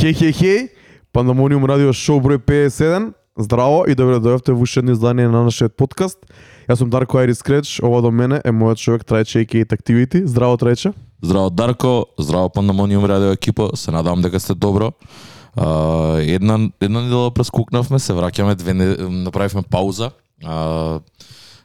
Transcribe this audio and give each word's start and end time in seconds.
Хеј, 0.00 0.14
хеј, 0.16 0.32
хеј, 0.32 0.60
Пандамониум 1.12 1.66
радио 1.68 1.92
шоу 1.92 2.22
број 2.24 2.38
57. 2.40 3.10
Здраво 3.36 3.82
и 3.84 3.92
добре 3.92 4.16
да 4.16 4.30
дојавте 4.30 4.54
во 4.56 4.64
уште 4.64 4.80
едно 4.80 4.94
издание 4.96 5.26
на 5.28 5.42
нашиот 5.44 5.74
подкаст. 5.76 6.24
Јас 6.64 6.80
сум 6.80 6.88
Дарко 6.88 7.18
Айрис 7.20 7.42
Креч, 7.44 7.74
ова 7.84 8.00
до 8.00 8.08
мене 8.08 8.38
е 8.40 8.48
мојот 8.48 8.80
човек 8.80 9.04
Трајче 9.04 9.44
AKA 9.44 9.76
Activity. 9.76 10.22
Здраво 10.24 10.56
Трајче. 10.56 10.94
Здраво 11.20 11.50
Дарко, 11.50 12.06
здраво 12.18 12.48
Пандамониум 12.48 13.04
радио 13.04 13.34
екипа, 13.36 13.76
се 13.76 13.90
надавам 13.90 14.22
дека 14.22 14.40
сте 14.40 14.54
добро. 14.54 14.92
Uh, 15.56 16.16
една 16.34 16.70
една 16.80 17.02
недела 17.02 17.30
прескукнавме, 17.30 17.98
се 17.98 18.16
враќаме 18.16 18.56
две 18.56 18.74
не, 18.74 18.96
направивме 18.96 19.62
пауза. 19.68 20.10
Uh, 20.40 21.02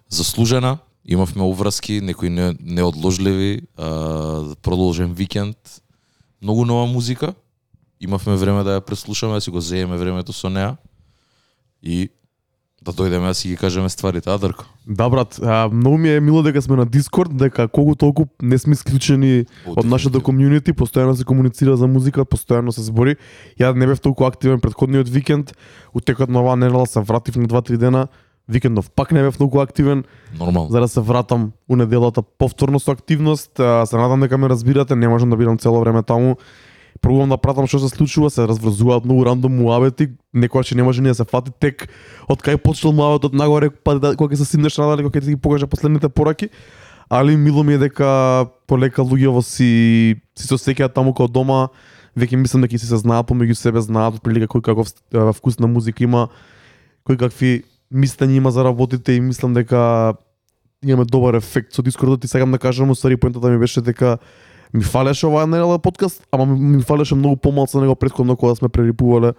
заслужена, 0.09 0.77
имавме 1.07 1.43
уврски, 1.43 2.01
некои 2.01 2.29
не, 2.29 2.51
неодложливи, 2.59 3.61
uh, 3.79 4.55
продолжен 4.59 5.13
викенд, 5.13 5.55
многу 6.43 6.65
нова 6.65 6.85
музика. 6.85 7.33
Имавме 8.01 8.35
време 8.35 8.63
да 8.63 8.79
ја 8.79 8.85
преслушаме, 8.85 9.33
да 9.33 9.41
си 9.41 9.49
го 9.49 9.61
зееме 9.61 9.97
времето 9.97 10.33
со 10.33 10.49
неа. 10.49 10.75
И 11.83 12.09
да 12.85 12.91
дојдеме 12.93 13.27
да 13.27 13.33
си 13.33 13.47
ги 13.47 13.57
кажеме 13.57 13.89
стварите, 13.89 14.29
а 14.29 14.37
Дарко? 14.37 14.65
Да, 14.87 15.09
брат, 15.09 15.39
а, 15.43 15.69
многу 15.73 15.97
ми 15.97 16.09
е 16.09 16.19
мило 16.19 16.43
дека 16.43 16.61
сме 16.61 16.75
на 16.75 16.85
Дискорд, 16.85 17.37
дека 17.37 17.67
колку 17.67 17.95
толку 17.95 18.25
не 18.41 18.57
сме 18.57 18.73
исклучени 18.73 19.45
од 19.65 19.85
нашето 19.85 20.21
комјунити, 20.21 20.75
постојано 20.75 21.13
се 21.17 21.25
комуницира 21.25 21.77
за 21.77 21.87
музика, 21.87 22.25
постојано 22.25 22.69
се 22.69 22.81
збори. 22.85 23.15
Ја 23.59 23.73
не 23.73 23.87
бев 23.87 23.99
толку 24.01 24.25
активен 24.25 24.61
претходниот 24.61 25.09
викенд, 25.09 25.55
утекот 25.93 26.29
на 26.29 26.39
оваа 26.45 26.55
недела 26.55 26.85
се 26.85 26.99
вратив 27.01 27.35
на 27.41 27.47
2-3 27.47 27.77
дена, 27.77 28.07
викендов 28.49 28.91
пак 28.91 29.11
не 29.11 29.23
бев 29.23 29.39
многу 29.39 29.59
активен, 29.59 30.03
Нормално. 30.39 30.69
за 30.69 30.79
да 30.79 30.87
се 30.87 31.01
вратам 31.01 31.51
у 31.69 31.75
неделата 31.75 32.21
повторно 32.21 32.79
со 32.79 32.91
активност. 32.91 33.59
А, 33.59 33.85
Се 33.85 33.97
надам 33.97 34.19
дека 34.19 34.37
ме 34.37 34.49
разбирате, 34.49 34.95
не 34.95 35.07
можам 35.07 35.29
да 35.29 35.37
бидам 35.37 35.57
цело 35.57 35.79
време 35.79 36.03
таму. 36.03 36.37
Пробувам 37.05 37.29
да 37.29 37.37
пратам 37.37 37.67
што 37.69 37.77
се 37.83 37.91
случува, 37.93 38.31
се 38.33 38.47
разврзуваат 38.49 39.03
многу 39.05 39.27
рандом 39.27 39.59
муабети, 39.61 40.07
некојаш 40.33 40.73
не 40.73 40.81
може 40.81 41.03
ни 41.05 41.11
да 41.13 41.19
се 41.19 41.25
фати 41.29 41.51
тек 41.61 41.85
од 42.25 42.41
кај 42.41 42.57
почнал 42.57 42.95
муабетот 42.97 43.37
нагоре, 43.37 43.69
па 43.69 43.93
да, 44.01 44.15
кога 44.17 44.33
ќе 44.33 44.41
се 44.41 44.47
симнеш 44.49 44.79
надале, 44.81 45.05
кога 45.05 45.21
ќе 45.21 45.29
ти 45.29 45.35
ги 45.35 45.37
покажа 45.37 45.69
последните 45.69 46.09
пораки. 46.09 46.49
Али 47.05 47.37
мило 47.37 47.61
ми 47.61 47.77
е 47.77 47.83
дека 47.85 48.49
полека 48.65 49.05
луѓево 49.05 49.45
си 49.45 50.17
си 50.33 50.47
се 50.49 50.57
сеќаат 50.57 50.97
таму 50.97 51.13
као 51.13 51.29
дома, 51.29 51.67
веќе 52.17 52.41
мислам 52.41 52.65
дека 52.65 52.81
си 52.81 52.89
се 52.89 52.97
знаат 52.97 53.29
помеѓу 53.29 53.53
себе, 53.53 53.85
знаат 53.85 54.17
прилика 54.25 54.49
кој 54.57 54.65
каков 54.73 54.89
вкус 55.37 55.61
на 55.61 55.69
музика 55.69 56.01
има, 56.01 56.33
кој 57.05 57.21
какви 57.21 57.51
мислења 57.93 58.41
има 58.41 58.49
за 58.49 58.65
работите 58.65 59.13
и 59.13 59.21
мислам 59.21 59.53
дека 59.53 60.17
имаме 60.81 61.05
добар 61.05 61.37
ефект 61.37 61.73
со 61.73 61.85
Дискордот 61.85 62.21
да 62.21 62.25
и 62.25 62.27
сакам 62.27 62.51
да 62.51 62.57
кажам, 62.57 62.89
уствари 62.89 63.17
поентата 63.17 63.49
ми 63.49 63.61
беше 63.61 63.81
дека 63.81 64.17
ми 64.75 64.83
фалеше 64.83 65.27
оваа 65.27 65.47
недела 65.47 65.79
подкаст, 65.79 66.27
ама 66.31 66.45
ми 66.45 66.77
ми 66.77 66.83
фалеше 66.83 67.15
многу 67.15 67.35
помалку 67.35 67.79
него 67.81 67.95
претходно 67.95 68.35
кога 68.35 68.55
сме 68.55 68.69
прерипувале 68.69 69.33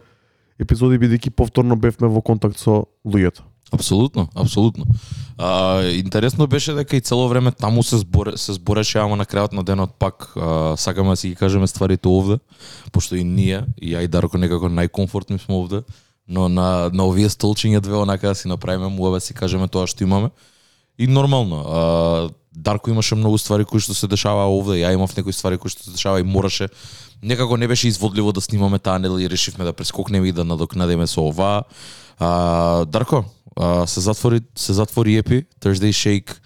епизоди 0.58 0.98
бидејќи 0.98 1.30
повторно 1.30 1.76
бевме 1.76 2.08
во 2.08 2.22
контакт 2.24 2.58
со 2.58 2.86
луѓето. 3.04 3.44
Апсолутно, 3.72 4.28
апсолутно. 4.34 4.86
А, 5.38 5.82
интересно 5.82 6.46
беше 6.46 6.72
дека 6.72 6.96
и 6.96 7.00
цело 7.00 7.28
време 7.28 7.50
таму 7.50 7.82
се 7.82 7.98
зборе, 7.98 8.36
се 8.36 8.52
збореше, 8.52 8.98
ама 8.98 9.16
на 9.16 9.26
крајот 9.26 9.52
на 9.52 9.64
денот 9.64 9.94
пак 9.98 10.32
а, 10.36 10.76
сакаме 10.76 11.10
да 11.10 11.16
си 11.16 11.28
ги 11.28 11.34
кажеме 11.34 11.66
стварите 11.66 12.08
овде, 12.08 12.38
пошто 12.92 13.16
и 13.16 13.24
ние, 13.24 13.64
и 13.82 13.92
ја 13.92 14.04
и 14.04 14.08
Дарко 14.08 14.38
некако 14.38 14.70
најкомфортни 14.70 15.42
сме 15.42 15.54
овде, 15.54 15.82
но 16.28 16.48
на, 16.48 16.90
на 16.94 17.04
овие 17.04 17.28
столчиња 17.28 17.80
две 17.80 17.98
онака 17.98 18.28
да 18.28 18.34
си 18.34 18.48
направиме 18.48 18.88
муабе 18.88 19.20
си 19.20 19.34
кажеме 19.34 19.68
тоа 19.68 19.86
што 19.86 20.04
имаме. 20.04 20.30
И 20.98 21.06
нормално, 21.06 21.60
а, 21.66 22.30
Дарко 22.56 22.90
имаше 22.90 23.14
многу 23.14 23.38
ствари 23.38 23.64
кои 23.68 23.80
што 23.84 23.92
се 23.94 24.08
дешава 24.08 24.46
овде, 24.48 24.80
ја 24.80 24.94
имав 24.96 25.12
некои 25.16 25.32
ствари 25.32 25.58
кои 25.60 25.68
што 25.68 25.84
се 25.84 25.90
дешава 25.92 26.20
и 26.20 26.24
мораше 26.24 26.68
некако 27.22 27.56
не 27.56 27.68
беше 27.68 27.88
изводливо 27.88 28.32
да 28.32 28.40
снимаме 28.40 28.78
таа 28.78 28.98
недела 28.98 29.22
и 29.22 29.30
решивме 29.30 29.64
да 29.64 29.72
прескокнеме 29.72 30.28
и 30.28 30.32
да 30.32 30.44
надокнадеме 30.44 31.06
со 31.06 31.20
ова. 31.20 31.62
А, 32.18 32.84
Дарко, 32.84 33.24
а, 33.56 33.86
се 33.86 34.00
затвори 34.00 34.40
се 34.56 34.72
затвори 34.72 35.16
епи, 35.16 35.44
Thursday 35.60 35.92
Shake, 35.92 36.36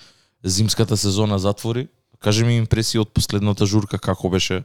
зимската 0.44 0.96
сезона 0.96 1.38
затвори. 1.38 1.88
Кажи 2.20 2.44
ми 2.44 2.56
импресии 2.56 3.00
од 3.00 3.14
последната 3.14 3.66
журка 3.66 3.98
како 3.98 4.28
беше, 4.28 4.64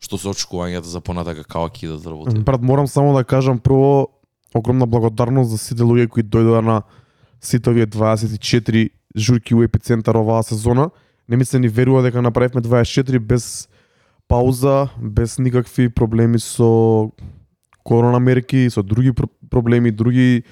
што 0.00 0.18
се 0.18 0.32
очекувањата 0.32 0.88
за 0.88 1.00
понатака 1.00 1.44
како 1.44 1.68
ќе 1.70 2.00
да 2.00 2.10
работи. 2.10 2.38
Брат, 2.40 2.62
морам 2.62 2.88
само 2.88 3.14
да 3.14 3.24
кажам 3.24 3.58
прво 3.58 4.08
огромна 4.54 4.86
благодарност 4.86 5.50
за 5.50 5.58
сите 5.58 5.82
луѓе 5.82 6.08
кои 6.08 6.22
дојдоа 6.22 6.60
на 6.60 6.82
сите 7.40 7.70
овие 7.70 7.86
24 7.86 8.90
журки 9.16 9.54
у 9.54 9.62
епицентар 9.62 10.14
оваа 10.14 10.42
сезона. 10.42 10.90
Не 11.28 11.36
ми 11.36 11.44
се 11.44 11.58
ни 11.58 11.68
верува 11.68 12.02
дека 12.02 12.22
направивме 12.22 12.60
24 12.60 13.18
без 13.18 13.68
пауза, 14.28 14.88
без 15.00 15.38
никакви 15.38 15.88
проблеми 15.88 16.38
со 16.38 17.12
корона 17.84 18.20
мерки, 18.20 18.70
со 18.70 18.82
други 18.82 19.12
проблеми, 19.50 19.90
други 19.90 20.42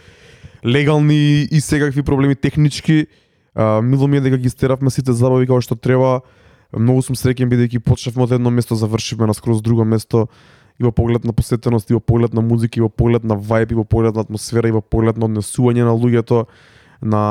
легални 0.65 1.49
и 1.51 1.61
секакви 1.61 2.03
проблеми 2.03 2.35
технички. 2.35 3.07
А, 3.55 3.83
мило 3.83 4.09
ми 4.09 4.17
е 4.17 4.21
дека 4.21 4.39
ги 4.39 4.51
стеравме 4.51 4.91
сите 4.91 5.13
забави 5.13 5.47
како 5.47 5.61
што 5.61 5.77
треба. 5.77 6.21
Многу 6.77 7.03
сум 7.03 7.17
среќен 7.17 7.49
бидејќи 7.49 7.81
почнавме 7.81 8.25
од 8.27 8.33
едно 8.37 8.51
место, 8.51 8.77
завршивме 8.77 9.27
на 9.27 9.35
скроз 9.35 9.63
друго 9.63 9.85
место 9.85 10.27
и 10.79 10.85
во 10.85 10.93
поглед 10.93 11.25
на 11.25 11.33
посетеност, 11.33 11.91
и 11.91 11.95
во 11.95 12.01
поглед 12.01 12.35
на 12.35 12.43
музика, 12.43 12.79
и 12.79 12.83
во 12.83 12.89
поглед 12.89 13.25
на 13.25 13.35
вајб, 13.35 13.73
и 13.73 13.75
во 13.75 13.85
поглед 13.85 14.15
на 14.15 14.21
атмосфера, 14.21 14.69
и 14.69 14.77
во 14.77 14.83
поглед 14.83 15.17
на 15.17 15.27
однесување 15.27 15.85
на 15.85 15.95
луѓето, 15.97 16.47
на 17.01 17.23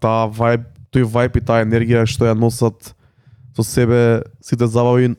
таа 0.00 0.28
вајб, 0.28 0.66
тој 0.92 1.06
вајб 1.06 1.38
и 1.38 1.44
таа 1.44 1.64
енергија 1.64 2.06
што 2.06 2.26
ја 2.26 2.34
носат 2.34 2.94
со 3.56 3.62
себе 3.62 4.22
сите 4.40 4.66
забави 4.66 5.14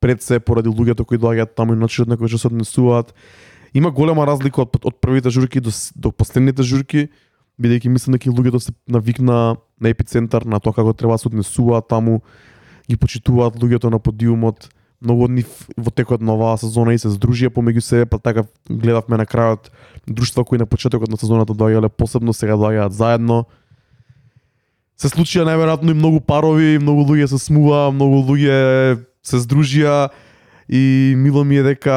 пред 0.00 0.22
се 0.22 0.40
поради 0.40 0.68
луѓето 0.68 1.04
кои 1.04 1.18
доаѓаат 1.18 1.54
таму 1.56 1.74
и 1.74 1.80
начинот 1.80 2.08
на 2.08 2.16
кој 2.16 2.28
што 2.28 2.38
се 2.38 2.48
однесуваат. 2.48 3.14
Има 3.74 3.90
голема 3.90 4.26
разлика 4.26 4.62
од, 4.62 4.76
од 4.84 5.00
првите 5.00 5.30
журки 5.30 5.60
до, 5.60 5.72
до 5.96 6.12
последните 6.12 6.62
журки, 6.62 7.08
бидејќи 7.60 7.90
мислам 7.90 8.16
дека 8.16 8.30
луѓето 8.30 8.60
се 8.60 8.72
навикна 8.86 9.56
на 9.80 9.88
епицентар, 9.90 10.44
на 10.44 10.60
тоа 10.60 10.76
како 10.76 10.92
треба 10.92 11.16
да 11.16 11.18
се 11.18 11.28
однесуваат 11.28 11.88
таму, 11.88 12.20
ги 12.88 12.96
почитуваат 12.96 13.56
луѓето 13.58 13.90
на 13.90 13.98
подиумот. 13.98 14.68
Многу 15.00 15.26
од 15.26 15.34
нив 15.36 15.48
во 15.76 15.90
текот 15.92 16.22
на 16.24 16.32
оваа 16.32 16.56
сезона 16.56 16.94
и 16.96 16.98
се 16.98 17.12
здружија 17.12 17.52
помеѓу 17.52 17.82
себе, 17.84 18.06
па 18.08 18.18
така 18.18 18.46
гледавме 18.68 19.18
на 19.20 19.26
крајот 19.28 19.68
друштва 20.08 20.44
кои 20.44 20.58
на 20.58 20.66
почетокот 20.66 21.10
на 21.12 21.18
сезоната 21.20 21.52
доаѓале 21.52 21.88
посебно, 21.88 22.32
сега 22.32 22.56
доаѓаат 22.56 22.96
заедно. 22.96 23.44
Се 24.96 25.12
случија 25.12 25.44
најверојатно 25.44 25.92
и 25.92 25.98
многу 25.98 26.20
парови, 26.24 26.78
многу 26.80 27.04
луѓе 27.12 27.28
се 27.28 27.38
смува, 27.38 27.90
многу 27.92 28.22
луѓе 28.24 29.02
се 29.20 29.42
здружија 29.44 30.08
и 30.68 31.14
мило 31.16 31.44
ми 31.44 31.60
е 31.60 31.62
дека 31.62 31.96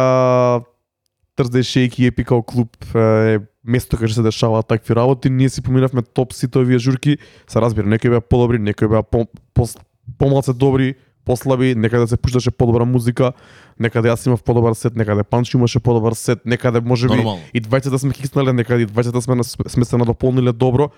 Thursday 1.39 1.63
Shake 1.63 2.01
и 2.03 2.11
Epical 2.11 2.43
клуб 2.43 2.75
е 2.95 3.39
место 3.63 3.97
каде 3.97 4.13
се 4.13 4.21
дешаваат 4.21 4.67
такви 4.67 4.95
работи. 4.95 5.29
Ние 5.29 5.49
си 5.49 5.61
поминавме 5.61 6.01
топ 6.01 6.33
сите 6.33 6.59
овие 6.59 6.79
журки, 6.79 7.17
се 7.47 7.61
разбира, 7.61 7.87
некои 7.87 8.09
беа 8.09 8.21
подобри, 8.21 8.59
некои 8.59 8.87
беа 8.87 9.03
по, 9.03 9.27
по, 9.53 9.67
помалце 10.17 10.53
добри, 10.53 10.95
послаби, 11.29 11.75
некаде 11.77 12.07
се 12.09 12.17
пушташе 12.17 12.51
подобра 12.51 12.85
музика, 12.89 13.33
некаде 13.79 14.09
јас 14.09 14.25
имав 14.25 14.41
подобар 14.41 14.73
сет, 14.73 14.95
некаде 14.97 15.21
Панчо 15.23 15.59
имаше 15.59 15.79
подобар 15.79 16.17
сет, 16.17 16.41
некаде 16.45 16.81
можеби 16.81 17.19
Нормално. 17.21 17.45
и 17.53 17.61
двајцата 17.61 18.01
сме 18.01 18.17
киснале, 18.17 18.53
некаде 18.53 18.87
и 18.87 18.89
двајцата 18.89 19.21
сме, 19.21 19.43
сме 19.45 19.85
се 19.85 19.97
надополниле 20.01 20.51
добро. 20.51 20.89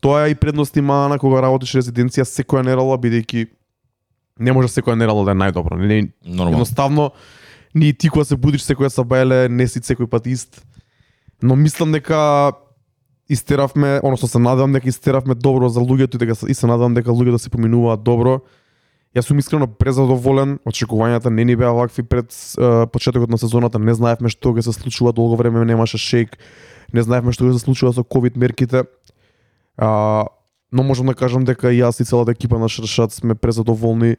Тоа 0.00 0.28
е 0.28 0.30
и 0.30 0.38
предност 0.38 0.76
има 0.76 1.08
на 1.10 1.18
кога 1.18 1.42
работиш 1.42 1.74
резиденција 1.74 2.22
секоја 2.22 2.62
недела, 2.62 2.94
бидејќи 2.94 3.48
не 4.38 4.52
може 4.54 4.70
секоја 4.70 4.94
недела 4.94 5.24
да 5.26 5.34
е 5.34 5.40
најдобро. 5.42 5.74
Не, 5.82 6.12
Нормално. 6.22 6.62
Едноставно, 6.62 7.10
ни 7.74 7.92
ти 7.92 8.08
кога 8.08 8.24
се 8.24 8.38
будиш 8.38 8.62
секоја 8.62 8.86
сабајле, 8.86 9.48
не 9.50 9.66
си 9.66 9.82
секој 9.82 10.06
пат 10.06 10.30
ист. 10.30 10.62
Но 11.42 11.56
мислам 11.58 11.90
дека 11.92 12.52
истеравме, 13.28 13.98
односно 14.02 14.28
се 14.28 14.38
надевам 14.38 14.72
дека 14.72 14.88
истеравме 14.88 15.34
добро 15.34 15.68
за 15.68 15.80
луѓето 15.80 16.14
и 16.14 16.18
дека 16.18 16.34
и 16.46 16.54
се 16.54 16.66
надевам 16.66 16.94
дека 16.94 17.10
луѓето 17.10 17.42
се 17.42 17.50
поминуваат 17.50 18.02
добро. 18.06 18.40
Јас 19.12 19.28
сум 19.28 19.40
искрено 19.42 19.66
презадоволен, 19.68 20.56
очекувањата 20.64 21.28
не 21.28 21.44
ни 21.44 21.56
беа 21.56 21.74
вакви 21.76 22.02
пред 22.02 22.32
е, 22.32 22.86
почетокот 22.88 23.28
на 23.28 23.36
сезоната, 23.36 23.78
не 23.78 23.92
знаевме 23.92 24.32
што 24.32 24.54
ќе 24.56 24.64
се 24.64 24.72
случува, 24.72 25.12
долго 25.12 25.36
време 25.36 25.66
немаше 25.68 26.00
шейк, 26.00 26.38
не 26.96 27.04
знаевме 27.04 27.34
што 27.36 27.44
ќе 27.44 27.58
се 27.58 27.64
случува 27.66 27.92
со 27.92 28.04
ковид 28.04 28.40
мерките. 28.40 28.86
А, 29.76 30.24
но 30.72 30.82
можам 30.82 31.12
да 31.12 31.14
кажам 31.14 31.44
дека 31.44 31.68
и 31.68 31.82
јас 31.82 32.00
и 32.00 32.08
целата 32.08 32.32
екипа 32.32 32.56
на 32.58 32.68
Шершат 32.72 33.12
сме 33.12 33.34
презадоволни 33.36 34.16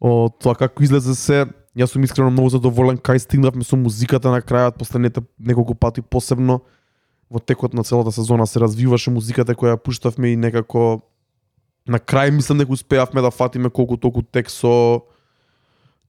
од 0.00 0.38
тоа 0.40 0.56
како 0.56 0.80
излезе 0.82 1.14
се. 1.14 1.44
Јас 1.76 1.92
сум 1.92 2.04
искрено 2.04 2.32
многу 2.32 2.48
задоволен 2.56 2.96
кај 2.96 3.20
стигнавме 3.20 3.68
со 3.68 3.76
музиката 3.76 4.32
на 4.32 4.40
крајот, 4.40 4.80
последните 4.80 5.20
неколку 5.38 5.76
пати 5.76 6.00
посебно 6.00 6.62
во 7.30 7.38
текот 7.38 7.74
на 7.74 7.84
целата 7.84 8.12
сезона 8.12 8.46
се 8.46 8.64
развиваше 8.64 9.12
музиката 9.12 9.54
која 9.54 9.76
ја 9.76 9.82
пуштавме 9.84 10.32
и 10.32 10.40
некако 10.40 11.02
на 11.90 11.98
крај 11.98 12.30
мислам 12.30 12.58
дека 12.62 12.72
успеавме 12.72 13.22
да 13.22 13.30
фатиме 13.34 13.70
колку 13.70 13.96
толку 13.98 14.22
тек 14.22 14.50
со 14.50 15.02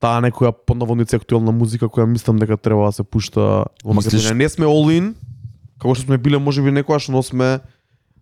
таа 0.02 0.22
некоја 0.22 0.52
поднаводници 0.54 1.18
актуелна 1.18 1.52
музика 1.54 1.90
која 1.90 2.06
мислам 2.06 2.38
дека 2.38 2.56
треба 2.56 2.86
да 2.86 2.92
се 2.92 3.02
пушта 3.02 3.66
во 3.84 3.94
Мислиш- 3.94 4.30
Македонија. 4.30 4.38
Не 4.38 4.48
сме 4.48 4.66
all 4.66 4.90
in, 4.94 5.14
како 5.78 5.94
што 5.94 6.06
сме 6.06 6.18
биле 6.18 6.38
можеби 6.38 6.70
некојаш, 6.70 7.08
но 7.10 7.22
сме 7.22 7.60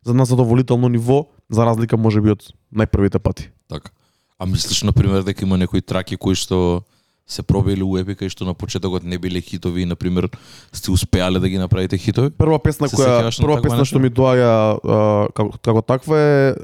за 0.04 0.14
нас 0.14 0.28
задоволително 0.28 0.88
ниво, 0.88 1.26
за 1.50 1.64
разлика 1.64 1.96
можеби 1.96 2.32
од 2.32 2.52
најпрвите 2.72 3.18
пати. 3.18 3.50
Така. 3.68 3.90
А 4.38 4.46
мислиш 4.46 4.82
на 4.82 4.92
пример 4.92 5.22
дека 5.22 5.44
има 5.44 5.58
некои 5.58 5.82
траки 5.82 6.16
кои 6.16 6.34
што 6.34 6.82
се 7.26 7.42
пробили 7.42 7.82
у 7.82 7.96
епика 7.96 8.24
и 8.24 8.32
што 8.32 8.44
на 8.44 8.54
почетокот 8.54 9.04
не 9.04 9.18
биле 9.18 9.40
хитови 9.40 9.82
и 9.82 9.86
на 9.86 9.96
пример 9.96 10.28
сте 10.72 10.90
успеале 10.90 11.38
да 11.38 11.48
ги 11.48 11.58
направите 11.58 11.98
хитови? 11.98 12.30
Прва 12.30 12.58
песна 12.58 12.88
Се 12.88 12.96
која 12.96 13.28
прва 13.36 13.60
песна 13.62 13.84
што 13.84 14.00
ми 14.00 14.10
доаѓа 14.10 15.28
како, 15.32 15.50
како 15.62 15.82
таква 15.82 16.16
е 16.18 16.54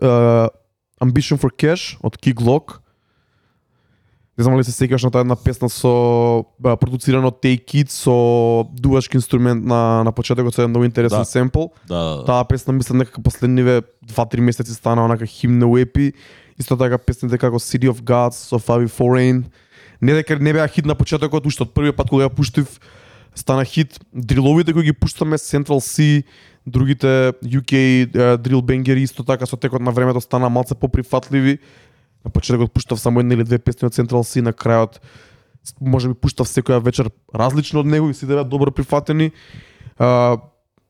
Ambition 1.00 1.38
for 1.38 1.50
Cash 1.50 1.96
од 2.02 2.16
Key 2.16 2.34
Glock. 2.34 2.80
Не 4.36 4.44
знам 4.44 4.54
дали 4.56 4.64
се 4.68 4.72
сеќаваш 4.76 5.04
на 5.08 5.10
таа 5.10 5.24
една 5.24 5.36
песна 5.36 5.68
со 5.72 6.44
а, 6.60 6.76
продуцирана 6.76 7.30
од 7.32 7.40
Take 7.40 7.72
It 7.80 7.88
со 7.88 8.68
дувачки 8.76 9.16
инструмент 9.16 9.64
на 9.64 10.04
на 10.04 10.12
почетокот 10.12 10.52
со 10.54 10.60
еден 10.62 10.70
многу 10.76 10.84
интересен 10.84 11.18
Да. 11.18 11.24
семпл. 11.24 11.72
Да, 11.88 12.20
да. 12.20 12.24
Таа 12.24 12.44
песна 12.44 12.72
мислам 12.72 12.98
дека 12.98 13.22
последниве 13.22 13.82
2-3 14.04 14.40
месеци 14.40 14.74
стана 14.74 15.04
онака 15.04 15.26
химна 15.26 15.66
у 15.66 15.76
епи. 15.78 16.12
Исто 16.58 16.76
така 16.76 16.98
песните 16.98 17.38
како 17.38 17.56
City 17.56 17.88
of 17.88 18.00
Gods 18.04 18.36
со 18.52 18.56
Fabi 18.60 18.88
Foreign. 18.88 19.44
Не 20.00 20.12
дека 20.12 20.36
не 20.38 20.52
беа 20.52 20.68
хит 20.68 20.84
на 20.84 20.94
почетокот, 20.94 21.46
уште 21.46 21.64
од 21.64 21.72
првиот 21.72 21.96
пат 21.96 22.08
кога 22.12 22.28
ја 22.28 22.32
пуштив 22.32 22.80
стана 23.34 23.64
хит. 23.64 23.96
Дриловите 24.12 24.72
кои 24.72 24.84
ги 24.84 24.92
пуштаме 24.92 25.36
Central 25.36 25.80
C, 25.80 26.24
другите 26.66 27.32
UK 27.44 27.72
drill 28.42 28.62
bangeri 28.62 29.02
исто 29.02 29.24
така 29.24 29.46
со 29.46 29.56
текот 29.56 29.80
на 29.80 29.90
времето 29.90 30.20
стана 30.20 30.48
малце 30.48 30.74
поприфатливи. 30.74 31.58
На 32.24 32.30
почетокот 32.30 32.72
пуштав 32.72 33.00
само 33.00 33.20
една 33.20 33.34
или 33.34 33.44
две 33.44 33.58
песни 33.58 33.86
од 33.86 33.94
Central 33.94 34.26
C, 34.26 34.42
на 34.42 34.52
крајот 34.52 34.98
може 35.80 36.08
би 36.08 36.14
пуштав 36.14 36.46
секоја 36.46 36.82
вечер 36.82 37.10
различно 37.34 37.80
од 37.80 37.86
него 37.86 38.10
и 38.10 38.14
сите 38.14 38.34
беа 38.34 38.44
добро 38.44 38.70
прифатени. 38.70 39.32
А, 39.98 40.38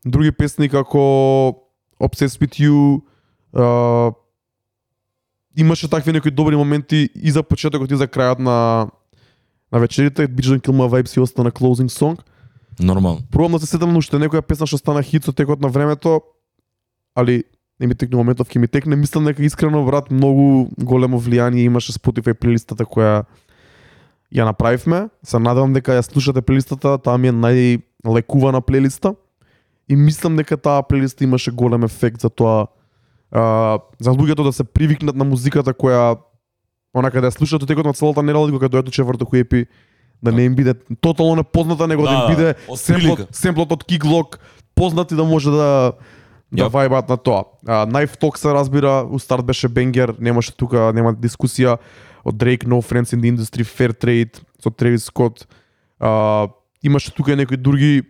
други 0.04 0.32
песни 0.32 0.68
како 0.68 1.62
Obsessed 2.00 2.40
with 2.40 2.56
You, 2.60 3.00
а, 3.52 4.12
имаше 5.56 5.90
такви 5.90 6.12
некои 6.12 6.30
добри 6.30 6.56
моменти 6.56 7.08
и 7.14 7.30
за 7.30 7.42
почетокот 7.42 7.90
и 7.90 7.96
за 7.96 8.08
крајот 8.08 8.38
на 8.38 8.88
на 9.72 9.78
вечерите. 9.78 10.28
Bitch 10.28 10.48
Don't 10.48 10.62
Kill 10.62 10.72
My 10.72 10.88
Vibes 10.88 11.16
и 11.16 11.20
остана 11.20 11.50
closing 11.50 11.88
song. 11.88 12.18
Нормално. 12.80 13.20
Пробам 13.30 13.52
да 13.52 13.58
се 13.58 13.66
сетам 13.66 13.92
на 13.92 13.98
уште 13.98 14.18
некоја 14.20 14.44
песна 14.44 14.66
што 14.68 14.78
стана 14.78 15.02
хит 15.02 15.24
со 15.24 15.32
текот 15.32 15.60
на 15.60 15.68
времето, 15.68 16.20
али 17.16 17.44
не 17.80 17.86
ми 17.86 17.94
текне 17.94 18.16
моментов, 18.16 18.48
ќе 18.48 18.58
ми 18.58 18.68
текне. 18.68 18.96
Мислам 18.96 19.24
дека 19.24 19.42
искрено 19.42 19.84
брат 19.84 20.10
многу 20.10 20.68
големо 20.78 21.20
влијание 21.20 21.64
имаше 21.64 21.92
Spotify 21.92 22.34
плейлистата 22.34 22.84
која 22.84 23.24
ја 24.32 24.44
направивме. 24.44 25.08
Се 25.24 25.38
надевам 25.38 25.72
дека 25.72 25.96
ја 25.96 26.04
слушате 26.04 26.42
плейлистата, 26.42 26.98
таа 26.98 27.16
ми 27.16 27.28
е 27.28 27.32
најлекувана 27.32 28.60
плейлиста. 28.60 29.14
И 29.88 29.96
мислам 29.96 30.36
дека 30.36 30.56
таа 30.56 30.82
плейлиста 30.82 31.24
имаше 31.24 31.50
голем 31.50 31.84
ефект 31.84 32.20
за 32.20 32.30
тоа 32.30 32.66
а, 33.30 33.78
за 34.00 34.10
луѓето 34.10 34.44
да 34.44 34.52
се 34.52 34.64
привикнат 34.64 35.16
на 35.16 35.24
музиката 35.24 35.72
која 35.72 36.18
онака 36.94 37.20
да 37.20 37.30
ја 37.30 37.36
слушаат 37.36 37.66
текот 37.66 37.86
на 37.86 37.92
целата 37.92 38.22
недела 38.22 38.50
кога 38.50 38.68
дојдат 38.68 39.24
у 39.24 39.36
епи 39.36 39.66
да 40.22 40.32
не 40.32 40.44
им 40.44 40.54
биде 40.54 40.74
тотално 41.00 41.36
непозната, 41.36 41.86
него 41.86 42.02
да, 42.02 42.10
Да, 42.10 42.14
им 42.14 42.36
биде 42.36 42.54
од 42.68 42.78
семплот, 42.78 43.28
семплот 43.32 43.72
од 43.72 44.38
познат 44.74 45.12
и 45.12 45.14
да 45.16 45.24
може 45.24 45.50
да 45.50 45.92
да 46.52 46.68
Јап. 46.68 46.70
вајбат 46.70 47.08
на 47.08 47.16
тоа. 47.16 47.44
А, 47.66 47.86
Knife 47.86 48.20
Talk 48.20 48.36
се 48.38 48.54
разбира, 48.54 49.02
у 49.10 49.18
старт 49.18 49.44
беше 49.44 49.68
бенгер, 49.68 50.14
немаше 50.18 50.54
тука, 50.56 50.92
нема 50.94 51.12
дискусија 51.12 51.78
од 52.24 52.34
Drake, 52.34 52.66
No 52.66 52.78
Friends 52.82 53.12
in 53.12 53.20
the 53.20 53.34
Industry, 53.34 53.64
Fair 53.64 53.92
Trade, 53.92 54.38
со 54.62 54.70
Travis 54.70 55.10
Scott. 55.10 55.46
А, 55.98 56.48
имаше 56.82 57.14
тука 57.14 57.32
и 57.32 57.36
некои 57.36 57.56
други 57.56 58.02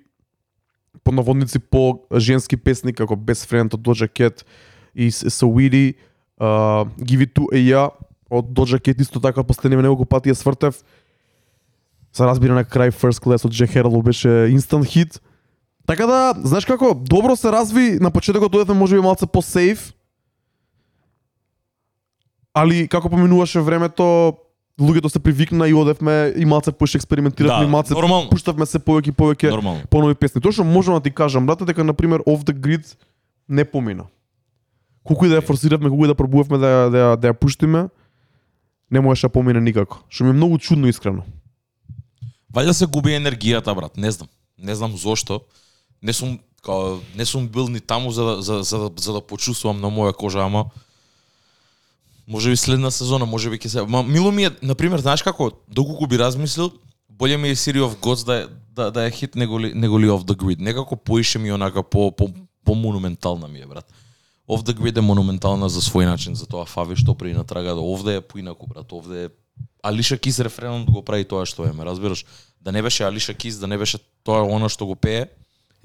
по 1.05 1.13
наводници 1.13 1.59
по 1.59 2.03
женски 2.17 2.57
песни 2.57 2.93
како 2.93 3.15
Best 3.17 3.47
Friend 3.49 3.75
од 3.75 3.81
Doja 3.81 4.09
Cat 4.11 4.43
и 4.95 5.11
Saweetie, 5.11 5.95
uh, 6.41 6.85
Give 6.99 7.23
It 7.23 7.33
To 7.39 7.47
A 7.55 7.91
од 8.31 8.51
Doja 8.51 8.81
Cat 8.83 9.01
исто 9.01 9.21
така 9.21 9.45
последниве 9.45 9.83
неколку 9.83 10.05
пати 10.05 10.31
ја 10.31 10.35
свртев. 10.35 10.83
Се 12.17 12.25
разбира 12.25 12.55
на 12.55 12.65
крај 12.65 12.95
First 12.97 13.21
Class 13.21 13.45
од 13.45 13.53
Harlow 13.53 14.03
беше 14.03 14.29
instant 14.49 14.89
hit. 14.89 15.19
Така 15.87 16.07
да, 16.07 16.35
знаеш 16.45 16.65
како, 16.65 16.95
добро 16.95 17.37
се 17.37 17.53
разви, 17.53 17.99
на 18.01 18.11
почетокот 18.11 18.53
дојдевме 18.53 18.73
можеби 18.73 19.03
малце 19.05 19.27
по-сейф, 19.27 19.93
али 22.57 22.89
како 22.89 23.11
поминуваше 23.13 23.61
времето, 23.61 24.33
луѓето 24.81 25.13
се 25.13 25.21
привикна 25.21 25.69
и 25.69 25.75
одевме 25.75 26.33
и 26.37 26.45
малце 26.45 26.73
поише 26.73 26.97
експериментиравме, 26.99 27.65
и 27.65 27.67
Да, 27.67 27.71
малце 27.71 27.95
нормално. 27.95 28.31
пуштавме 28.31 28.67
се 28.67 28.79
повеќе 28.79 29.09
и 29.09 29.13
повеќе 29.13 29.51
Нормално. 29.51 29.85
понови 29.91 30.15
песни. 30.15 30.41
Тоа 30.41 30.53
што 30.53 30.65
можам 30.65 30.95
да 30.95 31.01
ти 31.01 31.11
кажам, 31.11 31.47
брате, 31.47 31.65
дека 31.65 31.85
на 31.85 31.95
пример 31.95 32.21
Off 32.25 32.45
the 32.45 32.57
Grid 32.57 32.97
не 33.49 33.65
помина. 33.65 34.05
Колку 35.05 35.27
и 35.27 35.29
да 35.29 35.37
ја 35.41 35.47
форсиравме, 35.47 35.89
колку 35.89 36.05
и 36.05 36.09
да 36.09 36.15
пробувавме 36.15 36.59
да 36.59 36.91
да 36.91 37.17
да 37.17 37.29
ја 37.29 37.33
пуштиме, 37.33 37.89
не 38.91 39.01
можеше 39.01 39.29
да 39.29 39.33
помине 39.33 39.61
никако. 39.61 40.01
Што 40.09 40.25
ми 40.25 40.31
е 40.31 40.33
многу 40.33 40.59
чудно 40.59 40.89
искрено. 40.89 41.23
Вајда 42.57 42.73
се 42.73 42.87
губи 42.89 43.13
енергијата, 43.13 43.75
брат, 43.77 43.97
не 43.97 44.11
знам. 44.11 44.29
Не 44.59 44.75
знам 44.75 44.97
зошто. 44.97 45.41
Не 46.03 46.13
сум 46.13 46.39
као, 46.65 46.99
не 47.17 47.27
сум 47.27 47.49
бил 47.49 47.69
ни 47.69 47.81
таму 47.81 48.11
за 48.11 48.25
да, 48.25 48.43
за, 48.43 48.63
за, 48.63 48.79
да, 48.79 48.91
за 48.97 49.13
да 49.13 49.21
почувствувам 49.21 49.81
на 49.81 49.91
моја 49.93 50.17
кожа, 50.17 50.41
ама 50.41 50.65
може 52.27 52.51
би 52.51 52.57
следна 52.57 52.91
сезона, 52.91 53.27
може 53.27 53.51
би 53.51 53.59
ќе 53.59 53.69
се... 53.69 53.83
Ма, 53.83 54.03
мило 54.03 54.33
ми 54.33 54.49
е, 54.49 54.51
например, 54.63 55.01
знаеш 55.01 55.23
како, 55.23 55.53
доколку 55.69 56.07
би 56.07 56.19
размислил, 56.19 56.73
боле 57.11 57.37
ми 57.37 57.49
е 57.49 57.57
City 57.57 57.81
of 57.81 58.01
Gods 58.01 58.27
да, 58.27 58.49
да, 58.73 58.91
да 58.91 59.07
е 59.07 59.11
хит 59.11 59.37
него 59.37 59.61
ли, 59.61 59.75
него 59.75 60.01
ли 60.01 60.09
Off 60.09 60.25
the 60.25 60.35
Grid. 60.35 60.61
Некако 60.61 60.97
поише 60.97 61.39
ми 61.39 61.53
онака 61.53 61.83
по, 61.83 62.11
по, 62.13 62.29
по 62.65 62.75
монументална 62.75 63.49
ми 63.49 63.61
е, 63.61 63.67
брат. 63.67 63.93
Off 64.49 64.63
the 64.63 64.75
Grid 64.75 64.99
е 64.99 65.01
монументална 65.01 65.69
за 65.69 65.81
свој 65.81 66.07
начин, 66.07 66.35
за 66.35 66.47
тоа 66.47 66.67
Фави 66.67 66.97
што 66.97 67.15
при 67.15 67.35
натрага 67.35 67.75
да 67.75 67.83
овде 67.83 68.17
е 68.17 68.21
поинаку, 68.21 68.67
брат, 68.67 68.93
овде 68.93 69.25
е 69.25 69.29
Алиша 69.87 70.19
Кис 70.19 70.41
рефренот 70.41 70.91
го 70.91 71.03
прави 71.03 71.25
тоа 71.25 71.47
што 71.47 71.67
е, 71.67 71.73
ме 71.73 71.85
разбираш? 71.85 72.25
Да 72.61 72.73
не 72.73 72.83
беше 72.83 73.05
Алиша 73.07 73.35
Кис, 73.35 73.59
да 73.63 73.67
не 73.67 73.79
беше 73.79 73.99
тоа 74.25 74.43
оно 74.43 74.69
што 74.69 74.87
го 74.87 74.97
пее, 74.97 75.29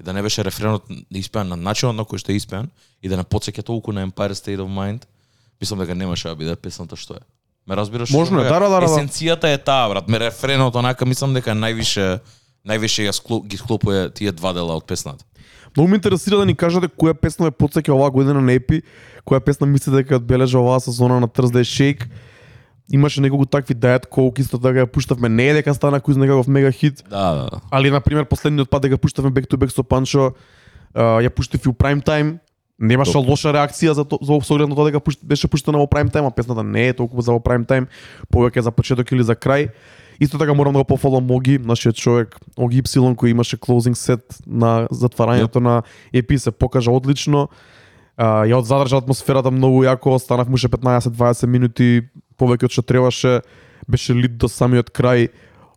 и 0.00 0.02
да 0.02 0.12
не 0.12 0.22
беше 0.22 0.44
рефренот 0.44 0.84
испеан 1.10 1.48
на 1.48 1.56
начинот 1.56 1.96
на 1.96 2.02
кој 2.02 2.18
што 2.18 2.32
е 2.32 2.40
испеан 2.40 2.70
и 3.02 3.08
да 3.08 3.16
не 3.16 3.22
потсеќа 3.22 3.62
толку 3.62 3.92
на 3.92 4.06
Empire 4.06 4.34
State 4.34 4.58
of 4.58 4.66
Mind, 4.66 5.06
мислам 5.60 5.78
дека 5.78 5.94
немаше 5.94 6.28
да 6.28 6.36
биде 6.36 6.56
песната 6.56 6.96
што 6.96 7.14
е. 7.14 7.22
Ме 7.66 7.76
разбираш? 7.76 8.10
Можно 8.10 8.40
е, 8.40 8.42
Дека 8.42 8.54
да, 8.54 8.60
да, 8.60 8.68
да, 8.68 8.80
да. 8.80 8.86
Есенцијата 8.86 9.54
е 9.54 9.58
таа, 9.58 9.88
брат. 9.88 10.08
Ме 10.08 10.18
рефренот 10.18 10.74
онака 10.74 11.06
мислам 11.06 11.34
дека 11.34 11.54
највише 11.54 12.18
највише 12.66 13.06
ја 13.06 13.12
скло, 13.14 13.40
ги 13.42 13.56
склопува 13.56 14.10
тие 14.10 14.32
два 14.32 14.52
дела 14.52 14.74
од 14.78 14.86
песната. 14.86 15.24
Многу 15.76 15.88
ме 15.88 15.96
интересира 15.96 16.36
да 16.36 16.46
ни 16.46 16.54
кажете 16.54 16.88
која 16.90 17.14
песна 17.14 17.48
е 17.48 17.54
потсеќа 17.54 17.94
оваа 17.94 18.10
година 18.10 18.42
на 18.42 18.52
Епи, 18.52 18.82
која 19.26 19.40
песна 19.40 19.66
мислите 19.66 20.02
дека 20.02 20.18
одбележа 20.18 20.58
оваа 20.58 20.80
сезона 20.80 21.20
на 21.20 21.28
Thursday 21.28 21.62
Shake. 21.62 22.10
Имаше 22.90 23.20
неколку 23.20 23.46
такви 23.46 23.74
Diet 23.74 24.08
Coke, 24.10 24.40
исто 24.40 24.58
така 24.58 24.82
ја 24.82 24.86
пуштавме, 24.86 25.28
не 25.28 25.48
е 25.50 25.54
дека 25.60 25.74
стана 25.74 26.00
кој 26.00 26.18
знае 26.18 26.42
мега 26.46 26.72
хит, 26.72 27.04
Да, 27.10 27.32
да, 27.34 27.44
да. 27.50 27.60
али 27.70 27.90
на 27.90 28.00
пример 28.00 28.24
последниот 28.24 28.70
пат 28.70 28.82
дека 28.82 28.98
пуштавме 28.98 29.30
Back 29.30 29.46
to 29.46 29.56
Back 29.56 29.70
со 29.70 29.82
Панчо, 29.82 30.34
ја 30.94 31.30
пуштив 31.30 31.64
и 31.64 31.68
у 31.68 31.72
Prime 31.72 32.04
Time, 32.04 32.38
немаше 32.78 33.18
лоша 33.18 33.52
реакција 33.54 33.92
за, 33.92 34.04
то, 34.04 34.18
за 34.20 34.40
со 34.42 34.54
оглед 34.54 34.68
на 34.68 34.74
тоа 34.74 34.90
дека 34.90 35.00
пуш, 35.00 35.16
беше 35.22 35.48
пуштена 35.48 35.78
во 35.78 35.86
Prime 35.86 36.10
Time, 36.10 36.26
а 36.26 36.30
песната 36.30 36.62
не 36.62 36.88
е 36.88 36.92
толку 36.92 37.20
за 37.22 37.32
во 37.32 37.38
Prime 37.38 37.66
Time, 37.66 37.86
повеќе 38.32 38.60
за 38.60 38.70
почеток 38.70 39.12
или 39.12 39.22
за 39.22 39.34
крај. 39.34 39.70
Исто 40.20 40.38
така 40.38 40.54
морам 40.54 40.72
да 40.72 40.78
го 40.78 40.84
пофалам 40.84 41.30
Оги, 41.30 41.58
нашиот 41.58 41.96
човек, 41.96 42.36
Оги 42.56 42.78
Ипсилон 42.78 43.16
кој 43.16 43.30
имаше 43.30 43.56
closing 43.56 43.94
set 43.94 44.22
на 44.46 44.88
затварањето 44.90 45.60
на 45.60 45.82
EP 46.12 46.36
се 46.38 46.50
покажа 46.50 46.90
одлично. 46.90 47.48
А, 48.16 48.44
ја 48.44 48.60
задржа 48.60 49.00
атмосферата 49.00 49.50
многу 49.50 49.84
јако, 49.86 50.18
станавме 50.18 50.54
уште 50.54 50.68
15-20 50.68 51.46
минути 51.46 52.02
повеќе 52.38 52.68
од 52.68 52.74
што 52.74 52.82
требаше, 52.82 53.40
беше 53.88 54.14
лид 54.14 54.36
до 54.38 54.48
самиот 54.48 54.92
крај, 54.94 55.30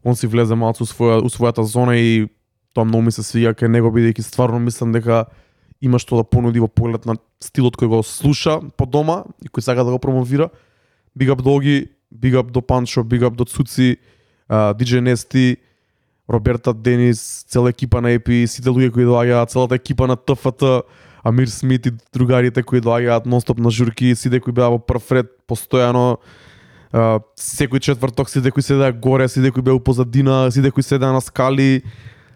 он 0.05 0.15
си 0.15 0.27
влезе 0.27 0.55
малку 0.55 0.85
у, 0.85 0.87
своја, 0.87 1.21
у 1.23 1.29
својата 1.29 1.65
зона 1.65 1.97
и 1.97 2.27
тоа 2.73 2.85
многу 2.85 3.07
ми 3.07 3.11
се 3.11 3.25
свиѓа 3.25 3.55
кај 3.57 3.71
него 3.71 3.89
бидејќи 3.89 4.21
стварно 4.21 4.59
мислам 4.59 4.93
дека 4.93 5.25
има 5.81 5.99
што 5.99 6.21
да 6.21 6.23
понуди 6.23 6.61
во 6.61 6.67
поглед 6.67 7.05
на 7.05 7.17
стилот 7.41 7.77
кој 7.79 7.89
го 7.89 8.03
слуша 8.03 8.59
по 8.77 8.85
дома 8.85 9.23
и 9.41 9.49
кој 9.49 9.65
сака 9.65 9.83
да 9.83 9.91
го 9.91 9.99
промовира. 9.99 10.49
Big 11.17 11.31
up 11.31 11.41
до 11.41 11.59
big 11.59 12.35
up 12.35 12.51
до 12.51 12.61
Панчо, 12.61 13.03
big 13.03 13.21
up 13.21 13.35
до 13.35 13.45
Цуци, 13.45 13.97
DJ 14.49 14.99
Нести, 14.99 15.57
Роберта 16.29 16.73
Денис, 16.73 17.45
цела 17.47 17.69
екипа 17.69 18.01
на 18.01 18.15
EP, 18.15 18.45
сите 18.45 18.69
луѓе 18.69 18.91
кои 18.91 19.05
доаѓаат, 19.05 19.51
целата 19.51 19.75
екипа 19.75 20.07
на 20.07 20.15
ТФТ, 20.15 20.85
Амир 21.25 21.49
Смит 21.49 21.87
и 21.89 21.91
другарите 22.13 22.61
кои 22.63 22.79
доаѓаат 22.85 23.25
нонстоп 23.25 23.59
на 23.59 23.73
журки, 23.73 24.13
сите 24.15 24.39
кои 24.39 24.53
беа 24.53 24.69
во 24.69 24.79
прв 24.79 25.11
ред 25.17 25.31
постојано, 25.49 26.17
Uh, 26.95 27.19
секој 27.35 27.81
четврток, 27.83 28.29
сите 28.31 28.53
кои 28.55 28.63
седеа 28.63 28.93
горе, 28.93 29.25
сите 29.27 29.49
кои 29.51 29.59
беа 29.65 29.73
у 29.75 29.81
позадина, 29.83 30.47
сите 30.53 30.69
кои 30.71 30.83
седеа 30.83 31.11
на 31.11 31.19
скали, 31.19 31.83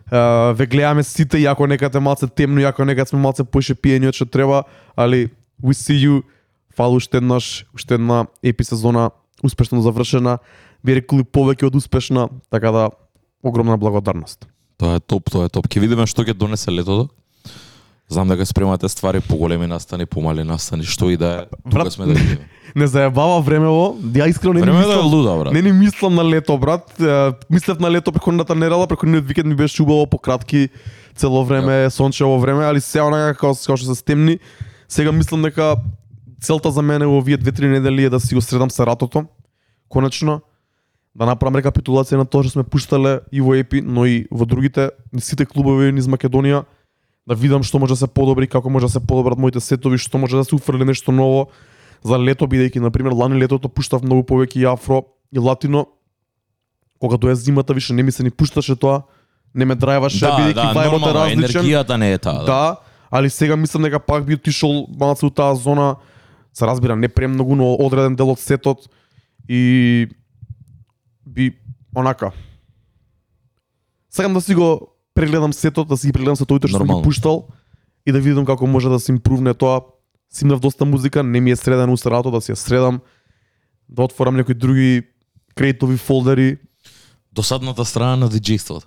Uh, 0.10 0.52
ве 0.58 0.66
гледаме 0.66 1.04
сите, 1.06 1.38
јако 1.38 1.68
некад 1.70 1.96
е 1.96 2.00
малце 2.02 2.28
темно, 2.28 2.60
јако 2.60 2.82
некад 2.84 3.08
сме 3.08 3.20
малце 3.22 3.46
поише 3.46 3.76
пиени 3.78 4.10
од 4.10 4.18
што 4.18 4.26
треба, 4.26 4.64
али 4.98 5.30
we 5.62 5.78
see 5.78 6.02
you, 6.02 6.24
фала 6.74 6.98
уште 6.98 7.22
еднаш, 7.22 7.70
уште 7.78 7.94
една 7.94 8.26
епи 8.42 8.66
сезона 8.66 9.12
успешно 9.44 9.84
завршена, 9.86 10.40
би 10.84 10.98
рекли 10.98 11.22
повеќе 11.22 11.70
од 11.70 11.78
успешна, 11.78 12.28
така 12.50 12.72
да 12.72 12.90
огромна 13.44 13.78
благодарност. 13.78 14.48
Тоа 14.82 14.98
е 14.98 15.00
топ, 15.00 15.30
тоа 15.30 15.46
е 15.46 15.54
топ. 15.54 15.70
Ке 15.70 15.80
видиме 15.80 16.10
што 16.10 16.26
ќе 16.26 16.34
донесе 16.34 16.74
летото. 16.74 17.14
Знам 18.10 18.28
дека 18.28 18.46
спремате 18.46 18.90
ствари 18.90 19.22
поголеми 19.22 19.68
настани, 19.68 20.06
помали 20.06 20.44
настани, 20.44 20.84
што 20.84 21.10
и 21.10 21.18
да 21.18 21.46
е, 21.46 21.70
тука 21.70 21.92
сме 21.92 22.06
да 22.06 22.14
видиме. 22.14 22.48
Не 22.76 22.88
заебава 22.88 23.42
времево. 23.42 23.98
Ја 24.02 24.30
искрено 24.30 24.54
не 24.54 24.62
Време 24.62 24.80
да 24.80 24.86
е 24.86 24.88
мислам. 24.88 25.14
луда, 25.14 25.38
брат. 25.38 25.54
Не 25.54 25.62
ни 25.62 25.72
мислам 25.72 26.16
на 26.16 26.26
лето, 26.30 26.58
брат. 26.58 27.02
Мислев 27.50 27.80
на 27.80 27.92
лето 27.92 28.12
преходната 28.12 28.56
недела, 28.56 28.88
преходниот 28.88 29.26
викенд 29.26 29.48
ми 29.48 29.56
беше 29.56 29.84
убаво 29.84 30.08
пократки 30.08 30.70
цело 31.16 31.46
време, 31.46 31.90
сончево 31.90 32.40
време, 32.40 32.66
али 32.66 32.82
сега 32.82 33.06
онака 33.06 33.34
како, 33.34 33.54
како 33.56 33.78
што 33.78 33.90
се 33.90 33.96
стемни, 33.96 34.40
сега 34.88 35.12
мислам 35.12 35.42
дека 35.42 35.76
целта 36.42 36.72
за 36.72 36.82
мене 36.82 37.06
во 37.06 37.18
овие 37.18 37.38
две-три 37.38 37.68
недели 37.68 38.06
е 38.06 38.10
да 38.10 38.20
си 38.20 38.36
го 38.36 38.42
средам 38.42 38.70
sa 38.70 38.86
ратото. 38.86 39.26
Конечно, 39.90 40.42
да 41.16 41.26
направам 41.26 41.58
рекапитулација 41.62 42.22
на 42.22 42.26
тоа 42.26 42.46
што 42.46 42.58
сме 42.58 42.64
пуштале 42.64 43.20
и 43.34 43.42
во 43.42 43.58
ЕПИ, 43.58 43.82
но 43.82 44.06
и 44.06 44.26
во 44.32 44.46
другите 44.46 44.92
сите 45.18 45.46
клубови 45.46 45.92
низ 45.92 46.06
Македонија, 46.06 46.64
да 47.30 47.36
видам 47.38 47.62
што 47.64 47.78
може 47.80 47.94
да 47.94 48.02
се 48.02 48.08
подобри, 48.08 48.48
како 48.50 48.70
може 48.74 48.88
да 48.88 48.92
се 48.98 49.00
подобрат 49.00 49.38
моите 49.38 49.62
сетови, 49.62 50.02
што 50.02 50.18
може 50.18 50.38
да 50.38 50.44
се 50.44 50.56
уфрли 50.56 50.86
нешто 50.86 51.14
ново 51.14 51.48
за 52.02 52.18
лето 52.18 52.48
бидејќи 52.50 52.82
на 52.82 52.90
пример 52.92 53.14
лани 53.14 53.38
летото 53.38 53.70
пуштав 53.70 54.02
многу 54.02 54.26
повеќе 54.26 54.58
и 54.58 54.66
афро 54.66 55.04
и 55.30 55.40
латино. 55.40 55.86
Кога 57.00 57.18
дое 57.18 57.36
зимата 57.36 57.74
више 57.74 57.94
не 57.94 58.04
ми 58.04 58.12
се 58.12 58.24
ни 58.24 58.32
пушташе 58.32 58.76
тоа, 58.76 59.04
не 59.56 59.66
ме 59.66 59.76
драйваше 59.76 60.26
Да, 60.26 60.32
бидејќи 60.40 60.74
да, 60.74 60.74
вајбот 60.74 61.10
е 61.10 61.14
различен. 61.14 61.62
енергијата 61.62 61.98
не 61.98 62.14
е 62.14 62.18
таа. 62.18 62.46
Да, 62.46 62.76
али 63.12 63.30
сега 63.30 63.56
мислам 63.56 63.84
дека 63.84 64.00
пак 64.00 64.26
би 64.26 64.34
отишол 64.34 64.88
малку 65.00 65.26
у 65.26 65.30
таа 65.30 65.56
зона, 65.56 65.96
се 66.54 66.66
разбира, 66.66 66.96
не 66.96 67.08
премногу, 67.08 67.56
но 67.56 67.74
одреден 67.78 68.16
дел 68.16 68.32
од 68.34 68.40
сетот 68.40 68.90
и 69.50 70.08
би 71.28 71.54
онака. 71.96 72.32
Сакам 74.10 74.34
да 74.34 74.42
си 74.42 74.56
го 74.56 74.98
прегледам 75.16 75.54
сетот, 75.54 75.88
да 75.88 75.98
си 75.98 76.08
ги 76.08 76.14
прегледам 76.14 76.36
сетовите 76.36 76.68
што 76.68 76.78
сум 76.78 76.88
ги 76.88 77.04
пуштал 77.04 77.48
и 78.08 78.12
да 78.12 78.20
видам 78.20 78.46
како 78.46 78.68
може 78.68 78.90
да 78.90 79.00
се 79.00 79.12
импрувне 79.12 79.54
тоа. 79.54 79.82
Симнав 80.34 80.60
доста 80.60 80.86
музика, 80.86 81.24
не 81.24 81.42
ми 81.42 81.52
е 81.52 81.56
среден 81.56 81.90
усрато 81.90 82.32
да 82.32 82.42
си 82.42 82.52
ја 82.52 82.56
средам, 82.56 83.00
да 83.90 84.04
отворам 84.04 84.36
некои 84.36 84.54
други 84.54 85.04
кредитови 85.56 85.98
фолдери. 85.98 86.58
Досадната 87.34 87.86
страна 87.86 88.16
на 88.16 88.30
диџејството. 88.30 88.86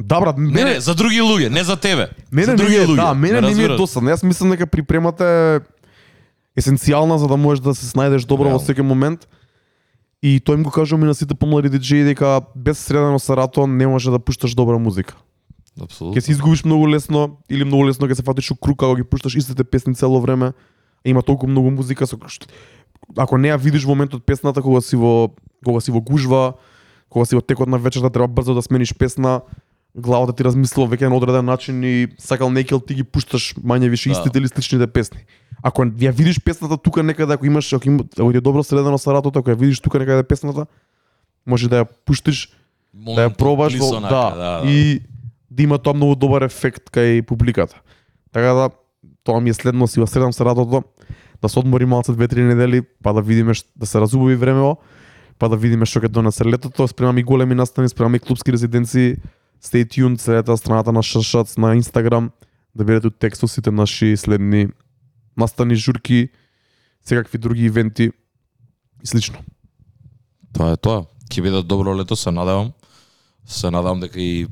Да, 0.00 0.20
брат, 0.20 0.38
Не, 0.38 0.50
мене, 0.50 0.70
не, 0.74 0.80
за 0.80 0.94
други 0.94 1.20
луѓе, 1.20 1.48
не 1.48 1.64
за 1.64 1.76
тебе. 1.76 2.08
Мене 2.32 2.44
за 2.46 2.52
не 2.52 2.56
други 2.56 2.78
ми 2.78 2.84
е, 2.84 2.86
луѓе. 2.86 2.96
да, 2.96 3.14
мене 3.14 3.40
Ме 3.40 3.48
не 3.48 3.54
ми 3.54 3.64
е 3.64 3.76
досадно. 3.76 4.10
Јас 4.10 4.24
мислам 4.24 4.50
дека 4.50 4.66
припремата 4.66 5.24
е 5.24 6.60
есенцијална 6.60 7.16
за 7.16 7.28
да 7.28 7.36
можеш 7.36 7.60
да 7.60 7.74
се 7.74 7.86
снајдеш 7.86 8.24
добро 8.26 8.48
во 8.48 8.56
Реално. 8.56 8.64
секој 8.64 8.80
момент. 8.82 9.28
И 10.22 10.38
тој 10.38 10.54
им 10.54 10.62
го 10.62 10.70
кажувам 10.70 11.04
и 11.04 11.10
на 11.10 11.14
сите 11.14 11.34
помлади 11.34 11.68
диџеи 11.68 12.04
дека 12.06 12.42
без 12.54 12.78
средено 12.78 13.18
сарато 13.18 13.66
не 13.66 13.86
може 13.86 14.10
да 14.10 14.18
пушташ 14.18 14.54
добра 14.54 14.78
музика. 14.78 15.16
Апсолутно. 15.80 16.14
Ќе 16.14 16.20
се 16.20 16.32
изгубиш 16.32 16.64
многу 16.64 16.86
лесно 16.88 17.42
или 17.50 17.64
многу 17.64 17.88
лесно 17.88 18.06
ќе 18.06 18.20
се 18.20 18.22
фатиш 18.22 18.52
у 18.52 18.56
круг 18.56 18.78
кога 18.78 19.00
ги 19.00 19.08
пушташ 19.08 19.34
истите 19.34 19.64
песни 19.64 19.94
цело 19.94 20.20
време. 20.20 20.52
Има 21.04 21.22
толку 21.22 21.46
многу 21.46 21.70
музика 21.70 22.06
со 22.06 22.16
што 22.28 22.46
ако 23.16 23.38
не 23.38 23.50
ја 23.50 23.58
видиш 23.58 23.84
во 23.84 23.94
моментот 23.94 24.24
песната 24.24 24.62
кога 24.62 24.80
си 24.80 24.96
во 24.96 25.34
кога 25.64 25.80
си 25.80 25.90
во 25.90 26.00
гужва, 26.00 26.54
кога 27.08 27.26
си 27.26 27.36
во 27.36 27.42
текот 27.42 27.68
на 27.68 27.78
вечерта 27.78 28.10
треба 28.10 28.28
брзо 28.28 28.54
да 28.54 28.62
смениш 28.62 28.94
песна, 28.94 29.42
главата 29.94 30.32
ти 30.32 30.44
размислува 30.44 30.94
веќе 30.94 31.08
на 31.08 31.16
одреден 31.16 31.44
начин 31.44 31.82
и 31.84 32.08
сакал 32.18 32.50
некел 32.50 32.80
ти 32.80 32.94
ги 32.94 33.04
пушташ 33.04 33.54
мање 33.60 33.90
више 33.90 34.08
Да. 34.08 34.12
истите 34.12 34.38
или 34.38 34.48
сличните 34.48 34.86
песни. 34.86 35.26
Ако 35.62 35.82
ја 35.82 36.12
видиш 36.12 36.40
песната 36.44 36.76
тука 36.76 37.02
некаде, 37.02 37.34
ако 37.34 37.46
имаш, 37.46 37.72
ако, 37.72 37.88
има, 37.88 38.04
ако 38.18 38.30
ти 38.32 38.38
е 38.38 38.40
добро 38.40 38.62
средено 38.62 38.98
со 38.98 39.12
ратото, 39.14 39.38
ако 39.38 39.50
ја 39.50 39.56
видиш 39.56 39.80
тука 39.80 39.98
некаде 39.98 40.22
песната, 40.22 40.66
може 41.46 41.68
да 41.68 41.84
ја 41.84 41.88
пуштиш 42.04 42.50
да 42.94 43.28
ја 43.28 43.36
пробаш 43.36 43.78
во, 43.78 43.96
онака, 43.96 44.36
да, 44.36 44.62
и 44.66 45.00
да 45.50 45.62
има 45.62 45.78
тоа 45.78 45.94
многу 45.94 46.14
добар 46.14 46.42
ефект 46.42 46.90
кај 46.90 47.22
публиката. 47.22 47.80
Така 48.32 48.52
да 48.52 48.70
тоа 49.24 49.40
ми 49.40 49.50
е 49.50 49.54
следно 49.54 49.86
си 49.86 50.02
средам 50.06 50.32
се 50.32 50.44
радото 50.44 50.82
да 51.42 51.48
се 51.48 51.58
одмори 51.58 51.84
малце 51.84 52.12
две-три 52.12 52.42
недели, 52.42 52.82
па 53.02 53.12
да 53.12 53.22
видиме 53.22 53.54
ш- 53.54 53.64
да 53.76 53.86
се 53.86 54.00
разубави 54.00 54.36
времево, 54.36 54.78
па 55.38 55.48
да 55.48 55.56
видиме 55.56 55.86
што 55.86 55.98
ќе 55.98 56.08
донесе 56.08 56.44
летото. 56.46 56.86
Спремам 56.88 57.18
и 57.18 57.22
големи 57.22 57.54
настани, 57.54 57.88
спремам 57.88 58.14
и 58.14 58.22
клубски 58.22 58.52
резиденции. 58.52 59.16
Stay 59.62 59.86
tuned, 59.86 60.20
следете 60.20 60.56
страната 60.56 60.92
на 60.92 61.02
Шашац 61.02 61.56
на 61.56 61.74
Инстаграм, 61.74 62.30
да 62.74 62.84
бидете 62.84 63.10
од 63.10 63.18
текст 63.18 63.42
со 63.42 63.48
сите 63.48 63.70
наши 63.70 64.16
следни 64.16 64.68
настани, 65.36 65.74
журки, 65.74 66.28
секакви 67.04 67.38
други 67.38 67.64
ивенти 67.64 68.10
и 69.02 69.06
слично. 69.06 69.38
Тоа 70.52 70.72
е 70.72 70.76
тоа. 70.76 71.04
Ќе 71.32 71.42
биде 71.42 71.62
добро 71.64 71.94
лето, 71.96 72.16
се 72.16 72.30
надевам. 72.30 72.72
Се 73.46 73.70
надевам 73.70 74.00
дека 74.00 74.20
и 74.20 74.46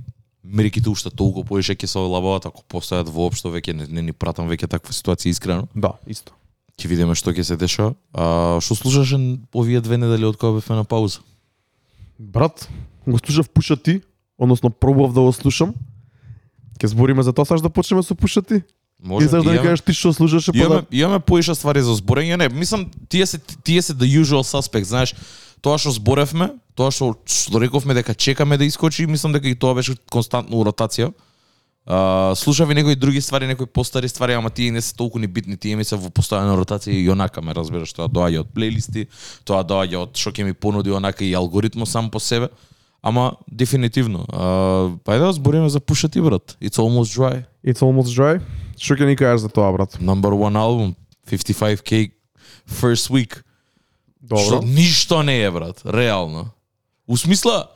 мериките 0.45 0.91
уште 0.91 1.11
толку 1.11 1.45
поише 1.45 1.77
ќе 1.77 1.87
се 1.87 1.99
олабават 2.01 2.47
ако 2.49 2.65
постојат 2.65 3.11
воопшто 3.13 3.53
веќе 3.53 3.77
не, 3.77 3.87
не 3.87 4.03
ни 4.09 4.13
пратам 4.13 4.49
веќе 4.49 4.71
таква 4.71 4.95
ситуација 4.97 5.35
искрено. 5.35 5.69
Да, 5.75 5.95
исто. 6.07 6.33
Ќе 6.81 6.89
видиме 6.89 7.15
што 7.15 7.35
ќе 7.37 7.45
се 7.45 7.57
дешава. 7.61 7.95
А 8.13 8.59
што 8.65 8.75
слушаше 8.75 9.21
овие 9.53 9.81
две 9.85 10.01
недели 10.01 10.25
од 10.25 10.41
кога 10.41 10.59
бевме 10.59 10.81
на 10.81 10.85
пауза? 10.85 11.21
Брат, 12.19 12.69
го 13.07 13.19
слушав 13.19 13.51
Пуша 13.51 13.77
ти, 13.77 14.01
односно 14.39 14.71
пробував 14.71 15.13
да 15.13 15.21
го 15.21 15.33
слушам. 15.33 15.75
Ке 16.81 16.89
збориме 16.89 17.23
за 17.23 17.33
тоа, 17.33 17.45
саш 17.45 17.61
да 17.61 17.71
почнеме 17.71 18.03
со 18.03 18.15
Пуша 18.15 18.43
ти? 18.43 18.63
Може. 19.02 19.28
Саш 19.28 19.45
да 19.45 19.52
ни 19.52 19.59
кажеш 19.59 19.80
ти 19.80 19.92
што 19.97 20.12
слушаше, 20.12 20.52
па 20.52 20.59
Имаме, 20.59 20.83
имаме 20.90 21.21
поиша 21.21 21.54
ствари 21.54 21.80
за 21.83 21.95
зборење, 21.97 22.37
не, 22.37 22.49
мислам 22.49 22.85
тие 23.09 23.26
се 23.26 23.40
тие 23.64 23.83
се 23.83 23.95
the 23.95 24.04
usual 24.04 24.45
suspect, 24.45 24.85
знаеш, 24.85 25.14
тоа 25.64 25.78
што 25.80 25.95
зборевме, 25.97 26.52
тоа 26.76 26.92
што 26.92 27.16
рековме 27.57 27.97
дека 27.97 28.14
чекаме 28.14 28.59
да 28.61 28.64
искочи, 28.64 29.07
мислам 29.07 29.33
дека 29.33 29.49
и 29.49 29.57
тоа 29.57 29.75
беше 29.75 29.97
константно 30.12 30.61
у 30.61 30.64
ротација. 30.64 31.12
А, 31.87 32.35
слушав 32.37 32.71
и 32.71 32.75
некои 32.75 32.97
други 32.97 33.21
ствари, 33.21 33.47
некои 33.47 33.66
постари 33.66 34.09
ствари, 34.09 34.33
ама 34.33 34.50
тие 34.50 34.71
не 34.71 34.80
се 34.80 34.95
толку 34.95 35.19
ни 35.19 35.26
битни, 35.26 35.57
тие 35.57 35.76
ми 35.76 35.85
се 35.85 35.97
во 35.97 36.12
постојана 36.12 36.54
ротација 36.61 36.92
и 36.92 37.09
онака 37.11 37.40
ме 37.40 37.57
разбираш, 37.57 37.92
тоа 37.97 38.09
доаѓа 38.09 38.45
од 38.45 38.52
плейлисти, 38.52 39.09
тоа 39.49 39.64
доаѓа 39.64 40.04
од 40.04 40.12
што 40.12 40.30
ќе 40.30 40.45
ми 40.45 40.52
понуди 40.52 40.92
онака 40.92 41.25
и 41.25 41.33
алгоритмот 41.35 41.88
сам 41.88 42.11
по 42.11 42.21
себе. 42.21 42.50
Ама 43.02 43.33
дефинитивно. 43.49 44.26
А, 44.28 44.92
па 45.04 45.19
да 45.19 45.33
збориме 45.33 45.69
за 45.69 45.80
T, 45.80 46.23
брат. 46.23 46.57
It's 46.61 46.78
almost 46.78 47.16
dry. 47.16 47.45
It's 47.64 47.80
almost 47.80 48.12
dry. 48.14 48.40
Што 48.81 48.97
ќе 48.97 49.11
ни 49.11 49.17
кажеш 49.19 49.45
за 49.45 49.53
тоа, 49.53 49.69
брат? 49.77 49.99
Number 50.01 50.33
one 50.33 50.57
album, 50.57 50.95
55k 51.29 52.17
first 52.65 53.13
week. 53.13 53.43
Што 54.25 54.61
Добро. 54.61 54.65
ништо 54.65 55.21
не 55.23 55.43
е, 55.45 55.51
брат, 55.51 55.83
реално. 55.85 56.49
У 57.05 57.19
смисла, 57.21 57.69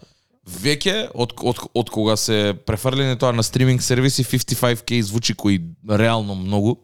веќе 0.48 1.10
од, 1.12 1.34
од, 1.42 1.60
од 1.74 1.90
кога 1.92 2.16
се 2.16 2.54
префрлени 2.66 3.18
тоа 3.20 3.36
на 3.36 3.44
стриминг 3.44 3.82
сервиси, 3.84 4.24
55k 4.24 5.00
звучи 5.00 5.34
кои 5.34 5.60
реално 5.88 6.34
многу, 6.34 6.76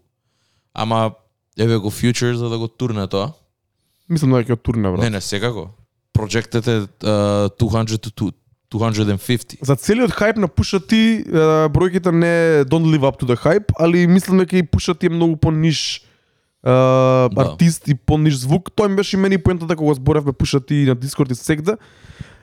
ама 0.74 1.12
еве 1.56 1.76
го 1.76 1.90
Future 1.90 2.34
за 2.34 2.48
да 2.48 2.58
го 2.58 2.68
турне 2.68 3.06
тоа. 3.08 3.32
Мислам 4.08 4.36
дека 4.36 4.56
ќе 4.56 4.60
турне, 4.60 4.90
брат. 4.90 5.00
Не, 5.00 5.10
не, 5.16 5.20
секако. 5.20 5.70
Projected 6.12 6.66
е 6.66 6.78
uh, 7.06 7.48
200 7.56 8.12
to 8.12 8.32
250. 8.70 9.58
За 9.66 9.76
целиот 9.76 10.12
хајп 10.14 10.38
на 10.38 10.48
Пуша 10.48 10.80
ти, 10.80 11.24
е, 11.26 11.68
бројките 11.74 12.12
не 12.14 12.64
don't 12.70 12.86
live 12.86 13.02
up 13.02 13.18
to 13.20 13.26
the 13.26 13.36
hype, 13.36 13.72
али 13.78 14.06
мислам 14.06 14.38
дека 14.38 14.56
и 14.56 14.62
Пуша 14.62 14.94
ти 14.94 15.06
е 15.06 15.08
многу 15.08 15.36
по-ниш 15.36 16.04
uh, 16.64 17.34
Да. 17.34 17.50
артист 17.50 17.88
и 17.88 17.94
по-ниш 17.94 18.34
звук. 18.34 18.70
Тој 18.70 18.88
ми 18.88 18.96
беше 18.96 19.16
и 19.16 19.20
мене 19.20 19.34
и 19.34 19.42
поентата 19.42 19.76
кога 19.76 19.94
зборевме 19.94 20.32
Пуша 20.32 20.60
ти 20.60 20.74
на 20.74 20.94
Дискорд 20.94 21.30
и 21.30 21.34
сегде. 21.34 21.76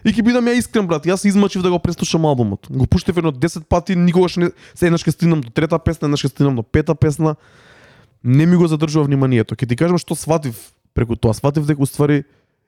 И 0.06 0.12
ќе 0.14 0.24
бидам 0.24 0.46
ја 0.46 0.58
искрен, 0.58 0.88
брат. 0.88 1.06
Јас 1.06 1.24
се 1.24 1.28
измачив 1.28 1.62
да 1.62 1.72
го 1.72 1.80
преслушам 1.80 2.26
албумот. 2.26 2.68
Го 2.70 2.88
пуштев 2.88 3.18
едно 3.18 3.32
10 3.32 3.64
пати, 3.64 3.96
никогаш 3.96 4.38
не 4.38 4.52
се 4.76 4.88
еднаш 4.88 5.04
ќе 5.04 5.12
стигнам 5.12 5.42
до 5.42 5.50
трета 5.50 5.80
песна, 5.80 6.08
еднаш 6.08 6.24
ќе 6.24 6.32
стигнам 6.32 6.56
до 6.56 6.64
пета 6.64 6.96
песна. 6.96 7.36
Не 8.24 8.46
ми 8.46 8.56
го 8.56 8.68
задржува 8.68 9.06
вниманието. 9.06 9.56
Ќе 9.56 9.68
ти 9.68 9.76
кажам 9.76 9.98
што 9.98 10.16
сватив 10.16 10.56
преку 10.94 11.16
тоа. 11.16 11.34
Сватив 11.34 11.66
дека 11.66 11.82
уствари 11.82 12.24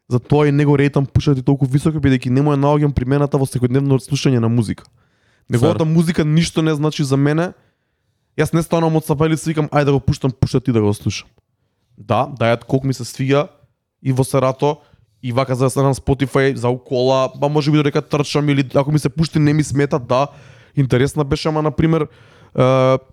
за 0.09 0.19
тоа 0.19 0.47
и 0.47 0.51
него 0.51 0.77
рейтам 0.77 1.05
пушати 1.05 1.43
толку 1.43 1.65
високо 1.65 2.01
бидејќи 2.01 2.29
не 2.29 2.41
му 2.41 2.51
ја 2.51 2.59
наоѓам 2.59 2.93
примената 2.93 3.37
во 3.37 3.45
секојдневно 3.45 3.99
слушање 4.01 4.39
на 4.39 4.49
музика. 4.49 4.83
Неговата 5.49 5.85
музика 5.85 6.25
ништо 6.25 6.61
не 6.61 6.73
значи 6.75 7.03
за 7.03 7.17
мене. 7.17 7.53
Јас 8.37 8.53
не 8.53 8.63
станам 8.63 8.95
од 8.95 9.05
сапелица 9.05 9.49
и 9.49 9.53
викам 9.53 9.69
ајде 9.69 9.85
да 9.85 9.91
го 9.91 9.99
пуштам 9.99 10.31
пушати 10.31 10.71
да 10.71 10.81
го 10.81 10.93
слушам. 10.93 11.29
Да, 11.97 12.27
дајат 12.27 12.65
колку 12.65 12.87
ми 12.87 12.93
се 12.93 13.05
свига 13.05 13.47
и 14.01 14.11
во 14.11 14.23
Сарато 14.23 14.77
и 15.21 15.31
вака 15.31 15.55
за 15.55 15.65
да 15.65 15.93
Spotify 15.93 16.55
за 16.55 16.69
укола, 16.69 17.31
ба 17.35 17.49
може 17.49 17.71
би 17.71 17.77
додека 17.77 18.01
трчам 18.01 18.49
или 18.49 18.69
ако 18.73 18.91
ми 18.91 18.99
се 18.99 19.09
пушти 19.09 19.39
не 19.39 19.53
ми 19.53 19.63
смета, 19.63 19.99
да. 19.99 20.27
Интересна 20.75 21.23
беше, 21.23 21.47
ама 21.47 21.61
на 21.61 21.71
пример 21.71 22.07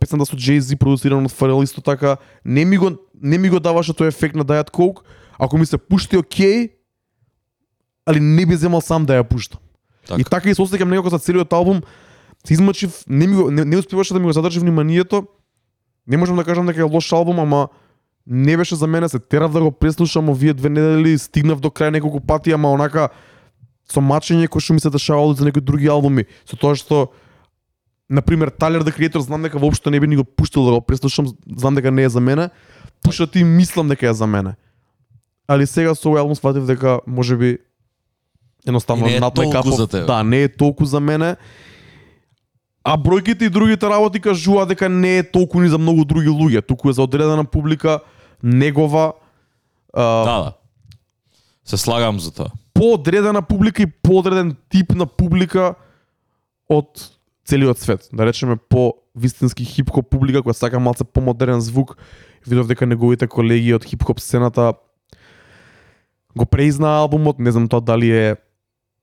песната 0.00 0.24
со 0.26 0.36
Jay-Z 0.36 0.76
продуцирана 0.76 1.28
од 1.28 1.32
Pharrell 1.32 1.62
исто 1.62 1.80
така 1.80 2.16
не 2.44 2.64
ми 2.64 2.76
го 2.76 2.96
не 3.20 3.38
ми 3.38 3.48
го 3.48 3.60
даваше 3.60 3.92
тој 3.92 4.08
ефект 4.08 4.34
на 4.34 4.44
Diet 4.44 4.70
Coke 4.72 5.04
ако 5.38 5.58
ми 5.58 5.66
се 5.66 5.78
пушти 5.78 6.16
окей 6.16 6.72
али 8.06 8.20
не 8.20 8.46
би 8.46 8.56
земал 8.56 8.80
сам 8.80 9.06
да 9.06 9.20
ја 9.20 9.24
пуштам 9.24 9.60
Така. 10.06 10.20
и 10.20 10.24
така 10.24 10.50
и 10.50 10.54
се 10.54 10.62
осеќам 10.62 10.90
некако 10.90 11.10
за 11.10 11.18
целиот 11.18 11.52
албум 11.52 11.82
се 12.46 12.54
измачив 12.54 13.04
не 13.08 13.26
ми 13.26 13.34
го 13.34 13.50
не, 13.50 13.64
не 13.64 13.76
успеваше 13.76 14.14
да 14.14 14.20
ми 14.20 14.26
го 14.26 14.32
задржи 14.32 14.60
вниманието 14.60 15.26
не 16.06 16.16
можам 16.16 16.36
да 16.36 16.44
кажам 16.44 16.66
дека 16.66 16.80
е 16.80 16.90
лош 16.90 17.12
албум 17.12 17.40
ама 17.40 17.68
не 18.26 18.56
беше 18.56 18.76
за 18.76 18.86
мене 18.86 19.08
се 19.08 19.18
терав 19.18 19.52
да 19.52 19.60
го 19.60 19.70
преслушам 19.70 20.28
овие 20.28 20.54
две 20.54 20.68
недели 20.68 21.18
стигнав 21.18 21.60
до 21.60 21.68
крај 21.68 21.90
неколку 21.90 22.20
пати 22.20 22.52
ама 22.52 22.70
онака 22.72 23.08
со 23.90 24.00
мачење 24.00 24.48
кој 24.48 24.60
што 24.60 24.74
ми 24.74 24.80
се 24.80 24.90
дешавало 24.90 25.34
за 25.34 25.44
некои 25.44 25.62
други 25.62 25.86
албуми 25.86 26.26
со 26.46 26.56
тоа 26.56 26.74
што 26.74 27.10
на 28.08 28.22
пример 28.22 28.50
Tyler 28.50 28.82
the 28.82 28.94
Creator 28.94 29.18
знам 29.18 29.42
дека 29.42 29.58
воопшто 29.58 29.90
не 29.90 30.00
би 30.00 30.06
ни 30.06 30.16
го 30.16 30.24
пуштил 30.24 30.64
да 30.64 30.72
го 30.72 30.80
преслушам, 30.80 31.26
знам 31.56 31.74
дека 31.74 31.90
не 31.90 32.02
е 32.02 32.08
за 32.08 32.20
мене. 32.20 32.50
Пушат 33.02 33.36
и 33.36 33.44
мислам 33.44 33.88
дека 33.88 34.08
е 34.08 34.14
за 34.14 34.26
мене. 34.26 34.54
Али 35.48 35.66
сега 35.66 35.94
со 35.94 36.08
овој 36.08 36.22
албум 36.22 36.34
сватив 36.34 36.66
дека 36.66 37.00
можеби 37.06 37.58
едноставно 38.66 39.06
толку 39.20 39.40
cup 39.42 39.62
of- 39.62 39.76
за 39.76 39.86
тебе. 39.86 40.04
Да, 40.04 40.22
не 40.22 40.42
е 40.42 40.48
толку 40.48 40.84
за 40.84 41.00
мене. 41.00 41.36
А 42.84 42.96
бројките 42.98 43.42
и 43.42 43.50
другите 43.50 43.88
работи 43.88 44.20
кажуваат 44.20 44.68
дека 44.68 44.88
не 44.88 45.18
е 45.18 45.22
толку 45.24 45.60
ни 45.60 45.68
за 45.68 45.78
многу 45.78 46.04
други 46.04 46.28
луѓе, 46.28 46.66
туку 46.66 46.90
е 46.90 46.92
за 46.92 47.02
одредена 47.02 47.44
публика, 47.44 48.00
негова, 48.42 49.12
а, 49.92 50.02
Да, 50.24 50.38
да. 50.38 50.52
Се 51.64 51.76
слагам 51.76 52.20
за 52.20 52.30
тоа. 52.30 52.50
поодредена 52.74 53.42
публика 53.42 53.82
и 53.82 53.86
поодреден 53.86 54.56
тип 54.68 54.94
на 54.94 55.06
публика 55.06 55.74
од 56.68 57.10
целиот 57.44 57.78
свет. 57.78 58.08
Да 58.12 58.26
речеме 58.26 58.56
по 58.68 58.94
вистински 59.16 59.64
хип-хоп 59.64 60.10
публика 60.10 60.42
која 60.42 60.52
сака 60.52 60.78
малце 60.78 61.04
помодерен 61.04 61.60
звук. 61.60 61.96
Видов 62.46 62.66
дека 62.66 62.86
неговите 62.86 63.26
колеги 63.26 63.74
од 63.74 63.84
хип-хоп 63.84 64.20
сцената 64.20 64.74
го 66.36 66.46
преизнаа 66.46 67.00
албумот, 67.00 67.38
не 67.38 67.50
знам 67.52 67.68
тоа 67.68 67.80
дали 67.80 68.10
е 68.10 68.36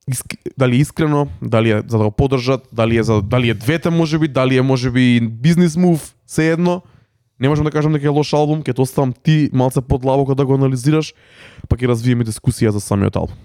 иск, 0.07 0.25
дали 0.57 0.77
искрено, 0.77 1.27
дали 1.41 1.71
е 1.71 1.81
за 1.87 1.97
да 1.97 2.03
го 2.03 2.11
поддржат, 2.11 2.67
дали 2.73 2.97
е 2.97 3.03
за 3.03 3.21
дали 3.21 3.49
е 3.49 3.53
двете 3.53 3.89
можеби, 3.89 4.27
дали 4.27 4.57
е 4.57 4.61
можеби 4.61 5.19
бизнис 5.21 5.75
мув, 5.75 6.15
се 6.27 6.51
едно. 6.51 6.81
Не 7.39 7.49
можам 7.49 7.65
да 7.65 7.71
кажам 7.71 7.93
дека 7.93 8.05
е 8.05 8.13
лош 8.13 8.33
албум, 8.33 8.63
ќе 8.63 8.75
те 8.75 8.81
оставам 8.81 9.13
ти 9.13 9.49
малце 9.53 9.81
подлабоко 9.81 10.35
да 10.35 10.45
го 10.45 10.55
анализираш, 10.55 11.13
па 11.67 11.75
ќе 11.75 11.89
развиеме 11.89 12.23
дискусија 12.23 12.71
за 12.71 12.79
самиот 12.79 13.15
албум. 13.15 13.37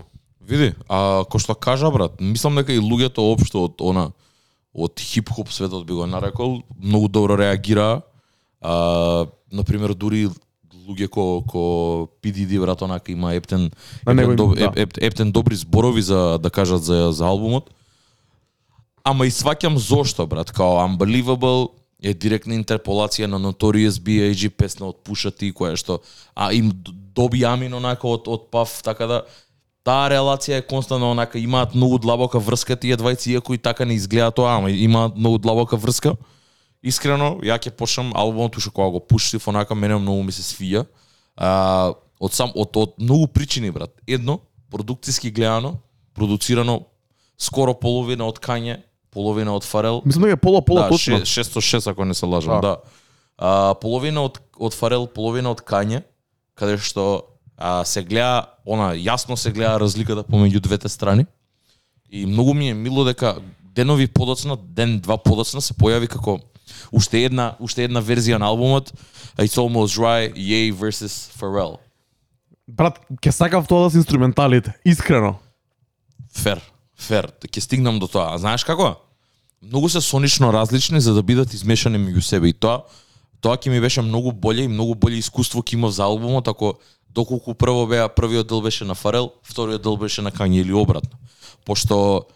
Види, 0.45 0.75
а 0.89 1.25
кој 1.29 1.43
што 1.43 1.55
кажа 1.55 1.91
брат, 1.91 2.21
мислам 2.21 2.57
дека 2.57 2.73
и 2.73 2.83
луѓето 2.83 3.25
општо 3.33 3.69
од 3.69 3.81
она 3.81 4.11
од 4.75 5.01
хип-хоп 5.01 5.51
светот 5.51 5.87
би 5.87 5.97
го 5.97 6.07
нарекол, 6.07 6.63
многу 6.79 7.09
добро 7.09 7.39
реагира, 7.39 8.03
А, 8.61 9.27
на 9.53 9.65
пример 9.65 9.95
дури 9.95 10.29
луѓе 10.89 11.09
ко 11.09 11.45
ко 11.47 11.63
PDD 12.23 12.61
брат 12.61 12.83
онака 12.83 13.13
има 13.13 13.35
ептен 13.35 13.71
На 14.07 14.15
него 14.15 14.33
ептен, 14.33 14.47
им- 14.47 14.51
доб, 14.51 14.59
да. 14.59 14.65
еп, 14.65 14.77
еп, 14.77 15.03
ептен 15.03 15.33
добри 15.33 15.57
зборови 15.57 16.03
за 16.03 16.39
да 16.43 16.51
кажат 16.51 16.83
за 16.83 17.13
за 17.13 17.27
албумот. 17.27 17.71
Ама 19.05 19.27
и 19.27 19.31
сваќам 19.31 19.77
зошто 19.77 20.27
брат, 20.27 20.51
као 20.53 20.81
Unbelievable 20.89 21.69
е 22.03 22.15
директна 22.15 22.55
интерполација 22.55 23.27
на 23.27 23.39
Notorious 23.41 23.99
B.I.G. 23.99 24.51
песна 24.51 24.87
од 24.87 25.03
Pusha 25.05 25.31
T 25.35 25.53
која 25.53 25.77
што 25.77 26.01
а 26.35 26.53
им 26.53 26.71
доби 27.15 27.45
Амин 27.45 27.75
онака 27.75 28.07
од 28.07 28.29
од 28.29 28.47
Puff 28.53 28.83
така 28.83 29.07
да 29.07 29.23
таа 29.83 30.11
релација 30.13 30.61
е 30.61 30.67
константно 30.67 31.11
онака 31.11 31.39
имаат 31.39 31.75
многу 31.75 31.99
длабока 31.99 32.39
врска 32.39 32.77
тие 32.77 32.97
двајци 32.97 33.33
иако 33.35 33.55
и 33.55 33.59
така 33.59 33.85
не 33.85 33.95
изгледа 33.95 34.31
тоа, 34.31 34.57
ама 34.59 34.71
имаат 34.71 35.17
многу 35.17 35.39
длабока 35.39 35.77
врска. 35.77 36.15
Искрено, 36.83 37.39
ја 37.43 37.59
ќе 37.59 37.71
почнам 37.71 38.13
албумот 38.15 38.57
уште 38.57 38.71
кога 38.71 38.91
го 38.91 39.01
пуштив 39.01 39.49
онака 39.49 39.75
мене 39.75 39.97
многу 39.97 40.23
ми 40.23 40.33
се 40.33 40.43
свија. 40.43 40.85
А, 41.37 41.93
од 42.21 42.33
сам 42.33 42.53
од 42.55 42.77
од 42.77 42.95
многу 42.99 43.27
причини 43.27 43.71
брат. 43.71 43.91
Едно, 44.07 44.39
продукциски 44.71 45.31
гледано, 45.31 45.79
продуцирано 46.15 46.85
скоро 47.39 47.75
половина 47.75 48.27
од 48.27 48.39
Кање, 48.39 48.83
половина 49.11 49.55
од 49.55 49.65
Фарел. 49.65 50.03
Мислам 50.05 50.23
дека 50.25 50.33
е 50.33 50.37
пола 50.39 50.63
пола 50.63 50.83
да, 50.83 50.89
точно. 50.89 51.19
ше- 51.19 51.43
606 51.43 51.87
ако 51.87 52.05
не 52.05 52.15
се 52.15 52.27
лажам, 52.27 52.61
Да. 52.61 52.61
да. 52.61 52.77
А, 53.39 53.75
половина 53.75 54.23
од 54.23 54.39
од 54.57 54.75
Фарел, 54.75 55.07
половина 55.07 55.51
од 55.51 55.63
Кање, 55.63 56.03
каде 56.55 56.79
што 56.79 57.23
а, 57.57 57.85
се 57.85 58.03
гледа, 58.03 58.55
она 58.65 58.95
јасно 58.95 59.35
се 59.37 59.51
гледа 59.51 59.79
разликата 59.79 60.23
помеѓу 60.23 60.61
двете 60.61 60.89
страни. 60.89 61.27
И 62.11 62.27
многу 62.27 62.55
ми 62.55 62.71
е 62.71 62.75
мило 62.75 63.05
дека 63.05 63.37
денови 63.75 64.07
подоцна, 64.07 64.57
ден 64.57 65.01
два 65.01 65.17
подоцна 65.19 65.61
се 65.61 65.75
појави 65.75 66.07
како 66.09 66.39
уште 66.93 67.25
една 67.25 67.55
уште 67.61 67.85
една 67.85 68.03
верзија 68.03 68.39
на 68.39 68.47
албумот 68.47 68.93
It's 69.39 69.59
Almost 69.59 69.95
Dry, 69.95 70.33
Ye 70.35 70.73
versus 70.73 71.31
Pharrell. 71.39 71.79
Брат, 72.69 72.99
ќе 73.23 73.31
сакав 73.31 73.69
тоа 73.69 73.87
да 73.87 73.91
се 73.91 74.03
инструменталите, 74.03 74.75
искрено. 74.85 75.39
Фер, 76.35 76.61
фер, 76.99 77.31
ќе 77.41 77.61
стигнам 77.61 77.99
до 77.99 78.09
тоа. 78.09 78.35
А 78.35 78.39
знаеш 78.39 78.65
како? 78.65 78.97
Многу 79.63 79.89
се 79.89 80.01
сонично 80.01 80.53
различни 80.53 81.01
за 81.01 81.15
да 81.15 81.23
бидат 81.23 81.55
измешани 81.55 81.99
меѓу 81.99 82.21
себе 82.21 82.51
и 82.51 82.53
тоа 82.53 82.85
тоа 83.41 83.57
ќе 83.57 83.71
ми 83.71 83.81
беше 83.81 84.03
многу 84.03 84.33
боле 84.33 84.67
и 84.67 84.71
многу 84.71 84.95
боле 84.95 85.19
искуство 85.19 85.63
ќе 85.63 85.79
имав 85.79 85.95
за 85.95 86.05
албумот 86.05 86.49
ако 86.49 86.79
доколку 87.15 87.55
прво 87.55 87.87
беа 87.87 88.09
првиот 88.09 88.49
дел 88.49 88.61
беше 88.61 88.85
на 88.85 88.95
Фарел, 88.95 89.33
вториот 89.43 89.83
дел 89.83 89.97
беше 89.97 90.23
на 90.23 90.33
Кање 90.33 90.61
или 90.63 90.73
обратно. 90.73 91.19
Пошто 91.65 92.27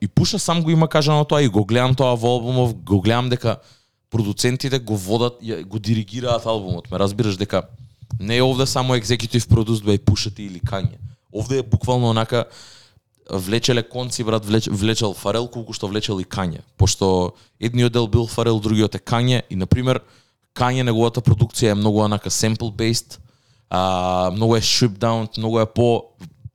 и 0.00 0.08
Пуша 0.14 0.38
сам 0.38 0.62
го 0.62 0.70
има 0.70 0.88
кажано 0.88 1.24
тоа 1.24 1.42
и 1.42 1.48
го 1.48 1.64
гледам 1.64 1.94
тоа 1.94 2.16
во 2.16 2.38
албумов, 2.38 2.74
го 2.74 3.00
гледам 3.00 3.28
дека 3.28 3.56
продуцентите 4.10 4.78
го 4.78 4.96
водат, 4.96 5.42
го 5.66 5.78
диригираат 5.78 6.46
албумот. 6.46 6.90
Ме 6.90 6.98
разбираш 6.98 7.36
дека 7.36 7.62
не 8.20 8.36
е 8.36 8.42
овде 8.42 8.66
само 8.66 8.94
екзекутив 8.94 9.48
продус 9.48 9.82
бе 9.82 9.98
пушати 9.98 10.42
или 10.42 10.60
Кање. 10.60 10.98
Овде 11.34 11.58
е 11.58 11.62
буквално 11.62 12.10
онака 12.10 12.44
влечеле 13.30 13.82
конци 13.82 14.24
брат 14.24 14.46
влеч, 14.46 14.68
влечел 14.70 15.14
Фарел 15.14 15.48
колку 15.48 15.72
што 15.72 15.88
влечел 15.88 16.20
и 16.20 16.24
Кање. 16.24 16.62
Пошто 16.78 17.34
едниот 17.60 17.92
дел 17.92 18.06
бил 18.06 18.26
Фарел, 18.26 18.60
другиот 18.60 18.94
е 18.94 19.02
Кање 19.02 19.42
и 19.50 19.56
на 19.56 19.66
пример 19.66 20.00
Кање 20.54 20.86
неговата 20.86 21.20
продукција 21.20 21.72
е 21.72 21.74
многу 21.74 22.04
онака 22.04 22.30
sample 22.30 22.70
based, 22.70 23.18
а, 23.70 24.30
многу 24.30 24.56
е 24.56 24.60
stripped 24.60 25.02
down, 25.02 25.26
многу 25.38 25.58
е 25.58 25.66
по 25.66 26.14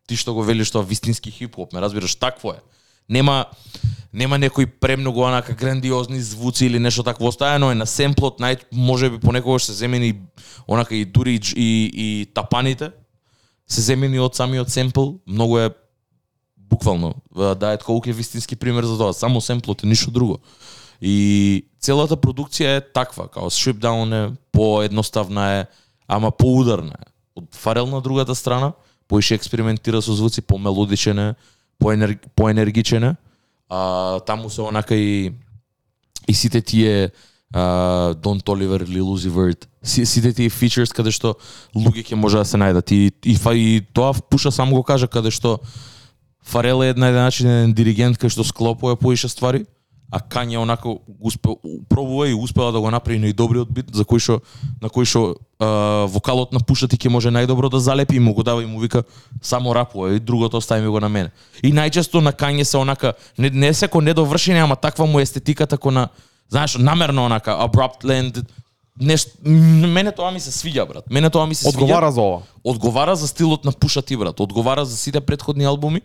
ти 0.10 0.17
што 0.17 0.34
го 0.34 0.43
велиш 0.43 0.74
тоа 0.74 0.82
вистински 0.82 1.32
хип-хоп, 1.32 1.74
ме 1.74 1.82
разбираш, 1.82 2.17
такво 2.17 2.58
е. 2.58 2.60
Нема 3.10 3.45
нема 4.13 4.38
некои 4.38 4.65
премногу 4.65 5.22
онака 5.22 5.54
грандиозни 5.54 6.22
звуци 6.22 6.65
или 6.65 6.80
нешто 6.80 7.04
такво 7.04 7.28
оставено 7.28 7.72
е 7.72 7.78
на 7.78 7.86
семплот, 7.86 8.41
нај 8.41 8.65
можеби 8.74 9.19
понекогаш 9.22 9.69
се 9.69 9.74
земени 9.74 10.17
онака 10.67 10.95
и 10.95 11.06
дури 11.06 11.38
и, 11.38 11.41
и, 11.56 11.69
и 11.93 12.26
тапаните 12.34 12.91
се 13.69 13.82
земени 13.82 14.19
од 14.19 14.34
самиот 14.36 14.69
семпл, 14.74 15.22
многу 15.28 15.60
е 15.62 15.69
буквално 16.58 17.13
да 17.36 17.74
е 17.74 17.78
колку 17.78 18.10
е 18.10 18.13
вистински 18.13 18.56
пример 18.56 18.84
за 18.84 18.98
тоа, 18.98 19.13
само 19.13 19.41
семплот 19.41 19.84
е 19.84 19.88
ништо 19.88 20.12
друго. 20.12 20.39
И 21.02 21.69
целата 21.80 22.17
продукција 22.17 22.78
е 22.78 22.82
таква, 22.93 23.30
као 23.30 23.54
strip 23.54 23.80
down 23.80 24.10
е, 24.12 24.34
поедноставна 24.52 25.45
е, 25.54 25.65
ама 26.08 26.32
поударна 26.32 26.98
е. 26.98 27.06
Од 27.39 27.56
Фарел 27.56 27.88
на 27.88 28.02
другата 28.02 28.36
страна, 28.36 28.74
поише 29.10 29.36
експериментира 29.36 30.02
со 30.02 30.13
звуци, 30.13 30.41
помелодичен 30.41 31.19
е, 31.19 31.36
поенер, 31.80 32.17
поенергичен 32.36 33.04
е. 33.04 33.15
А, 33.69 34.19
таму 34.19 34.50
се 34.50 34.62
онака 34.62 34.95
и 34.95 35.34
и 36.28 36.34
сите 36.34 36.62
тие 36.62 37.10
а, 37.54 38.13
Don 38.13 38.43
Толивер, 38.43 38.86
Lil 38.86 39.04
Uzi 39.04 39.30
Vert, 39.30 39.65
сите 39.84 40.34
тие 40.34 40.50
features 40.50 40.93
каде 40.93 41.12
што 41.12 41.36
луѓе 41.74 42.06
ќе 42.06 42.15
може 42.15 42.38
да 42.38 42.45
се 42.45 42.58
најдат 42.62 42.93
и, 42.93 43.12
и, 43.26 43.34
и 43.34 43.82
тоа 43.93 44.13
пуша 44.13 44.52
само 44.52 44.78
го 44.78 44.84
кажа 44.84 45.08
каде 45.08 45.32
што 45.32 45.60
Фарел 46.45 46.84
е 46.84 46.89
една 46.93 47.10
еден 47.10 47.24
начин 47.24 47.50
еден 47.50 47.74
диригент 47.74 48.17
кај 48.17 48.30
што 48.30 48.45
склопува 48.45 48.95
поише 48.95 49.30
ствари, 49.30 49.65
а 50.12 50.19
Кање 50.19 50.58
онака 50.58 50.89
успе, 51.19 51.54
пробува 51.89 52.30
и 52.30 52.34
успела 52.34 52.72
да 52.72 52.80
го 52.80 52.91
направи 52.91 53.19
најдобриот 53.22 53.69
бит 53.69 53.91
за 53.93 54.04
кој 54.04 54.19
што 54.19 54.39
на 54.82 54.89
кој 54.89 55.06
што 55.06 55.24
а, 55.60 56.06
вокалот 56.10 56.54
на 56.54 56.60
Пушати 56.60 56.98
ќе 56.98 57.10
може 57.13 57.30
најдобро 57.30 57.69
да 57.69 57.80
залепи 57.80 58.15
и 58.17 58.19
му 58.19 58.34
го 58.34 58.43
дава 58.43 58.63
и 58.63 58.65
му 58.65 58.80
вика 58.80 59.04
само 59.41 59.76
рапува 59.76 60.15
и 60.15 60.19
другото 60.19 60.58
остави 60.58 60.82
ми 60.82 60.89
го 60.89 61.00
на 61.00 61.10
мене. 61.10 61.30
И 61.63 61.74
најчесто 61.74 62.22
на 62.22 62.34
Кање 62.34 62.63
се 62.63 62.78
онака 62.78 63.13
не, 63.38 63.50
не 63.50 63.74
се 63.74 63.88
ко 63.88 64.02
недовршење, 64.02 64.63
ама 64.63 64.76
таква 64.76 65.06
му 65.06 65.19
естетиката 65.19 65.78
ко 65.78 65.91
на 65.91 66.10
знаеш 66.50 66.78
намерно 66.78 67.26
онака 67.26 67.52
abrupt 67.52 68.04
land 68.04 68.43
нешто 69.00 69.32
мене 69.88 70.12
тоа 70.12 70.32
ми 70.32 70.39
се 70.39 70.52
свиѓа 70.52 70.88
брат. 70.88 71.06
Мене 71.10 71.30
тоа 71.30 71.48
ми 71.48 71.56
се 71.56 71.65
свиѓа 71.65 71.74
Одговара 71.74 72.12
за 72.12 72.22
ова. 72.22 72.41
одговара 72.63 73.15
за 73.15 73.28
стилот 73.28 73.65
на 73.65 73.72
Пуша 73.72 74.02
Ти 74.02 74.17
брат, 74.17 74.39
одговара 74.39 74.86
за 74.86 74.98
сите 74.98 75.22
претходни 75.22 75.63
албуми. 75.63 76.02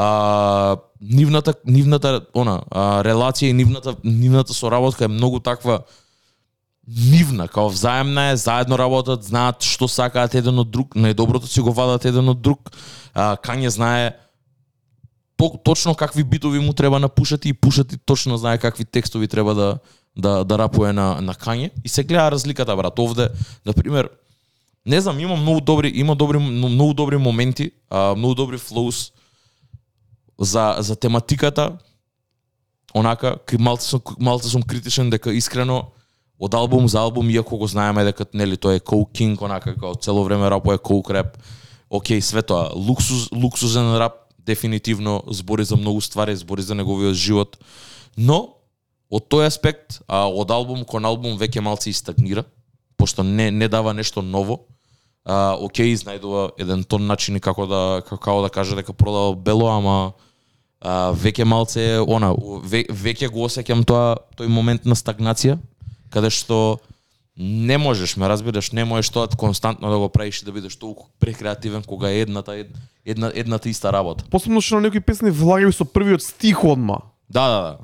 А, 0.00 0.76
нивната 1.00 1.54
нивната 1.66 2.20
она 2.34 2.60
а, 2.70 3.02
релација 3.04 3.50
и 3.50 3.52
нивната 3.52 3.96
нивната 4.04 4.54
соработка 4.54 5.04
е 5.04 5.12
многу 5.12 5.40
таква 5.40 5.80
нивна, 6.88 7.48
као 7.48 7.68
взаемна 7.68 8.30
е, 8.30 8.36
заедно 8.36 8.78
работат, 8.78 9.24
знаат 9.24 9.60
што 9.62 9.88
сакаат 9.88 10.34
еден 10.40 10.62
од 10.62 10.70
друг, 10.72 10.96
најдоброто 10.96 11.44
си 11.44 11.60
го 11.60 11.74
вадат 11.76 12.08
еден 12.08 12.32
од 12.32 12.40
друг. 12.40 12.72
А, 13.12 13.36
Кање 13.36 13.68
знае 13.68 14.16
то, 15.36 15.52
точно 15.64 15.94
какви 15.94 16.24
битови 16.24 16.64
му 16.64 16.72
треба 16.72 16.98
на 16.98 17.08
пушати 17.08 17.48
и 17.48 17.52
пушати 17.52 17.98
точно 17.98 18.38
знае 18.40 18.58
какви 18.58 18.84
текстови 18.84 19.28
треба 19.28 19.54
да 19.54 19.78
да 20.16 20.44
да 20.44 20.58
рапуе 20.58 20.96
на 20.96 21.20
на 21.20 21.34
Кање 21.34 21.70
и 21.84 21.88
се 21.88 22.08
гледа 22.08 22.30
разликата 22.30 22.76
брат. 22.76 22.98
Овде 22.98 23.28
на 23.66 23.72
пример 23.72 24.08
не 24.86 25.00
знам, 25.00 25.20
има 25.20 25.36
многу 25.36 25.60
добри 25.60 25.92
има 25.94 26.16
добри 26.16 26.38
многу 26.38 26.94
добри 26.94 27.16
моменти, 27.16 27.70
а, 27.90 28.14
многу 28.14 28.34
добри 28.34 28.58
флоус 28.58 29.12
за 30.40 30.76
за 30.78 30.96
тематиката. 30.96 31.78
Онака, 32.94 33.36
малце 33.58 33.88
сум 33.88 34.00
малце 34.18 34.48
сум 34.48 34.62
критичен 34.62 35.10
дека 35.10 35.32
искрено 35.32 35.92
од 36.38 36.54
албум 36.54 36.88
за 36.88 37.00
албум, 37.00 37.30
иако 37.30 37.56
го 37.56 37.66
знаеме 37.66 38.04
дека 38.04 38.26
нели 38.34 38.56
тоа 38.56 38.74
е 38.74 38.80
Coke 38.80 39.12
King, 39.12 39.36
онака 39.42 39.74
како 39.74 39.94
цело 39.94 40.24
време 40.24 40.50
рапува 40.50 40.78
Coke 40.78 41.12
рап. 41.12 41.36
Океј, 41.90 42.20
све 42.20 42.42
тоа, 42.42 42.70
луксуз, 42.74 43.28
луксузен 43.32 43.96
рап, 43.98 44.30
дефинитивно 44.38 45.22
збори 45.26 45.64
за 45.64 45.76
многу 45.76 46.00
ствари, 46.00 46.36
збори 46.36 46.62
за 46.62 46.74
неговиот 46.74 47.14
живот, 47.14 47.58
Но 48.16 48.56
од 49.10 49.26
тој 49.30 49.46
аспект, 49.46 50.00
а, 50.06 50.26
од 50.28 50.50
албум 50.50 50.84
кон 50.84 51.06
албум 51.06 51.38
веќе 51.38 51.62
малце 51.62 51.90
и 51.90 51.96
стагнира, 51.96 52.44
пошто 52.96 53.22
не 53.22 53.50
не 53.50 53.68
дава 53.68 53.94
нешто 53.94 54.22
ново. 54.22 54.66
А, 55.24 55.56
окей, 55.58 55.94
изнајдува 55.94 56.50
еден 56.58 56.84
тон 56.84 57.06
начини 57.06 57.40
како 57.40 57.66
да 57.66 58.02
како 58.06 58.42
да 58.42 58.50
каже 58.50 58.76
дека 58.76 58.92
продава 58.92 59.34
бело, 59.34 59.68
ама 59.68 60.12
а, 60.80 61.12
веќе 61.12 61.44
малце 61.44 61.98
она, 62.00 62.32
ве, 62.64 62.84
веќе 62.84 63.28
го 63.28 63.46
осеќам 63.46 63.84
тоа 63.84 64.16
тој 64.36 64.48
момент 64.48 64.84
на 64.84 64.94
стагнација, 64.94 65.58
каде 66.10 66.30
што 66.30 66.80
не 67.36 67.78
можеш, 67.78 68.16
ме 68.16 68.28
разбираш, 68.28 68.72
не 68.72 68.84
можеш 68.84 69.10
тоа 69.10 69.28
константно 69.28 69.90
да 69.90 69.98
го 69.98 70.08
правиш 70.08 70.42
и 70.42 70.44
да 70.44 70.52
бидеш 70.52 70.76
толку 70.76 71.06
прекреативен 71.20 71.82
кога 71.82 72.10
е 72.10 72.20
едната 72.20 72.52
ед- 72.56 72.74
една 73.06 73.32
едната 73.34 73.68
иста 73.68 73.92
работа. 73.92 74.24
Посебно 74.30 74.60
што 74.60 74.74
на 74.74 74.80
некои 74.82 75.00
песни 75.00 75.30
влагају 75.30 75.70
со 75.70 75.84
првиот 75.84 76.22
стих 76.22 76.64
одма. 76.64 76.98
Да, 77.30 77.48
да, 77.48 77.60
да. 77.62 77.78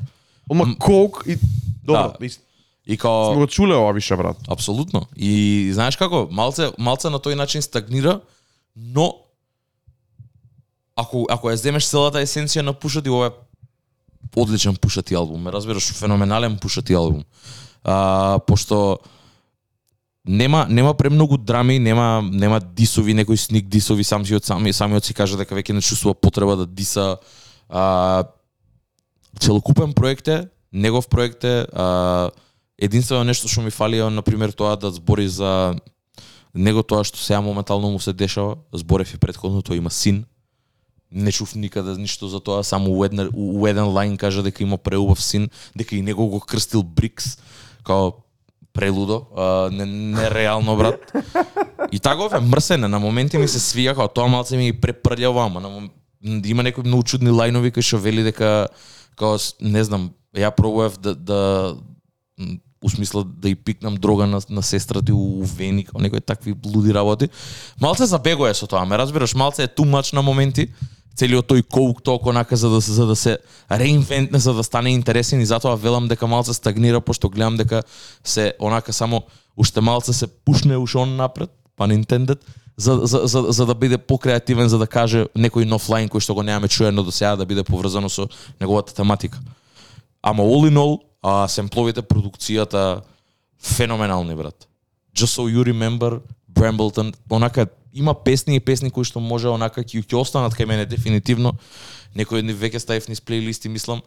Одма 0.51 0.77
колк 0.79 1.23
и 1.27 1.37
добро, 1.85 2.13
Да. 2.21 2.27
и 2.27 2.31
И 2.87 2.97
као 2.97 3.33
сме 3.33 3.41
го 3.41 3.47
чуле 3.47 3.75
ова 3.75 3.93
више 3.93 4.17
брат. 4.17 4.37
Апсолутно. 4.49 5.07
И 5.17 5.71
знаеш 5.75 5.97
како, 5.97 6.29
малце 6.31 6.71
малце 6.79 7.11
на 7.11 7.19
тој 7.19 7.35
начин 7.35 7.63
стагнира, 7.63 8.21
но 8.77 9.15
ако 10.97 11.27
ако 11.31 11.51
ја 11.53 11.61
земеш 11.61 11.89
целата 11.91 12.23
есенција 12.25 12.65
на 12.65 12.73
Пушати, 12.73 13.11
ова 13.11 13.27
е 13.27 13.31
одличен 14.37 14.77
Пушати 14.77 15.15
албум, 15.15 15.43
ме 15.43 15.53
разбираш, 15.53 15.93
феноменален 15.93 16.59
Пушати 16.59 16.95
албум. 16.95 17.25
А, 17.85 18.39
пошто 18.47 18.99
нема 20.27 20.67
нема 20.69 20.95
премногу 20.95 21.37
драми, 21.37 21.79
нема 21.79 22.23
нема 22.33 22.61
дисови, 22.61 23.15
некои 23.15 23.37
сник 23.37 23.69
дисови 23.69 24.05
сам 24.05 24.27
си 24.27 24.35
од 24.35 24.45
сами 24.45 24.73
самиот 24.73 25.05
си 25.05 25.15
кажа 25.15 25.37
дека 25.37 25.55
веќе 25.55 25.73
не 25.77 25.85
чувствува 25.85 26.15
потреба 26.15 26.57
да 26.57 26.67
диса. 26.67 27.17
А, 27.69 28.25
целокупен 29.41 29.93
проект 29.93 30.29
е, 30.29 30.49
негов 30.73 31.09
проект 31.09 31.45
е, 31.45 31.67
а, 31.73 32.31
единствено 32.79 33.25
нешто 33.25 33.49
што 33.49 33.61
ми 33.61 33.71
фали 33.71 33.99
е 33.99 34.11
на 34.11 34.23
пример 34.23 34.51
тоа 34.51 34.77
да 34.77 34.91
збори 34.91 35.29
за 35.29 35.77
него 36.55 36.83
тоа 36.83 37.05
што 37.05 37.21
сега 37.21 37.41
моментално 37.41 37.91
му 37.91 38.01
се 38.01 38.13
дешава, 38.13 38.57
зборев 38.73 39.15
и 39.15 39.19
предходно, 39.19 39.61
тој 39.61 39.77
има 39.77 39.91
син. 39.91 40.25
Не 41.13 41.33
чув 41.33 41.55
никаде 41.55 41.95
ништо 42.01 42.29
за 42.29 42.41
тоа, 42.41 42.65
само 42.65 42.91
у, 42.91 43.05
една, 43.05 43.29
у, 43.35 43.67
еден 43.67 43.89
лайн 43.89 44.17
кажа 44.17 44.43
дека 44.43 44.63
има 44.63 44.79
преубав 44.79 45.23
син, 45.23 45.49
дека 45.77 45.97
и 45.97 46.03
него 46.03 46.27
го 46.27 46.41
крстил 46.41 46.83
Брикс, 46.83 47.39
као 47.85 48.13
прелудо, 48.73 49.27
а, 49.37 49.71
не, 49.73 49.87
нереално 49.87 50.77
брат. 50.77 51.13
И 51.93 51.99
таков 51.99 52.33
е 52.33 52.41
мрсене, 52.41 52.89
на 52.89 52.99
моменти 52.99 53.39
ми 53.39 53.49
се 53.49 53.63
свија 53.63 53.95
као 53.95 54.09
тоа 54.09 54.29
малце 54.29 54.57
ми 54.57 54.73
ги 54.73 54.81
препрљава, 54.81 55.47
ама 55.47 55.61
на 55.61 55.89
има 56.45 56.63
некои 56.63 56.85
многу 56.85 57.07
чудни 57.07 57.31
лајнови 57.31 57.73
кои 57.73 57.83
што 57.83 58.03
вели 58.03 58.27
дека 58.27 58.69
као 59.17 59.39
не 59.61 59.85
знам, 59.85 60.11
ја 60.37 60.51
пробував 60.51 60.99
да 60.99 61.15
да 61.15 61.41
усмисла 62.83 63.25
да 63.25 63.49
и 63.49 63.55
пикнам 63.55 63.97
дрога 63.97 64.27
на, 64.27 64.41
на 64.49 64.63
сестрата 64.63 65.15
у, 65.15 65.41
у 65.41 65.45
вени, 65.45 65.85
као 65.85 66.01
некои 66.01 66.21
такви 66.21 66.55
блуди 66.55 66.95
работи. 66.95 67.29
Малце 67.81 68.07
забегоја 68.07 68.53
со 68.53 68.67
тоа, 68.67 68.85
ме 68.85 68.99
разбираш, 68.99 69.35
малце 69.35 69.65
е 69.65 69.73
too 69.73 69.87
much 69.87 70.13
на 70.15 70.23
моменти, 70.23 70.69
целиот 71.17 71.49
тој 71.49 71.65
коук 71.65 72.03
толку 72.03 72.31
онака 72.31 72.57
за 72.57 72.71
да 72.71 72.81
се 72.83 72.93
за 72.93 73.07
да 73.07 73.17
се 73.17 73.39
реинвентне 73.71 74.39
за 74.39 74.55
да 74.55 74.65
стане 74.65 74.93
интересен 74.93 75.41
и 75.41 75.47
затоа 75.47 75.77
велам 75.77 76.09
дека 76.09 76.27
малце 76.27 76.55
стагнира 76.55 77.01
пошто 77.01 77.29
гледам 77.29 77.57
дека 77.57 77.83
се 78.25 78.53
онака 78.61 78.93
само 78.93 79.23
уште 79.57 79.81
малце 79.81 80.13
се 80.13 80.27
пушне 80.27 80.77
уште 80.77 80.99
он 80.99 81.17
напред, 81.17 81.51
па 81.77 81.89
Nintendo, 81.89 82.37
за, 82.77 83.01
за, 83.03 83.21
за, 83.25 83.43
за 83.49 83.67
да 83.67 83.75
биде 83.75 83.99
покреативен, 83.99 84.69
за 84.69 84.79
да 84.79 84.87
каже 84.87 85.27
некој 85.37 85.65
нов 85.65 85.89
лайн 85.89 86.09
кој 86.09 86.21
што 86.21 86.37
го 86.37 86.45
немаме 86.45 86.69
чуено 86.69 87.03
до 87.03 87.11
сега 87.11 87.37
да 87.37 87.47
биде 87.47 87.65
поврзано 87.65 88.09
со 88.09 88.29
неговата 88.61 88.95
тематика. 88.95 89.41
Ама 90.23 90.43
all 90.43 90.69
in 90.69 90.77
all, 90.77 91.01
а, 91.23 91.49
семпловите, 91.49 92.03
продукцијата, 92.03 93.01
феноменални, 93.59 94.35
брат. 94.35 94.69
Just 95.17 95.33
so 95.41 95.49
you 95.49 95.65
remember, 95.65 96.21
Brambleton, 96.57 97.15
онака 97.31 97.67
има 97.95 98.15
песни 98.15 98.57
и 98.57 98.61
песни 98.61 98.91
кои 98.91 99.05
што 99.05 99.21
може 99.21 99.49
онака 99.49 99.85
ќе 99.85 100.03
ќе 100.05 100.17
останат 100.17 100.57
кај 100.57 100.67
мене 100.67 100.87
дефинитивно. 100.89 101.53
Некои 102.17 102.41
од 102.41 102.49
нив 102.49 102.59
веќе 102.61 102.81
ставив 102.81 103.09
низ 103.09 103.21
плейлисти, 103.21 103.69
мислам. 103.69 104.03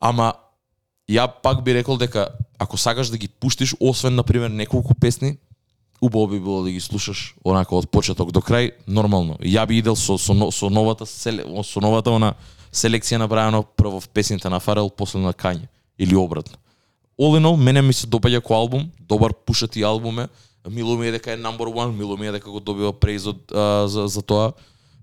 Ама 0.00 0.34
ја 1.08 1.26
пак 1.42 1.64
би 1.64 1.74
рекол 1.74 1.98
дека 1.98 2.28
ако 2.58 2.76
сакаш 2.76 3.08
да 3.08 3.18
ги 3.18 3.28
пуштиш 3.28 3.74
освен 3.80 4.14
на 4.14 4.22
пример 4.22 4.50
неколку 4.50 4.94
песни, 4.94 5.38
убаво 6.00 6.26
би 6.26 6.40
било 6.40 6.62
да 6.62 6.70
ги 6.70 6.80
слушаш 6.80 7.34
онака 7.44 7.74
од 7.76 7.90
почеток 7.90 8.32
до 8.32 8.40
крај, 8.40 8.72
нормално. 8.86 9.36
Ја 9.42 9.66
би 9.66 9.78
идел 9.78 9.96
со 9.96 10.18
со, 10.18 10.32
со 10.52 10.70
новата 10.70 11.06
со 11.06 11.80
новата 11.80 12.10
она 12.10 12.34
селекција 12.72 13.18
направено 13.18 13.62
прво 13.62 14.00
в 14.00 14.08
песните 14.08 14.48
на 14.48 14.60
Фарел, 14.60 14.90
после 14.90 15.20
на 15.20 15.32
Кање 15.32 15.68
или 15.98 16.14
обратно. 16.14 16.56
All 17.18 17.34
in 17.34 17.44
all, 17.44 17.56
мене 17.56 17.82
ми 17.82 17.92
се 17.92 18.06
допаѓа 18.06 18.40
кој 18.40 18.54
албум, 18.54 18.90
добар 19.00 19.32
пушати 19.34 19.82
албум 19.82 20.20
е. 20.20 20.28
Мило 20.70 20.96
ми 20.96 21.08
е 21.08 21.10
дека 21.10 21.32
е 21.32 21.38
number 21.38 21.68
one, 21.70 21.96
мило 21.96 22.16
ми 22.16 22.26
е 22.26 22.32
дека 22.32 22.50
го 22.50 22.60
добива 22.60 22.92
прейз 22.92 23.26
од, 23.26 23.52
а, 23.52 23.88
за, 23.88 24.08
за 24.08 24.22
тоа. 24.22 24.52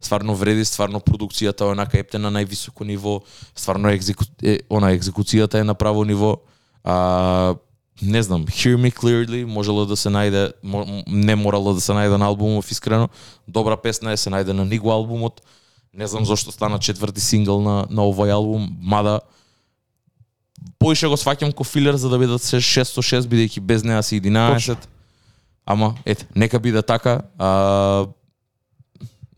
Стварно 0.01 0.35
вреди, 0.35 0.65
стварно 0.65 0.99
продукцијата 0.99 1.65
е 1.65 1.73
онака 1.73 1.97
епте 1.97 2.19
на 2.19 2.29
највисоко 2.29 2.85
ниво, 2.85 3.21
стварно 3.55 3.89
екзеку... 3.89 4.25
е, 4.43 4.59
она 4.69 4.91
екзекуцијата 4.93 5.61
е 5.61 5.63
на 5.63 5.73
право 5.73 6.03
ниво. 6.05 6.37
А, 6.83 7.55
не 8.01 8.23
знам, 8.23 8.45
Hear 8.45 8.75
Me 8.75 8.91
Clearly 8.93 9.45
можело 9.45 9.85
да 9.85 9.95
се 9.95 10.09
најде, 10.09 10.51
не 11.07 11.35
морало 11.35 11.73
да 11.73 11.81
се 11.81 11.95
најде 11.95 12.17
на 12.17 12.27
албумов 12.27 12.71
искрено. 12.71 13.09
Добра 13.47 13.77
песна 13.77 14.11
е, 14.11 14.17
се 14.17 14.29
најде 14.29 14.51
на 14.51 14.65
Ниго 14.65 14.91
албумот. 14.91 15.41
Не 15.93 16.07
знам 16.07 16.25
зошто 16.25 16.51
стана 16.51 16.79
четврти 16.79 17.21
сингл 17.21 17.61
на, 17.63 17.87
на 17.89 18.03
овој 18.03 18.35
албум, 18.35 18.67
мада 18.81 19.21
поише 20.79 21.07
го 21.07 21.15
сваќам 21.15 21.53
ко 21.55 21.63
филер 21.63 21.95
за 21.95 22.09
да 22.09 22.19
бидат 22.19 22.43
се 22.43 22.59
606 22.59 23.29
бидејќи 23.31 23.63
без 23.63 23.83
неа 23.83 24.03
се 24.03 24.19
11. 24.19 24.75
Ама 25.65 25.95
ете, 26.05 26.27
нека 26.35 26.59
биде 26.59 26.81
така. 26.81 27.21
А, 27.37 28.07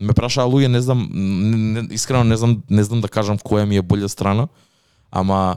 ме 0.00 0.14
прашаа 0.14 0.46
луѓе, 0.46 0.68
не 0.68 0.80
знам, 0.80 1.08
не, 1.12 1.56
не, 1.56 1.88
искрено 1.94 2.24
не 2.24 2.36
знам, 2.36 2.62
не 2.70 2.84
знам 2.84 3.00
да 3.00 3.08
кажам 3.08 3.38
која 3.38 3.64
ми 3.64 3.76
е 3.76 3.82
болја 3.82 4.08
страна, 4.08 4.48
ама 5.10 5.56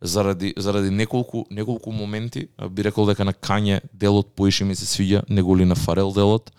заради 0.00 0.54
заради 0.56 0.90
неколку 0.90 1.44
неколку 1.50 1.92
моменти 1.92 2.48
би 2.70 2.84
рекол 2.84 3.06
дека 3.06 3.24
на 3.24 3.32
Кање 3.32 3.80
делот 3.92 4.34
поише 4.34 4.64
ми 4.64 4.74
се 4.74 4.86
свиѓа 4.86 5.28
него 5.28 5.56
ли 5.56 5.64
на 5.64 5.74
Фарел 5.74 6.12
делот, 6.12 6.52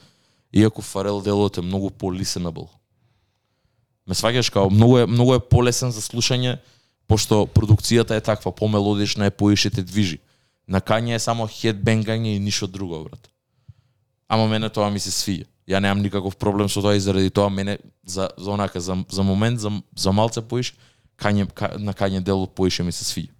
иако 0.53 0.81
Фарел 0.81 1.21
делот 1.21 1.57
е 1.57 1.61
многу 1.61 1.89
по-listenable. 1.89 2.69
Ме 4.07 4.13
сваѓаш 4.13 4.51
као 4.51 4.69
многу 4.69 4.97
е 4.97 5.05
многу 5.07 5.35
е 5.35 5.39
полесен 5.39 5.91
за 5.91 6.01
слушање 6.01 6.59
пошто 7.07 7.45
продукцијата 7.47 8.17
е 8.17 8.21
таква, 8.21 8.51
помелодична 8.51 9.25
е, 9.25 9.31
поише 9.31 9.69
те 9.69 9.83
движи. 9.83 10.19
На 10.67 10.79
Кање 10.81 11.15
е 11.15 11.19
само 11.19 11.47
хедбенгање 11.47 12.35
и 12.35 12.39
ништо 12.39 12.67
друго, 12.67 13.03
брат. 13.03 13.32
Ама 14.27 14.47
мене 14.47 14.69
тоа 14.69 14.89
ми 14.89 14.99
се 14.99 15.11
свиѓа. 15.11 15.45
Ја 15.67 15.79
немам 15.79 16.03
никаков 16.03 16.35
проблем 16.37 16.69
со 16.69 16.81
тоа 16.81 16.95
и 16.95 16.99
заради 16.99 17.29
тоа 17.29 17.49
мене 17.49 17.77
за 18.05 18.29
за 18.37 18.51
онака 18.51 18.79
за, 18.79 19.05
за 19.09 19.23
момент 19.23 19.59
за 19.59 19.71
за 19.95 20.11
малце 20.11 20.41
поише 20.41 20.73
Кање 21.17 21.47
ка, 21.53 21.75
на 21.79 21.93
Кање 21.93 22.19
делот 22.19 22.55
поише 22.55 22.83
ми 22.83 22.91
се 22.91 23.05
свиѓа. 23.05 23.31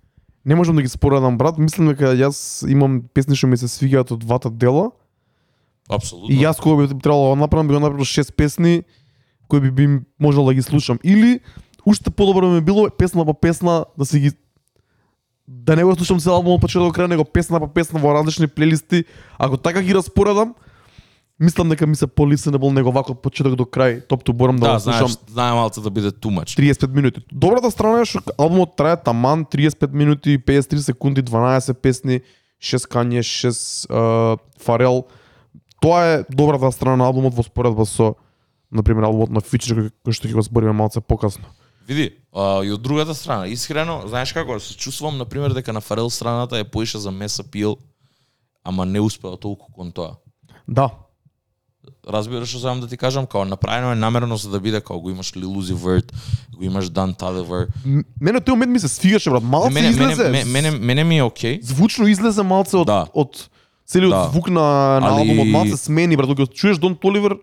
Не 0.46 0.56
можам 0.56 0.76
да 0.76 0.82
ги 0.82 0.88
споредам 0.88 1.38
брат, 1.38 1.58
мислам 1.58 1.88
дека 1.88 2.14
јас 2.16 2.68
имам 2.70 3.04
песни 3.14 3.36
што 3.36 3.48
ми 3.48 3.58
се 3.58 3.68
свиѓаат 3.68 4.12
од 4.12 4.20
двата 4.20 4.50
дела. 4.50 4.92
Апсолутно. 5.90 6.32
И 6.32 6.40
јас 6.40 6.62
кога 6.62 6.84
би 6.84 7.00
требало 7.00 7.36
да 7.36 7.42
направам, 7.42 7.68
би 7.68 7.74
го 7.74 7.80
направил 7.80 8.06
шест 8.06 8.36
песни 8.36 8.84
кои 9.48 9.60
би 9.60 9.72
би 9.72 10.00
можел 10.20 10.46
да 10.46 10.54
ги 10.54 10.62
слушам. 10.62 11.00
Или 11.04 11.40
уште 11.86 12.12
подобро 12.12 12.50
ми 12.50 12.62
било 12.62 12.90
песна 12.90 13.26
по 13.26 13.34
песна 13.34 13.86
да 13.98 14.06
си 14.06 14.20
ги 14.20 14.32
да 15.48 15.76
не 15.76 15.84
го 15.84 15.96
слушам 15.96 16.20
цел 16.20 16.36
албум 16.36 16.56
од 16.56 16.62
почеток 16.64 16.88
до 16.88 16.96
крај, 16.96 17.08
него 17.12 17.26
песна 17.26 17.60
по 17.60 17.68
песна 17.68 18.00
во 18.00 18.14
различни 18.16 18.48
плейлисти. 18.48 19.04
Ако 19.38 19.58
така 19.58 19.82
ги 19.82 19.94
распоредам, 19.94 20.56
мислам 21.40 21.70
дека 21.70 21.88
ми 21.88 21.96
се 21.96 22.08
по-listenable 22.08 22.74
него 22.74 22.92
вако 22.92 23.12
од 23.12 23.22
почеток 23.22 23.56
до 23.56 23.66
крај. 23.66 24.08
Топ 24.08 24.24
ту 24.24 24.34
борам 24.34 24.58
да, 24.58 24.68
да, 24.68 24.74
го 24.74 24.80
знаеш, 24.80 25.00
слушам 25.00 25.18
знае 25.30 25.54
малце 25.54 25.82
да 25.82 25.90
биде 25.90 26.12
too 26.12 26.32
much. 26.32 26.58
35 26.58 26.94
минути. 26.94 27.22
Добрата 27.32 27.72
страна 27.72 28.02
е 28.02 28.06
што 28.06 28.22
албумот 28.38 28.76
трае 28.78 28.98
таман 28.98 29.46
35 29.46 29.94
минути, 29.94 30.38
53 30.38 30.78
секунди, 30.78 31.24
12 31.24 31.74
песни, 31.74 32.22
6 32.62 32.88
Кање, 32.88 33.20
6 33.20 33.90
uh, 33.90 34.38
Фарел. 34.60 35.04
Тоа 35.82 36.06
е 36.06 36.24
добрата 36.30 36.72
страна 36.72 36.96
на 36.96 37.06
албумот 37.06 37.34
во 37.34 37.44
споредба 37.44 37.86
со 37.86 38.16
на 38.72 38.84
пример 38.84 39.04
албумот 39.04 39.30
на 39.30 39.42
кој- 39.42 39.92
кој 40.06 40.12
што 40.14 40.28
ќе 40.28 40.34
го 40.34 40.42
збориме 40.42 40.74
малце 40.74 41.02
покасно. 41.02 41.46
Види, 41.88 42.16
а, 42.32 42.64
и 42.64 42.72
од 42.72 42.82
другата 42.82 43.14
страна, 43.14 43.48
искрено, 43.52 44.08
знаеш 44.08 44.32
како, 44.32 44.60
се 44.60 44.78
чувствувам, 44.78 45.18
на 45.18 45.26
пример, 45.26 45.52
дека 45.54 45.74
на 45.74 45.82
Фарел 45.82 46.10
страната 46.10 46.58
е 46.58 46.64
поише 46.64 46.98
за 46.98 47.12
Меса 47.12 47.44
Пил, 47.44 47.78
ама 48.64 48.86
не 48.86 49.02
успеа 49.04 49.38
толку 49.38 49.68
кон 49.74 49.92
тоа. 49.92 50.16
Да, 50.68 50.90
Разбираш 52.08 52.50
што 52.50 52.60
сакам 52.60 52.82
да 52.82 52.88
ти 52.88 52.98
кажам, 52.98 53.26
као 53.26 53.46
направено 53.46 53.92
е 53.92 53.96
намерено 53.96 54.38
за 54.38 54.50
да 54.50 54.60
биде 54.60 54.82
као 54.82 55.00
го 55.00 55.10
имаш 55.10 55.32
Lil 55.32 55.46
Uzi 55.48 55.74
Vert, 55.74 56.12
го 56.56 56.64
имаш 56.64 56.86
Dan 56.86 57.16
Toliver. 57.16 57.68
Мене 58.22 58.40
тој 58.40 58.50
момент 58.50 58.72
ми 58.72 58.80
се 58.80 58.88
свигаше 58.88 59.30
брат, 59.30 59.44
малце 59.44 59.70
Мене, 59.72 59.90
излезе. 59.90 60.24
мене, 60.24 60.46
мене, 60.46 60.72
мене 60.72 61.04
ми 61.04 61.18
е 61.18 61.24
окей. 61.24 61.60
звучно 61.64 62.08
излезе 62.08 62.44
малце 62.44 62.78
од 62.78 62.88
Да. 62.88 63.08
од 63.14 63.50
целиот 63.88 64.12
Да. 64.12 64.30
звук 64.32 64.50
на, 64.50 64.62
на 65.00 65.08
Али- 65.10 65.20
албумот, 65.20 65.48
малце 65.48 65.78
смени 65.78 66.18
брат, 66.18 66.28
кога 66.28 66.46
чуеш 66.46 66.78
Дон 66.78 66.96
Толивер, 66.96 67.38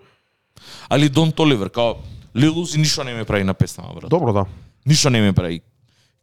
Али 0.89 1.11
Don 1.11 1.35
Toliver, 1.35 1.71
као 1.71 1.95
Lil 2.37 2.51
Uzi 2.53 2.77
ништо 2.77 3.05
не 3.05 3.15
ми 3.15 3.25
прави 3.25 3.45
на 3.45 3.55
песнава, 3.55 3.95
брат. 3.95 4.11
добро 4.11 4.33
да. 4.33 4.45
Ништо 4.87 5.11
не 5.11 5.21
ми 5.21 5.33
прави. 5.33 5.61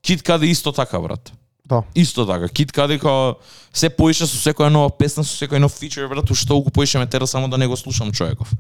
Кид 0.02 0.22
Кади 0.24 0.48
исто 0.48 0.72
така, 0.72 1.00
брат. 1.00 1.34
Да. 1.68 1.84
Исто 1.96 2.26
така. 2.26 2.48
Кид 2.48 2.72
Кади 2.72 3.00
као 3.00 3.36
се 3.74 3.90
поише 3.90 4.24
со 4.28 4.40
секоја 4.40 4.72
нова 4.72 4.90
песна, 4.90 5.24
со 5.28 5.36
секој 5.36 5.60
нов 5.60 5.76
фичер, 5.76 6.08
брат, 6.08 6.32
што 6.32 6.62
го 6.64 6.72
поише 6.72 6.98
ме 6.98 7.08
тера 7.08 7.28
само 7.28 7.50
да 7.50 7.58
не 7.58 7.68
го 7.68 7.76
слушам 7.78 8.12
човеков. 8.12 8.54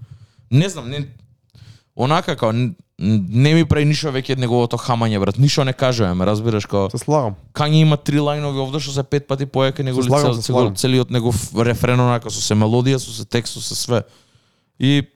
Не 0.51 0.69
знам, 0.69 0.89
не 0.89 1.07
онака 1.95 2.35
као 2.35 2.51
не 2.99 3.53
ми 3.53 3.65
прави 3.65 3.85
ништо 3.85 4.09
веќе 4.11 4.33
од 4.33 4.41
неговото 4.41 4.77
хамање, 4.77 5.19
брат. 5.21 5.37
Ништо 5.37 5.63
не 5.63 5.73
кажува, 5.73 6.15
ме 6.15 6.25
разбираш 6.25 6.65
као 6.65 6.89
Се 6.91 6.97
слагам. 6.97 7.35
Кање 7.53 7.85
има 7.85 7.97
три 7.97 8.17
лајнови 8.17 8.59
овде 8.59 8.81
што 8.81 8.91
се 8.91 9.03
пет 9.03 9.27
пати 9.27 9.45
поеќе 9.45 9.85
него 9.85 10.01
Се 10.03 10.09
слагам, 10.09 10.33
цел, 10.33 10.41
се 10.41 10.47
цел, 10.47 10.55
слагам. 10.55 10.75
целиот 10.75 11.11
негов 11.11 11.37
рефрен 11.55 11.99
онака 11.99 12.29
со 12.33 12.41
се 12.41 12.57
мелодија, 12.57 12.97
со 12.97 13.13
се 13.13 13.25
текст, 13.25 13.53
со 13.53 13.61
се 13.61 13.75
све. 13.75 14.01
И 14.79 15.07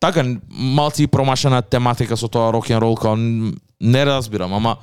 така 0.00 0.24
малци 0.48 1.06
промашена 1.06 1.62
тематика 1.62 2.16
со 2.16 2.28
тоа 2.28 2.50
рок 2.52 2.68
н 2.68 2.80
рол 2.80 2.96
као 2.96 3.14
не 3.16 4.04
разбирам, 4.06 4.54
ама 4.54 4.78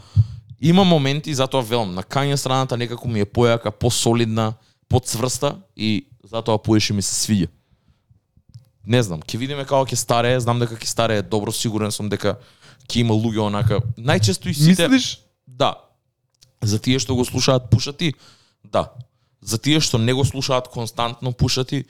има 0.65 0.83
моменти 0.83 1.33
затоа 1.33 1.61
велам 1.61 1.93
на 1.93 2.03
Кање 2.03 2.35
страната 2.35 2.77
некако 2.77 3.07
ми 3.07 3.21
е 3.21 3.25
појака, 3.25 3.69
посолидна, 3.69 4.53
поцврста 4.89 5.59
и 5.77 6.07
затоа 6.23 6.57
поише 6.57 6.93
ми 6.93 7.01
се 7.05 7.13
свиѓа. 7.13 7.49
Не 8.85 9.01
знам, 9.03 9.21
ќе 9.21 9.37
видиме 9.37 9.65
како 9.65 9.85
ќе 9.85 9.97
старее, 9.97 10.39
знам 10.41 10.59
дека 10.61 10.77
ќе 10.77 10.89
старее 10.89 11.21
добро, 11.21 11.53
сигурен 11.53 11.93
сум 11.93 12.09
дека 12.09 12.39
ќе 12.89 13.03
има 13.03 13.13
луѓе 13.13 13.45
онака. 13.45 13.81
Најчесто 13.97 14.49
и 14.49 14.53
сите 14.57 14.87
Мислиш? 14.89 15.19
Да. 15.45 15.75
За 16.61 16.79
тие 16.81 16.97
што 16.99 17.13
го 17.13 17.25
слушаат 17.25 17.69
пушати, 17.69 18.15
да. 18.63 18.89
За 19.41 19.61
тие 19.61 19.79
што 19.79 20.01
не 20.01 20.13
го 20.17 20.25
слушаат 20.25 20.71
константно 20.73 21.33
пушати, 21.33 21.85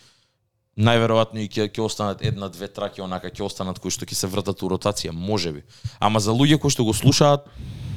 најверојатно 0.76 1.40
и 1.40 1.48
ќе 1.48 1.72
ќе 1.72 1.84
останат 1.84 2.24
една 2.28 2.52
две 2.52 2.68
траки 2.68 3.00
онака 3.00 3.32
ќе 3.32 3.48
останат 3.48 3.80
кои 3.80 3.92
што 3.92 4.04
ќе 4.04 4.20
се 4.20 4.28
вртат 4.28 4.64
у 4.64 4.72
ротација, 4.76 5.16
можеби. 5.16 5.64
Ама 6.00 6.20
за 6.20 6.36
луѓе 6.36 6.60
кои 6.60 6.72
што 6.72 6.84
го 6.84 6.92
слушаат, 6.92 7.48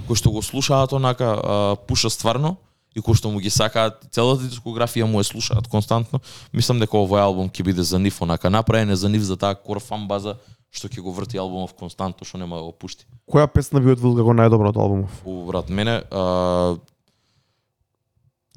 кои 0.09 0.17
што 0.17 0.33
го 0.33 0.43
слушаат 0.43 0.93
онака 0.97 1.37
а, 1.37 1.77
пуша 1.77 2.11
стварно 2.11 2.57
и 2.97 3.03
кои 3.05 3.15
што 3.15 3.31
му 3.31 3.39
ги 3.45 3.53
сакаат 3.53 4.09
целата 4.11 4.49
дискографија 4.49 5.05
му 5.05 5.21
е 5.21 5.25
слушаат 5.29 5.69
константно, 5.69 6.23
мислам 6.53 6.81
дека 6.81 6.97
овој 6.97 7.21
албум 7.21 7.53
ќе 7.53 7.67
биде 7.69 7.85
за 7.85 8.01
нив 8.01 8.23
онака 8.25 8.51
направен 8.51 8.91
е 8.91 8.97
за 8.97 9.09
нив 9.13 9.23
за 9.23 9.37
таа 9.37 9.55
кор 9.55 9.83
фан 9.85 10.09
база 10.09 10.39
што 10.73 10.89
ќе 10.89 11.05
го 11.05 11.13
врти 11.13 11.39
албумов 11.39 11.77
константно 11.77 12.25
што 12.25 12.41
нема 12.41 12.57
да 12.57 12.69
го 12.69 12.73
пушти. 12.73 13.05
Која 13.29 13.47
песна 13.53 13.81
би 13.85 13.93
одвил 13.93 14.17
како 14.17 14.33
најдобра 14.33 14.73
од 14.73 14.81
албумов? 14.81 15.13
У 15.25 15.45
брат, 15.47 15.69
мене 15.69 16.01
а, 16.11 16.77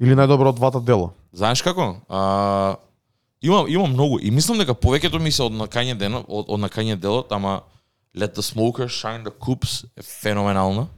Или 0.00 0.16
најдобра 0.18 0.50
од 0.50 0.56
двата 0.56 0.80
дела? 0.80 1.12
Знаеш 1.36 1.62
како? 1.62 2.00
А, 2.08 2.76
има 3.42 3.64
има 3.68 3.86
многу 3.86 4.18
и 4.18 4.30
мислам 4.30 4.58
дека 4.58 4.74
повеќето 4.74 5.20
ми 5.20 5.30
се 5.30 5.44
од 5.44 5.54
накање 5.54 5.94
дено, 5.98 6.24
од, 6.28 6.48
од 6.48 6.60
накање 6.60 6.96
делот, 6.96 7.30
ама 7.32 7.60
Let 8.14 8.34
the 8.36 8.42
Smoker 8.42 8.88
Shine 8.88 9.24
the 9.24 9.32
Coops 9.32 9.84
е 9.96 10.02
феноменална. 10.02 10.88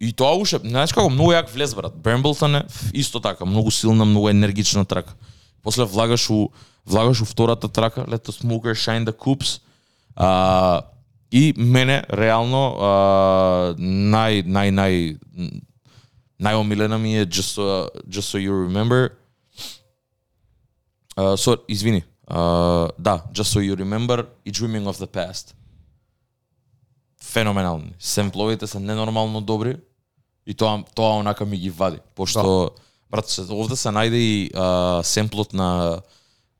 И 0.00 0.12
тоа 0.16 0.32
уште, 0.40 0.56
знаеш 0.64 0.94
како, 0.96 1.10
многу 1.12 1.34
јак 1.34 1.50
влез 1.52 1.74
брат. 1.76 1.92
Бремблтон 1.92 2.56
е 2.56 2.62
исто 2.96 3.20
така, 3.20 3.44
многу 3.44 3.70
силна, 3.70 4.04
многу 4.08 4.30
енергична 4.30 4.84
трака. 4.84 5.12
После 5.62 5.84
влагаш 5.84 6.30
у 6.30 6.48
влагаш 6.86 7.20
у 7.20 7.24
втората 7.24 7.68
трака, 7.68 8.06
Let 8.08 8.24
the 8.24 8.32
Smoker 8.32 8.72
Shine 8.72 9.04
the 9.04 9.12
Coops. 9.12 9.60
А, 10.16 10.82
и 11.30 11.52
мене 11.56 12.04
реално 12.08 12.76
а, 12.80 13.74
нај 13.76 14.40
нај 14.48 14.72
нај 14.72 15.20
најомилена 16.40 16.98
ми 16.98 17.18
е 17.20 17.26
Just 17.26 17.60
so, 17.60 17.88
Just 18.08 18.32
so 18.32 18.38
you 18.38 18.56
remember. 18.56 19.10
Uh, 21.16 21.36
so, 21.36 21.60
извини. 21.68 22.02
Uh, 22.26 22.90
да, 22.98 23.24
Just 23.32 23.52
so 23.52 23.60
you 23.60 23.76
remember 23.76 24.26
и 24.44 24.52
Dreaming 24.52 24.84
of 24.84 24.96
the 24.96 25.06
past. 25.06 25.54
Феноменални. 27.22 27.92
Семпловите 27.98 28.66
се 28.66 28.80
ненормално 28.80 29.40
добри 29.40 29.76
и 30.50 30.54
тоа 30.54 30.82
тоа 30.94 31.20
онака 31.22 31.46
ми 31.46 31.56
ги 31.56 31.70
вади, 31.70 31.98
пошто 32.14 32.70
брат 33.10 33.28
се 33.30 33.46
овде 33.46 33.76
се 33.78 33.88
најде 33.94 34.18
и 34.18 34.50
uh, 34.50 35.02
семплот 35.06 35.52
на 35.54 36.00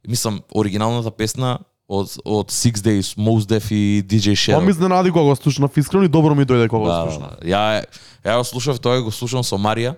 мислам 0.06 0.40
оригиналната 0.54 1.10
песна 1.10 1.58
од 1.90 2.12
од 2.24 2.52
Six 2.54 2.78
Days, 2.86 3.08
Mos 3.18 3.46
Def 3.50 3.66
и 3.74 4.02
DJ 4.06 4.34
Shadow. 4.38 4.54
Тоа 4.58 4.64
ми 4.64 4.70
изненади 4.70 5.10
кога 5.10 5.24
го 5.24 5.36
слушнав 5.36 5.76
искрено 5.76 6.04
и 6.04 6.08
добро 6.08 6.34
ми 6.34 6.46
дојде 6.46 6.68
кога 6.68 6.86
Да, 6.86 7.00
го 7.00 7.06
да, 7.06 7.10
слушнав. 7.10 7.30
да. 7.40 7.46
Ја 7.46 7.84
ја 8.24 8.38
го 8.38 8.44
слушав 8.44 8.78
тоа, 8.80 9.02
го 9.02 9.10
слушам 9.10 9.42
со 9.42 9.58
Марија 9.58 9.94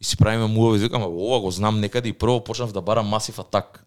и 0.00 0.04
си 0.04 0.16
правиме 0.16 0.46
муави, 0.46 0.78
викам, 0.78 1.02
«А, 1.02 1.06
ова 1.06 1.40
го 1.40 1.50
знам 1.50 1.80
некаде 1.80 2.08
и 2.08 2.12
прво 2.12 2.40
почнав 2.44 2.72
да 2.72 2.80
барам 2.80 3.06
Massive 3.12 3.44
Attack. 3.44 3.84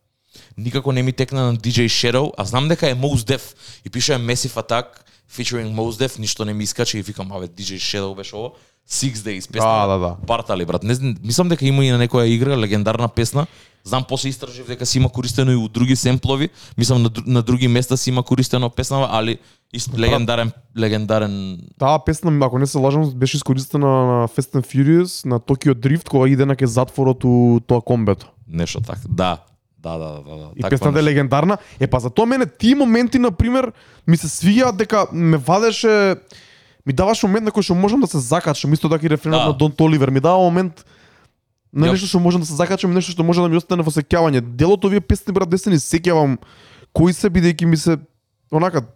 Никако 0.57 0.91
не 0.91 1.03
ми 1.03 1.13
текна 1.13 1.51
на 1.51 1.57
DJ 1.57 1.89
Shadow, 1.89 2.31
а 2.37 2.45
знам 2.45 2.67
дека 2.67 2.89
е 2.89 2.95
Mos 2.95 3.25
Def 3.25 3.55
и 3.85 3.89
пише 3.89 4.13
Massive 4.13 4.61
Attack 4.61 4.85
featuring 5.31 5.75
Mos 5.75 5.91
Def, 5.91 6.19
ништо 6.19 6.45
не 6.45 6.53
ми 6.53 6.63
искача 6.63 6.97
и 6.97 7.01
викам, 7.01 7.31
аве 7.31 7.47
DJ 7.47 7.75
Shadow 7.75 8.15
беше 8.15 8.35
ова. 8.35 8.49
Six 8.89 9.13
Days 9.13 9.51
песна. 9.51 9.69
Да, 9.69 9.87
да, 9.87 9.99
да. 9.99 10.15
Бартали 10.27 10.65
брат. 10.65 10.83
Не 10.83 10.95
знам, 10.95 11.15
мислам 11.23 11.49
дека 11.49 11.65
има 11.65 11.85
и 11.85 11.91
на 11.91 11.99
некоја 11.99 12.23
игра 12.23 12.57
легендарна 12.57 13.07
песна. 13.07 13.47
Знам 13.83 14.03
после 14.07 14.29
истражив 14.29 14.67
дека 14.67 14.85
си 14.85 14.97
има 14.97 15.09
користено 15.09 15.51
и 15.51 15.55
у 15.55 15.67
други 15.67 15.95
семплови. 15.95 16.49
Мислам 16.77 17.03
на, 17.03 17.11
на 17.25 17.41
други 17.41 17.67
места 17.67 17.97
си 17.97 18.09
има 18.09 18.23
користено 18.23 18.69
песнава, 18.69 19.09
али 19.11 19.37
ист, 19.73 19.99
легендарен 19.99 20.51
легендарен 20.77 21.59
Таа 21.79 21.99
песна, 22.05 22.45
ако 22.45 22.59
не 22.59 22.67
се 22.67 22.77
лажам, 22.77 23.11
беше 23.11 23.37
искористена 23.37 23.87
на 23.87 24.27
Fast 24.27 24.55
and 24.55 24.65
Furious, 24.65 25.25
на 25.25 25.39
Tokyo 25.39 25.73
Drift, 25.73 26.09
кога 26.09 26.29
иде 26.29 26.45
на 26.45 26.55
ке 26.55 26.67
затворот 26.67 27.23
у 27.23 27.59
тоа 27.67 27.81
комбето. 27.81 28.27
Нешто 28.47 28.81
така. 28.81 28.99
Да. 29.09 29.37
Да, 29.87 29.97
да, 29.97 30.09
да, 30.23 30.37
да. 30.37 30.49
И 30.55 30.61
Таква 30.61 30.75
песната 30.75 30.99
е 30.99 31.03
легендарна. 31.03 31.57
Е, 31.79 31.87
па 31.87 31.99
за 32.03 32.09
тоа 32.09 32.25
мене 32.27 32.45
тие 32.45 32.75
моменти, 32.75 33.19
на 33.19 33.31
пример, 33.31 33.71
ми 34.07 34.17
се 34.19 34.27
свија 34.27 34.73
дека 34.75 35.07
ме 35.11 35.37
вадеше 35.37 36.17
ми 36.87 36.93
даваш 36.93 37.23
момент 37.23 37.47
на 37.47 37.51
кој 37.51 37.63
што 37.67 37.75
можам 37.75 38.03
да 38.03 38.07
се 38.07 38.19
закачам, 38.19 38.73
исто 38.73 38.89
така 38.89 39.05
и 39.05 39.09
рефренот 39.11 39.41
Да. 39.41 39.47
на 39.47 39.53
Дон 39.53 39.71
Толивер 39.71 40.09
ми 40.09 40.19
дава 40.19 40.39
момент 40.39 40.85
на 41.73 41.91
нешто 41.91 42.07
што 42.07 42.19
можам 42.19 42.41
да 42.41 42.47
се 42.47 42.55
закачам, 42.55 42.91
и 42.91 42.95
нешто 42.95 43.11
што 43.11 43.23
може 43.23 43.41
да 43.41 43.49
ми 43.49 43.59
остане 43.59 43.83
во 43.83 43.91
сеќавање. 43.91 44.41
Делот 44.41 44.85
овие 44.85 45.03
песни 45.03 45.33
брат 45.35 45.49
десни 45.49 45.75
сеќавам 45.75 46.37
кои 46.93 47.13
се 47.13 47.29
бидејќи 47.29 47.65
ми 47.65 47.77
се 47.77 47.97
онака 48.51 48.87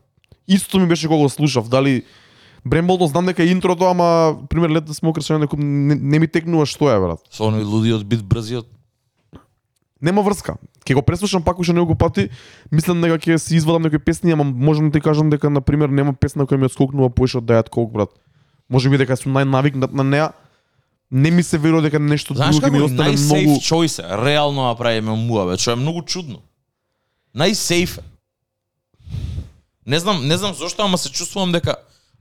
исто 0.48 0.80
ми 0.80 0.88
беше 0.88 1.08
кога 1.08 1.24
го 1.24 1.30
слушав, 1.30 1.68
дали 1.70 2.04
Бремболто 2.66 3.08
знам 3.08 3.26
дека 3.26 3.44
е 3.44 3.48
интрото, 3.48 3.86
ама 3.86 4.38
пример 4.50 4.70
Лет 4.70 4.86
да 4.86 4.94
се 4.94 5.02
некој 5.02 5.58
не, 5.58 5.96
не 5.96 6.20
ми 6.20 6.28
текнува 6.28 6.66
што 6.66 6.90
е 6.94 7.00
брат. 7.00 7.20
Со 7.34 7.50
оној 7.50 7.66
лудиот 7.66 8.06
бит 8.06 8.24
брзиот. 8.24 8.68
Нема 10.02 10.22
врска. 10.22 10.56
Ке 10.86 10.94
го 10.94 11.02
преслушам 11.02 11.44
пак 11.44 11.60
уште 11.60 11.74
неколку 11.74 11.96
пати, 11.96 12.30
мислам 12.72 13.02
дека 13.02 13.20
ќе 13.22 13.38
си 13.38 13.56
извадам 13.56 13.86
некои 13.86 14.00
песни, 14.00 14.32
ама 14.32 14.44
можам 14.44 14.90
да 14.90 14.98
ти 14.98 15.02
кажам 15.02 15.30
дека 15.30 15.50
на 15.50 15.62
пример 15.62 15.90
нема 15.90 16.14
песна 16.14 16.46
која 16.46 16.58
ми 16.58 16.66
отскокнува 16.66 17.10
поише 17.14 17.38
од 17.38 17.46
Дајат 17.46 17.70
Колк 17.70 17.94
брат. 17.94 18.10
Може 18.70 18.90
би 18.90 18.98
дека 18.98 19.18
сум 19.18 19.38
најнавикнат 19.38 19.94
на 19.94 20.04
неа. 20.04 20.32
Не 21.12 21.32
ми 21.32 21.44
се 21.44 21.58
верува 21.58 21.82
дека 21.86 22.00
нешто 22.00 22.34
Знаеш 22.34 22.56
друго 22.56 22.72
ми 22.72 22.82
остане 22.82 23.14
најсейф 23.14 23.46
многу 23.46 23.60
choice 23.62 24.00
е, 24.00 24.18
реално 24.26 24.64
направиме 24.64 25.12
муаве, 25.12 25.58
што 25.58 25.76
е 25.76 25.76
многу 25.76 26.02
чудно. 26.02 26.42
Најсейф 27.36 28.00
е. 28.00 28.04
Не 29.86 30.00
знам, 30.00 30.28
не 30.28 30.38
знам 30.38 30.54
зошто, 30.54 30.82
ама 30.84 30.98
се 30.98 31.12
чувствувам 31.12 31.52
дека 31.52 31.76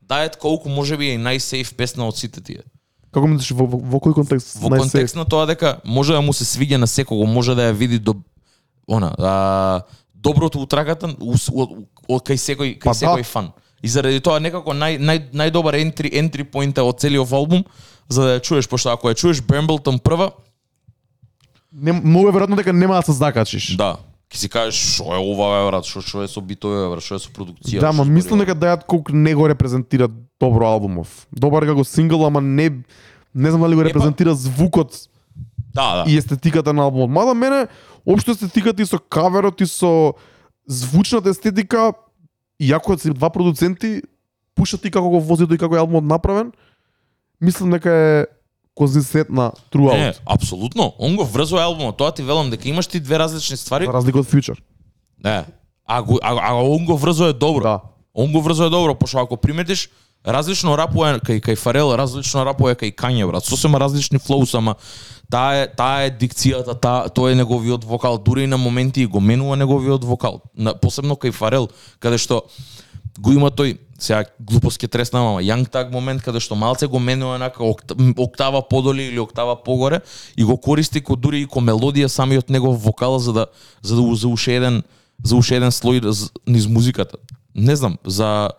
Дајат 0.04 0.36
колку 0.36 0.68
може 0.68 0.98
би 1.00 1.14
е 1.14 1.18
најсейф 1.22 1.72
песна 1.78 2.04
од 2.04 2.18
сите 2.18 2.42
тие. 2.42 2.66
Како 3.10 3.26
мислиш 3.26 3.50
во, 3.58 3.66
во, 3.66 3.78
во 3.78 3.98
кој 3.98 4.14
контекст? 4.14 4.58
Во 4.62 4.70
контекст 4.70 5.16
на 5.18 5.24
тоа 5.24 5.46
дека 5.50 5.80
може 5.84 6.14
да 6.14 6.20
му 6.22 6.32
се 6.32 6.44
свиѓа 6.44 6.76
на 6.78 6.86
секого, 6.86 7.26
може 7.26 7.54
да 7.58 7.70
ја 7.70 7.74
види 7.74 7.98
до 7.98 8.14
она, 8.88 9.14
а, 9.18 9.80
доброто 10.14 10.60
од, 10.60 10.68
од 12.08 12.22
кај 12.26 12.38
секој 12.38 12.78
кај 12.78 12.84
Па 12.84 12.94
да. 12.94 13.00
секој 13.00 13.24
фан. 13.24 13.52
И 13.82 13.88
заради 13.88 14.20
тоа 14.20 14.38
некако 14.40 14.74
нај 14.76 14.98
нај 15.00 15.30
најдобар 15.32 15.80
ентри 15.80 16.10
ентри 16.12 16.44
поинт 16.44 16.78
од 16.78 17.00
целиот 17.00 17.32
албум 17.32 17.64
за 18.08 18.22
да 18.22 18.38
ја 18.38 18.44
чуеш, 18.44 18.68
пошто 18.68 18.90
ако 18.92 19.10
ја 19.10 19.16
чуеш 19.16 19.42
Бремблтон 19.42 19.98
прва, 19.98 20.30
Не, 21.72 21.92
многу 21.92 22.28
е 22.28 22.32
веројатно 22.34 22.56
дека 22.58 22.72
нема 22.72 22.98
да 22.98 23.02
се 23.06 23.12
закачиш. 23.14 23.76
да, 23.78 23.96
ќе 24.26 24.36
си 24.36 24.48
кажеш 24.50 24.78
што 24.94 25.14
е 25.14 25.18
ова 25.22 25.70
брат, 25.70 25.86
што 25.86 26.02
што 26.02 26.22
е 26.22 26.28
со 26.28 26.42
битови 26.42 26.82
брат, 26.90 27.02
што 27.02 27.14
е 27.14 27.22
со 27.22 27.30
продукција. 27.30 27.80
Да, 27.80 27.92
што 27.94 28.04
мислам 28.04 28.42
дека 28.42 28.54
Дајат 28.58 28.86
Колк 28.90 29.12
не 29.14 29.34
го 29.34 29.46
репрезентира 29.46 30.10
добро 30.40 30.66
албумов. 30.66 31.26
Добар 31.32 31.66
како 31.66 31.84
сингл, 31.84 32.24
ама 32.24 32.40
не 32.40 32.70
не 33.34 33.50
знам 33.50 33.60
дали 33.60 33.74
го 33.74 33.82
па- 33.82 33.88
репрезентира 33.88 34.34
звукот 34.34 35.08
Да, 35.74 35.96
да. 35.96 36.10
и 36.10 36.16
естетиката 36.16 36.72
на 36.72 36.82
албумот. 36.82 37.10
Мада 37.10 37.34
мене 37.34 37.66
општо 38.06 38.30
естетиката 38.30 38.82
и 38.82 38.86
со 38.86 38.98
каверот 38.98 39.60
и 39.60 39.66
со 39.66 40.14
звучната 40.66 41.28
естетика, 41.28 41.92
иако 42.60 42.98
се 42.98 43.10
два 43.10 43.30
продуценти, 43.30 44.02
пушат 44.54 44.84
и 44.84 44.90
како 44.90 45.08
го 45.08 45.20
вози 45.20 45.44
и 45.44 45.58
како 45.58 45.76
е 45.76 45.78
албумот 45.78 46.04
направен, 46.04 46.52
мислам 47.40 47.70
дека 47.70 47.90
е 47.90 48.26
конзистентна 48.74 49.42
Не, 49.44 49.50
throughout. 49.70 50.20
апсолутно. 50.26 50.92
Он 50.98 51.16
го 51.16 51.24
врзува 51.24 51.62
албумот. 51.62 51.96
Тоа 51.96 52.12
ти 52.12 52.22
велам 52.22 52.50
дека 52.50 52.68
имаш 52.68 52.86
ти 52.86 53.00
две 53.00 53.18
различни 53.18 53.56
ствари. 53.56 53.84
За 53.86 53.92
разлика 53.92 54.18
од 54.18 54.26
Future. 54.26 54.58
Не. 55.24 55.44
А, 55.86 56.02
го, 56.02 56.18
а, 56.22 56.38
а 56.42 56.54
он 56.54 56.84
го 56.86 56.96
врзува 56.96 57.32
добро. 57.32 57.62
Да. 57.62 57.80
Он 58.14 58.32
го 58.32 58.40
врзува 58.40 58.70
добро, 58.70 58.94
пошто 58.94 59.18
ако 59.18 59.36
приметиш, 59.36 59.90
различно 60.24 60.76
рапува 60.76 61.18
кај 61.18 61.40
кај 61.40 61.56
Фарел, 61.56 61.94
различно 61.96 62.44
рапува 62.44 62.74
кај 62.74 62.94
Кање, 62.94 63.26
брат. 63.26 63.44
Сосема 63.44 63.80
различни 63.80 64.18
флоус, 64.18 64.54
ама 64.54 64.76
таа 65.30 65.62
е 65.62 65.68
таа 65.68 66.06
е 66.06 66.10
дикцијата, 66.10 66.74
таа 66.80 67.08
тоа 67.08 67.32
е 67.32 67.34
неговиот 67.34 67.84
вокал, 67.84 68.18
дури 68.18 68.44
и 68.44 68.46
на 68.46 68.58
моменти 68.58 69.06
го 69.06 69.20
менува 69.20 69.56
неговиот 69.56 70.04
вокал. 70.04 70.42
На, 70.54 70.74
посебно 70.74 71.16
кај 71.16 71.32
Фарел, 71.32 71.68
каде 72.00 72.18
што 72.18 72.44
го 73.18 73.32
има 73.32 73.50
тој 73.50 73.78
сега 74.00 74.24
глупост 74.38 74.80
ќе 74.80 74.88
тресна 74.88 75.20
мама 75.20 75.42
Јанг 75.44 75.68
Таг 75.72 75.90
момент 75.92 76.22
каде 76.24 76.40
што 76.40 76.56
малце 76.56 76.88
го 76.88 76.98
менува 76.98 77.36
онака 77.36 77.64
октава 78.16 78.62
подоли 78.62 79.08
или 79.10 79.20
октава 79.20 79.56
погоре 79.56 80.00
и 80.36 80.44
го 80.44 80.56
користи 80.56 81.00
ко 81.00 81.16
дури 81.16 81.42
и 81.42 81.46
ко 81.46 81.60
мелодија 81.60 82.08
самиот 82.08 82.50
негов 82.50 82.80
вокал 82.82 83.18
за 83.18 83.32
да 83.32 83.46
за 83.82 83.96
да 83.96 84.14
за 84.16 84.28
уште 84.28 84.56
еден 84.56 84.82
за 85.22 85.36
уште 85.36 85.56
еден 85.56 85.70
слој 85.70 86.00
низ 86.46 86.66
музиката. 86.66 87.18
Не 87.54 87.76
знам, 87.76 87.98
за 88.04 88.50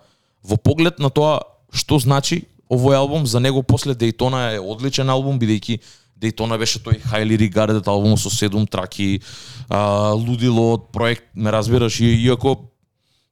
во 0.43 0.57
поглед 0.57 0.99
на 0.99 1.09
тоа 1.09 1.41
што 1.71 1.99
значи 1.99 2.45
овој 2.71 2.95
албум 2.95 3.25
за 3.27 3.39
него 3.39 3.63
после 3.63 3.95
Дейтона 3.95 4.53
е 4.55 4.59
одличен 4.59 5.09
албум 5.09 5.39
бидејќи 5.39 5.79
Дейтона 6.21 6.57
беше 6.61 6.79
тој 6.79 7.01
highly 7.09 7.37
regarded 7.39 7.87
албум 7.89 8.17
со 8.17 8.29
седум 8.29 8.67
траки, 8.67 9.21
а, 9.69 10.13
лудило 10.13 10.73
од 10.75 10.91
проект, 10.93 11.25
ме 11.33 11.51
разбираш, 11.51 11.99
и, 11.99 12.13
иако 12.27 12.69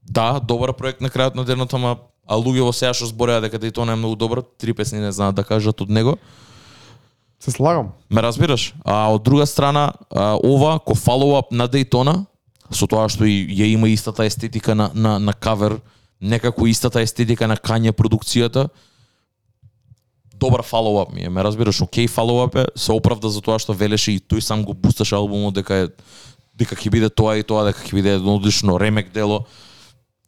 да, 0.02 0.40
добар 0.40 0.74
проект 0.74 1.02
на 1.02 1.10
крајот 1.14 1.36
на 1.36 1.46
денот, 1.46 1.74
ама 1.74 1.98
а 2.30 2.38
луѓето 2.38 2.74
сега 2.74 2.94
што 2.94 3.10
збореа 3.10 3.42
дека 3.42 3.60
Дейтона 3.62 3.94
е 3.94 4.02
многу 4.02 4.16
добар, 4.16 4.42
три 4.58 4.74
песни 4.74 5.00
не 5.00 5.12
знаат 5.12 5.36
да 5.36 5.44
кажат 5.44 5.82
од 5.82 5.90
него. 5.90 6.18
Се 7.40 7.52
слагам. 7.52 7.94
Ме 8.10 8.22
разбираш? 8.22 8.74
А 8.86 9.10
од 9.14 9.24
друга 9.24 9.46
страна, 9.46 9.94
а, 10.10 10.38
ова 10.38 10.80
ко 10.80 10.96
фоллоуап 10.96 11.52
на 11.52 11.68
Дейтона, 11.68 12.26
со 12.70 12.86
тоа 12.86 13.08
што 13.10 13.26
и 13.26 13.46
ја 13.50 13.70
има 13.74 13.90
истата 13.90 14.26
естетика 14.26 14.76
на 14.76 14.92
на 14.94 15.20
на 15.20 15.34
кавер, 15.34 15.80
некако 16.22 16.68
истата 16.68 17.02
естетика 17.02 17.48
на 17.48 17.58
Кање 17.58 17.92
продукцијата. 17.92 18.68
Добар 20.40 20.64
фоллоуап 20.64 21.12
ми 21.14 21.24
е, 21.24 21.30
ме 21.30 21.44
разбираш, 21.44 21.82
окей 21.82 22.08
фоллоуап 22.08 22.56
е, 22.56 22.66
се 22.76 22.92
оправда 22.92 23.30
за 23.30 23.42
тоа 23.42 23.60
што 23.60 23.76
велеше 23.76 24.16
и 24.16 24.20
тој 24.20 24.40
сам 24.40 24.64
го 24.64 24.74
бусташе 24.74 25.16
албумот 25.16 25.56
дека 25.56 25.86
е 25.86 25.88
дека 26.60 26.76
ќе 26.76 26.92
биде 26.92 27.10
тоа 27.10 27.38
и 27.40 27.44
тоа, 27.44 27.66
дека 27.72 27.84
ќе 27.84 27.96
биде 27.96 28.16
едно 28.20 28.36
одлично 28.36 28.80
ремек 28.80 29.14
дело. 29.16 29.46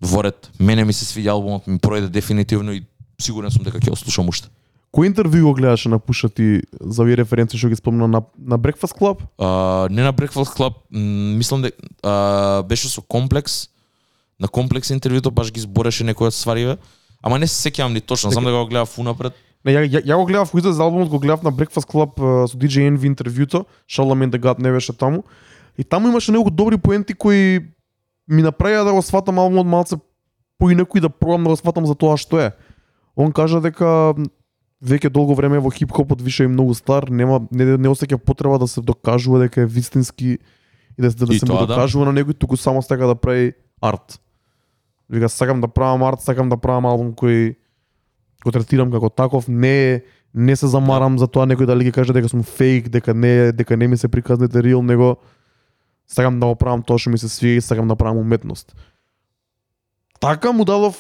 Воред, 0.02 0.50
мене 0.60 0.86
ми 0.88 0.94
се 0.94 1.06
свиѓа 1.06 1.36
албумот, 1.36 1.68
ми 1.68 1.78
пројде 1.80 2.10
дефинитивно 2.10 2.74
и 2.74 2.84
сигурен 3.22 3.52
сум 3.52 3.68
дека 3.68 3.80
ќе 3.80 3.92
го 3.92 4.00
слушам 4.00 4.32
уште. 4.32 4.50
Кој 4.92 5.08
интервју 5.08 5.48
го 5.48 5.54
гледаше 5.56 5.88
на 5.88 6.00
Пуша 6.00 6.28
ти 6.28 6.64
за 6.82 7.04
овие 7.04 7.16
референции 7.16 7.60
што 7.60 7.70
ги 7.72 7.80
спомна 7.80 8.10
на, 8.12 8.24
на 8.36 8.60
Breakfast 8.60 8.98
Club? 9.00 9.24
А, 9.40 9.88
не 9.92 10.04
на 10.04 10.12
Breakfast 10.12 10.52
Club, 10.58 10.84
мислам 10.92 11.64
дека 11.64 12.64
беше 12.68 12.90
со 12.92 13.02
Комплекс. 13.02 13.71
На 14.42 14.50
Комплекс 14.50 14.90
интервјуто 14.90 15.32
баш 15.32 15.52
ги 15.54 15.62
збореше 15.62 16.04
некои 16.04 16.32
од 16.32 16.36
ствариве. 16.36 16.78
Ама 17.22 17.38
не 17.38 17.48
се 17.48 17.70
сеќавам 17.70 17.94
ни 17.94 18.02
точно, 18.02 18.32
знам 18.34 18.50
дека 18.50 18.58
го 18.58 18.70
гледав 18.72 18.98
унапред. 18.98 19.38
Не, 19.64 19.76
ја, 19.76 19.84
ја, 19.86 20.02
ја 20.02 20.18
го 20.18 20.26
гледав 20.26 20.50
кој 20.50 20.66
за 20.66 20.82
албумот, 20.82 21.10
го 21.10 21.20
гледав 21.22 21.44
на 21.46 21.52
Breakfast 21.54 21.86
Club 21.86 22.18
со 22.50 22.58
DJ 22.58 22.90
Envy 22.90 23.06
интервјуто, 23.06 23.66
Charlamagne 23.86 24.34
the 24.34 24.42
God 24.42 24.60
не 24.60 24.72
беше 24.72 24.94
таму. 24.94 25.24
И 25.78 25.84
таму 25.84 26.10
имаше 26.10 26.32
неколку 26.32 26.50
добри 26.52 26.78
поенти 26.78 27.14
кои 27.14 27.70
ми 28.28 28.44
направија 28.44 28.84
да 28.84 28.94
го 28.94 29.02
сватам 29.02 29.40
албумот 29.40 29.68
малце 29.68 29.96
поинаку 30.58 30.98
и 30.98 31.02
да 31.02 31.10
пробам 31.10 31.44
да 31.44 31.50
го 31.50 31.56
сватам 31.56 31.86
за 31.86 31.96
тоа 31.96 32.18
што 32.18 32.40
е. 32.40 32.52
Он 33.16 33.32
кажа 33.32 33.62
дека 33.62 34.16
веќе 34.82 35.10
долго 35.14 35.38
време 35.38 35.60
во 35.62 35.70
хип-хопот 35.70 36.22
више 36.22 36.46
и 36.46 36.52
многу 36.52 36.74
стар, 36.74 37.10
нема 37.10 37.44
не, 37.52 37.78
не 37.78 37.90
осеќа 37.90 38.18
потреба 38.18 38.58
да 38.58 38.68
се 38.68 38.82
докажува 38.82 39.46
дека 39.46 39.62
е 39.62 39.70
вистински 39.70 40.38
и 40.98 41.02
да, 41.02 41.12
да, 41.12 41.26
да 41.26 41.34
се 41.38 41.46
му 41.46 41.54
тоа, 41.54 41.68
да. 41.68 41.76
докажува 41.76 42.10
на 42.10 42.14
некој, 42.18 42.38
туку 42.38 42.58
само 42.58 42.82
сака 42.82 43.08
да 43.08 43.16
прави 43.16 43.54
арт. 43.82 44.18
Вика, 45.12 45.30
сакам 45.30 45.62
да 45.62 45.68
правам 45.68 46.04
арт, 46.04 46.22
сакам 46.22 46.50
да 46.50 46.58
правам 46.58 46.86
албум 46.86 47.12
кој 47.14 47.56
го 48.46 48.52
третирам 48.52 48.92
како 48.92 49.10
таков, 49.10 49.48
не 49.48 50.02
не 50.34 50.56
се 50.56 50.68
замарам 50.72 51.18
за 51.20 51.28
тоа 51.28 51.44
некој 51.44 51.68
дали 51.68 51.84
ќе 51.84 51.92
каже 51.92 52.14
дека 52.16 52.30
сум 52.32 52.44
фейк, 52.44 52.88
дека 52.90 53.14
не 53.14 53.52
дека 53.52 53.78
не 53.78 53.88
ми 53.88 53.98
се 53.98 54.08
приказните 54.08 54.64
реал, 54.64 54.82
него 54.82 55.18
сакам 56.08 56.40
да 56.40 56.48
го 56.48 56.56
правам 56.56 56.84
тоа 56.84 56.98
што 56.98 57.12
ми 57.12 57.20
се 57.20 57.28
свија 57.28 57.60
и 57.60 57.62
сакам 57.62 57.88
да 57.88 57.96
правам 57.96 58.24
уметност. 58.24 58.76
Така 60.20 60.52
му 60.52 60.66
дадов 60.66 60.96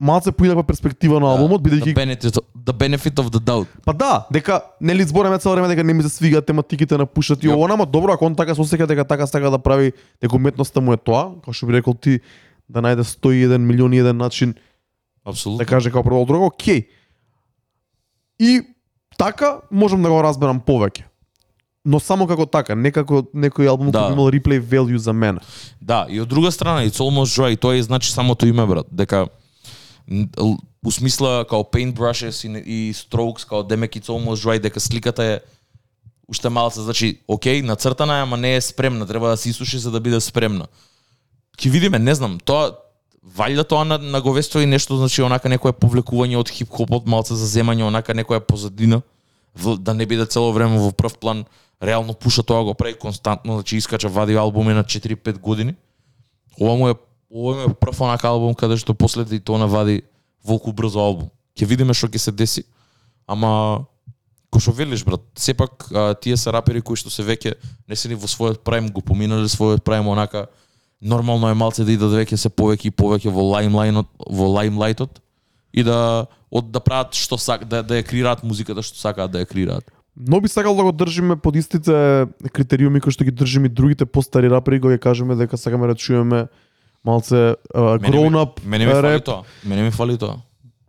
малце 0.00 0.32
поинаква 0.32 0.64
перспектива 0.64 1.20
на 1.20 1.32
албумот, 1.34 1.60
бидејќи 1.64 1.92
the 1.92 1.96
benefit, 1.96 2.40
the 2.64 2.72
benefit 2.72 3.20
of 3.20 3.30
the 3.32 3.40
doubt. 3.40 3.68
Па 3.84 3.92
да, 3.92 4.26
дека 4.32 4.60
нели 4.80 5.04
збореме 5.04 5.38
цело 5.38 5.54
време 5.54 5.68
дека 5.68 5.84
не 5.84 5.94
ми 5.94 6.02
се 6.02 6.08
свига 6.08 6.42
тематиките 6.42 6.96
на 6.96 7.06
пушат 7.06 7.44
и 7.44 7.48
Јоп. 7.48 7.54
ово, 7.54 7.72
ама 7.72 7.86
добро 7.86 8.12
ако 8.12 8.24
он 8.24 8.36
така 8.36 8.54
се 8.54 8.60
осеќа 8.60 8.86
дека 8.86 9.04
така 9.04 9.26
сака 9.26 9.50
да 9.50 9.58
прави 9.58 9.92
дека 10.22 10.36
уметноста 10.36 10.80
му 10.80 10.92
е 10.92 10.96
тоа, 10.96 11.34
како 11.40 11.52
што 11.52 11.66
би 11.66 11.72
рекол 11.72 11.94
ти 11.94 12.20
да 12.68 12.82
најде 12.82 13.02
101 13.02 13.58
милион 13.58 13.92
и 13.92 13.98
еден 13.98 14.16
начин 14.16 14.54
Апсолутно. 15.24 15.58
да 15.58 15.64
каже 15.64 15.90
како 15.90 16.02
продол 16.02 16.26
друго, 16.26 16.46
окей. 16.46 16.88
И 18.38 18.60
така 19.18 19.60
можам 19.70 20.02
да 20.02 20.08
го 20.08 20.22
разберам 20.22 20.60
повеќе. 20.60 21.02
Но 21.84 22.00
само 22.00 22.26
како 22.26 22.46
така, 22.46 22.74
не 22.74 22.90
како 22.90 23.22
некој 23.34 23.68
албум 23.68 23.90
Да. 23.90 23.98
кој 24.00 24.12
имал 24.12 24.30
replay 24.30 24.60
value 24.60 24.96
за 24.96 25.12
мене. 25.12 25.38
Да, 25.80 26.06
и 26.10 26.20
од 26.20 26.28
друга 26.28 26.50
страна, 26.52 26.82
It's 26.82 26.98
Almost 26.98 27.38
Dry, 27.38 27.56
тоа 27.56 27.76
е 27.76 27.82
значи 27.82 28.12
самото 28.12 28.46
име, 28.46 28.66
брат. 28.66 28.86
Дека 28.90 29.28
у 30.82 30.90
смисла 30.90 31.44
као 31.44 31.62
paintbrushes 31.64 32.44
и, 32.44 32.62
и 32.88 32.94
strokes, 32.94 33.48
као 33.48 33.62
демек 33.62 33.92
It's 33.92 34.08
Almost 34.08 34.42
Dry, 34.42 34.58
дека 34.58 34.80
сликата 34.80 35.24
е 35.24 35.40
уште 36.28 36.48
малце, 36.48 36.80
значи, 36.80 37.20
окей, 37.28 37.62
нацртана 37.62 38.18
е, 38.18 38.22
ама 38.22 38.36
не 38.36 38.56
е 38.56 38.60
спремна, 38.60 39.06
треба 39.06 39.28
да 39.28 39.36
се 39.36 39.48
исуши 39.50 39.78
за 39.78 39.90
да 39.90 40.00
биде 40.00 40.20
спремна. 40.20 40.66
Ќе 41.56 41.70
видиме, 41.70 41.98
не 41.98 42.14
знам, 42.14 42.38
тоа 42.40 42.74
валјда 43.36 43.64
тоа 43.64 43.84
на, 43.84 43.98
наговестува 43.98 44.64
и 44.64 44.70
нешто, 44.70 44.96
значи 44.96 45.22
онака 45.22 45.48
некое 45.48 45.72
повлекување 45.72 46.38
од 46.38 46.50
хип-хопот, 46.52 47.06
малце 47.06 47.34
заземање, 47.34 47.86
онака 47.88 48.14
некоја 48.14 48.40
позадина, 48.40 49.02
в- 49.54 49.76
да 49.78 49.94
не 49.94 50.06
биде 50.06 50.26
цело 50.26 50.52
време 50.52 50.78
во 50.78 50.92
прв 50.92 51.18
план, 51.18 51.44
реално 51.82 52.14
пуша 52.14 52.42
тоа 52.42 52.64
го 52.64 52.74
прави 52.74 52.94
константно, 52.94 53.54
значи 53.54 53.76
искача 53.76 54.08
вади 54.08 54.34
албуми 54.34 54.74
на 54.74 54.84
4-5 54.84 55.38
години. 55.38 55.74
Ова 56.60 56.76
му 56.76 56.88
е 56.88 56.94
ова 57.30 57.54
му 57.56 57.70
е 57.70 57.74
прв 57.74 58.00
онака 58.00 58.28
албум 58.28 58.54
каде 58.54 58.76
што 58.76 58.94
после 58.94 59.24
тоа 59.24 59.66
вади 59.66 60.02
волку 60.44 60.72
брзо 60.72 61.00
албум. 61.00 61.30
Ќе 61.56 61.66
видиме 61.66 61.94
што 61.94 62.08
ќе 62.08 62.18
се 62.18 62.32
деси. 62.32 62.64
Ама 63.26 63.86
кој 64.52 64.60
што 64.60 64.72
велиш 64.72 65.04
брат, 65.04 65.20
сепак 65.36 65.88
а, 65.92 66.14
тие 66.14 66.36
се 66.36 66.52
рапери 66.52 66.80
кои 66.80 66.96
што 66.96 67.10
се 67.10 67.22
веќе 67.22 67.56
не 67.88 67.96
се 67.96 68.08
ни 68.08 68.14
во 68.14 68.26
својот 68.26 68.62
прайм 68.64 68.88
го 68.88 69.00
поминале 69.00 69.48
својот 69.48 69.82
прайм 69.84 70.08
онака 70.08 70.46
нормално 71.02 71.48
е 71.48 71.54
малце 71.54 71.84
да 71.84 71.92
идат 71.92 72.12
веќе 72.12 72.36
се 72.36 72.48
повеќе 72.48 72.88
и 72.88 72.90
повеќе 72.94 73.32
во 73.32 73.44
лаймлајнот 73.54 74.08
во 74.30 74.48
лаймлајтот 74.56 75.20
и 75.72 75.84
да 75.84 76.26
од 76.50 76.70
да 76.72 76.80
прават 76.80 77.14
што 77.14 77.38
сак 77.38 77.64
да 77.68 77.82
да 77.82 78.00
ја 78.00 78.06
креираат 78.06 78.42
музиката 78.42 78.82
што 78.82 78.98
сакаат 78.98 79.30
да 79.30 79.44
ја 79.44 79.48
креираат. 79.50 79.84
Но 80.16 80.40
би 80.40 80.48
сакал 80.48 80.76
да 80.76 80.82
го 80.82 80.92
држиме 80.92 81.36
под 81.36 81.56
истите 81.56 82.26
критериуми 82.52 83.00
кои 83.00 83.12
што 83.12 83.24
ги 83.24 83.30
држиме 83.30 83.68
другите 83.68 84.06
постари 84.06 84.48
рапери, 84.48 84.80
го 84.80 84.88
ќе 84.88 84.98
кажеме 84.98 85.36
дека 85.36 85.56
сакаме 85.60 85.86
да 85.86 85.94
чуеме 85.94 86.46
малце 87.04 87.54
uh, 87.74 88.00
ми- 88.00 88.08
grown 88.08 88.32
up 88.32 88.64
Мене 88.64 88.86
ми 88.86 88.92
фали 88.92 89.12
реп, 89.12 89.24
тоа. 89.24 89.42
Мене 89.64 89.82
ми 89.82 89.90
фали 89.90 90.18
тоа. 90.18 90.40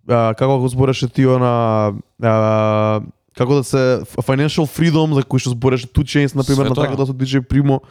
а, 0.07 0.33
како 0.33 0.59
го 0.59 0.67
збореше 0.67 1.07
ти 1.07 1.25
на 1.25 1.93
а, 2.23 3.01
како 3.35 3.55
да 3.55 3.63
се 3.63 4.01
financial 4.23 4.63
freedom 4.63 5.13
за 5.13 5.21
кој 5.21 5.43
што 5.43 5.51
збореше 5.51 5.87
Two 5.87 6.07
Chainz 6.07 6.35
на 6.35 6.43
пример 6.43 6.69
на 6.71 6.75
така 6.75 6.95
да 6.95 7.05
со 7.05 7.13
DJ 7.13 7.43
Primo 7.43 7.81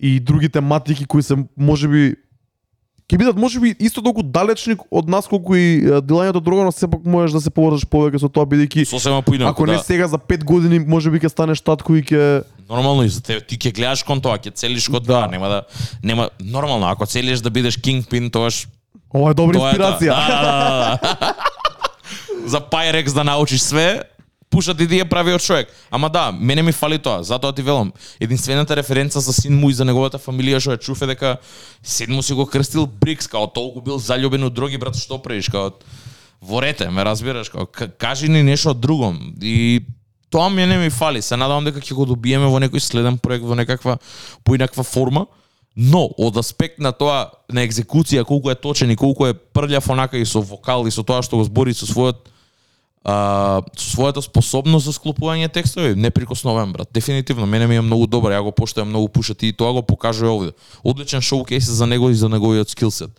и 0.00 0.20
други 0.20 0.48
тематики 0.48 1.06
кои 1.06 1.22
се 1.22 1.36
можеби 1.56 2.14
ќе 3.06 3.18
бидат 3.18 3.36
можеби 3.38 3.70
исто 3.78 4.02
толку 4.02 4.22
далечни 4.22 4.74
од 4.90 5.08
нас 5.08 5.28
колку 5.30 5.54
и 5.54 5.78
делањето 6.02 6.40
друго, 6.42 6.64
но 6.64 6.72
сепак 6.72 7.04
можеш 7.06 7.32
да 7.32 7.40
се 7.40 7.50
поврзаш 7.50 7.86
повеќе 7.86 8.18
со 8.18 8.28
тоа 8.28 8.42
бидејќи 8.44 8.82
Сосема 8.84 9.22
поинаку, 9.22 9.50
ако 9.50 9.66
не 9.66 9.78
да. 9.78 9.84
сега 9.84 10.08
за 10.08 10.18
5 10.18 10.44
години 10.44 10.78
можеби 10.80 11.20
ќе 11.22 11.28
станеш 11.28 11.60
татко 11.60 11.94
и 11.94 12.02
ќе 12.02 12.42
Нормално 12.68 13.04
и 13.04 13.08
за 13.08 13.22
тебе 13.22 13.40
ти 13.40 13.54
ќе 13.56 13.70
гледаш 13.72 14.02
кон 14.02 14.20
тоа, 14.20 14.38
ќе 14.38 14.50
целиш 14.52 14.88
кон 14.88 15.02
Да. 15.02 15.22
тоа, 15.22 15.30
нема 15.30 15.48
да 15.48 15.62
нема 16.02 16.28
нормално 16.40 16.86
ако 16.86 17.06
целиш 17.06 17.38
да 17.40 17.50
бидеш 17.50 17.78
Kingpin, 17.78 18.26
тоаш 18.26 18.66
ова 19.14 19.30
е 19.30 19.34
добра 19.34 19.54
тоа 19.54 19.70
е 19.70 19.78
тоа. 19.78 19.94
инспирација. 19.94 20.10
Да, 20.10 20.42
да, 20.42 20.52
да, 20.52 21.14
да. 21.20 21.34
за 22.52 22.60
Pyrex 22.60 23.14
да 23.14 23.24
научиш 23.24 23.60
све, 23.62 24.02
пуша 24.50 24.74
да 24.74 24.78
ти 24.84 24.88
ти 24.88 24.98
е 24.98 25.04
правиот 25.04 25.42
човек. 25.42 25.68
Ама 25.90 26.10
да, 26.10 26.32
мене 26.32 26.62
ми 26.62 26.72
фали 26.72 26.98
тоа, 26.98 27.22
затоа 27.22 27.52
ти 27.52 27.62
велам. 27.62 27.92
Единствената 28.20 28.76
референца 28.76 29.20
за 29.20 29.32
син 29.32 29.58
му 29.58 29.70
и 29.70 29.74
за 29.74 29.84
неговата 29.84 30.18
фамилија 30.18 30.60
што 30.60 30.76
ја 30.76 30.80
чув 30.80 31.02
е 31.02 31.06
дека 31.06 31.36
син 31.82 32.14
му 32.14 32.22
си 32.22 32.32
го 32.32 32.46
крстил 32.46 32.86
Брикс, 32.86 33.26
као 33.26 33.46
толку 33.46 33.80
бил 33.80 33.98
заљубен 33.98 34.46
од 34.46 34.54
други 34.54 34.78
брат, 34.78 34.96
што 34.96 35.18
правиш, 35.22 35.50
као 35.50 35.74
ворете, 36.42 36.90
ме 36.90 37.04
разбираш, 37.04 37.48
као 37.48 37.66
кажи 37.98 38.28
ни 38.28 38.42
нешто 38.42 38.74
друго. 38.74 39.14
И 39.42 39.84
тоа 40.30 40.50
ми 40.50 40.66
не 40.66 40.78
ми 40.78 40.90
фали. 40.90 41.22
Се 41.22 41.36
надавам 41.36 41.64
дека 41.64 41.80
ќе 41.80 41.94
го 41.94 42.06
добиеме 42.06 42.46
во 42.46 42.60
некој 42.62 42.80
следен 42.80 43.18
проект, 43.18 43.44
во 43.44 43.54
некаква 43.54 43.98
поинаква 44.44 44.84
форма. 44.84 45.26
Но, 45.76 46.08
од 46.16 46.38
аспект 46.40 46.78
на 46.80 46.92
тоа, 46.96 47.28
на 47.52 47.60
екзекуција, 47.60 48.24
колку 48.24 48.48
е 48.48 48.56
точен 48.56 48.90
и 48.90 48.96
колку 48.96 49.26
е 49.28 49.34
прљав 49.34 49.90
онака 49.92 50.16
и 50.16 50.24
со 50.24 50.40
вокал 50.40 50.86
и 50.86 50.90
со 50.90 51.04
тоа 51.04 51.20
што 51.20 51.36
го 51.36 51.44
збори 51.44 51.74
со 51.76 51.84
својот 51.84 52.32
а, 53.06 53.62
со 53.78 53.86
својата 53.94 54.18
способност 54.18 54.88
за 54.90 54.92
склопување 54.96 55.46
текстови, 55.54 55.94
неприкосновен 55.94 56.72
брат. 56.72 56.88
Дефинитивно, 56.92 57.46
мене 57.46 57.66
ми 57.66 57.76
е 57.76 57.84
многу 57.86 58.06
добар, 58.10 58.34
ја 58.34 58.42
го 58.42 58.50
поштојам 58.50 58.90
многу 58.90 59.08
пушати 59.08 59.46
и 59.46 59.54
тоа 59.54 59.70
го 59.72 59.82
покажува 59.86 60.32
овде. 60.32 60.52
Одличен 60.82 61.22
шоукейс 61.22 61.70
за 61.70 61.86
него 61.86 62.10
и 62.10 62.18
за 62.18 62.28
неговиот 62.28 62.68
скилсет. 62.68 63.14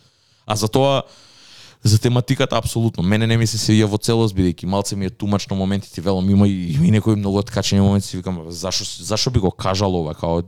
А 0.46 0.56
за 0.56 0.68
тоа 0.68 1.02
за 1.82 1.98
тематиката 1.98 2.58
апсолутно. 2.58 3.02
Мене 3.02 3.26
не 3.26 3.36
ми 3.40 3.46
се 3.46 3.56
свија 3.56 3.88
во 3.88 3.96
целост 3.96 4.36
бидејќи 4.36 4.66
малце 4.66 4.96
ми 4.96 5.06
е 5.06 5.10
тумачно 5.10 5.56
моменти 5.56 5.88
ти 5.88 6.00
велам 6.04 6.30
има 6.30 6.48
и, 6.48 6.76
и 6.76 6.90
некои 6.90 7.16
многу 7.16 7.38
откачени 7.38 7.80
моменти 7.80 8.06
си 8.06 8.16
викам 8.16 8.44
"Бе, 8.44 8.52
зашо 8.52 8.84
зашо 8.84 9.30
би 9.30 9.38
го 9.40 9.50
кажал 9.50 9.94
ова 9.96 10.14
као 10.14 10.42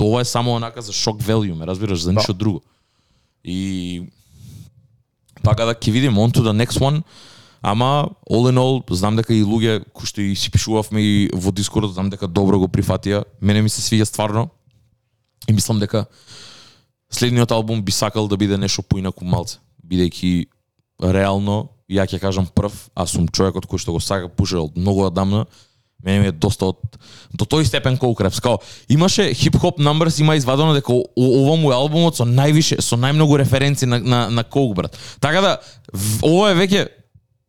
ова 0.00 0.20
е 0.20 0.24
само 0.24 0.54
онака 0.54 0.82
за 0.82 0.92
шок 0.92 1.20
value, 1.20 1.54
ме 1.54 1.66
разбираш, 1.66 2.00
за 2.00 2.12
ништо 2.12 2.32
друго. 2.32 2.62
И 3.44 4.02
Така 5.44 5.64
да 5.64 5.74
ќе 5.74 5.92
видим 5.92 6.16
on 6.16 6.32
to 6.32 6.40
the 6.40 6.52
next 6.52 6.80
one. 6.80 7.02
Ама 7.66 8.08
all 8.30 8.46
in 8.46 8.58
all 8.62 8.94
знам 8.94 9.16
дека 9.18 9.34
и 9.34 9.42
луѓе 9.42 9.80
кои 9.90 10.06
што 10.06 10.22
и 10.22 10.36
си 10.38 10.50
пишувавме 10.54 11.02
и 11.02 11.30
во 11.34 11.50
Дискорд 11.50 11.90
знам 11.90 12.10
дека 12.10 12.28
добро 12.30 12.60
го 12.62 12.68
прифатија. 12.70 13.24
Мене 13.42 13.62
ми 13.62 13.68
се 13.68 13.82
свиѓа 13.82 14.04
стварно. 14.06 14.48
И 15.48 15.52
мислам 15.52 15.80
дека 15.82 16.06
следниот 17.10 17.50
албум 17.50 17.82
би 17.82 17.92
сакал 17.92 18.28
да 18.28 18.36
биде 18.36 18.56
нешто 18.56 18.82
поинаку 18.82 19.24
малце, 19.24 19.58
бидејќи 19.82 20.46
реално 21.02 21.68
ја 21.90 22.06
ќе 22.06 22.18
кажам 22.22 22.46
прв, 22.46 22.72
аз 22.94 23.10
сум 23.14 23.26
човекот 23.28 23.66
кој 23.66 23.78
што 23.82 23.92
го 23.94 24.00
сака 24.00 24.28
пушел 24.28 24.66
од 24.70 24.76
многу 24.78 25.06
одамна, 25.06 25.46
мене 26.02 26.20
ми 26.20 26.26
е 26.26 26.32
доста 26.32 26.66
од 26.70 26.98
до 27.34 27.44
тој 27.46 27.66
степен 27.66 27.98
Cold 27.98 28.14
Крепс. 28.18 28.40
Као 28.40 28.58
имаше 28.88 29.34
хип-хоп 29.34 29.78
numbers 29.78 30.20
има 30.20 30.36
извадено 30.36 30.74
дека 30.74 30.92
о- 30.92 31.06
ова 31.16 31.56
му 31.56 31.70
е 31.70 31.74
албумот 31.74 32.14
со 32.16 32.24
највише 32.26 32.80
со 32.80 32.94
најмногу 32.96 33.38
референци 33.38 33.86
на 33.86 33.98
на 33.98 34.30
на 34.30 34.44
Coke 34.44 34.74
брат. 34.74 34.98
Така 35.20 35.40
да 35.40 35.58
в- 35.92 36.22
ова 36.22 36.50
е 36.50 36.54
веќе 36.54 36.88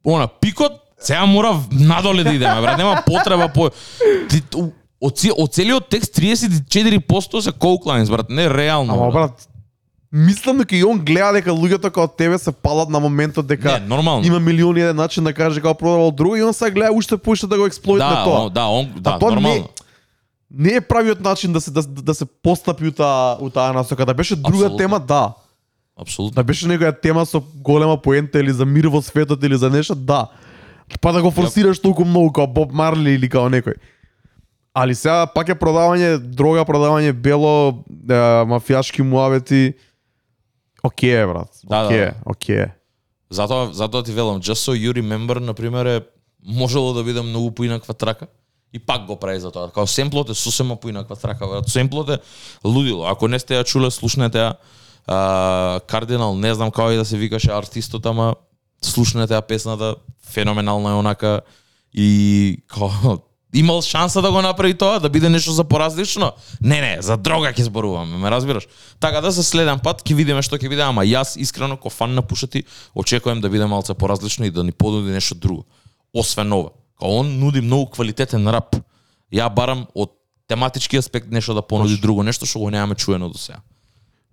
она 0.05 0.27
пикот 0.27 0.71
сега 0.99 1.25
мора 1.25 1.59
надоле 1.71 2.23
да 2.23 2.33
идеме 2.33 2.61
брат, 2.61 2.77
нема 2.77 3.03
потреба 3.05 3.49
по 3.53 3.69
ти, 4.29 4.41
од, 5.01 5.13
од 5.37 5.53
целиот 5.53 5.89
текст 5.89 6.17
34% 6.17 7.39
се 7.39 7.51
lines 7.51 8.09
брат, 8.09 8.29
не 8.29 8.49
реално. 8.49 8.93
Ама 8.93 9.11
брат, 9.11 9.47
мислам 10.11 10.57
дека 10.57 10.75
и 10.75 10.83
он 10.83 10.99
гледа 10.99 11.33
дека 11.33 11.51
луѓето 11.51 11.91
како 11.91 12.07
тебе 12.07 12.37
се 12.37 12.51
палат 12.51 12.89
на 12.89 12.99
моментот 12.99 13.47
дека 13.47 13.79
не, 13.79 13.87
нормално. 13.87 14.25
има 14.25 14.39
милиони 14.39 14.81
еден 14.81 14.95
начин 14.95 15.23
да 15.23 15.33
каже 15.33 15.61
како 15.61 15.73
продавал 15.73 16.11
друго 16.11 16.35
и 16.35 16.43
он 16.43 16.53
сега 16.53 16.71
гледа 16.71 16.93
уште 16.93 17.17
поише 17.17 17.47
да 17.47 17.57
го 17.57 17.65
експлоит 17.65 17.99
да, 17.99 18.09
на 18.09 18.23
тоа. 18.23 18.39
он, 18.39 18.53
да, 18.53 18.65
он, 18.65 18.91
да, 18.97 19.19
тоа 19.19 19.31
нормално. 19.31 19.69
не, 20.51 20.69
не 20.69 20.75
е 20.75 20.81
правиот 20.81 21.21
начин 21.21 21.53
да 21.53 21.61
се 21.61 21.71
да, 21.71 21.83
да 21.83 22.13
се 22.15 22.25
постапи 22.25 22.87
у 22.87 22.91
таа 22.91 23.37
у 23.41 23.49
таа 23.49 23.73
насока. 23.73 24.05
Да 24.05 24.13
беше 24.13 24.35
друга 24.35 24.57
Апсолутно. 24.57 24.77
тема, 24.77 24.99
да. 24.99 25.33
Апсолутно. 25.97 26.35
Да 26.35 26.43
беше 26.43 26.67
некоја 26.69 26.93
тема 27.01 27.25
со 27.25 27.41
голема 27.55 27.97
поента 27.97 28.39
или 28.39 28.51
за 28.53 28.65
мир 28.65 28.87
во 28.87 29.01
светот 29.01 29.43
или 29.43 29.57
за 29.57 29.69
нешто, 29.69 29.95
да. 29.95 30.27
Па 31.01 31.11
да 31.13 31.21
го 31.21 31.31
форсираш 31.31 31.79
толку 31.81 32.05
многу 32.05 32.31
како 32.31 32.47
Боб 32.47 32.71
Марли 32.71 33.15
или 33.17 33.29
како 33.29 33.49
некој. 33.49 33.75
Али 34.77 34.95
сега 34.95 35.25
пак 35.33 35.49
е 35.49 35.57
продавање 35.57 36.17
дрога, 36.21 36.61
продавање 36.65 37.11
бело, 37.11 37.83
е, 37.89 38.21
мафијашки 38.45 39.01
муавети. 39.01 39.73
Океј, 40.85 41.23
е, 41.23 41.27
брат. 41.27 41.49
Да, 41.63 41.83
да, 41.83 41.89
Океј, 41.89 41.97
да. 41.97 42.03
е, 42.05 42.13
океј. 42.25 42.71
Затоа 43.29 43.73
затоа 43.73 44.03
ти 44.03 44.13
велам, 44.13 44.39
just 44.41 44.63
so 44.63 44.77
you 44.77 44.93
remember 44.93 45.39
на 45.39 45.53
пример 45.53 45.85
е 45.85 46.01
можело 46.45 46.93
да 46.93 47.03
биде 47.03 47.21
многу 47.21 47.51
поинаква 47.51 47.93
трака 47.93 48.27
и 48.73 48.79
пак 48.79 49.05
го 49.05 49.15
прави 49.19 49.39
за 49.39 49.51
тоа. 49.51 49.71
Као 49.71 49.87
семплот 49.87 50.29
е 50.29 50.33
сосема 50.33 50.75
поинаква 50.75 51.15
трака, 51.15 51.47
брат. 51.47 51.69
Семплот 51.69 52.09
е 52.09 52.19
лудило. 52.65 53.05
Ако 53.07 53.27
не 53.27 53.39
сте 53.39 53.57
ја 53.57 53.65
чуле, 53.65 53.91
слушнете 53.91 54.37
ја. 54.37 54.55
А, 55.07 55.79
Кардинал, 55.87 56.35
не 56.35 56.53
знам 56.55 56.71
како 56.71 56.91
и 56.91 56.99
да 56.99 57.05
се 57.05 57.17
викаше 57.17 57.51
артистот, 57.51 58.05
ама 58.05 58.35
слушнете 58.83 59.33
ја 59.33 59.41
песната, 59.41 59.95
феноменална 60.27 60.91
е 60.91 60.99
онака 60.99 61.41
и 61.93 62.63
као 62.67 63.19
имал 63.53 63.81
шанса 63.81 64.21
да 64.21 64.31
го 64.31 64.41
направи 64.41 64.73
тоа, 64.73 64.99
да 64.99 65.09
биде 65.09 65.29
нешто 65.29 65.51
за 65.51 65.63
поразлично? 65.63 66.31
Не, 66.61 66.81
не, 66.81 66.97
за 67.01 67.17
дрога 67.17 67.53
ќе 67.53 67.69
зборуваме, 67.71 68.17
ме 68.17 68.31
разбираш? 68.31 68.67
Така 68.99 69.21
да 69.21 69.31
за 69.31 69.43
следен 69.43 69.79
пат 69.79 70.03
ќе 70.03 70.13
видиме 70.13 70.43
што 70.43 70.59
ќе 70.59 70.67
биде, 70.69 70.83
ама 70.83 71.07
јас 71.07 71.37
искрено 71.39 71.77
ко 71.77 71.89
фан 71.89 72.13
на 72.13 72.21
пушати 72.21 72.65
очекувам 72.95 73.41
да 73.41 73.49
биде 73.49 73.65
малце 73.65 73.93
поразлично 73.93 74.45
и 74.45 74.51
да 74.51 74.63
ни 74.63 74.71
понуди 74.71 75.11
нешто 75.11 75.35
друго. 75.35 75.65
Освен 76.13 76.53
ова. 76.53 76.75
Као 76.99 77.23
он 77.23 77.39
нуди 77.39 77.61
многу 77.61 77.87
квалитетен 77.95 78.47
рап. 78.47 78.75
Ја 79.31 79.47
барам 79.53 79.87
од 79.95 80.11
тематички 80.47 80.97
аспект 80.97 81.31
нешто 81.31 81.53
да 81.53 81.61
понуди 81.61 81.97
друго, 81.97 82.23
нешто 82.23 82.45
што 82.45 82.59
го 82.59 82.69
немаме 82.69 82.95
чуено 82.95 83.29
до 83.29 83.37
сега. 83.37 83.63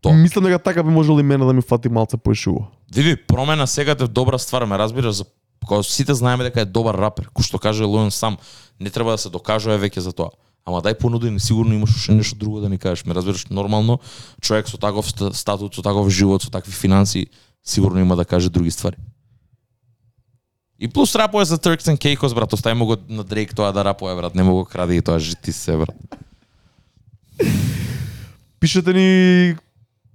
Тоа. 0.04 0.12
Мислам 0.12 0.44
дека 0.44 0.58
така 0.58 0.82
би 0.82 0.90
можело 0.90 1.20
и 1.20 1.22
мене 1.22 1.44
да 1.44 1.52
ми 1.52 1.62
фати 1.62 1.88
малце 1.88 2.16
поишуго. 2.16 2.66
Види, 2.94 3.16
промена 3.16 3.66
сега 3.66 3.90
е 3.90 3.94
добра 3.94 4.38
ствар, 4.38 4.64
ме 4.64 4.78
разбираш, 4.78 5.14
за 5.14 5.24
кога 5.66 5.82
сите 5.82 6.14
знаеме 6.14 6.44
дека 6.44 6.60
е 6.60 6.68
добар 6.68 6.94
рапер, 6.94 7.30
кој 7.32 7.40
што 7.40 7.56
каже 7.58 7.88
Лојон 7.88 8.12
сам, 8.12 8.36
не 8.80 8.90
треба 8.92 9.16
да 9.16 9.18
се 9.18 9.32
докажува 9.32 9.80
веќе 9.80 10.04
за 10.04 10.12
тоа. 10.12 10.28
Ама 10.68 10.84
дај 10.84 10.98
понуди 11.00 11.30
ни 11.32 11.40
сигурно 11.40 11.72
имаш 11.72 11.96
уште 11.96 12.12
нешто 12.12 12.36
друго 12.36 12.60
да 12.60 12.68
ни 12.68 12.76
кажеш. 12.76 13.04
Ме 13.08 13.14
разбираш, 13.16 13.48
нормално 13.48 14.00
човек 14.40 14.68
со 14.68 14.76
таков 14.76 15.08
ста- 15.08 15.32
статут, 15.32 15.74
со 15.74 15.82
таков 15.82 16.12
живот, 16.12 16.42
со 16.42 16.50
такви 16.50 16.72
финанси, 16.72 17.26
сигурно 17.64 18.00
има 18.00 18.16
да 18.16 18.24
каже 18.24 18.50
други 18.50 18.70
ствари. 18.70 18.96
И 20.78 20.88
плюс 20.88 21.14
рапува 21.16 21.44
за 21.44 21.56
Turks 21.58 21.88
and 21.88 21.96
Caicos, 21.96 22.34
брат, 22.34 22.52
остави 22.52 22.76
му 22.76 22.86
го 22.86 22.96
на 23.08 23.24
Дрейк 23.24 23.54
тоа 23.54 23.72
да 23.72 23.84
рапува, 23.84 24.16
брат, 24.16 24.34
не 24.34 24.42
му 24.42 24.52
го 24.54 24.64
кради 24.64 24.96
и 24.96 25.02
тоа 25.02 25.18
жити 25.18 25.52
се, 25.52 25.76
брат. 25.76 25.96
Пишете 28.60 28.92
ни 28.92 29.56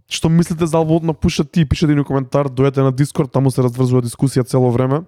што 0.10 0.30
мислите 0.30 0.68
за 0.68 0.78
албумот 0.78 1.03
на 1.03 1.14
Пуша 1.14 1.45
Ти, 1.45 1.66
пишете 1.66 1.95
ни 1.95 2.03
коментар, 2.03 2.49
дојдете 2.49 2.82
на 2.82 2.91
Дискорд, 2.91 3.32
таму 3.32 3.51
се 3.51 3.62
разврзува 3.62 4.01
дискусија 4.01 4.43
цело 4.43 4.72
време. 4.72 5.03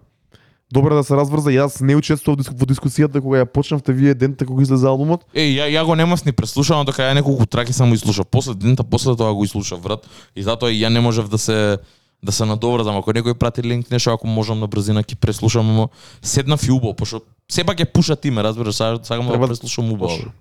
Добро 0.72 0.96
да 0.96 1.04
се 1.04 1.18
разврза, 1.18 1.52
јас 1.52 1.82
не 1.82 1.98
учествував 2.00 2.48
во 2.48 2.66
дискусијата 2.66 3.20
кога 3.20 3.42
ја 3.42 3.46
почнавте 3.46 3.92
вие 3.92 4.14
денте 4.16 4.46
кога 4.46 4.64
излезе 4.64 4.88
албумот. 4.88 5.26
Е, 5.34 5.58
ја, 5.58 5.68
ја 5.68 5.84
го 5.86 5.96
немав 5.96 6.24
ни 6.26 6.32
преслушано, 6.32 6.86
дека 6.86 7.04
ја 7.04 7.18
неколку 7.18 7.46
траки 7.46 7.74
само 7.74 7.98
изслушав. 7.98 8.28
После 8.32 8.54
дента, 8.56 8.84
после 8.84 9.18
тоа 9.18 9.34
го 9.34 9.44
изслушав 9.44 9.82
врат. 9.84 10.08
И 10.36 10.44
затоа 10.44 10.72
ја 10.72 10.88
не 10.88 11.02
можев 11.02 11.28
да 11.28 11.38
се 11.38 11.80
да 12.24 12.32
се 12.32 12.46
надоврзам. 12.46 12.96
Ако 12.96 13.12
некој 13.12 13.34
прати 13.34 13.64
линк 13.66 13.90
нешто, 13.92 14.14
ако 14.14 14.28
можам 14.28 14.60
на 14.60 14.68
брзина 14.68 15.04
ќе 15.04 15.18
преслушам, 15.18 15.70
ама 15.70 15.90
седнав 16.22 16.64
и 16.64 16.72
убаво, 16.72 16.94
пошто 16.94 17.26
сепак 17.52 17.82
ќе 17.82 17.92
пуша 17.92 18.16
ти 18.16 18.32
ме, 18.32 18.44
разбираш, 18.44 18.76
сакам 18.76 19.28
да 19.28 19.48
преслушам. 19.48 19.98
Точно. 20.00 20.32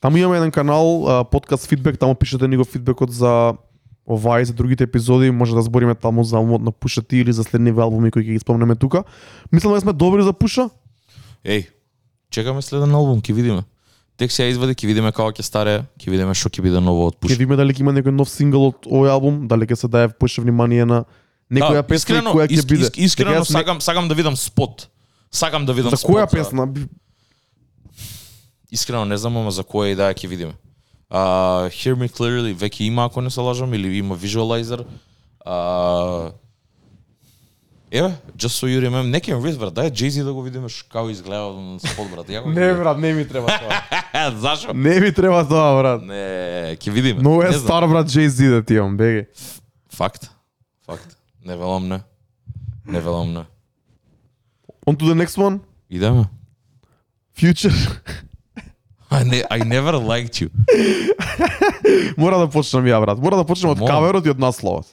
Таму 0.00 0.16
имаме 0.16 0.36
еден 0.36 0.50
канал, 0.50 1.24
подкаст 1.30 1.66
фидбек, 1.66 1.98
таму 1.98 2.14
пишете 2.14 2.48
ни 2.48 2.56
го 2.56 2.64
фидбекот 2.64 3.10
за 3.10 3.54
оваа 4.08 4.40
и 4.40 4.44
за 4.44 4.52
другите 4.52 4.84
епизоди, 4.84 5.30
може 5.30 5.54
да 5.54 5.62
збориме 5.62 5.94
таму 5.94 6.24
за 6.24 6.36
албумот 6.36 6.62
на 6.62 6.72
Пуша 6.72 7.02
Ти 7.02 7.16
или 7.18 7.32
за 7.32 7.44
следниве 7.44 7.82
албуми 7.82 8.10
кои 8.10 8.22
ќе 8.22 8.32
ги 8.32 8.38
спомнеме 8.38 8.74
тука. 8.74 9.04
Мислам 9.52 9.72
дека 9.72 9.80
сме 9.80 9.92
добри 9.94 10.22
за 10.22 10.32
Пуша. 10.32 10.70
Еј, 11.44 11.66
чекаме 12.30 12.62
следен 12.62 12.90
албум, 12.90 13.20
ќе 13.20 13.32
видиме. 13.32 13.62
Тек 14.16 14.32
се 14.32 14.42
ја 14.42 14.50
извади, 14.50 14.74
ќе 14.74 14.86
видиме 14.86 15.12
како 15.12 15.30
ќе 15.30 15.42
старе, 15.42 15.74
ќе 15.94 16.10
видиме 16.10 16.34
што 16.34 16.48
ќе 16.48 16.62
биде 16.62 16.80
ново 16.80 17.06
од 17.06 17.14
Ќе 17.14 17.20
пуша. 17.20 17.32
видиме 17.32 17.56
дали 17.56 17.70
ќе 17.70 17.80
има 17.80 17.92
некој 17.92 18.10
нов 18.10 18.28
сингл 18.28 18.66
од 18.66 18.82
овој 18.84 19.10
албум, 19.10 19.46
дали 19.46 19.62
ќе 19.64 19.76
се 19.76 19.88
даде 19.88 20.10
поише 20.10 20.40
внимание 20.40 20.84
на 20.84 21.04
некоја 21.48 21.82
песна 21.84 22.16
и 22.16 22.22
која 22.24 22.48
ќе 22.48 22.64
биде. 22.64 22.84
иск- 22.84 22.98
искрено 22.98 23.36
јас 23.36 23.46
сакам 23.48 23.80
сакам 23.80 24.08
да 24.08 24.14
видам 24.14 24.34
спот. 24.36 24.88
Сакам 25.30 25.66
да 25.66 25.72
видам 25.72 25.90
За 25.90 25.96
спот. 25.96 26.10
која 26.10 26.26
песна? 26.26 26.66
Искрено 28.70 29.04
не 29.04 29.16
знам, 29.16 29.36
ама 29.36 29.50
за 29.50 29.62
која 29.62 29.94
идеја 29.94 30.12
ќе 30.12 30.28
видиме. 30.28 30.52
Uh, 31.10 31.68
Hear 31.72 31.96
Me 31.96 32.08
Clearly 32.08 32.54
веќе 32.54 32.82
има, 32.84 33.04
ако 33.04 33.20
не 33.20 33.30
се 33.30 33.40
лажам, 33.40 33.74
или 33.74 33.96
има 33.98 34.16
Visualizer. 34.16 34.84
Uh, 35.46 36.32
Еве, 37.90 38.14
just 38.36 38.60
so 38.60 38.66
you 38.68 38.80
remember, 38.80 39.08
не 39.08 39.20
ке 39.20 39.32
рис, 39.32 39.56
брат, 39.56 39.72
дај 39.74 39.90
Jay-Z 39.90 40.24
да 40.24 40.32
го 40.32 40.42
видиме 40.42 40.68
како 40.92 41.08
изгледа 41.08 41.56
на 41.56 41.80
спот, 41.80 42.10
брат. 42.12 42.28
Ја 42.28 42.44
Не, 42.44 42.74
брат, 42.74 42.98
не 42.98 43.14
ми 43.14 43.24
треба 43.28 43.48
тоа. 43.48 44.32
Зашо? 44.44 44.74
не 44.74 45.00
ми 45.00 45.12
треба 45.12 45.48
тоа, 45.48 45.72
брат. 45.80 46.02
Не, 46.04 46.76
ќе 46.76 46.90
видиме. 46.90 47.22
Но 47.22 47.40
е 47.42 47.52
стар, 47.52 47.88
брат, 47.88 48.06
Jay-Z 48.08 48.50
да 48.50 48.62
ти 48.62 48.74
имам, 48.74 48.96
беги. 48.96 49.26
Факт. 49.88 50.30
Факт. 50.86 51.16
Не 51.44 51.56
велам 51.56 51.88
не. 51.88 52.00
Не 52.86 53.00
велам 53.00 53.32
не. 53.32 53.44
On 54.86 54.96
to 54.96 55.08
the 55.08 55.16
next 55.24 55.40
one. 55.40 55.60
Идеме. 55.90 56.24
Future. 57.38 58.00
I, 59.10 59.24
ne, 59.24 59.42
I 59.50 59.58
never 59.64 59.92
liked 59.96 60.40
you. 60.40 60.50
Мора 62.18 62.38
да 62.38 62.48
почнам 62.48 62.84
ја, 62.84 63.00
брат. 63.00 63.18
Мора 63.18 63.36
да 63.36 63.44
почнем 63.44 63.70
од 63.70 63.78
Мора. 63.78 63.92
каверот 63.92 64.26
и 64.26 64.30
од 64.30 64.38
насловот. 64.38 64.86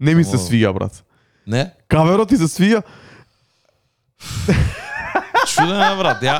Не 0.00 0.14
ми 0.14 0.24
се 0.24 0.36
Мора. 0.36 0.46
свига, 0.46 0.72
брат. 0.72 1.02
Не? 1.46 1.70
Каверот 1.88 2.28
ти 2.28 2.36
се 2.36 2.48
свига? 2.48 2.82
Чуден 5.54 5.80
е, 5.82 5.96
брат. 5.96 6.22
Ја, 6.22 6.36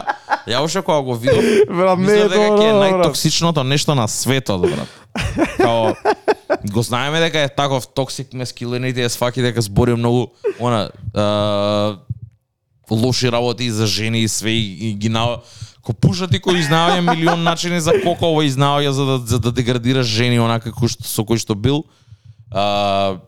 ја 0.47 0.61
уште 0.65 0.83
кога 0.83 1.01
го 1.03 1.15
видов, 1.17 1.45
Брат, 1.69 1.99
не 1.99 2.13
е 2.13 2.29
дека 2.29 2.51
ќе 2.59 2.67
е 2.69 2.75
најтоксичното 2.77 3.63
нешто 3.67 3.95
на 3.95 4.07
светот, 4.09 4.61
брат. 4.63 4.91
Као 5.57 5.95
го 6.73 6.83
знаеме 6.83 7.21
дека 7.21 7.41
е 7.41 7.49
таков 7.49 7.89
токсик 7.95 8.35
masculinity, 8.37 9.05
е 9.05 9.09
сваки 9.09 9.43
дека 9.43 9.63
збори 9.63 9.95
многу 9.95 10.27
она 10.61 10.91
а, 11.15 11.99
лоши 12.91 13.33
работи 13.33 13.71
за 13.71 13.87
жени 13.87 14.23
и 14.23 14.29
све 14.29 14.51
и, 14.51 14.91
и 14.91 14.95
ги 14.95 15.09
на 15.09 15.39
Ко 15.81 15.95
пушат 15.97 16.35
и 16.37 16.41
кој 16.43 16.61
изнаваја 16.61 17.01
милион 17.01 17.43
начини 17.43 17.81
за 17.81 17.95
коко 18.03 18.29
ова 18.35 18.45
изнаваја 18.45 18.91
за 18.93 19.05
да 19.05 19.19
за 19.27 19.39
да 19.41 19.53
деградира 19.53 20.03
жени 20.03 20.41
онака 20.41 20.73
кој 20.77 20.93
што 20.93 21.09
со 21.09 21.25
кој 21.25 21.41
што 21.41 21.55
бил. 21.55 21.87
А, 22.51 23.21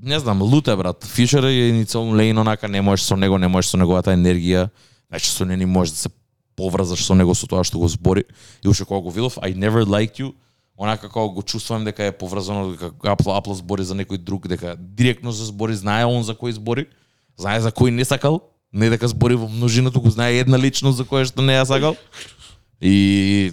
не 0.00 0.18
знам, 0.18 0.42
луте 0.42 0.74
брат. 0.76 1.04
Фьючер 1.04 1.44
е 1.44 1.70
иницијално 1.70 2.16
лейн 2.16 2.38
онака 2.38 2.68
не 2.68 2.80
можеш 2.80 3.06
со 3.06 3.16
него, 3.16 3.38
не 3.38 3.48
можеш 3.48 3.70
со 3.70 3.78
неговата 3.78 4.10
енергија. 4.10 4.70
Значи 5.08 5.30
со 5.30 5.44
не 5.44 5.56
не 5.56 5.66
можеш 5.66 5.94
да 5.94 5.98
се 5.98 6.10
поврзаш 6.56 7.04
со 7.04 7.14
него 7.14 7.34
со 7.34 7.46
тоа 7.46 7.64
што 7.64 7.78
го 7.78 7.88
збори. 7.88 8.24
И 8.64 8.68
уште 8.68 8.84
кога 8.84 9.00
го 9.00 9.10
видов, 9.10 9.38
I 9.38 9.54
never 9.54 9.84
liked 9.86 10.18
you, 10.18 10.34
онака 10.76 11.08
како 11.08 11.30
го 11.30 11.42
чувствувам 11.42 11.84
дека 11.84 12.04
е 12.04 12.12
поврзано 12.12 12.72
дека 12.72 12.92
Апла 13.04 13.38
Апла 13.38 13.54
збори 13.54 13.84
за 13.84 13.94
некој 13.94 14.18
друг, 14.18 14.48
дека 14.48 14.74
директно 14.76 15.32
се 15.32 15.44
збори, 15.44 15.76
знае 15.76 16.06
он 16.06 16.24
за 16.24 16.34
кој 16.34 16.56
збори, 16.58 16.86
знае 17.38 17.60
за 17.60 17.70
кој 17.70 17.94
не 17.94 18.04
сакал, 18.04 18.49
не 18.72 18.90
дека 18.90 19.08
збори 19.08 19.34
во 19.34 19.48
множина, 19.48 19.90
туку 19.90 20.10
знае 20.10 20.40
една 20.40 20.58
личност 20.58 20.96
за 20.98 21.04
која 21.04 21.24
што 21.26 21.42
не 21.42 21.52
ја 21.52 21.64
сакал. 21.64 21.96
И 22.80 23.52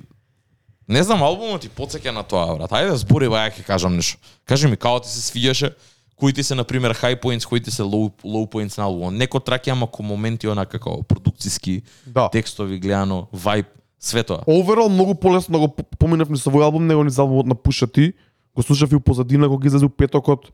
не 0.87 1.03
знам, 1.03 1.23
албумот 1.23 1.61
ти 1.61 1.69
потсеќа 1.69 2.11
на 2.11 2.23
тоа, 2.23 2.55
брат. 2.55 2.71
Ајде 2.71 2.95
збори, 2.95 3.27
ба, 3.29 3.43
ја 3.47 3.51
ќе 3.51 3.63
кажам 3.65 3.95
нешто. 3.95 4.17
Кажи 4.45 4.67
ми, 4.67 4.77
како 4.77 4.99
ти 5.03 5.09
се 5.09 5.19
свиѓаше, 5.19 5.73
кои 6.15 6.33
ти 6.33 6.43
се 6.43 6.55
на 6.55 6.63
пример 6.63 6.95
high 6.95 7.19
points, 7.21 7.45
кои 7.45 7.59
ти 7.61 7.71
се 7.71 7.83
low, 7.83 8.11
low 8.23 8.47
points 8.47 8.77
на 8.77 8.85
албумот. 8.85 9.13
Некој 9.13 9.43
трак 9.43 9.67
има 9.67 9.87
ко 9.87 10.03
моменти 10.03 10.47
онака 10.47 10.79
како 10.79 11.03
продукциски, 11.03 11.81
Да. 12.05 12.29
текстови 12.29 12.79
гледано, 12.79 13.27
вајб, 13.35 13.65
све 13.99 14.23
тоа. 14.23 14.45
Overall 14.47 14.87
многу 14.89 15.15
полесно 15.15 15.59
го 15.59 15.67
п- 15.67 15.83
поминав 15.99 16.29
ни 16.29 16.37
со 16.37 16.49
овој 16.49 16.63
албум 16.63 16.87
него 16.87 17.03
ни 17.03 17.09
за 17.09 17.21
албумот 17.21 17.45
на 17.45 17.55
T. 17.55 18.13
Го 18.55 18.63
слушав 18.63 18.91
и 18.91 18.95
у 18.95 18.99
позадина 18.99 19.47
кога 19.47 19.67
излезе 19.67 19.85
у 19.85 19.89
петокот. 19.89 20.49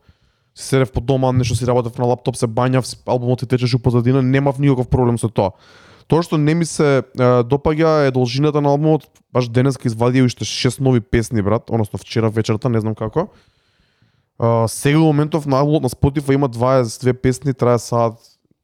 Си 0.54 0.66
седев 0.68 0.92
по 0.92 1.00
дома, 1.00 1.32
нешто 1.32 1.56
си 1.56 1.66
работев 1.66 1.98
на 1.98 2.06
лаптоп, 2.06 2.36
се 2.36 2.46
бањав, 2.46 2.84
с- 2.86 2.96
албумот 3.06 3.38
ти 3.38 3.46
течеше 3.46 3.76
у 3.76 3.78
позадина, 3.78 4.22
немав 4.22 4.58
никаков 4.58 4.88
проблем 4.88 5.18
со 5.18 5.28
тоа. 5.28 5.50
Тоа 6.08 6.22
што 6.22 6.38
не 6.38 6.54
ми 6.54 6.64
се 6.68 6.98
е, 6.98 7.02
допаѓа 7.42 8.06
е 8.06 8.10
должината 8.10 8.60
на 8.60 8.68
албумот. 8.68 9.08
Баш 9.32 9.48
денеска 9.48 9.88
извадија 9.88 10.24
уште 10.28 10.44
шест 10.44 10.80
нови 10.80 11.00
песни, 11.00 11.42
брат, 11.42 11.70
односно 11.70 11.98
вчера 11.98 12.30
вечерта, 12.30 12.68
не 12.68 12.80
знам 12.80 12.94
како. 12.94 13.28
А, 14.38 14.68
сега 14.68 14.98
во 14.98 15.10
моментов 15.10 15.46
на 15.46 15.58
албумот 15.58 15.82
на 15.82 15.88
Spotify 15.90 16.34
има 16.34 16.48
22 16.48 17.12
песни, 17.12 17.54
трае 17.54 17.78
саат, 17.78 18.14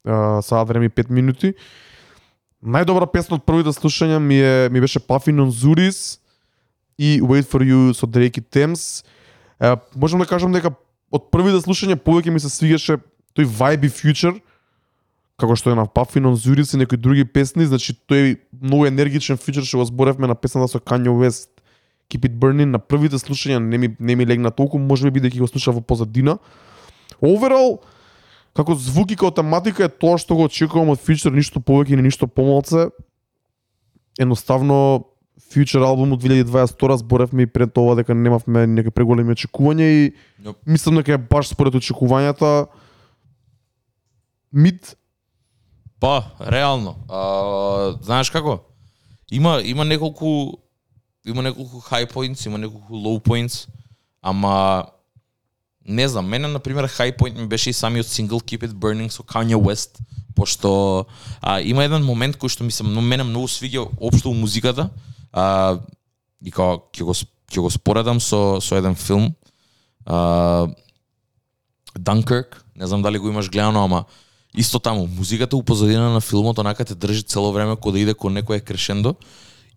а, 0.07 0.43
саат 0.43 0.68
време 0.68 0.86
и 0.86 0.91
5 0.91 1.11
минути. 1.11 1.55
Најдобра 2.61 3.09
песна 3.09 3.41
од 3.41 3.43
првите 3.49 3.72
слушања 3.72 4.18
ми 4.18 4.36
е 4.36 4.68
ми 4.68 4.80
беше 4.80 5.01
Puffin 5.01 5.41
on 5.41 5.49
Zuris 5.49 6.20
и 6.99 7.22
Wait 7.22 7.49
for 7.49 7.64
You 7.64 7.93
со 7.97 8.07
Drake 8.07 8.38
и 8.38 8.43
Thames. 8.43 9.05
Е, 9.61 9.76
можам 9.97 10.20
да 10.20 10.26
кажам 10.26 10.53
дека 10.53 10.70
од 11.11 11.31
првите 11.33 11.63
слушања 11.65 11.99
повеќе 11.99 12.31
ми 12.31 12.41
се 12.41 12.51
свигаше 12.53 13.01
тој 13.37 13.47
vibe 13.47 13.87
и 13.87 13.93
future 13.95 14.39
како 15.41 15.57
што 15.57 15.73
е 15.73 15.79
на 15.79 15.87
Puffin 15.89 16.29
on 16.29 16.37
Zuris 16.37 16.75
и 16.75 16.79
некои 16.81 17.01
други 17.01 17.25
песни, 17.25 17.65
значи 17.65 17.95
тој 17.97 18.37
многу 18.53 18.87
енергичен 18.91 19.41
future 19.41 19.65
што 19.65 19.81
го 19.81 19.89
зборевме 19.89 20.29
на 20.29 20.37
песната 20.37 20.69
со 20.69 20.79
Kanye 20.79 21.13
West 21.13 21.49
Keep 22.11 22.27
It 22.29 22.35
Burning 22.43 22.75
на 22.75 22.79
првите 22.79 23.19
слушања 23.19 23.59
не 23.59 23.79
ми 23.79 23.95
не 23.99 24.17
ми 24.17 24.27
легна 24.27 24.51
толку, 24.51 24.79
може 24.79 25.11
би 25.11 25.21
бидејќи 25.21 25.41
го 25.41 25.49
слушав 25.49 25.79
во 25.79 25.81
позадина. 25.81 26.39
Overall, 27.23 27.81
како 28.55 28.75
звук 28.75 29.11
и 29.11 29.17
како 29.17 29.31
тематика 29.31 29.87
е 29.87 29.89
тоа 29.89 30.19
што 30.19 30.37
го 30.37 30.49
очекувам 30.51 30.93
од 30.93 31.01
Future, 31.01 31.33
ништо 31.33 31.61
повеќе 31.61 31.97
ни 31.97 32.09
ништо 32.11 32.27
помалце. 32.27 32.91
Едноставно 34.19 35.07
Future 35.51 35.84
албум 35.86 36.12
од 36.12 36.22
2022 36.22 36.97
зборевме 37.03 37.43
и 37.43 37.51
пред 37.51 37.72
тоа 37.74 37.97
дека 37.97 38.14
немавме 38.14 38.66
некои 38.66 38.93
преголеми 38.95 39.34
очекувања 39.34 39.88
и 39.88 40.12
Јоп. 40.45 40.57
мислам 40.66 41.01
дека 41.01 41.12
е 41.16 41.18
баш 41.18 41.49
според 41.49 41.74
очекувањата 41.74 42.66
мид 44.53 44.97
Па, 46.01 46.24
реално. 46.41 46.97
А, 47.09 47.20
знаеш 48.03 48.30
како? 48.30 48.62
Има 49.30 49.61
има 49.64 49.84
неколку 49.84 50.57
има 51.26 51.43
неколку 51.43 51.80
high 51.91 52.09
points, 52.09 52.47
има 52.47 52.59
неколку 52.59 52.95
low 52.95 53.20
points, 53.20 53.68
ама 54.22 54.84
не 55.84 56.09
знам, 56.09 56.26
мене 56.28 56.49
на 56.49 56.59
пример 56.59 56.88
high 56.88 57.16
point 57.16 57.38
ми 57.38 57.47
беше 57.47 57.70
и 57.70 57.72
самиот 57.72 58.07
сингл 58.07 58.41
Keep 58.41 58.64
It 58.68 58.72
Burning 58.72 59.09
со 59.09 59.22
Kanye 59.22 59.57
West, 59.57 60.01
пошто 60.34 61.07
а, 61.43 61.61
има 61.61 61.84
еден 61.84 62.03
момент 62.03 62.36
кој 62.41 62.49
што 62.49 62.64
ми 62.64 62.72
се 62.72 62.82
но 62.82 63.01
мене 63.01 63.24
многу 63.24 63.49
свиѓа 63.49 63.88
општо 64.01 64.30
у 64.30 64.34
музиката. 64.34 64.88
А, 65.33 65.78
и 66.45 66.51
као 66.51 66.81
ќе 66.93 67.05
го 67.05 67.14
ќе 67.14 67.61
го 67.61 67.70
споредам 67.70 68.20
со 68.20 68.61
со 68.61 68.76
еден 68.76 68.95
филм. 68.95 69.35
А, 70.07 70.66
Dunkirk, 71.99 72.62
не 72.76 72.87
знам 72.87 73.03
дали 73.03 73.18
го 73.18 73.28
имаш 73.28 73.51
гледано, 73.51 73.85
ама 73.85 74.05
исто 74.55 74.78
таму, 74.78 75.07
музиката 75.07 75.57
у 75.57 75.62
позадина 75.62 76.11
на 76.12 76.20
филмот 76.20 76.59
онака 76.59 76.85
те 76.85 76.95
држи 76.95 77.22
цело 77.22 77.53
време 77.53 77.76
кога 77.76 77.93
да 77.93 78.01
иде 78.01 78.14
кон 78.14 78.33
некое 78.33 78.61
крешендо 78.61 79.14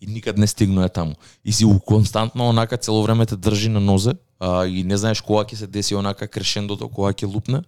и 0.02 0.08
никад 0.08 0.38
не 0.38 0.48
стигнува 0.48 0.90
таму. 0.90 1.16
И 1.46 1.52
си 1.52 1.66
у 1.66 1.80
константно 1.80 2.50
онака 2.50 2.78
цело 2.78 3.04
време 3.04 3.26
те 3.26 3.36
држи 3.36 3.70
на 3.70 3.80
нозе 3.80 4.14
а, 4.40 4.66
и 4.66 4.84
не 4.84 4.98
знаеш 4.98 5.22
кога 5.22 5.44
ќе 5.44 5.56
се 5.56 5.68
деси 5.68 5.96
онака 5.96 6.28
крешендото, 6.28 6.90
кога 6.90 7.14
ќе 7.14 7.28
лупне. 7.28 7.64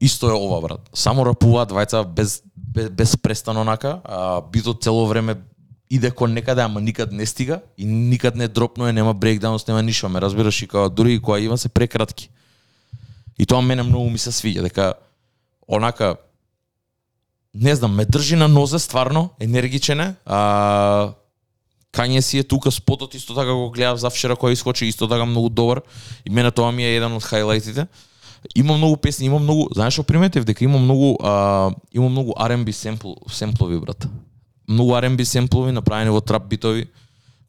Исто 0.00 0.30
е 0.30 0.32
ова 0.32 0.60
брат. 0.60 0.90
Само 0.94 1.26
рапуваат 1.26 1.70
двајца 1.70 2.04
без 2.06 2.42
без, 2.54 2.90
без 2.90 3.16
престан 3.16 3.56
онака, 3.56 4.00
а 4.04 4.40
битот 4.40 4.82
цело 4.82 5.06
време 5.06 5.36
иде 5.90 6.10
кон 6.10 6.32
некаде, 6.32 6.62
ама 6.62 6.80
никад 6.80 7.12
не 7.12 7.26
стига 7.26 7.60
и 7.78 7.84
никад 7.84 8.36
не 8.36 8.48
дропнува, 8.48 8.92
нема 8.92 9.14
брейкдаунс, 9.14 9.66
нема 9.66 9.82
ништо, 9.82 10.08
ме 10.08 10.20
разбираш 10.20 10.62
и 10.62 10.68
као 10.68 10.90
дури 10.90 11.14
и 11.14 11.20
кога 11.20 11.38
има 11.38 11.58
се 11.58 11.68
прекратки. 11.68 12.30
И 13.38 13.46
тоа 13.46 13.62
мене 13.62 13.82
многу 13.82 14.10
ми 14.10 14.18
се 14.18 14.30
свиѓа, 14.30 14.62
дека 14.62 14.94
онака 15.68 16.16
не 17.54 17.74
знам, 17.74 17.94
ме 17.94 18.04
држи 18.04 18.36
на 18.36 18.48
нозе 18.48 18.78
стварно, 18.78 19.30
енергичен 19.40 20.00
е. 20.00 20.14
А, 20.26 21.12
Кање 21.92 22.20
си 22.20 22.38
е 22.38 22.44
тука 22.44 22.70
спотот 22.70 23.14
исто 23.14 23.34
така 23.34 23.52
го 23.56 23.70
гледав 23.70 23.98
за 23.98 24.10
вчера 24.12 24.36
кој 24.36 24.52
искочи 24.52 24.86
исто 24.86 25.08
така 25.08 25.24
многу 25.24 25.48
добар 25.48 25.80
и 26.26 26.30
мене 26.30 26.50
тоа 26.50 26.72
ми 26.72 26.84
е 26.84 26.96
еден 26.96 27.16
од 27.16 27.24
хайлайтите. 27.24 27.86
Има 28.54 28.76
многу 28.76 28.96
песни, 28.96 29.26
има 29.26 29.38
многу, 29.38 29.66
знаеш 29.74 29.96
што 29.96 30.04
приметив 30.04 30.44
дека 30.44 30.64
има 30.64 30.78
многу 30.78 31.16
а, 31.24 31.72
има 31.92 32.08
многу 32.08 32.36
R&B 32.36 32.72
семпл, 32.72 33.16
семплови 33.32 33.80
брат. 33.80 34.06
Многу 34.68 34.92
R&B 34.92 35.24
семплови 35.24 35.72
направени 35.72 36.10
во 36.10 36.20
трап 36.20 36.48
битови 36.48 36.88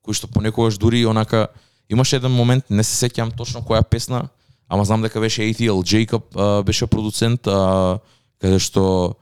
кои 0.01 0.15
што 0.15 0.27
понекогаш 0.27 0.77
дури 0.77 1.05
онака 1.05 1.47
имаше 1.89 2.15
еден 2.15 2.31
момент, 2.31 2.69
не 2.69 2.83
се 2.83 2.95
сеќавам 3.05 3.35
точно 3.37 3.61
која 3.61 3.83
песна, 3.83 4.29
ама 4.69 4.85
знам 4.85 5.01
дека 5.01 5.19
беше 5.19 5.41
ATL 5.41 5.83
Jacob 5.83 6.23
а, 6.35 6.63
беше 6.63 6.87
продуцент 6.87 7.47
а, 7.47 7.99
каде 8.41 8.59
што 8.59 9.15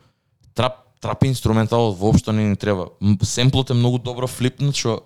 трап 0.53 0.83
трап 1.01 1.23
инструменталот 1.23 1.97
воопшто 1.97 2.31
не 2.31 2.49
ни 2.49 2.55
треба. 2.55 2.89
Семплот 3.23 3.69
е 3.69 3.73
многу 3.73 3.99
добро 3.99 4.27
флипнат 4.27 4.75
што 4.75 5.01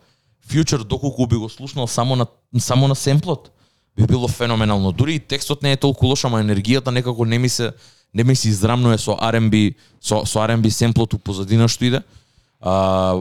Future 0.50 0.84
доколку 0.84 1.28
би 1.28 1.36
го 1.36 1.50
слушнал 1.50 1.88
само 1.88 2.16
на 2.16 2.28
само 2.60 2.88
на 2.88 2.96
семплот 2.96 3.52
би 3.96 4.06
било 4.08 4.28
феноменално. 4.28 4.92
Дури 4.92 5.16
и 5.16 5.20
текстот 5.20 5.64
не 5.64 5.72
е 5.72 5.78
толку 5.78 6.08
лош, 6.08 6.26
ама 6.26 6.42
енергијата 6.42 6.92
некако 6.92 7.26
не 7.26 7.40
ми 7.40 7.50
се 7.50 7.74
не 8.14 8.24
ми 8.24 8.36
се 8.36 8.50
израмнува 8.50 8.98
со 8.98 9.12
R&B 9.12 9.76
со 10.02 10.26
со 10.26 10.40
R&B 10.40 10.70
семплот 10.70 11.14
у 11.14 11.20
позадина 11.20 11.68
што 11.68 11.86
иде. 11.86 12.02
А, 12.62 13.16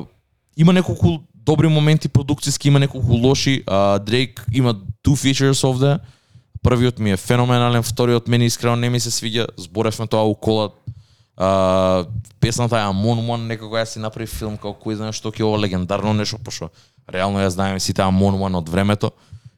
има 0.56 0.72
неколку 0.72 1.08
добри 1.34 1.68
моменти 1.68 2.08
продукциски, 2.08 2.68
има 2.68 2.78
неколку 2.78 3.12
лоши. 3.12 3.62
А, 3.66 3.98
Дрейк 3.98 4.46
има 4.52 4.74
two 5.04 5.14
features 5.14 5.64
овде. 5.64 5.98
Првиот 6.62 6.98
ми 6.98 7.10
е 7.10 7.16
феноменален, 7.16 7.82
вториот 7.82 8.28
мене 8.28 8.44
искрено 8.44 8.76
не 8.76 8.90
ми 8.90 9.00
се 9.00 9.10
свиѓа. 9.10 9.46
Зборевме 9.58 10.06
тоа 10.06 10.22
у 10.24 10.34
кола. 10.34 10.68
А, 11.36 12.04
песната 12.40 12.76
е 12.78 12.82
Амон 12.82 13.18
One, 13.18 13.46
некако 13.46 13.76
ја 13.76 13.84
си 13.84 13.98
направи 13.98 14.26
филм 14.26 14.56
како 14.56 14.76
кој 14.76 14.94
знае 15.00 15.12
што 15.12 15.32
ќе 15.32 15.40
ова 15.40 15.56
легендарно 15.58 16.12
нешто, 16.12 16.36
пошто 16.38 16.68
реално 17.08 17.40
ја 17.40 17.48
знаеме 17.48 17.80
сите 17.80 18.02
Амон 18.02 18.34
One 18.34 18.56
од 18.56 18.68
времето. 18.68 19.10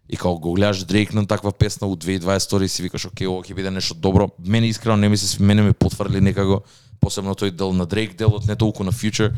И 0.09 0.17
као 0.17 0.39
го 0.39 0.53
гледаш 0.53 0.85
Дрейк 0.85 1.15
на 1.15 1.27
таква 1.27 1.53
песна 1.53 1.87
у 1.87 1.97
2020 1.97 2.63
и 2.63 2.69
си 2.69 2.83
викаш 2.83 3.07
окей, 3.07 3.27
ова 3.27 3.43
ќе 3.43 3.55
биде 3.55 3.71
нешто 3.71 3.95
добро. 3.95 4.29
Мене 4.47 4.67
искрено 4.67 4.97
не 4.97 5.09
ми 5.09 5.17
се 5.17 5.27
сви- 5.27 5.41
мене 5.43 5.63
ми 5.63 5.73
потврли 5.73 6.21
некако 6.21 6.63
посебно 7.01 7.35
тој 7.35 7.51
дел 7.51 7.73
на 7.73 7.87
Дрейк 7.87 8.15
делот, 8.15 8.47
не 8.47 8.55
толку 8.57 8.85
на 8.85 8.93
Future. 8.93 9.33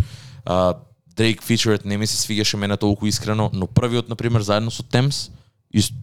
А, 0.45 0.75
Дрейк 1.17 1.43
фичерот 1.43 1.85
не 1.85 1.97
ми 1.99 2.07
се 2.07 2.17
свигаше 2.17 2.57
мене 2.57 2.77
толку 2.77 3.07
искрено, 3.07 3.51
но 3.53 3.67
првиот 3.67 4.09
на 4.09 4.17
пример 4.17 4.41
заедно 4.43 4.71
со 4.71 4.83
Темс 4.83 5.31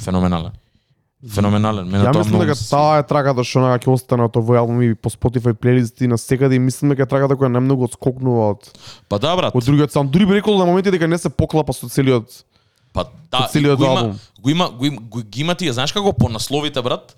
феноменален. 0.03 0.51
Феноменален. 1.29 1.85
Мене 1.85 2.05
Ја 2.05 2.17
мислам 2.17 2.41
дека 2.41 2.55
таа 2.57 2.99
е 2.99 3.03
трагата 3.05 3.43
што 3.45 3.59
онака 3.61 3.85
ќе 3.85 3.93
остане 3.93 4.25
од 4.25 4.37
овој 4.39 4.57
албум 4.57 4.81
и 4.81 4.95
по 4.95 5.09
Spotify 5.13 5.53
плейлисти 5.53 6.07
на 6.07 6.17
секаде 6.17 6.55
и 6.55 6.59
мислам 6.59 6.89
дека 6.95 7.05
е 7.05 7.11
трагата 7.11 7.37
која 7.37 7.51
најмногу 7.53 7.85
одскокнува 7.85 8.55
од 8.55 8.71
Па 9.09 9.19
да 9.19 9.35
брат. 9.37 9.53
од 9.55 9.63
другиот 9.63 9.91
сам. 9.91 10.07
Дури 10.09 10.25
би 10.25 10.33
рекол 10.39 10.57
на 10.57 10.65
моменти 10.65 10.91
дека 10.91 11.07
не 11.07 11.17
се 11.17 11.29
поклапа 11.29 11.73
со 11.73 11.89
целиот 11.89 12.25
Па 12.93 13.05
да, 13.31 13.47
целиот 13.51 13.77
го 13.79 13.85
има, 13.85 14.15
го 14.41 14.49
има, 14.49 14.69
го 14.69 14.85
има, 14.85 15.01
го 15.01 15.21
ги 15.21 15.41
има 15.41 15.55
тие, 15.55 15.73
знаеш 15.73 15.91
како 15.91 16.13
по 16.13 16.29
насловите 16.29 16.81
брат? 16.81 17.15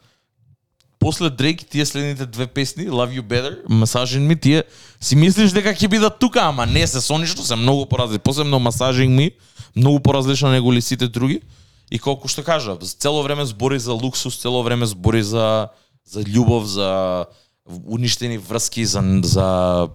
После 1.04 1.30
Дрейк 1.30 1.70
тие 1.70 1.86
следните 1.86 2.26
две 2.26 2.48
песни, 2.48 2.88
Love 2.88 3.20
You 3.20 3.22
Better, 3.22 3.66
Massaging 3.66 4.24
Me, 4.24 4.42
тие 4.42 4.64
си 5.04 5.18
мислиш 5.20 5.52
дека 5.52 5.74
ќе 5.76 5.90
бидат 5.92 6.16
тука, 6.16 6.46
ама 6.48 6.64
не 6.64 6.80
се 6.88 7.02
со 7.04 7.18
ништо, 7.20 7.44
се 7.44 7.58
многу 7.60 7.84
поразлични. 7.92 8.24
Посебно 8.24 8.56
Massaging 8.64 9.12
Me, 9.12 9.34
многу 9.76 10.00
поразлична 10.00 10.52
него 10.56 10.72
ли 10.72 10.82
сите 10.82 11.08
други. 11.12 11.42
И 11.92 12.00
колку 12.00 12.32
што 12.32 12.40
кажа, 12.40 12.78
цело 12.80 13.20
време 13.20 13.44
збори 13.44 13.80
за 13.84 13.92
луксус, 13.92 14.40
цело 14.40 14.64
време 14.64 14.88
збори 14.88 15.24
за 15.28 15.76
за 16.08 16.24
љубов, 16.24 16.64
за 16.72 17.26
уништени 17.68 18.38
врски, 18.40 18.86
за 18.86 19.04
за 19.24 19.90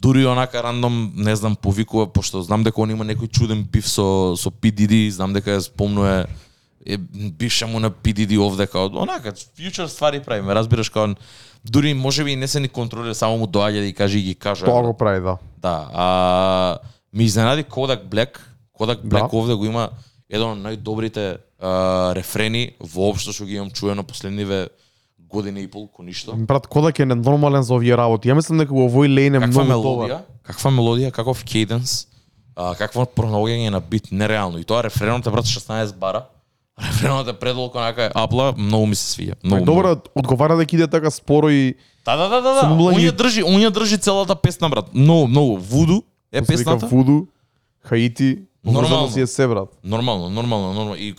дури 0.00 0.24
онака 0.24 0.62
рандом, 0.62 1.12
не 1.16 1.36
знам, 1.36 1.56
повикува, 1.56 2.06
пошто 2.06 2.40
знам 2.42 2.64
дека 2.64 2.80
он 2.80 2.90
има 2.90 3.04
некој 3.04 3.28
чуден 3.28 3.68
бив 3.68 3.84
со, 3.84 4.32
со 4.32 4.48
PDD, 4.48 5.10
знам 5.12 5.36
дека 5.36 5.60
ја 5.60 5.60
спомнува 5.60 6.24
е, 6.86 6.96
бивша 7.30 7.66
му 7.66 7.80
на 7.80 7.90
PDD 7.90 8.38
овде, 8.38 8.66
као, 8.66 8.86
онака, 8.86 9.32
future 9.32 9.86
ствари 9.86 10.20
прави, 10.20 10.42
ме 10.42 10.54
разбираш, 10.54 10.88
као, 10.88 11.14
дури 11.64 11.94
може 11.94 12.24
би 12.24 12.36
не 12.36 12.48
се 12.48 12.60
ни 12.60 12.68
контролира, 12.68 13.14
само 13.14 13.38
му 13.38 13.46
доаѓа 13.46 13.80
да 13.80 13.86
и 13.86 13.92
каже 13.92 14.18
и 14.18 14.22
ги 14.22 14.34
каже. 14.34 14.64
тоа 14.64 14.82
го 14.82 14.94
прави, 14.94 15.20
да. 15.20 15.36
Да, 15.58 15.88
а, 15.94 16.78
ми 17.12 17.24
изненади 17.24 17.64
Kodak 17.64 18.04
Black. 18.04 18.38
Kodak 18.78 19.02
Black 19.02 19.30
Да. 19.30 19.36
овде 19.36 19.54
го 19.54 19.64
има 19.64 19.88
еден 20.30 20.48
од 20.48 20.58
најдобрите 20.58 21.36
а, 21.58 21.70
рефрени 22.14 22.70
воопшто 22.80 23.32
што 23.32 23.44
ги 23.44 23.54
имам 23.54 23.70
чуено 23.70 24.02
последниве 24.02 24.68
година 25.18 25.60
и 25.60 25.66
пол, 25.66 25.88
ко 25.88 26.02
ништо. 26.02 26.36
Брат, 26.36 26.66
Кодак 26.66 26.98
е 26.98 27.04
ненормален 27.04 27.62
за 27.62 27.74
овие 27.74 27.96
работи. 27.96 28.28
Ја 28.28 28.34
мислам 28.34 28.58
дека 28.58 28.74
во 28.74 28.86
овој 28.86 29.08
лейн 29.08 29.34
е 29.34 29.40
Каква 29.40 29.64
многу 29.64 29.88
мелодија, 29.88 30.08
добар. 30.08 30.22
каква 30.42 30.70
мелодија, 30.70 31.10
каков 31.10 31.44
кейденс, 31.44 32.06
а, 32.56 32.74
какво 32.74 33.02
пронаоѓање 33.04 33.70
на 33.70 33.80
бит, 33.80 34.12
нереално. 34.12 34.58
И 34.58 34.64
тоа 34.64 34.84
рефренот 34.84 35.26
е 35.26 35.30
брат 35.30 35.44
16 35.44 35.94
бара, 35.94 36.24
Рефренот 36.78 37.28
е 37.28 37.32
предолку 37.32 37.78
онака 37.78 38.10
апла, 38.14 38.54
многу 38.58 38.86
ми 38.86 38.94
се 38.94 39.06
свија. 39.08 39.34
Многу. 39.44 39.64
Добро, 39.64 39.96
одговара 40.14 40.56
дека 40.56 40.76
иде 40.76 40.86
така 40.86 41.10
споро 41.10 41.48
и 41.50 41.74
Да, 42.04 42.16
да, 42.16 42.28
да, 42.28 42.40
да, 42.42 42.54
да. 42.54 42.60
Со 42.60 42.66
мублање- 42.66 42.98
Уња 43.00 43.12
држи, 43.12 43.42
уња 43.42 43.70
држи 43.70 43.98
целата 43.98 44.36
песна 44.36 44.68
брат. 44.68 44.94
Многу, 44.94 45.26
многу. 45.26 45.56
Вуду 45.56 46.02
е 46.32 46.40
вика 46.40 46.46
песната. 46.46 46.86
Вуду, 46.86 47.26
Хаити, 47.80 48.38
Нормално. 48.64 49.10
си 49.10 49.20
е 49.20 49.26
се 49.26 49.48
брат. 49.48 49.68
Нормално, 49.84 50.30
нормално, 50.30 50.66
нормално. 50.68 50.96
И 50.96 51.14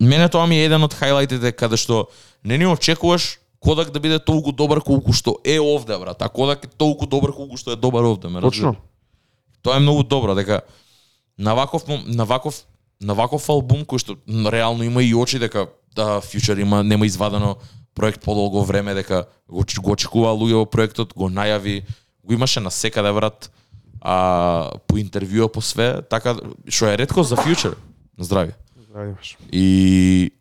мене 0.00 0.28
тоа 0.28 0.46
ми 0.46 0.56
е 0.56 0.64
еден 0.64 0.82
од 0.82 0.94
хајлајтите 0.94 1.52
каде 1.52 1.76
што 1.76 2.06
не 2.44 2.58
ни 2.58 2.66
очекуваш 2.66 3.38
Кодак 3.60 3.90
да 3.90 4.00
биде 4.00 4.18
толку 4.18 4.52
добар 4.52 4.80
колку 4.80 5.12
што 5.12 5.38
е 5.44 5.60
овде 5.60 5.98
брат. 5.98 6.22
А 6.22 6.28
Кодак 6.28 6.64
е 6.64 6.68
толку 6.68 7.06
добар 7.06 7.30
колку 7.30 7.56
што 7.56 7.72
е 7.72 7.76
добар 7.76 8.02
овде, 8.02 8.28
ме 8.28 8.40
Точно. 8.40 8.74
Тоа 9.62 9.76
е 9.76 9.80
многу 9.80 10.02
добро 10.02 10.34
дека 10.34 10.60
на 11.38 11.54
ваков 11.54 11.82
на 12.06 12.24
ваков 12.24 12.66
на 13.02 13.14
ваков 13.14 13.48
албум 13.50 13.84
кој 13.84 13.98
што 13.98 14.16
реално 14.50 14.84
има 14.84 15.02
и 15.02 15.14
очи 15.14 15.38
дека 15.38 15.66
да 15.96 16.20
Future 16.20 16.60
има 16.60 16.82
нема 16.84 17.06
извадено 17.06 17.56
проект 17.94 18.22
подолго 18.22 18.64
време 18.64 18.94
дека 18.94 19.26
го, 19.48 19.64
го 19.82 19.90
очекуваа 19.92 20.32
луѓе 20.32 20.62
во 20.62 20.66
проектот, 20.66 21.12
го 21.14 21.28
најави, 21.28 21.82
го 22.24 22.32
имаше 22.32 22.60
на 22.60 22.70
секаде 22.70 23.12
брат, 23.12 23.50
а 24.00 24.70
по 24.86 24.96
интервјуа 24.96 25.48
по 25.52 25.60
све, 25.60 26.02
така 26.02 26.36
што 26.68 26.88
е 26.88 26.98
ретко 26.98 27.22
за 27.22 27.36
Future. 27.36 27.76
Здрави. 28.18 28.54
Ајдеш. 28.92 29.36
И 29.52 30.32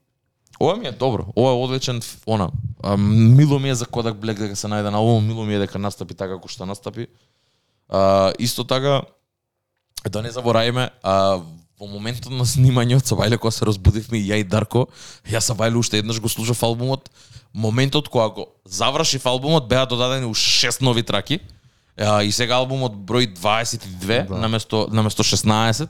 ова 0.59 0.75
ми 0.75 0.87
е 0.87 0.91
добро. 0.91 1.25
Ова 1.35 1.51
е 1.51 1.55
одличен 1.55 2.01
она. 2.25 2.49
А, 2.83 2.97
мило 2.97 3.59
ми 3.59 3.69
е 3.69 3.75
за 3.75 3.85
Kodak 3.85 4.19
Black 4.19 4.39
дека 4.39 4.55
се 4.55 4.67
најде 4.67 4.91
на 4.91 4.97
албум, 4.97 5.27
мило 5.27 5.45
ми 5.45 5.55
е 5.55 5.59
дека 5.59 5.79
настапи 5.79 6.13
така 6.13 6.35
како 6.35 6.51
што 6.51 6.65
настапи. 6.65 7.07
А, 7.89 8.33
исто 8.39 8.63
така 8.63 9.01
да 10.09 10.21
не 10.21 10.31
заборавиме, 10.31 10.89
а, 11.03 11.41
во 11.81 11.87
моментот 11.89 12.29
на 12.29 12.45
снимањето 12.45 13.09
со 13.09 13.15
Вајле 13.17 13.39
кога 13.41 13.51
се 13.51 13.65
разбудивме 13.65 14.19
и 14.21 14.27
ја 14.29 14.37
и 14.41 14.43
Дарко, 14.45 14.85
ја 15.25 15.41
со 15.41 15.55
Вајле 15.57 15.79
уште 15.81 15.97
еднаш 15.97 16.19
го 16.21 16.29
слушав 16.29 16.61
албумот. 16.63 17.09
Моментот 17.53 18.07
кога 18.09 18.29
го 18.29 18.45
завршив 18.65 19.25
албумот 19.25 19.67
беа 19.67 19.85
додадени 19.89 20.29
уште 20.29 20.49
шест 20.49 20.81
нови 20.81 21.03
траки. 21.03 21.39
А, 21.97 22.21
и 22.23 22.31
сега 22.31 22.55
албумот 22.61 22.93
број 22.93 23.33
22 23.33 24.27
Да. 24.27 24.37
наместо 24.37 24.87
наместо 24.91 25.23
16 25.23 25.89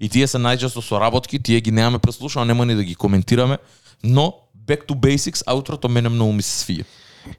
и 0.00 0.08
тие 0.08 0.26
се 0.26 0.38
најчесто 0.38 0.80
соработки, 0.82 1.38
тие 1.38 1.60
ги 1.60 1.70
немаме 1.70 1.98
преслушано, 1.98 2.44
нема 2.44 2.66
ни 2.66 2.74
да 2.74 2.84
ги 2.84 2.94
коментираме, 2.94 3.58
но 4.02 4.34
Back 4.66 4.86
to 4.86 4.94
Basics 4.94 5.42
аутрото 5.46 5.88
мене 5.88 6.08
многу 6.08 6.32
ми 6.32 6.42
се 6.42 6.66
свија. 6.66 6.84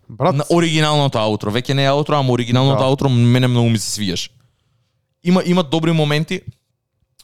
Брат, 0.10 0.36
На 0.36 0.44
оригиналното 0.50 1.18
аутро, 1.20 1.52
веќе 1.52 1.74
не 1.74 1.84
е 1.84 1.88
аутро, 1.88 2.16
ама 2.16 2.32
оригиналното 2.32 2.80
Да. 2.80 2.86
аутро 2.86 3.10
мене 3.10 3.48
многу 3.48 3.70
ми 3.70 3.78
се 3.78 3.92
свиеше. 3.92 4.30
Има 5.24 5.44
има 5.46 5.64
добри 5.64 5.92
моменти, 5.92 6.42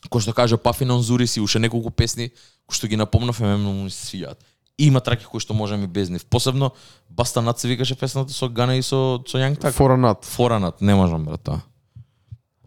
кој 0.10 0.22
што 0.22 0.34
каже 0.34 0.58
Пафи 0.58 0.86
Нонзурис 0.86 1.38
и 1.38 1.42
уште 1.42 1.60
неколку 1.60 1.92
песни 1.92 2.32
кои 2.66 2.76
што 2.76 2.88
ги 2.88 2.98
напомнав 2.98 3.40
мене 3.40 3.58
многу 3.58 3.84
ми 3.84 3.90
се 3.90 4.06
свијаат. 4.08 4.38
И 4.78 4.88
има 4.88 5.00
траки 5.00 5.26
кои 5.26 5.40
што 5.40 5.54
можам 5.54 5.84
и 5.84 5.88
без 5.88 6.10
нив. 6.10 6.26
Посебно 6.26 6.72
Баста 7.10 7.42
Нат 7.42 7.60
се 7.60 7.68
викаше 7.68 7.96
песната 7.96 8.34
со 8.34 8.50
Гана 8.50 8.76
и 8.76 8.82
со 8.82 9.22
со 9.28 9.38
Јанг 9.38 9.60
Так. 9.60 9.74
форанат. 9.74 10.26
Форанат, 10.26 10.82
не 10.82 10.96
можам 10.96 11.26
брат 11.26 11.42
тоа. 11.44 11.62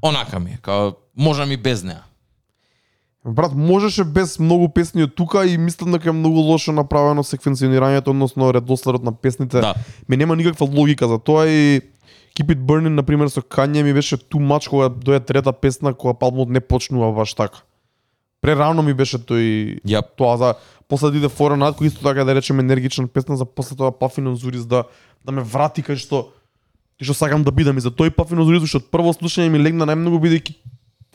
Онака 0.03 0.39
ми 0.39 0.51
е, 0.51 0.59
као 0.63 0.93
можам 1.17 1.51
и 1.51 1.57
без 1.57 1.83
неа. 1.83 2.03
Брат, 3.25 3.53
можеше 3.55 4.05
без 4.05 4.39
многу 4.39 4.69
песни 4.69 5.03
од 5.03 5.15
тука 5.15 5.45
и 5.45 5.59
мислам 5.59 5.93
дека 5.93 6.09
е 6.09 6.13
многу 6.13 6.41
лошо 6.41 6.73
направено 6.73 7.23
секвенционирањето, 7.23 8.15
односно 8.15 8.53
редоследот 8.55 9.03
на 9.03 9.13
песните. 9.13 9.61
Да. 9.61 9.75
Ме 10.09 10.17
нема 10.17 10.37
никаква 10.37 10.67
логика 10.67 11.09
за 11.09 11.19
тоа 11.19 11.49
и 11.49 11.81
Keep 12.39 12.55
It 12.55 12.59
Burning, 12.63 12.95
например, 12.95 13.29
со 13.29 13.43
Kanye 13.43 13.83
ми 13.83 13.93
беше 13.93 14.17
too 14.17 14.39
much 14.39 14.69
кога 14.69 14.89
доја 14.89 15.19
трета 15.19 15.53
песна, 15.53 15.95
кога 15.95 16.15
албумот 16.21 16.49
не 16.49 16.61
почнува 16.61 17.13
баш 17.13 17.35
така. 17.35 17.59
Прерано 18.41 18.83
ми 18.83 18.95
беше 18.95 19.19
тој 19.19 19.81
Ја 19.83 20.03
тоа 20.17 20.37
за 20.39 20.55
после 20.89 21.11
да 21.11 21.19
иде 21.19 21.29
фора 21.29 21.57
над 21.57 21.75
кој 21.75 21.91
исто 21.91 22.03
така 22.03 22.25
да 22.25 22.35
речеме 22.35 22.63
енергична 22.63 23.09
песна 23.09 23.37
за 23.37 23.45
после 23.45 23.77
тоа 23.77 23.91
Пафин 23.91 24.37
Зурис 24.37 24.67
да 24.67 24.85
да 25.27 25.33
ме 25.33 25.43
врати 25.43 25.83
кај 25.83 25.99
што 25.99 26.31
кај 27.01 27.11
што 27.11 27.15
сакам 27.15 27.43
да 27.43 27.51
бидам 27.51 27.77
и 27.77 27.81
за 27.81 27.91
тој 27.91 28.15
Пафин 28.15 28.39
Зурис 28.39 28.63
што 28.71 28.79
од 28.79 28.87
прво 28.87 29.11
слушање 29.11 29.51
ми 29.51 29.59
легна 29.59 29.83
најмногу 29.83 30.23
бидејќи 30.23 30.55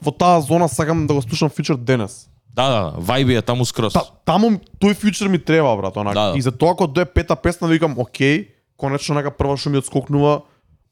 во 0.04 0.12
таа 0.12 0.42
зона 0.42 0.68
сакам 0.68 1.08
да 1.08 1.14
го 1.14 1.22
слушам 1.22 1.50
фичер 1.50 1.78
денес. 1.78 2.28
да, 2.54 2.68
да, 2.70 3.00
вајби 3.00 3.38
е 3.38 3.42
таму 3.42 3.66
скрос. 3.66 3.94
Та, 3.94 4.04
таму 4.26 4.60
тој 4.82 4.94
фичер 4.94 5.28
ми 5.28 5.40
треба 5.40 5.76
брат, 5.78 5.98
онака. 5.98 6.14
Да, 6.14 6.32
да. 6.32 6.38
И 6.38 6.42
за 6.42 6.52
тоа 6.52 6.76
кога 6.76 6.94
дое 6.94 7.06
пета 7.06 7.36
песна 7.36 7.68
викам, 7.68 7.96
окей, 7.98 8.52
конечно 8.78 9.16
нека 9.16 9.32
прва 9.32 9.58
што 9.58 9.70
ми 9.70 9.80
отскокнува 9.80 10.44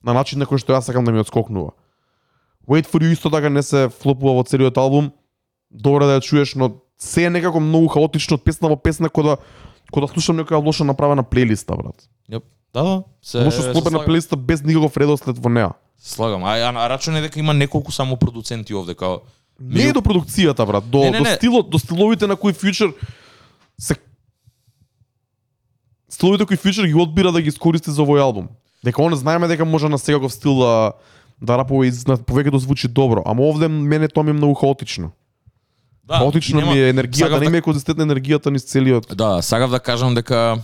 на 0.04 0.14
начин 0.14 0.40
на 0.40 0.46
кој 0.46 0.62
што 0.62 0.74
јас 0.74 0.90
сакам 0.90 1.06
да 1.06 1.12
ми 1.12 1.20
отскокнува. 1.20 1.72
Wait 2.68 2.88
for 2.88 3.02
you 3.02 3.14
исто 3.14 3.30
така 3.30 3.50
не 3.50 3.64
се 3.64 3.90
флопува 3.90 4.34
во 4.34 4.44
целиот 4.44 4.78
албум. 4.78 5.12
Добро 5.72 6.06
да 6.06 6.20
ја 6.20 6.22
чуеш, 6.22 6.56
но 6.56 6.82
се 6.98 7.26
е 7.26 7.30
некако 7.30 7.60
многу 7.60 7.88
хаотично 7.88 8.36
од 8.36 8.44
песна 8.44 8.70
во 8.70 8.76
песна 8.76 9.10
кога 9.10 9.38
кога 9.92 10.08
да 10.08 10.14
слушам 10.14 10.38
некоја 10.38 10.64
лошо 10.64 10.84
направена 10.84 11.24
плейлиста, 11.24 11.76
брат. 11.76 12.08
Јап. 12.32 12.44
Да, 12.74 12.84
да. 12.84 13.04
Се, 13.22 13.44
Лошо 13.44 13.62
склопена 13.62 14.06
плейлиста 14.06 14.38
без 14.38 14.64
никаков 14.64 14.98
редослед 14.98 15.38
во 15.38 15.50
неа. 15.50 15.74
Слагам. 15.98 16.44
А, 16.44 16.56
а, 16.56 16.72
а 16.72 16.90
рачуне 16.90 17.22
дека 17.22 17.40
има 17.40 17.54
неколку 17.54 17.92
само 17.92 18.18
продуценти 18.18 18.74
овде, 18.74 18.96
као 18.96 19.22
Не 19.60 19.90
е 19.90 19.94
до 19.94 20.02
продукцијата, 20.02 20.66
брат, 20.66 20.90
до, 20.90 21.04
Не, 21.06 21.12
не, 21.12 21.18
до 21.18 21.24
не. 21.24 21.36
стилот, 21.36 21.70
до 21.70 21.80
стиловите 21.80 22.28
на 22.28 22.36
кои 22.36 22.54
фьючер 22.54 22.94
се 23.78 23.96
стиловите 26.10 26.46
кои 26.46 26.58
фьючер 26.58 26.86
ги 26.86 26.96
одбира 26.96 27.32
да 27.32 27.42
ги 27.42 27.50
искористи 27.50 27.92
за 27.92 28.02
овој 28.02 28.22
албум. 28.22 28.50
Дека 28.84 29.02
он 29.02 29.16
знаеме 29.16 29.48
дека 29.48 29.66
може 29.66 29.90
на 29.90 29.98
секаков 29.98 30.34
стил 30.34 30.56
да 30.56 30.92
да 31.42 31.58
рапува 31.58 31.88
и 31.88 31.92
на 32.08 32.18
повеќе 32.18 32.52
да 32.52 32.60
звучи 32.60 32.88
добро, 32.88 33.24
ама 33.26 33.42
овде 33.44 33.68
мене 33.68 34.08
тоа 34.08 34.24
ми 34.24 34.30
е 34.30 34.34
многу 34.34 34.54
хаотично. 34.54 35.12
да, 36.04 36.18
хаотично 36.18 36.60
нема- 36.60 36.74
ми 36.74 36.80
е 36.80 36.94
енергијата, 36.94 37.18
сакав 37.20 37.40
не 37.40 37.46
да- 37.46 37.52
ми 37.52 37.58
е 37.58 37.62
конзистентна 37.62 38.06
енергијата 38.06 38.50
низ 38.50 38.64
целиот. 38.64 39.16
Да, 39.16 39.42
сакав 39.42 39.72
да 39.72 39.80
кажам 39.80 40.16
дека 40.16 40.58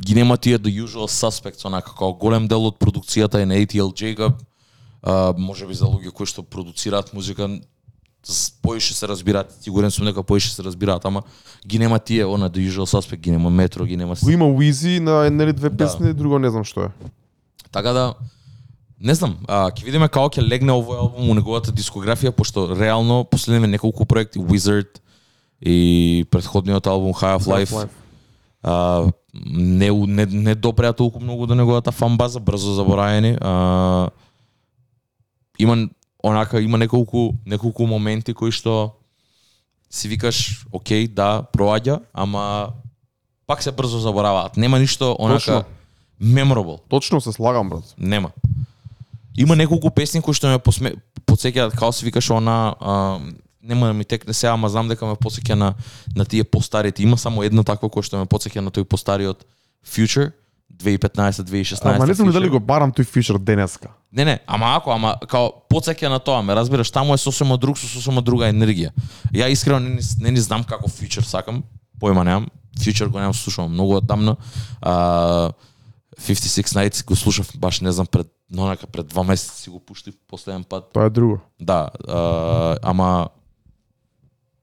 ги 0.00 0.14
нема 0.14 0.36
тие 0.36 0.58
the 0.58 0.84
usual 0.84 1.08
suspects, 1.08 1.64
онака 1.64 1.90
како 1.90 2.12
голем 2.14 2.48
дел 2.48 2.66
од 2.66 2.76
продукцијата 2.78 3.34
е 3.34 3.46
на 3.46 3.54
ATL 3.54 3.92
Jacob, 3.92 4.32
а, 5.02 5.34
може 5.38 5.66
би 5.66 5.74
за 5.74 5.84
луѓе 5.84 6.10
кои 6.10 6.26
што 6.26 6.42
продуцираат 6.42 7.14
музика 7.14 7.48
поише 8.62 8.94
се 8.94 9.08
разбираат, 9.08 9.56
сигурен 9.60 9.90
сум 9.90 10.04
дека 10.06 10.22
поише 10.22 10.50
се 10.50 10.62
разбираат, 10.62 11.04
ама 11.04 11.22
ги 11.66 11.78
нема 11.78 11.98
тие, 11.98 12.24
она 12.24 12.50
the 12.50 12.70
usual 12.70 12.86
suspect, 12.86 13.16
ги 13.16 13.30
нема 13.30 13.50
Метро, 13.50 13.84
ги 13.84 13.96
нема 13.96 14.14
има 14.28 14.46
Уизи 14.46 15.00
на 15.00 15.30
нели 15.30 15.52
две 15.52 15.70
Да. 15.70 15.76
песни, 15.76 16.12
друго 16.12 16.38
не 16.38 16.50
знам 16.50 16.64
што 16.64 16.80
е. 16.82 16.88
Така 17.74 17.92
да 17.92 18.14
не 19.00 19.14
знам, 19.18 19.34
а, 19.50 19.66
ќе 19.74 19.82
видиме 19.84 20.06
како 20.08 20.30
ќе 20.30 20.44
легне 20.46 20.70
овој 20.72 21.00
албум 21.02 21.32
у 21.32 21.34
неговата 21.34 21.74
дискографија, 21.74 22.30
пошто 22.30 22.68
реално 22.78 23.24
последниве 23.26 23.66
неколку 23.72 24.06
проекти 24.06 24.38
Wizard 24.38 25.00
и 25.60 26.24
предходниот 26.30 26.86
албум 26.86 27.12
High 27.12 27.40
of 27.40 27.50
Life 27.50 27.88
а, 28.62 29.10
не, 29.34 29.90
не, 29.90 30.26
не 30.26 30.54
допреа 30.54 30.92
толку 30.92 31.20
многу 31.20 31.46
до 31.46 31.54
неговата 31.54 31.92
фан 31.92 32.16
база, 32.16 32.40
брзо 32.40 32.74
забораени. 32.74 33.36
А, 33.40 34.08
има 35.58 35.88
онака 36.22 36.60
има 36.60 36.78
неколку 36.78 37.34
неколку 37.46 37.86
моменти 37.86 38.34
кои 38.34 38.52
што 38.54 38.94
си 39.90 40.08
викаш, 40.08 40.66
окей, 40.72 41.08
да, 41.08 41.42
проаѓа, 41.52 42.00
ама 42.12 42.72
пак 43.46 43.62
се 43.62 43.72
брзо 43.72 43.98
забораваат. 43.98 44.56
Нема 44.56 44.78
ништо 44.78 45.16
онака 45.18 45.38
Точно. 45.38 45.64
Memorable. 46.22 46.78
Точно 46.88 47.20
се 47.20 47.32
слагам, 47.32 47.70
брат. 47.70 47.94
Нема. 47.98 48.30
Има 49.36 49.56
неколку 49.56 49.90
песни 49.90 50.22
кои 50.22 50.34
што 50.34 50.52
ме 50.52 50.58
посме... 50.58 50.94
подсеќаат 51.26 51.74
како 51.74 51.92
се 51.92 52.06
викаш 52.06 52.30
она 52.30 52.74
а, 52.78 53.18
нема 53.62 53.86
да 53.86 53.92
ми 53.92 54.04
текне 54.04 54.34
сега, 54.34 54.52
ама 54.52 54.68
знам 54.68 54.88
дека 54.88 55.06
ме 55.06 55.18
подсеќа 55.18 55.54
на 55.54 55.74
на 56.16 56.24
тие 56.24 56.44
постарите. 56.44 57.02
Има 57.02 57.18
само 57.18 57.42
една 57.42 57.64
таква 57.64 57.88
која 57.90 58.06
што 58.06 58.22
ме 58.22 58.30
подсеќа 58.30 58.62
на 58.62 58.70
тој 58.70 58.84
постариот 58.84 59.44
Future 59.84 60.30
2015-2016. 60.78 61.80
Ама 61.82 62.06
не 62.06 62.14
знам 62.14 62.30
дали 62.32 62.48
го 62.48 62.60
барам 62.60 62.92
тој 62.92 63.06
фичер 63.06 63.38
денеска. 63.38 63.90
Не, 64.12 64.24
не, 64.24 64.38
ама 64.46 64.76
ако, 64.76 64.92
ама 64.94 65.16
као 65.28 65.50
подсеќа 65.70 66.08
на 66.08 66.18
тоа, 66.18 66.42
ме 66.42 66.54
разбираш, 66.54 66.90
таму 66.90 67.14
е 67.14 67.18
сосема 67.18 67.58
друг 67.58 67.78
со 67.78 67.86
сосема 67.86 68.22
друга 68.22 68.50
енергија. 68.50 68.92
Ја 69.34 69.50
искрено 69.50 69.80
не, 69.80 70.02
не 70.20 70.30
ни 70.30 70.40
знам 70.40 70.64
како 70.64 70.88
фьючер 70.88 71.26
сакам, 71.26 71.64
појма 72.00 72.24
немам. 72.24 72.48
Фьючер 72.78 73.08
го 73.08 73.18
немам 73.18 73.34
слушам 73.34 73.70
многу 73.72 73.96
одамна. 73.98 74.36
А, 74.80 75.50
56 76.20 76.66
Nights 76.66 77.04
го 77.04 77.16
слушав 77.16 77.52
баш 77.56 77.80
не 77.80 77.92
знам 77.92 78.06
пред 78.06 78.26
онака 78.58 78.86
пред 78.86 79.06
два 79.06 79.22
месеци 79.22 79.62
си 79.62 79.70
го 79.70 79.80
пуштив 79.80 80.14
последен 80.28 80.64
пат. 80.64 80.92
Тоа 80.92 81.06
е 81.06 81.10
друго. 81.10 81.40
Да, 81.60 81.90
а, 82.08 82.76
ама 82.82 83.28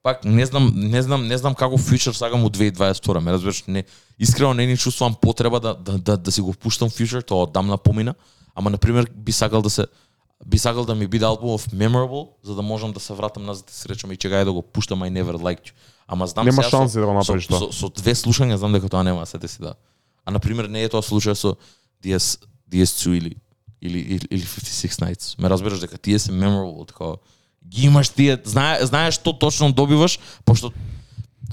пак 0.02 0.24
не 0.24 0.46
знам, 0.46 0.72
не 0.74 1.02
знам, 1.02 1.26
не 1.26 1.38
знам 1.38 1.54
како 1.54 1.78
фьючер 1.78 2.12
сакам 2.12 2.44
у 2.44 2.50
2022, 2.50 3.20
ме 3.20 3.32
разбираш, 3.32 3.64
не 3.66 3.84
искрено 4.18 4.54
не 4.54 4.66
ни 4.66 4.76
чувствувам 4.76 5.14
потреба 5.14 5.60
да 5.60 5.74
да 5.74 5.98
да, 5.98 6.16
да 6.16 6.32
си 6.32 6.40
го 6.40 6.52
пуштам 6.52 6.90
фьючер, 6.90 7.22
тоа 7.22 7.42
одамна 7.42 7.78
помина, 7.78 8.14
ама 8.54 8.70
на 8.70 8.78
пример 8.78 9.10
би 9.16 9.32
сакал 9.32 9.62
да 9.62 9.70
се 9.70 9.86
би 10.46 10.58
сакал 10.58 10.84
да 10.84 10.94
ми 10.94 11.06
биде 11.06 11.24
албумов 11.24 11.66
memorable, 11.68 12.28
за 12.42 12.54
да 12.54 12.62
можам 12.62 12.92
да 12.92 13.00
се 13.00 13.14
вратам 13.14 13.44
назад 13.44 13.70
и 13.70 13.74
се 13.74 13.88
речам 13.88 14.12
и 14.12 14.16
чекај 14.16 14.44
да 14.44 14.52
го 14.52 14.62
пуштам 14.62 15.02
I 15.02 15.10
never 15.10 15.36
liked 15.36 15.70
you. 15.70 15.72
Ама 16.06 16.26
знам 16.26 16.46
Нема 16.46 16.62
шанси 16.62 16.92
со, 16.92 17.00
да 17.00 17.06
го 17.06 17.12
направиш 17.12 17.46
со, 17.46 17.48
тоа. 17.48 17.72
со, 17.72 17.78
со, 17.78 17.88
две 17.88 18.14
слушања 18.14 18.54
знам 18.54 18.72
дека 18.72 18.88
тоа 18.88 19.02
нема 19.02 19.26
се 19.26 19.38
деси 19.38 19.62
да. 19.62 19.74
А 20.24 20.30
на 20.30 20.40
пример 20.40 20.68
не 20.68 20.82
е 20.82 20.88
тоа 20.88 21.02
случај 21.02 21.34
со 21.34 21.56
DS 22.02 22.38
DS2 22.70 23.16
или 23.16 23.36
или 23.80 23.98
или, 23.98 24.26
или 24.30 24.42
56 24.42 25.02
Nights. 25.02 25.34
Ме 25.38 25.50
разбираш 25.50 25.80
дека 25.80 25.98
тие 25.98 26.18
се 26.18 26.32
memorable, 26.32 26.86
така 26.86 27.18
ги 27.66 27.86
имаш 27.86 28.08
тие, 28.08 28.38
знае, 28.44 28.86
знаеш 28.86 29.14
што 29.14 29.32
точно 29.32 29.72
добиваш, 29.72 30.18
пошто 30.44 30.72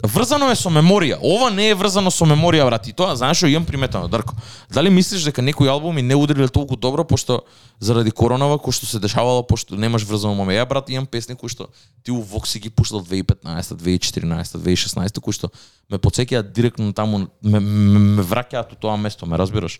врзано 0.03 0.49
е 0.51 0.55
со 0.55 0.69
меморија. 0.69 1.17
Ова 1.21 1.49
не 1.51 1.69
е 1.69 1.75
врзано 1.75 2.11
со 2.11 2.25
меморија, 2.25 2.65
брат. 2.67 2.87
И 2.87 2.93
тоа, 2.93 3.15
знаеш 3.19 3.41
што 3.41 3.49
имам 3.49 3.65
приметено, 3.65 4.07
Дарко. 4.07 4.35
Дали 4.73 4.89
мислиш 4.89 5.23
дека 5.23 5.41
некои 5.41 5.67
албуми 5.67 6.01
не 6.01 6.15
удриле 6.15 6.47
толку 6.47 6.75
добро 6.75 7.03
пошто 7.03 7.43
заради 7.79 8.11
коронава 8.11 8.57
кој 8.59 8.75
што 8.75 8.85
се 8.85 8.99
дешавало 8.99 9.43
пошто 9.43 9.75
немаш 9.75 10.05
врзано 10.07 10.35
моме. 10.35 10.55
Ја 10.55 10.67
брат 10.69 10.89
имам 10.89 11.05
песни 11.05 11.35
кои 11.35 11.49
што 11.49 11.69
ти 12.03 12.11
у 12.11 12.21
Вокси 12.21 12.59
ги 12.59 12.69
пуштал 12.69 13.01
2015, 13.01 13.75
2014, 13.75 14.57
2016 14.57 15.19
кои 15.19 15.33
што 15.33 15.51
ме 15.89 15.97
потсеќаат 15.97 16.53
директно 16.53 16.93
таму 16.93 17.27
ме, 17.41 17.59
ме, 17.59 17.99
ме 18.19 18.23
враќаат 18.23 18.73
у 18.73 18.75
тоа 18.75 18.97
место, 18.97 19.25
ме 19.25 19.37
разбираш. 19.37 19.79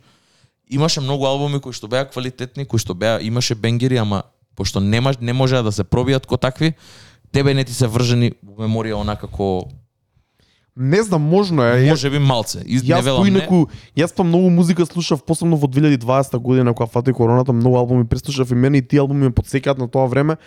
Имаше 0.69 1.01
многу 1.01 1.25
албуми 1.25 1.59
кои 1.59 1.73
што 1.73 1.87
беа 1.87 2.05
квалитетни, 2.05 2.65
кои 2.65 2.79
што 2.79 2.93
беа 2.93 3.19
имаше 3.21 3.55
бенгери, 3.55 3.97
ама 3.97 4.23
пошто 4.55 4.79
немаш 4.79 5.17
не 5.21 5.33
можеа 5.33 5.63
да 5.63 5.71
се 5.71 5.83
пробијат 5.83 6.27
ко 6.27 6.37
такви, 6.37 6.75
тебе 7.31 7.53
не 7.53 7.63
ти 7.63 7.73
се 7.73 7.87
вржени 7.87 8.33
во 8.43 8.67
меморија 8.67 8.99
онака 8.99 9.27
како 9.27 9.69
Не 10.77 11.03
знам, 11.03 11.21
можно 11.21 11.63
е. 11.63 11.85
Може 11.85 12.09
би 12.09 12.19
малце. 12.19 12.59
И 12.65 12.75
не 12.75 12.81
Јас 12.81 13.03
велам 13.03 13.23
не. 13.23 13.31
поинаку, 13.31 13.67
јас 13.97 14.15
па 14.15 14.23
многу 14.23 14.49
музика 14.49 14.85
слушав, 14.85 15.23
посебно 15.23 15.55
во 15.55 15.67
2020 15.67 16.37
година 16.37 16.73
кога 16.73 16.87
фати 16.87 17.13
короната, 17.13 17.53
многу 17.53 17.77
албуми 17.77 18.05
преслушав 18.05 18.51
и 18.51 18.55
мене 18.55 18.77
и 18.77 18.81
тие 18.81 18.99
албуми 18.99 19.23
ме 19.23 19.31
потсекаат 19.31 19.77
на 19.77 19.87
тоа 19.87 20.05
време, 20.05 20.37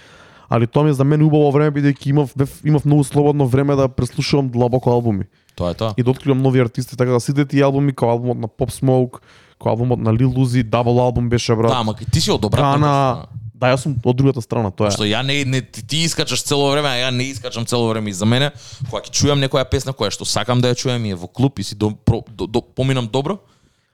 али 0.48 0.66
тоа 0.66 0.84
ми 0.84 0.90
е 0.90 0.92
за 0.92 1.04
мене 1.04 1.24
убаво 1.24 1.50
време 1.50 1.70
бидејќи 1.72 2.08
имав 2.08 2.32
бев, 2.36 2.60
имав 2.64 2.84
многу 2.84 3.04
слободно 3.04 3.46
време 3.46 3.76
да 3.76 3.88
преслушувам 3.88 4.48
длабоко 4.48 4.90
албуми 4.90 5.24
Тоа 5.56 5.70
е 5.70 5.74
тоа. 5.74 5.94
и 5.96 6.02
да 6.02 6.10
откривам 6.10 6.38
нови 6.38 6.60
артисти, 6.60 6.96
така 6.96 7.10
да 7.10 7.20
сите 7.20 7.44
тие 7.44 7.62
албуми, 7.62 7.92
како 7.92 8.10
албумот 8.10 8.38
на 8.38 8.48
Pop 8.48 8.70
Smoke, 8.72 9.20
како 9.52 9.68
албумот 9.70 9.98
на 9.98 10.12
Lil 10.12 10.32
Uzi, 10.34 10.62
дабл 10.62 10.98
албум 10.98 11.28
беше 11.28 11.54
брат. 11.54 11.68
Да, 11.68 11.76
ама 11.76 11.94
ти 11.94 12.20
си 12.20 12.30
од 12.30 12.44
обратната 12.44 12.78
Гана, 12.78 13.16
страна. 13.16 13.41
Да, 13.62 13.70
јас 13.70 13.84
сум 13.86 13.94
од 13.94 14.18
другата 14.18 14.42
страна, 14.42 14.72
тоа 14.74 14.90
Што 14.90 15.06
е. 15.06 15.12
ја 15.12 15.22
не, 15.26 15.44
не 15.46 15.62
ти, 15.62 15.84
ти 15.86 16.02
искачаш 16.08 16.42
цело 16.42 16.66
време, 16.72 16.90
а 16.90 17.06
ја 17.06 17.10
не 17.14 17.30
искачам 17.30 17.66
цело 17.66 17.86
време 17.88 18.10
и 18.10 18.16
за 18.16 18.26
мене, 18.26 18.50
кога 18.90 19.04
ќе 19.06 19.14
чујам 19.14 19.38
некоја 19.44 19.62
песна 19.70 19.94
која 19.94 20.10
што 20.10 20.26
сакам 20.26 20.60
да 20.60 20.72
ја 20.72 20.78
чујам 20.78 21.06
и 21.06 21.14
е 21.14 21.18
во 21.18 21.30
клуб 21.30 21.62
и 21.62 21.66
си 21.66 21.78
до, 21.78 21.92
про, 21.94 22.24
до, 22.26 22.50
до, 22.50 22.62
поминам 22.62 23.06
добро, 23.06 23.38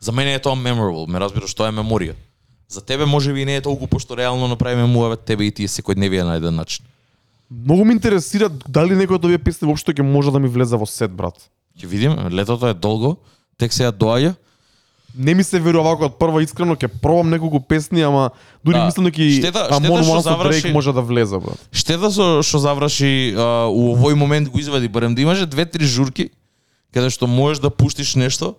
за 0.01 0.13
мене 0.13 0.35
е 0.35 0.41
тоа 0.41 0.57
memorable, 0.57 1.05
ме 1.09 1.21
разбираш, 1.21 1.53
тоа 1.55 1.69
е 1.69 1.77
меморија. 1.77 2.17
За 2.69 2.81
тебе 2.81 3.05
може 3.05 3.33
би 3.33 3.45
не 3.45 3.57
е 3.57 3.61
толку 3.61 3.87
пошто 3.87 4.17
реално 4.17 4.49
направиме 4.49 4.87
муавет 4.87 5.25
тебе 5.29 5.49
и 5.49 5.53
тие 5.53 5.69
секојдневија 5.69 6.25
на 6.25 6.37
еден 6.41 6.55
начин. 6.55 6.85
Многу 7.51 7.85
ме 7.85 7.97
интересира 7.97 8.49
дали 8.49 8.97
некој 8.97 9.17
од 9.17 9.25
овие 9.25 9.41
песни 9.41 9.69
воопшто 9.69 9.93
ќе 9.93 10.05
може 10.05 10.33
да 10.33 10.41
ми 10.41 10.49
влезе 10.53 10.77
во 10.77 10.85
сет, 10.89 11.13
брат. 11.13 11.37
Ќе 11.81 11.89
видим, 11.89 12.17
летото 12.29 12.69
е 12.69 12.77
долго, 12.77 13.17
тек 13.57 13.73
сега 13.73 13.93
доаѓа. 13.93 14.35
Не 15.17 15.35
ми 15.35 15.45
се 15.45 15.59
верува 15.59 15.91
вако 15.91 16.05
од 16.05 16.19
прва 16.19 16.43
искрено 16.43 16.77
ќе 16.77 16.89
пробам 16.89 17.31
неколку 17.31 17.61
песни, 17.61 18.03
ама 18.03 18.31
дури 18.65 18.77
Да. 18.77 18.85
мислам 18.87 19.05
дека 19.05 19.17
Штета- 19.19 19.65
штета 19.67 19.75
што 19.75 19.93
Once 19.95 20.11
од 20.13 20.25
заврши- 20.25 20.73
може 20.73 20.93
да 20.93 21.01
влезе, 21.01 21.39
брат. 21.39 21.59
Штета 21.73 22.11
со 22.11 22.43
што 22.43 22.59
заврши 22.59 23.35
а, 23.35 23.67
у 23.67 23.97
овој 23.97 24.15
момент 24.15 24.49
го 24.49 24.59
извади, 24.59 24.89
барем 24.89 25.15
да 25.15 25.23
имаше 25.23 25.47
две-три 25.47 25.85
журки 25.85 26.31
каде 26.95 27.11
што 27.11 27.27
можеш 27.27 27.59
да 27.59 27.71
пуштиш 27.71 28.15
нешто, 28.15 28.55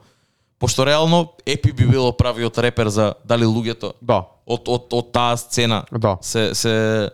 пошто 0.60 0.86
реално 0.86 1.32
Епи 1.46 1.72
би 1.72 1.86
било 1.86 2.12
правиот 2.12 2.58
репер 2.58 2.90
за 2.90 3.14
дали 3.26 3.46
луѓето 3.46 3.94
Да, 4.02 4.26
од 4.46 4.68
од 4.68 4.90
од 4.92 5.12
таа 5.14 5.38
сцена 5.38 5.86
да. 5.92 6.18
се 6.22 6.54
се 6.54 7.10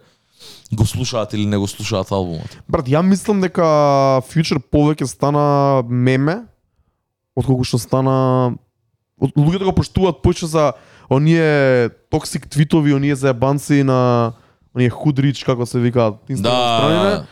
го 0.74 0.86
слушаат 0.86 1.34
или 1.34 1.46
не 1.46 1.58
го 1.58 1.68
слушаат 1.68 2.12
албумот. 2.12 2.58
Брат, 2.68 2.88
ја 2.88 3.02
мислам 3.02 3.42
дека 3.42 3.62
Future 4.24 4.60
повеќе 4.64 5.06
стана 5.06 5.84
меме 5.84 6.46
отколку 7.36 7.64
што 7.64 7.78
стана 7.78 8.56
луѓето 9.22 9.64
го 9.64 9.76
поштуваат 9.76 10.22
повеќе 10.24 10.46
за 10.46 10.74
оние 11.10 11.90
токсик 12.12 12.48
твитови, 12.50 12.94
оние 12.94 13.16
заебанци 13.16 13.84
на 13.84 14.34
оние 14.76 14.90
худрич 14.90 15.44
како 15.44 15.66
се 15.66 15.80
викаат 15.80 16.20
инстаграм 16.30 16.80
странине, 16.80 17.10
Да, 17.10 17.26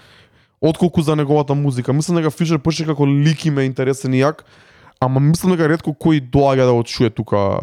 отколку 0.61 1.01
за 1.01 1.15
неговата 1.15 1.55
музика. 1.55 1.93
Мислам 1.93 2.21
дека 2.21 2.31
Future 2.31 2.57
повеќе 2.57 2.85
како 2.85 3.05
лик 3.05 3.45
им 3.45 3.57
е 3.59 3.67
интересен 3.67 4.13
и 4.13 4.19
як, 4.19 4.45
ама 4.99 5.19
мислам 5.19 5.57
дека 5.57 5.67
ретко 5.67 5.91
кој 5.91 6.23
доаѓа 6.23 6.65
да 6.65 6.73
го 6.73 6.83
чуе 6.83 7.09
тука 7.09 7.59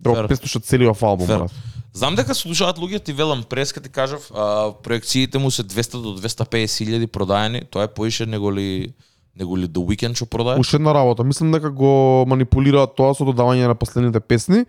да 0.00 0.10
го 0.10 0.28
преслуша 0.28 0.60
целиот 0.60 1.02
албум, 1.02 1.26
брат. 1.26 1.52
Знам 1.92 2.14
дека 2.14 2.34
слушаат 2.34 2.78
луѓе, 2.78 3.02
ти 3.04 3.12
велам 3.12 3.42
прес 3.42 3.72
ти 3.72 3.88
кажав, 3.88 4.30
а, 4.34 4.72
проекциите 4.82 5.38
му 5.38 5.50
се 5.50 5.64
200 5.64 6.02
до 6.02 6.16
250 6.16 6.86
илјади 6.86 7.06
продаени, 7.06 7.64
тоа 7.70 7.84
е 7.84 7.88
поише 7.88 8.26
него 8.26 8.52
ли 8.54 8.94
него 9.38 9.56
ли 9.56 9.66
The 9.66 9.80
Weeknd 9.84 10.16
што 10.16 10.26
продае. 10.26 10.58
Уште 10.58 10.76
една 10.76 10.94
работа. 10.94 11.24
Мислам 11.24 11.52
дека 11.52 11.70
го 11.70 12.24
манипулираат 12.28 12.96
тоа 12.96 13.14
со 13.14 13.24
додавање 13.24 13.68
на 13.68 13.74
последните 13.74 14.20
песни. 14.20 14.64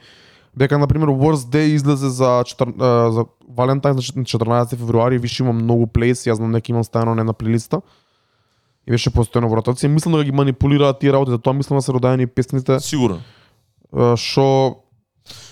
Дека 0.56 0.78
на 0.78 0.88
пример 0.88 1.10
Worst 1.10 1.50
Day 1.50 1.76
излезе 1.76 2.10
за 2.10 2.44
4, 2.46 2.74
а, 2.80 3.12
за 3.12 3.26
Валентайн 3.48 3.96
на 3.96 4.02
14 4.02 4.76
февруари, 4.76 5.18
више 5.18 5.44
има 5.44 5.54
многу 5.54 5.88
плейс, 5.88 6.26
јас 6.26 6.42
знам 6.42 6.52
дека 6.52 6.72
имам 6.72 6.84
ставено 6.84 7.16
на 7.16 7.22
една 7.22 7.34
плейлиста. 7.34 7.82
И 8.88 8.92
беше 8.92 9.10
постојано 9.10 9.50
во 9.50 9.62
ротација. 9.62 9.88
Мислам 9.88 10.18
дека 10.18 10.26
ги 10.26 10.36
манипулираат 10.36 11.00
тие 11.00 11.14
работи, 11.14 11.32
затоа 11.32 11.54
мислам 11.54 11.78
да 11.78 11.82
се 11.82 11.94
родаени 11.94 12.28
песните 12.28 12.80
Сигурно. 12.80 13.22
што 14.16 14.76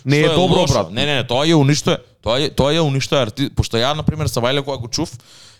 не 0.05 0.20
е 0.20 0.30
добро, 0.30 0.65
брат. 0.65 0.91
Не, 0.91 1.05
не, 1.05 1.15
не, 1.15 1.24
тоа 1.28 1.45
ја 1.45 1.57
уништува. 1.59 1.99
Тоа 2.24 2.49
тоа 2.49 2.74
ја 2.74 2.82
уништува 2.82 3.22
арти... 3.22 3.49
пошто 3.49 3.78
ја 3.78 3.95
на 3.95 4.03
пример 4.03 4.28
са 4.28 4.41
Вајле 4.41 4.63
кога 4.63 4.78
го 4.78 4.88
чув 4.88 5.09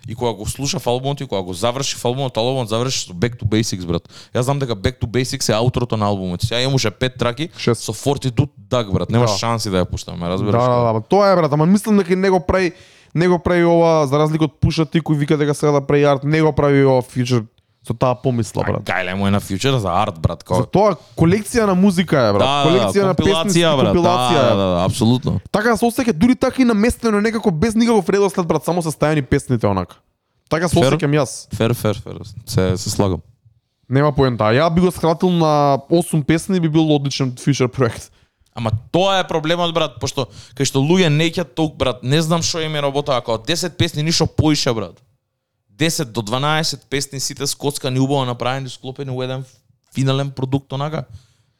и 0.08 0.16
кога 0.16 0.32
го 0.34 0.46
слушав 0.46 0.88
албумот 0.88 1.22
и 1.22 1.28
кога 1.28 1.42
го 1.42 1.54
завршив 1.54 2.06
албумот, 2.06 2.38
албумот 2.38 2.70
заврши 2.70 3.00
со 3.00 3.14
Back 3.14 3.36
to 3.36 3.46
Basics, 3.46 3.86
брат. 3.86 4.04
Јас 4.34 4.42
знам 4.42 4.60
дека 4.60 4.76
Back 4.76 5.00
to 5.00 5.08
Basics 5.08 5.50
е 5.50 5.54
ауторото 5.54 5.98
на 5.98 6.06
албумот. 6.06 6.42
Сега 6.42 6.62
имаше 6.62 6.92
пет 6.92 7.18
траки 7.18 7.50
Шест. 7.58 7.82
со 7.82 7.94
Fortitude 7.94 8.50
Dag, 8.70 8.92
брат. 8.92 9.10
Немаш 9.10 9.32
Да. 9.32 9.38
шанси 9.38 9.70
да 9.70 9.78
ја 9.78 9.86
пуштаме, 9.86 10.20
Да, 10.20 10.30
разбираш? 10.30 10.64
да, 10.64 10.70
да, 10.70 10.90
ама 10.90 11.02
тоа 11.02 11.32
е 11.32 11.36
брат, 11.36 11.54
ама 11.54 11.66
мислам 11.66 11.98
дека 11.98 12.16
не 12.16 12.30
го 12.30 12.40
прави 12.40 12.72
не 13.16 13.28
го 13.28 13.40
прави 13.40 13.64
ова 13.64 14.08
за 14.08 14.20
разлика 14.20 14.44
од 14.44 14.60
Пуша 14.60 14.86
Ти 14.86 15.02
кој 15.02 15.18
вика 15.18 15.38
дека 15.38 15.54
сега 15.54 15.72
да 15.72 15.82
прави 15.82 16.04
арт, 16.04 16.24
не 16.24 16.42
го 16.42 16.52
прави 16.54 16.86
ова 16.86 17.02
Future 17.02 17.46
со 17.88 17.96
таа 17.96 18.16
помисла, 18.20 18.66
брат. 18.68 18.84
Гајле 18.84 19.16
му 19.16 19.28
е 19.28 19.32
на 19.32 19.40
фьючер 19.40 19.78
за 19.80 19.92
арт, 19.92 20.20
брат. 20.20 20.44
За 20.44 20.64
Као... 20.64 20.66
тоа 20.68 20.98
колекција 21.16 21.68
на 21.70 21.76
музика 21.76 22.20
е, 22.30 22.34
брат. 22.36 22.44
Да, 22.44 22.58
колекција 22.68 23.02
да, 23.02 23.08
на 23.08 23.16
песни, 23.16 23.64
брат. 23.64 23.96
компилација. 23.96 24.42
Да, 24.42 24.56
да, 24.56 24.68
да, 24.74 24.84
апсолутно. 24.86 25.40
Така 25.52 25.78
се 25.78 25.88
осеќа 25.88 26.14
дури 26.14 26.36
така 26.36 26.62
и 26.62 26.68
наместено 26.68 27.22
некако 27.22 27.52
без 27.52 27.76
никаков 27.76 28.10
редослед, 28.10 28.48
брат, 28.48 28.68
само 28.68 28.84
се 28.84 28.92
стајани 28.92 29.24
песните 29.24 29.68
онака. 29.68 30.02
Така 30.50 30.68
се 30.68 30.80
осеќам 30.80 31.16
јас. 31.22 31.48
Фер, 31.56 31.74
фер, 31.74 32.00
фер. 32.04 32.22
Се, 32.46 32.76
се 32.78 32.90
слагам. 32.90 33.24
Нема 33.90 34.12
поента. 34.12 34.52
Ја 34.52 34.68
би 34.74 34.84
го 34.84 34.92
скратил 34.92 35.32
на 35.32 35.80
8 35.90 36.24
песни 36.24 36.60
би 36.60 36.70
бил 36.70 36.92
одличен 36.96 37.36
фьючер 37.40 37.72
проект. 37.72 38.12
Ама 38.58 38.72
тоа 38.92 39.20
е 39.20 39.28
проблемот, 39.28 39.72
брат, 39.74 40.00
пошто 40.02 40.28
кај 40.58 40.66
што 40.66 40.82
луѓе 40.82 41.12
не 41.14 41.30
ќе 41.30 41.46
толку, 41.46 41.78
брат, 41.78 42.02
не 42.04 42.18
знам 42.26 42.42
што 42.42 42.64
им 42.66 42.76
е 42.76 42.82
работа, 42.82 43.14
ако 43.16 43.38
од 43.38 43.46
10 43.46 43.78
песни 43.78 44.04
ништо 44.04 44.26
поише, 44.26 44.74
брат. 44.74 44.98
10 45.78 46.06
до 46.06 46.22
12 46.22 46.80
песни 46.90 47.20
сите 47.20 47.48
скоцкани 47.48 48.00
убаво 48.00 48.26
направени, 48.26 48.70
склопени 48.70 49.12
во 49.12 49.24
еден 49.24 49.46
финален 49.96 50.32
продукт 50.32 50.74
онака. 50.74 51.06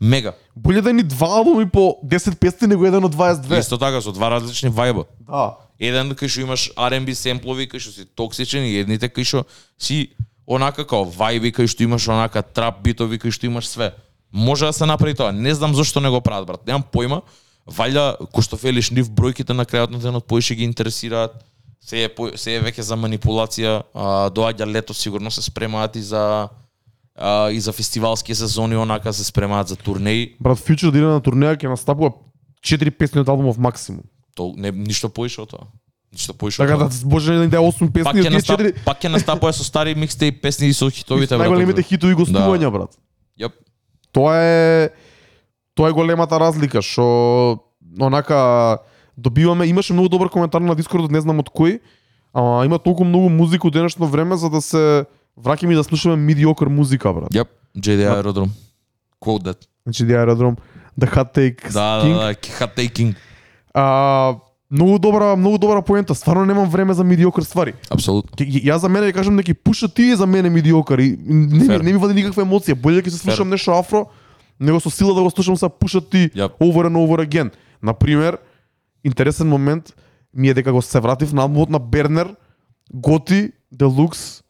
Мега. 0.02 0.34
Боле 0.56 0.82
да 0.82 0.94
ни 0.94 1.04
два 1.04 1.28
албуми 1.38 1.70
по 1.70 1.98
10 2.06 2.36
песни 2.36 2.68
него 2.68 2.86
еден 2.86 3.04
од 3.04 3.16
22. 3.16 3.60
Исто 3.60 3.78
така 3.78 4.02
со 4.02 4.12
два 4.12 4.30
различни 4.30 4.70
вајба. 4.70 5.06
Да. 5.20 5.58
Еден 5.80 6.14
кај 6.14 6.30
што 6.30 6.42
имаш 6.42 6.70
R&B 6.78 7.16
семплови, 7.16 7.70
кај 7.70 7.80
што 7.80 7.92
си 7.94 8.06
токсичен 8.06 8.66
и 8.66 8.78
едните 8.82 9.10
кај 9.10 9.26
што 9.26 9.46
си 9.78 10.14
онака 10.46 10.86
као 10.86 11.06
вајби, 11.06 11.54
кај 11.54 11.68
што 11.68 11.84
имаш 11.84 12.08
онака 12.10 12.42
трап 12.42 12.82
битови, 12.86 13.18
кај 13.18 13.34
што 13.34 13.46
имаш 13.46 13.70
све. 13.70 13.94
Може 14.32 14.66
да 14.66 14.74
се 14.74 14.86
направи 14.86 15.16
тоа. 15.16 15.32
Не 15.32 15.54
знам 15.56 15.74
зошто 15.74 16.00
не 16.00 16.10
го 16.10 16.22
прават, 16.22 16.48
брат. 16.48 16.66
Немам 16.68 16.86
појма. 16.94 17.22
Валја, 17.68 18.16
кој 18.32 18.44
што 18.46 18.58
велиш, 18.58 18.92
нив 18.92 19.10
бројките 19.10 19.54
на 19.54 19.66
крајот 19.66 19.92
на 19.92 20.00
денот 20.00 20.28
поише 20.28 20.56
ги 20.56 20.64
интересираат. 20.64 21.42
Се 21.82 22.04
е, 22.04 22.10
се 22.36 22.56
е 22.58 22.62
веќе 22.62 22.82
за 22.82 22.98
манипулација. 23.00 23.82
А, 23.94 24.30
доаѓа 24.30 24.68
лето, 24.68 24.94
сигурно 24.94 25.32
се 25.32 25.42
спремаат 25.42 25.96
и 25.96 26.02
за 26.02 26.50
а, 27.16 27.50
и 27.50 27.60
за 27.60 27.72
фестивалски 27.72 28.36
сезони, 28.36 28.78
онака 28.78 29.14
се 29.14 29.24
спремаат 29.24 29.68
за 29.68 29.76
турнеи. 29.76 30.36
Брат, 30.40 30.58
Future 30.58 30.92
да 30.92 30.98
иде 30.98 31.08
на 31.08 31.22
турнеја 31.22 31.58
ќе 31.58 31.70
настапува 31.70 32.14
4 32.64 32.92
песни 32.92 33.22
од 33.22 33.30
албумов 33.30 33.58
максимум. 33.58 34.04
То 34.36 34.54
не 34.58 34.72
ништо 34.72 35.10
поише 35.10 35.42
од 35.42 35.50
тоа. 35.56 35.68
Ништо 36.14 36.34
поише 36.34 36.58
Така 36.58 36.78
да 36.78 36.90
може 37.06 37.34
да 37.34 37.46
иде 37.46 37.58
8 37.58 37.80
Пак 37.80 37.94
песни 37.94 38.22
ќе 38.22 38.26
од 38.26 38.28
тие 38.28 38.36
настап, 38.36 38.60
4 38.60 38.84
пак 38.86 39.02
ќе 39.02 39.12
настапува 39.14 39.54
со 39.54 39.64
стари 39.64 39.96
микстейп 39.96 40.42
песни 40.42 40.70
и 40.70 40.74
со 40.74 40.90
хитовите 40.90 41.38
брат. 41.38 41.48
најголемите 41.48 41.84
хитови 41.84 42.16
гостувања, 42.16 42.72
брат. 42.72 42.98
Јап. 43.40 43.56
Тоа 44.12 44.36
е 44.38 44.90
тоа 45.74 45.90
е 45.90 45.98
големата 45.98 46.40
разлика 46.40 46.82
што 46.82 47.64
онака 48.00 48.80
добиваме 49.18 49.66
имаше 49.66 49.94
многу 49.94 50.10
добар 50.10 50.30
коментар 50.30 50.62
на 50.62 50.76
Дискордот, 50.76 51.12
не 51.12 51.22
знам 51.22 51.40
од 51.40 51.50
кој, 51.50 51.80
ама 52.34 52.66
има 52.66 52.80
толку 52.80 53.04
многу 53.04 53.30
музика 53.30 53.68
у 53.68 53.72
денешно 53.72 54.08
време 54.08 54.38
за 54.38 54.50
да 54.50 54.62
се 54.62 55.06
враќаме 55.40 55.72
и 55.72 55.76
да 55.76 55.84
слушаме 55.84 56.16
медиокр 56.16 56.68
музика, 56.70 57.14
брат. 57.14 57.30
Јап. 57.32 57.48
JD 57.78 58.06
Aerodrome. 58.08 58.50
Quote 59.22 59.44
that. 59.44 59.58
Значи 59.86 60.04
The 60.04 60.16
Aerodrome, 60.18 60.56
The 61.00 61.08
Hot 61.16 61.34
Take, 61.34 61.74
Да, 61.74 62.02
King. 62.04 62.14
да, 62.14 62.26
да, 62.26 62.34
hot 62.34 62.76
taking. 62.78 63.16
А, 63.74 64.36
многу 64.72 65.00
добра, 65.00 65.36
многу 65.36 65.58
добра 65.58 65.82
поента. 65.82 66.16
Стварно 66.16 66.46
немам 66.46 66.70
време 66.70 66.94
за 66.94 67.04
медиокр 67.04 67.42
ствари. 67.44 67.74
Апсолутно. 67.90 68.46
Јас 68.46 68.78
за 68.78 68.90
мене 68.90 69.08
ќе 69.08 69.14
кажам 69.14 69.38
дека 69.38 69.54
пуша 69.56 69.88
ти 69.88 70.16
за 70.16 70.26
мене 70.28 70.50
медиокр 70.50 71.00
и 71.00 71.18
не, 71.26 71.60
ми, 71.60 71.66
Фер. 71.66 71.82
не 71.82 71.94
ми 71.94 72.00
вади 72.00 72.14
никаква 72.14 72.44
емоција. 72.44 72.74
Боле 72.76 73.02
ќе 73.02 73.10
се 73.10 73.18
слушам 73.18 73.50
нешто 73.50 73.72
афро, 73.72 74.06
него 74.60 74.80
со 74.80 74.90
сила 74.90 75.14
да 75.14 75.22
го 75.24 75.30
слушам 75.30 75.58
са 75.58 75.70
пуша 75.70 76.02
ти 76.02 76.30
Јап. 76.36 76.58
over 76.60 76.86
and 76.90 76.98
over 76.98 77.22
again. 77.28 77.50
Например, 77.84 78.38
интересен 79.08 79.48
момент 79.48 79.96
ми 80.34 80.50
е 80.50 80.54
дека 80.54 80.72
го 80.72 80.82
се 80.82 81.00
вратив 81.00 81.34
на 81.34 81.48
албумот 81.48 81.70
на 81.70 81.80
Бернер, 81.80 82.36
Готи, 82.94 83.52
Делукс, 83.72 84.44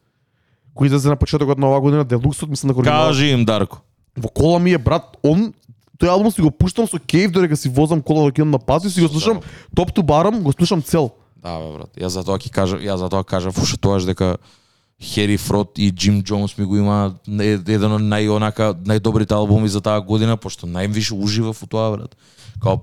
кој 0.76 0.90
излезе 0.90 1.10
на 1.10 1.16
почетокот 1.16 1.58
на 1.58 1.70
оваа 1.70 1.80
година, 1.80 2.04
Делуксот, 2.04 2.50
мислам 2.50 2.74
дека 2.74 2.80
оригинал. 2.82 3.08
Кажи 3.08 3.30
им 3.32 3.44
Дарко. 3.44 3.82
Во 4.16 4.28
кола 4.28 4.58
ми 4.58 4.74
е 4.74 4.78
брат, 4.78 5.16
он 5.22 5.52
тој 5.98 6.10
албум 6.10 6.30
си 6.30 6.42
го 6.42 6.50
пуштам 6.50 6.86
со 6.86 6.98
кејф 6.98 7.32
додека 7.34 7.56
си 7.56 7.68
возам 7.68 8.02
кола 8.02 8.28
да 8.28 8.34
ќе 8.34 8.46
на 8.46 8.58
пазу, 8.58 8.90
си 8.90 9.02
го 9.02 9.08
слушам 9.08 9.42
топ 9.74 9.94
ту 9.94 10.02
барам, 10.02 10.42
го 10.42 10.52
слушам 10.52 10.82
цел. 10.82 11.10
Да, 11.42 11.58
бе, 11.58 11.72
брат. 11.74 11.90
Јас 11.98 12.14
затоа 12.18 12.38
ќе 12.38 12.50
кажа, 12.54 12.78
јас 12.78 13.02
затоа 13.02 13.24
кажав 13.24 13.58
уште 13.58 13.78
тоаш 13.78 14.06
дека 14.06 14.38
Хери 15.02 15.36
Фрод 15.36 15.78
и 15.78 15.92
Джим 15.92 16.22
Джонс 16.22 16.58
ми 16.58 16.64
го 16.64 16.76
има 16.76 17.14
еден 17.26 17.92
од 17.94 18.02
најонака 18.02 18.72
најдобрите 18.74 19.36
албуми 19.36 19.68
за 19.70 19.80
таа 19.80 20.00
година, 20.02 20.36
пошто 20.36 20.66
највише 20.66 21.14
уживав 21.14 21.62
у 21.62 21.66
тоа, 21.70 21.92
брат. 21.94 22.16
Као 22.58 22.80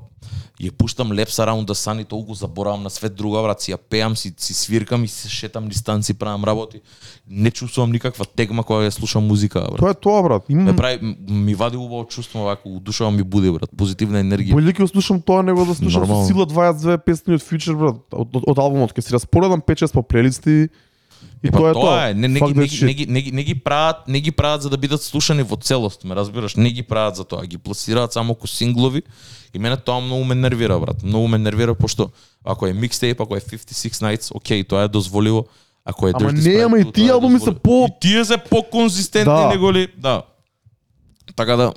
ја 0.55 0.72
пуштам 0.72 1.11
Laps 1.11 1.36
Around 1.43 1.68
the 1.68 1.76
Sun 1.76 2.01
и 2.01 2.05
толку 2.05 2.34
заборавам 2.34 2.84
на 2.84 2.89
свет 2.89 3.16
друга, 3.16 3.41
брат, 3.43 3.61
си 3.61 3.74
ја 3.74 3.78
пеам, 3.78 4.16
си, 4.16 4.34
си 4.38 4.53
свиркам 4.53 5.03
и 5.03 5.07
се 5.07 5.30
шетам 5.30 5.68
низ 5.68 5.78
станци, 5.84 6.13
правам 6.13 6.43
работи. 6.43 6.82
Не 7.28 7.51
чувствувам 7.51 7.91
никаква 7.91 8.26
тегма 8.26 8.63
кога 8.63 8.88
ја 8.88 8.95
слушам 8.95 9.28
музика, 9.28 9.59
брат. 9.59 9.80
Тоа 9.80 9.91
е 9.91 9.99
тоа 9.99 10.24
брат. 10.24 10.49
Ме 10.49 10.61
Имам 10.61 10.76
прави, 10.76 11.18
ми 11.28 11.55
вади 11.55 11.78
убаво 11.78 12.05
чувство, 12.07 12.47
вако, 12.47 12.70
у 12.70 12.80
душава 12.80 13.11
ми 13.11 13.24
буди, 13.24 13.51
брат, 13.51 13.70
позитивна 13.78 14.24
енергија. 14.24 14.55
Боле 14.55 14.72
ќе 14.72 14.88
слушам 14.88 15.20
тоа 15.22 15.43
него 15.43 15.66
да 15.66 15.76
слушам 15.76 16.07
Нормално. 16.07 16.28
сила 16.28 16.47
22 16.47 16.97
песни 17.03 17.36
од 17.36 17.43
Future 17.43 17.76
брат, 17.76 17.99
од, 18.11 18.36
од, 18.36 18.43
од 18.47 18.57
албумот. 18.57 18.95
Ќе 18.95 19.01
си 19.01 19.11
распоредам 19.20 19.59
5-6 19.59 19.91
по 19.91 20.07
плейлисти 20.07 20.70
и 21.43 21.51
Па 21.51 21.57
тоа 21.57 21.69
е 21.69 21.73
тоа. 21.73 22.09
е, 22.09 22.13
не, 22.13 22.28
не, 22.28 22.39
не, 22.41 22.67
не, 22.82 23.05
не, 23.07 23.32
не 23.32 23.43
ги 23.43 23.55
прават, 23.55 24.07
не 24.07 24.19
ги 24.19 24.32
прават 24.32 24.61
за 24.61 24.69
да 24.69 24.78
бидат 24.78 25.01
слушани 25.01 25.43
во 25.43 25.55
целост, 25.57 26.03
ме 26.03 26.15
разбираш? 26.15 26.55
Не 26.55 26.69
ги 26.69 26.84
прават 26.84 27.15
за 27.15 27.23
тоа, 27.23 27.45
ги 27.45 27.57
пласираат 27.57 28.13
само 28.13 28.36
ко 28.36 28.47
синглови 28.47 29.01
и 29.53 29.59
мене 29.59 29.78
тоа 29.78 29.99
многу 29.99 30.23
ме 30.23 30.36
нервира, 30.36 30.80
брат. 30.80 31.03
Многу 31.03 31.28
ме 31.28 31.38
нервира 31.38 31.76
пошто 31.76 32.09
ако 32.45 32.67
е 32.67 32.73
микстейп, 32.73 33.21
ако 33.21 33.36
е 33.36 33.41
56 33.41 33.89
Nights, 33.89 34.32
окей, 34.34 34.63
тоа 34.63 34.84
е 34.84 34.88
дозволиво. 34.88 35.45
Ако 35.86 36.07
е 36.07 36.11
Ама 36.15 36.32
не, 36.34 36.53
ама 36.55 36.80
и 36.80 36.91
тие 36.91 37.05
е 37.05 37.11
албуми 37.11 37.39
се 37.39 37.53
по- 37.53 37.86
И 37.86 37.99
тие 38.01 38.26
се 38.26 38.38
по-конзистентни 38.39 39.34
Да. 39.34 39.47
него 39.47 39.73
ли? 39.73 39.88
Да. 39.97 40.21
Така 41.36 41.55
да 41.55 41.73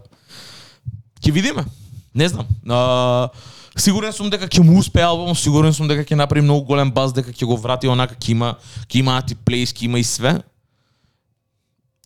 ќе 1.20 1.32
видиме. 1.32 1.64
Не 2.14 2.28
знам. 2.28 2.46
А, 2.68 3.28
сигурен 3.80 4.12
сум 4.12 4.30
дека 4.30 4.48
ќе 4.48 4.62
му 4.64 4.78
успее 4.78 5.06
албум, 5.06 5.34
сигурен 5.34 5.74
сум 5.74 5.88
дека 5.88 6.04
ќе 6.04 6.18
направи 6.18 6.44
многу 6.44 6.66
голем 6.66 6.90
баз, 6.92 7.12
дека 7.14 7.32
ќе 7.32 7.46
го 7.46 7.56
врати 7.56 7.88
онака, 7.88 8.14
ќе 8.14 8.32
има 8.34 8.54
ќе 8.86 9.00
има 9.00 9.18
ати 9.18 9.34
плейс, 9.34 9.72
ќе 9.72 9.86
има 9.86 9.98
и 9.98 10.04
све. 10.04 10.38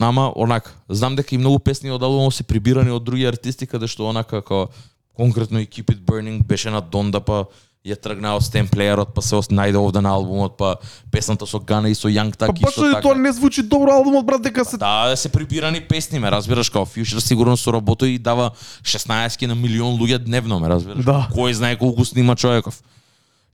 Ама 0.00 0.32
онак, 0.36 0.70
знам 0.88 1.16
дека 1.16 1.34
и 1.34 1.38
многу 1.38 1.58
песни 1.58 1.90
од 1.90 2.02
албумот 2.02 2.34
се 2.34 2.44
прибирани 2.44 2.90
од 2.90 3.04
други 3.04 3.26
артисти 3.28 3.66
каде 3.66 3.86
што 3.86 4.08
онака 4.10 4.40
како 4.42 4.68
конкретно 5.16 5.60
и 5.60 5.66
Keep 5.66 5.92
It 5.94 6.00
Burning 6.04 6.42
беше 6.44 6.70
на 6.70 6.80
Донда 6.80 7.20
па 7.20 7.44
ја 7.82 7.96
тргна 7.98 8.36
од 8.38 8.44
Стен 8.46 8.68
Плеерот, 8.70 9.10
па 9.14 9.22
се 9.22 9.40
најде 9.50 9.78
овде 9.80 10.00
на 10.00 10.12
албумот, 10.14 10.54
па 10.56 10.76
песната 11.10 11.46
со 11.50 11.58
Гана 11.58 11.90
и 11.90 11.94
со 11.94 12.06
Па 12.08 12.46
Так 12.46 12.60
баш 12.60 12.70
исто 12.70 12.92
така. 12.92 13.00
тоа 13.02 13.14
не 13.14 13.32
звучи 13.32 13.62
добро 13.62 13.90
албумот 13.92 14.24
брат 14.26 14.42
дека 14.42 14.64
се 14.64 14.76
Да, 14.76 15.08
да 15.08 15.16
се 15.16 15.28
прибирани 15.28 15.80
песни, 15.80 16.18
ме 16.18 16.30
разбираш, 16.30 16.70
као 16.70 16.86
Future 16.86 17.18
сигурно 17.18 17.56
со 17.56 17.72
работа 17.72 18.08
и 18.08 18.18
дава 18.18 18.50
16 18.82 19.46
на 19.46 19.54
милион 19.54 19.98
луѓе 19.98 20.18
дневно, 20.18 20.60
ме 20.60 20.68
разбираш. 20.68 21.04
Да. 21.04 21.28
Кој 21.34 21.52
знае 21.52 21.76
колку 21.76 22.04
снима 22.04 22.36
човеков. 22.36 22.82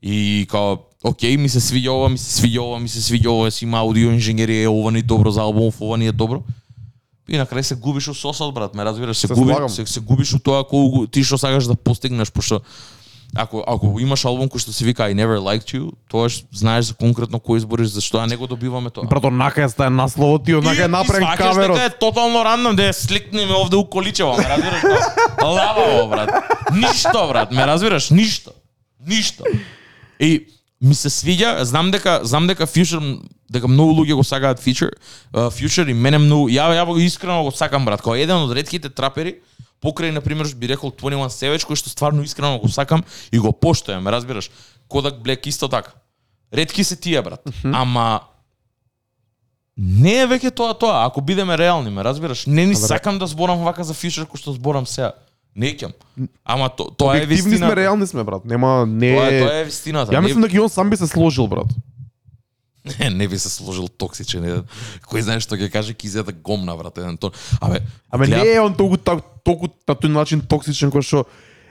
И 0.03 0.47
као, 0.51 0.77
окей, 1.05 1.37
ми 1.37 1.49
се 1.49 1.61
свиѓа 1.61 1.89
ова, 1.89 2.09
ми 2.09 2.19
се 2.19 2.43
свиѓа 2.43 2.59
ова, 2.61 2.79
ми 2.79 2.89
се 2.89 3.01
свиѓа 3.01 3.29
ова, 3.29 3.51
си 3.51 3.65
има 3.65 3.79
аудио 3.81 4.13
инженерија, 4.13 4.69
ова 4.69 4.93
ни 4.93 4.99
е 4.99 5.03
добро 5.03 5.31
за 5.31 5.41
албумов, 5.41 5.81
ова 5.81 5.97
ни 5.99 6.07
е 6.07 6.13
добро. 6.13 6.43
И 7.29 7.37
на 7.37 7.47
крај 7.47 7.61
се 7.61 7.75
губиш 7.75 8.09
у 8.09 8.15
сосот, 8.15 8.55
брат, 8.55 8.75
ме 8.75 8.85
разбираш, 8.85 9.17
се, 9.17 9.27
Се 9.27 9.35
губи, 9.35 9.53
слагам. 9.53 9.69
се, 9.69 9.87
се 9.87 10.01
губиш 10.01 10.35
у 10.35 10.39
тоа 10.39 10.65
колку 10.65 11.07
ти 11.07 11.25
што 11.25 11.37
сакаш 11.39 11.65
да 11.65 11.77
постигнеш, 11.77 12.33
пошто 12.33 12.61
ако 13.37 13.65
ако 13.67 14.01
имаш 14.01 14.25
албум 14.25 14.49
кој 14.49 14.63
што 14.63 14.73
се 14.73 14.85
вика 14.85 15.05
I 15.05 15.15
Never 15.15 15.39
Liked 15.39 15.75
You, 15.77 15.93
тоаш 16.11 16.45
знаеш 16.53 16.91
за 16.91 16.95
конкретно 16.95 17.39
кој 17.39 17.61
избориш, 17.63 17.93
зашто 17.93 18.19
а 18.19 18.27
не 18.27 18.37
го 18.37 18.47
добиваме 18.47 18.91
тоа. 18.91 19.05
брат 19.05 19.25
онака 19.25 19.63
е 19.63 19.69
стаја 19.69 19.89
насловот 19.89 20.49
и 20.49 20.55
онака 20.55 20.85
е 20.85 20.89
направен 20.89 21.29
каверот. 21.37 21.55
каверот. 21.55 21.77
дека 21.77 21.87
е 21.87 21.99
тотално 21.99 22.45
рандом, 22.45 22.77
да 22.77 22.89
ја 22.89 22.93
сликне 22.93 23.47
ме 23.47 23.55
овде 23.55 23.77
у 23.77 23.85
количево, 23.85 24.37
ме 24.37 24.49
разбираш? 24.49 24.81
Тоа? 25.39 25.49
Лававо, 25.49 26.09
брат. 26.09 26.31
Ништо, 26.73 27.29
брат, 27.29 27.53
ме 27.53 27.67
разбираш? 27.67 28.11
Ништо. 28.11 28.51
Ништо. 29.07 29.45
И 30.21 30.47
ми 30.81 30.95
се 30.95 31.11
свиѓа, 31.11 31.63
знам 31.63 31.91
дека 31.91 32.21
знам 32.23 32.47
дека 32.47 32.67
Future 32.67 33.21
дека 33.51 33.69
многу 33.69 33.93
луѓе 34.03 34.15
го 34.15 34.25
сакаат 34.25 34.61
Future, 34.61 34.93
uh, 35.35 35.51
Future 35.51 35.91
и 35.91 35.95
мене 35.95 36.19
многу 36.19 36.49
ја 36.49 36.69
ја 36.77 36.85
го 36.87 36.99
искрено 36.99 37.43
го 37.45 37.51
сакам 37.51 37.85
брат, 37.85 38.03
као 38.03 38.15
еден 38.15 38.37
од 38.37 38.53
ретките 38.53 38.89
трапери 38.89 39.37
покрај 39.83 40.11
на 40.11 40.21
пример 40.21 40.47
би 40.57 40.69
рекол 40.69 40.91
21 40.91 41.29
Savage 41.31 41.67
кој 41.67 41.77
што 41.77 41.91
стварно 41.91 42.23
искрено 42.23 42.59
го 42.59 42.69
сакам 42.69 43.05
и 43.33 43.39
го 43.39 43.53
поштојам, 43.53 44.09
разбираш? 44.11 44.51
Kodak 44.89 45.23
Black 45.23 45.47
исто 45.47 45.69
така. 45.69 45.93
Ретки 46.53 46.85
се 46.85 46.97
тие 46.97 47.23
брат. 47.23 47.45
Ама 47.65 48.21
не 49.79 50.17
е 50.23 50.27
веќе 50.27 50.51
тоа 50.51 50.75
тоа, 50.75 51.07
ако 51.07 51.21
бидеме 51.21 51.59
реални, 51.59 51.91
ме 51.91 52.03
разбираш? 52.05 52.47
Не 52.47 52.67
ни 52.67 52.75
Абе, 52.75 52.87
сакам 52.87 53.19
да 53.19 53.27
зборам 53.27 53.63
вака 53.63 53.85
за 53.85 53.95
Future 53.95 54.27
кој 54.27 54.41
што 54.41 54.53
зборам 54.53 54.87
сега. 54.87 55.13
Не 55.55 55.71
ќам. 55.75 55.95
Ама 56.45 56.69
то, 56.69 56.91
тоа 56.91 57.17
е 57.19 57.23
Објективни 57.23 57.29
вистина. 57.29 57.67
сме, 57.67 57.77
реални 57.77 58.07
сме 58.07 58.25
брат. 58.25 58.45
Нема 58.45 58.87
не 58.87 59.15
Тоа 59.15 59.27
е, 59.27 59.41
тоа 59.43 59.55
е 59.61 59.65
вистината. 59.65 60.13
Ја 60.13 60.23
мислам 60.23 60.43
дека 60.43 60.57
и 60.57 60.61
он 60.61 60.69
сам 60.69 60.91
би 60.91 60.97
се 60.97 61.07
сложил 61.07 61.47
брат. 61.47 61.71
Не, 63.01 63.11
не 63.11 63.29
би 63.29 63.39
се 63.39 63.49
сложил 63.49 63.89
токсичен 63.89 64.45
еден. 64.45 64.65
Кој 65.05 65.21
знае 65.21 65.41
што 65.41 65.57
ќе 65.57 65.71
каже 65.71 65.95
кизета 65.95 66.33
гомна 66.33 66.77
брат 66.77 66.99
еден 66.99 67.17
тон. 67.17 67.31
Абе, 67.61 67.81
Абе 68.11 68.27
гледав- 68.27 68.45
не 68.45 68.53
е 68.53 68.61
он 68.61 68.75
толку 68.75 68.97
так 68.97 69.21
толку 69.45 69.69
на 69.89 69.95
тој 69.95 70.09
начин 70.09 70.41
токсичен 70.41 70.91
кој 70.91 71.03
што 71.03 71.25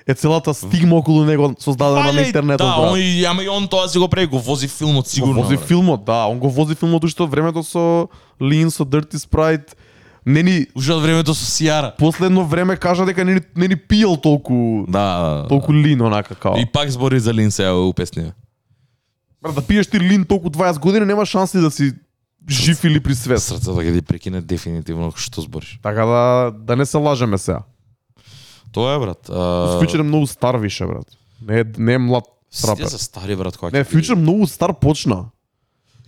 е 0.08 0.14
целата 0.14 0.54
стигма 0.54 0.96
околу 0.96 1.26
него 1.26 1.56
создадена 1.60 2.14
на 2.14 2.22
интернетот 2.22 2.58
Да, 2.60 2.78
брат. 2.78 2.92
он, 2.92 3.00
и- 3.00 3.24
ама 3.26 3.44
и 3.44 3.50
он 3.50 3.68
тоа 3.68 3.88
си 3.88 4.00
го 4.00 4.08
прави, 4.08 4.28
го 4.28 4.40
вози 4.40 4.68
филмот 4.68 5.08
сигурно. 5.08 5.36
го 5.36 5.42
вози 5.44 5.56
брат. 5.58 5.68
филмот, 5.68 6.06
да, 6.06 6.26
он 6.26 6.40
го 6.40 6.50
вози 6.50 6.76
филмот 6.76 7.04
уште 7.04 7.24
од 7.24 7.30
времето 7.30 7.64
со 7.64 8.08
Lean, 8.40 8.70
со 8.70 8.86
Dirty 8.86 9.18
Sprite. 9.18 9.76
Не 10.26 10.44
ни 10.44 10.68
Уште 10.76 10.94
од 10.94 11.02
времето 11.04 11.34
со 11.34 11.46
Сиара. 11.46 11.94
последно 11.98 12.46
време 12.46 12.76
кажа 12.76 13.06
дека 13.06 13.24
не, 13.26 13.34
ни- 13.34 13.42
не 13.56 13.68
ни 13.68 13.76
пиел 13.76 14.18
толку 14.18 14.86
Да. 14.88 15.46
толку 15.50 15.74
лин 15.74 16.02
онака 16.02 16.36
као. 16.36 16.58
И 16.58 16.66
пак 16.66 16.90
збори 16.90 17.20
за 17.20 17.34
Лин 17.34 17.52
сега 17.52 17.74
у 17.74 17.94
песния. 17.94 18.34
Да 19.54 19.62
пиеш 19.62 19.88
ти 19.88 20.00
лин 20.00 20.26
толку 20.26 20.50
20 20.50 20.80
години 20.80 21.06
нема 21.06 21.26
шанси 21.26 21.58
да 21.58 21.72
си 21.72 21.94
жив 22.50 22.84
или 22.84 23.00
при 23.00 23.16
свет. 23.16 23.42
Срцето 23.44 23.76
ќе 23.76 23.94
ти 24.00 24.02
прекине 24.02 24.42
дефинитивно 24.42 25.12
што 25.16 25.42
збориш. 25.42 25.80
Така 25.84 26.06
да 26.06 26.52
да 26.52 26.76
не 26.76 26.86
се 26.86 26.98
лажеме 26.98 27.38
сега. 27.38 27.64
Тоа 28.72 28.96
е 28.96 29.00
брат. 29.00 29.30
А... 29.30 29.80
Future 29.82 30.00
е 30.00 30.04
многу 30.04 30.28
стар 30.28 30.56
више 30.56 30.86
брат. 30.86 31.08
Не 31.42 31.60
е 31.60 31.64
не 31.78 31.94
е 31.94 31.98
млад 31.98 32.24
Сите 32.52 32.68
трапер. 32.68 32.88
се 32.88 32.98
стари 32.98 33.36
брат 33.36 33.58
кога 33.58 33.78
Не, 33.78 33.86
Future 33.86 34.16
многу 34.16 34.48
стар 34.48 34.74
почна. 34.80 35.26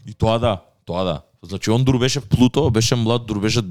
И 0.08 0.14
тоа 0.14 0.40
да, 0.40 0.62
тоа 0.86 1.04
да. 1.04 1.22
Значи 1.44 1.72
он 1.72 1.84
дур 1.84 2.00
беше 2.00 2.20
Плуто, 2.22 2.70
беше 2.72 2.96
млад, 2.96 3.26
дур 3.26 3.40
беше 3.40 3.62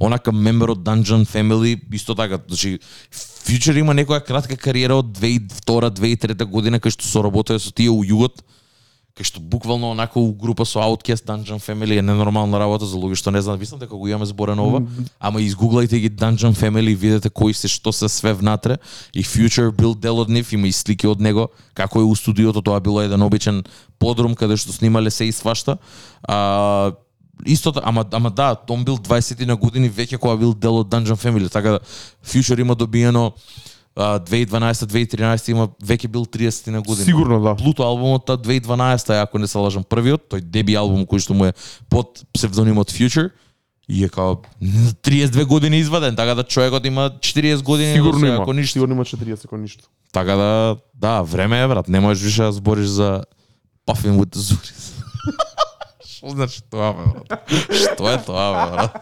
онака 0.00 0.32
мембер 0.32 0.68
од 0.68 0.78
Dungeon 0.78 1.24
Family, 1.24 1.80
исто 1.92 2.14
така. 2.14 2.38
Значи 2.48 2.78
Future 3.12 3.78
има 3.78 3.94
некоја 3.94 4.20
кратка 4.24 4.56
кариера 4.56 4.94
од 5.00 5.12
2002-2003 5.16 6.44
година 6.44 6.80
кај 6.80 6.92
што 6.92 7.08
соработува 7.08 7.58
со 7.58 7.72
тие 7.72 7.88
у 7.88 8.04
југот, 8.04 8.44
кај 9.18 9.26
што 9.26 9.40
буквално 9.42 9.90
онака 9.90 10.20
у 10.22 10.30
група 10.32 10.64
со 10.64 10.78
Outcast 10.78 11.26
Dungeon 11.26 11.58
Family 11.58 11.98
е 11.98 12.02
ненормална 12.02 12.58
работа 12.58 12.86
за 12.86 12.94
луѓе 12.94 13.18
што 13.18 13.30
не 13.34 13.42
знаат, 13.42 13.58
мислам 13.58 13.80
дека 13.82 13.96
го 13.96 14.06
имаме 14.06 14.26
зборено 14.26 14.62
ова, 14.62 14.82
ама 15.18 15.42
изгуглајте 15.42 15.98
ги 15.98 16.10
Dungeon 16.10 16.54
Family 16.54 16.92
и 16.92 16.94
видете 16.94 17.30
кои 17.30 17.54
се 17.54 17.68
што 17.68 17.92
се 17.92 18.08
све 18.08 18.32
внатре. 18.32 18.78
И 19.14 19.24
Future 19.24 19.74
бил 19.74 19.94
дел 19.94 20.22
од 20.22 20.30
нив, 20.30 20.52
има 20.52 20.68
и 20.68 20.72
слики 20.72 21.06
од 21.06 21.20
него, 21.20 21.48
како 21.74 22.00
е 22.00 22.06
у 22.06 22.14
студиото, 22.14 22.62
тоа 22.62 22.80
било 22.80 23.02
еден 23.02 23.22
обичен 23.22 23.64
подрум 23.98 24.38
каде 24.38 24.56
што 24.56 24.72
снимале 24.72 25.10
се 25.10 25.26
и 25.26 25.32
свашта. 25.32 25.78
А, 26.22 26.92
исто 27.46 27.74
ама 27.82 28.04
ама 28.12 28.30
да, 28.30 28.56
он 28.70 28.84
бил 28.84 28.96
20 28.96 29.46
на 29.46 29.56
години 29.56 29.90
веќе 29.90 30.18
кога 30.18 30.36
бил 30.36 30.54
дел 30.54 30.78
од 30.78 30.88
Dungeon 30.88 31.18
Family, 31.18 31.50
така 31.50 31.70
да 31.70 31.80
Future 32.22 32.60
има 32.60 32.74
добиено 32.74 33.32
2012-2013 33.98 35.50
има 35.50 35.68
веќе 35.82 36.08
бил 36.08 36.24
30 36.24 36.70
на 36.70 36.82
години. 36.82 37.04
Сигурно 37.04 37.40
да. 37.42 37.56
Плуто 37.56 37.82
албумот 37.82 38.26
та 38.26 38.36
2012 38.36 39.14
е, 39.14 39.20
ако 39.20 39.38
не 39.38 39.46
се 39.46 39.58
лажам 39.58 39.82
првиот, 39.82 40.30
тој 40.30 40.40
деби 40.40 40.76
албум 40.78 41.02
кој 41.02 41.18
што 41.18 41.34
му 41.34 41.50
е 41.50 41.52
под 41.90 42.22
псевдонимот 42.32 42.92
Future 42.94 43.30
и 43.88 44.04
е 44.04 44.08
као 44.08 44.36
32 44.62 45.44
години 45.44 45.78
изваден, 45.78 46.16
така 46.16 46.34
да 46.34 46.44
човекот 46.44 46.86
има 46.86 47.10
40 47.18 47.62
години 47.62 47.94
Сигурно 47.94 48.26
има. 48.26 48.42
ако 48.42 48.52
ништо. 48.52 48.72
Сигурно 48.72 48.94
има 48.94 49.04
40 49.04 49.44
ако 49.44 49.56
ништо. 49.56 49.84
Така 50.12 50.34
да, 50.36 50.76
да, 50.94 51.22
време 51.22 51.62
е 51.62 51.68
брат, 51.68 51.88
не 51.88 52.00
можеш 52.00 52.24
више 52.24 52.42
да 52.42 52.52
збориш 52.52 52.86
за 52.86 53.22
Puffin 53.86 54.14
with 54.14 54.36
the 54.36 54.38
Zuris. 54.38 54.94
Што 56.06 56.28
значи 56.30 56.62
тоа 56.70 56.92
бе, 56.94 57.02
брат? 57.14 57.50
Што 57.70 58.08
е 58.10 58.18
тоа 58.22 58.46
бе, 58.54 58.76
брат? 58.76 58.92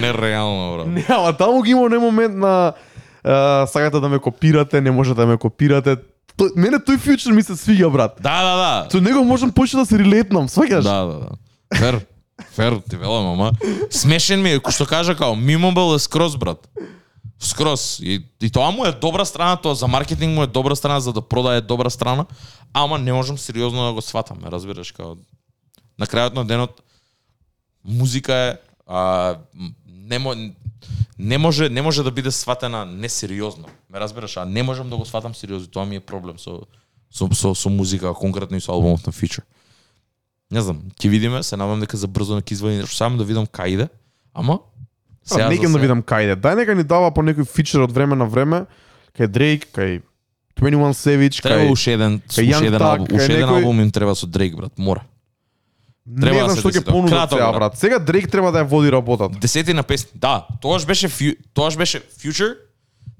Нереално, 0.00 0.76
брат. 0.76 0.86
Не, 0.86 1.06
ама 1.08 1.32
таму 1.32 1.62
ги 1.62 1.70
има 1.70 1.86
оној 1.88 1.98
момент 1.98 2.36
на 2.36 2.72
а, 3.24 3.66
сакате 3.66 4.00
да 4.00 4.08
ме 4.08 4.18
копирате, 4.18 4.80
не 4.80 4.90
можете 4.90 5.20
да 5.20 5.26
ме 5.26 5.36
копирате. 5.36 5.96
То, 6.36 6.48
мене 6.56 6.78
тој 6.80 6.98
фьючер 6.98 7.32
ми 7.32 7.42
се 7.42 7.52
свиѓа, 7.52 7.90
брат. 7.92 8.16
Да, 8.20 8.42
да, 8.42 8.54
да. 8.56 8.90
Со 8.90 9.00
него 9.00 9.24
можам 9.24 9.52
почне 9.52 9.80
да 9.80 9.86
се 9.86 9.98
релетнам, 9.98 10.48
сваќаш? 10.48 10.82
Да, 10.82 11.04
да, 11.04 11.16
да. 11.18 11.30
Фер. 11.78 12.00
Фер, 12.56 12.80
ти 12.90 12.96
велам, 12.96 13.26
ама. 13.26 13.52
Смешен 13.90 14.42
ми 14.42 14.56
е, 14.56 14.60
кој 14.60 14.74
што 14.74 14.86
кажа 14.88 15.14
као, 15.14 15.36
Мимобел 15.36 15.94
е 15.94 16.00
скроз, 16.00 16.36
брат. 16.36 16.64
Скроз. 17.38 18.00
И, 18.00 18.22
и 18.40 18.50
тоа 18.50 18.70
му 18.70 18.86
е 18.86 18.92
добра 18.92 19.24
страна, 19.24 19.56
тоа 19.56 19.74
за 19.74 19.86
маркетинг 19.86 20.34
му 20.34 20.42
е 20.42 20.50
добра 20.50 20.76
страна, 20.76 21.00
за 21.00 21.12
да 21.12 21.20
продае 21.20 21.60
добра 21.60 21.90
страна, 21.90 22.26
ама 22.72 22.98
не 22.98 23.12
можам 23.12 23.38
сериозно 23.38 23.86
да 23.86 23.92
го 23.92 24.02
сватам, 24.02 24.38
разбираш, 24.44 24.92
као... 24.92 25.16
На 26.00 26.08
крајот 26.08 26.34
на 26.34 26.44
денот, 26.44 26.80
музика 27.84 28.34
е 28.34 28.56
а, 28.86 29.36
не, 29.86 30.18
не 31.22 31.38
може 31.38 31.68
не 31.70 31.82
може 31.82 32.02
да 32.02 32.10
биде 32.10 32.30
сватена 32.30 32.84
несериозно. 32.86 33.66
Ме 33.90 34.00
разбираш, 34.00 34.36
а 34.36 34.44
не 34.44 34.62
можам 34.62 34.90
да 34.90 34.96
го 34.96 35.04
сватам 35.04 35.34
сериозно, 35.34 35.68
тоа 35.68 35.86
ми 35.86 35.96
е 35.96 36.00
проблем 36.00 36.38
со 36.38 36.66
со 37.10 37.28
со, 37.34 37.54
со 37.54 37.68
музика, 37.70 38.14
конкретно 38.14 38.56
и 38.56 38.60
со 38.60 38.72
албумот 38.72 39.06
на 39.06 39.12
Future. 39.12 39.44
Не 40.50 40.60
знам, 40.60 40.82
ќе 41.00 41.08
видиме, 41.08 41.42
се 41.42 41.56
надам 41.56 41.80
дека 41.80 41.96
за 41.96 42.08
брзо 42.08 42.40
ќе 42.40 42.52
извади 42.52 42.82
нешто, 42.82 42.96
само 42.96 43.16
да 43.16 43.24
видам 43.24 43.46
кај 43.46 43.68
иде. 43.68 43.88
Ама 44.34 44.58
Сега 45.24 45.48
не 45.48 45.56
да 45.56 45.78
видам 45.78 46.02
кај 46.02 46.24
иде. 46.24 46.36
Дај 46.36 46.56
нека 46.56 46.74
ни 46.74 46.82
дава 46.82 47.10
по 47.14 47.22
некој 47.22 47.46
фичер 47.46 47.86
од 47.86 47.92
време 47.92 48.16
на 48.16 48.26
време, 48.26 48.66
кај 49.14 49.30
Дрейк, 49.30 49.68
кај 49.72 50.02
21 50.58 50.92
Savage, 50.92 51.40
Треба 51.42 51.62
кај 51.62 51.72
уште 51.72 51.94
еден, 51.94 52.20
уште 52.28 52.44
еден 52.44 52.82
албум, 52.82 53.06
уште 53.06 53.32
еден 53.32 53.48
албум 53.48 53.80
им 53.80 53.90
треба 53.90 54.14
со 54.14 54.26
Дрейк 54.26 54.56
брат, 54.56 54.78
мора. 54.78 55.06
Треба 56.20 56.34
не 56.34 56.38
да 56.38 56.44
знам 56.44 56.56
се 56.56 56.60
што 56.60 56.68
ќе 56.70 56.84
понудат 56.84 57.30
сега 57.30 57.52
брат. 57.52 57.76
Сега 57.76 57.98
Дрейк 57.98 58.30
треба 58.30 58.52
да 58.52 58.58
ја 58.58 58.64
води 58.64 58.90
работата. 58.90 59.38
Десети 59.38 59.72
на 59.72 59.82
песни. 59.82 60.10
Да, 60.14 60.46
тогаш 60.60 60.86
беше 60.86 61.08
фю, 61.08 61.24
тогаш 61.54 61.76
беше 61.76 62.00
Future 62.18 62.54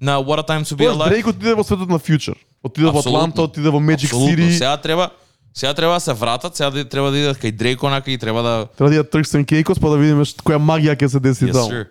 на 0.01 0.19
What 0.19 0.39
a 0.39 0.49
Time 0.49 0.63
to 0.63 0.75
Be 0.75 0.85
Тоаш 0.85 0.97
Alive. 0.97 1.09
Дрейк 1.09 1.27
отиде 1.27 1.55
во 1.55 1.65
светот 1.65 1.89
на 1.89 1.99
Future. 1.99 2.35
Отиде 2.63 2.87
во. 2.87 2.99
Атланта, 2.99 3.43
отиде 3.43 3.71
во 3.71 3.79
Magic 3.81 4.05
Апсолутно. 4.05 4.37
City. 4.37 4.53
Сега 4.53 4.77
треба 4.77 5.11
сега 5.55 5.75
треба 5.75 5.93
да 5.93 6.01
се 6.01 6.13
вратат, 6.13 6.57
сега 6.57 6.71
да- 6.71 6.85
треба 6.85 7.11
да 7.11 7.19
идат 7.19 7.39
кај 7.39 7.53
Дрейк 7.53 7.83
онака 7.83 8.11
и 8.11 8.19
треба 8.19 8.43
да 8.43 8.67
Треба 8.77 8.91
да 8.91 8.97
ја 8.97 9.11
трксен 9.11 9.45
кейкос 9.45 9.79
па 9.79 9.91
да 9.91 9.97
видиме 9.97 10.25
што- 10.25 10.43
која 10.43 10.59
магија 10.59 10.97
ќе 10.97 11.07
се 11.09 11.21
деси 11.21 11.45
Yes, 11.45 11.53
таму. 11.53 11.69
sir. 11.69 11.87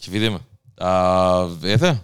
Ќе 0.00 0.10
видиме. 0.10 0.38
А, 0.80 1.48
ете, 1.64 1.96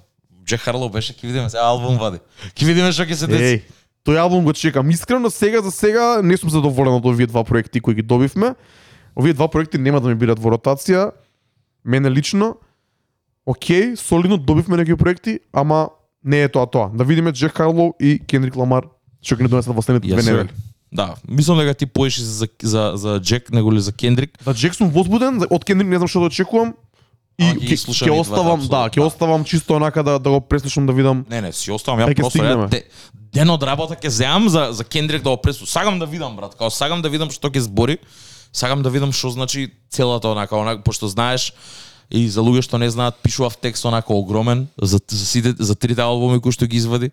Джек 0.45 0.61
Харлоу 0.61 0.89
беше, 0.89 1.13
ќе 1.13 1.23
видиме 1.23 1.51
сега 1.51 1.63
албум 1.65 1.99
вади. 1.99 2.19
Ќе 2.55 2.65
видиме 2.67 2.93
што 2.93 3.03
ќе 3.03 3.15
се 3.15 3.27
деси. 3.27 3.45
Еј, 3.45 3.63
тој 4.09 4.17
албум 4.17 4.45
го 4.45 4.53
чекам. 4.57 4.89
Искрено 4.91 5.31
сега 5.31 5.61
за 5.61 5.71
сега 5.71 6.23
не 6.25 6.37
сум 6.37 6.51
задоволен 6.51 6.97
од 6.97 7.05
овие 7.05 7.29
два 7.29 7.45
проекти 7.45 7.81
кои 7.81 7.95
ги 7.95 8.03
добивме. 8.03 8.55
Овие 9.13 9.37
два 9.37 9.49
проекти 9.49 9.79
нема 9.79 10.01
да 10.01 10.09
ми 10.09 10.17
бидат 10.17 10.41
во 10.41 10.57
ротација. 10.57 11.13
Мене 11.85 12.11
лично 12.11 12.57
Океј, 13.49 13.97
солидно 13.97 14.37
добивме 14.37 14.77
некои 14.77 14.97
проекти, 14.97 15.41
ама 15.53 15.89
не 16.25 16.43
е 16.43 16.49
тоа 16.49 16.67
тоа. 16.67 16.91
Да 16.93 17.05
видиме 17.05 17.33
Джек 17.33 17.57
Харлоу 17.57 17.95
и 18.01 18.19
Кендрик 18.19 18.57
Ламар 18.57 18.89
што 19.25 19.37
ќе 19.37 19.47
ни 19.47 19.49
донесат 19.49 19.73
во 19.75 19.83
следните 19.83 20.13
две 20.13 20.23
недели. 20.23 20.53
Да, 20.93 21.15
мислам 21.29 21.59
дека 21.59 21.75
ти 21.75 21.87
поеш 21.87 22.21
за 22.21 22.49
за 22.63 22.93
за 22.97 23.21
Джек 23.21 23.51
него 23.53 23.73
ли 23.73 23.81
за 23.81 23.93
Кендрик. 23.93 24.37
За 24.45 24.55
Джек 24.55 24.75
сум 24.75 24.91
возбуден, 24.91 25.41
од 25.49 25.65
Кендрик 25.65 25.89
не 25.89 25.97
знам 25.97 26.09
што 26.09 26.21
да 26.21 26.33
очекувам. 26.33 26.75
И 27.39 27.45
ќе 27.45 27.77
ќе 27.95 28.11
оставам, 28.19 28.61
да, 28.67 28.89
ќе 28.91 28.99
да. 28.99 29.07
оставам 29.07 29.45
чисто 29.45 29.77
онака 29.79 30.03
да 30.03 30.19
да 30.19 30.31
го 30.31 30.41
преслушам 30.41 30.87
да 30.87 30.93
видам. 30.93 31.25
Не, 31.31 31.41
не, 31.41 31.53
си 31.53 31.71
оставам 31.71 32.01
ја 32.03 32.15
просто 32.17 32.39
ја 32.43 32.69
де, 32.69 32.83
ден 33.33 33.51
од 33.51 33.63
работа 33.63 33.95
ќе 33.95 34.09
земам 34.09 34.49
за 34.49 34.73
за 34.73 34.85
Кендрик 34.85 35.23
да 35.23 35.31
го 35.31 35.37
преслушам. 35.37 35.71
Сагам 35.71 35.99
да 35.99 36.07
видам 36.07 36.35
брат, 36.37 36.57
као 36.59 36.71
сагам 36.71 37.03
да 37.03 37.09
видам 37.09 37.31
што 37.31 37.47
ќе 37.47 37.63
збори. 37.63 37.99
Сагам 38.53 38.83
да 38.83 38.91
видам 38.91 39.13
што 39.13 39.31
значи 39.31 39.71
целата 39.91 40.29
онака, 40.29 40.57
онака 40.57 40.83
пошто 40.83 41.07
знаеш 41.07 41.53
и 42.11 42.27
за 42.29 42.41
луѓе 42.41 42.65
што 42.67 42.79
не 42.79 42.91
знаат, 42.91 43.23
пишував 43.23 43.55
текст 43.57 43.85
онака 43.85 44.11
огромен 44.15 44.67
за 44.83 44.99
за 45.07 45.27
сите 45.27 45.55
за 45.59 45.75
трите 45.79 46.03
албуми 46.03 46.41
кои 46.41 46.51
што 46.51 46.67
ги 46.67 46.77
извади. 46.77 47.13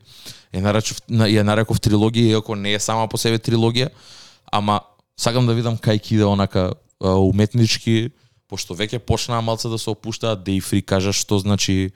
Ја 0.49 0.61
наречов 0.65 1.05
на- 1.09 1.29
ја 1.29 1.45
нареков 1.45 1.77
трилогија, 1.77 2.41
иако 2.41 2.55
не 2.55 2.73
е 2.73 2.79
сама 2.79 3.07
по 3.07 3.17
себе 3.17 3.37
трилогија, 3.37 3.89
ама 4.51 4.81
сакам 5.17 5.45
да 5.45 5.53
видам 5.53 5.77
кај 5.77 6.01
ќе 6.01 6.11
иде 6.17 6.25
онака 6.25 6.73
уметнички, 6.99 8.09
пошто 8.55 8.77
веќе 8.77 9.03
почнаа 9.03 9.43
малце 9.43 9.67
да 9.67 9.75
се 9.75 9.91
опуштаат, 9.91 10.45
Day 10.47 10.63
Free 10.63 10.79
кажа 10.79 11.11
што 11.11 11.39
значи 11.43 11.91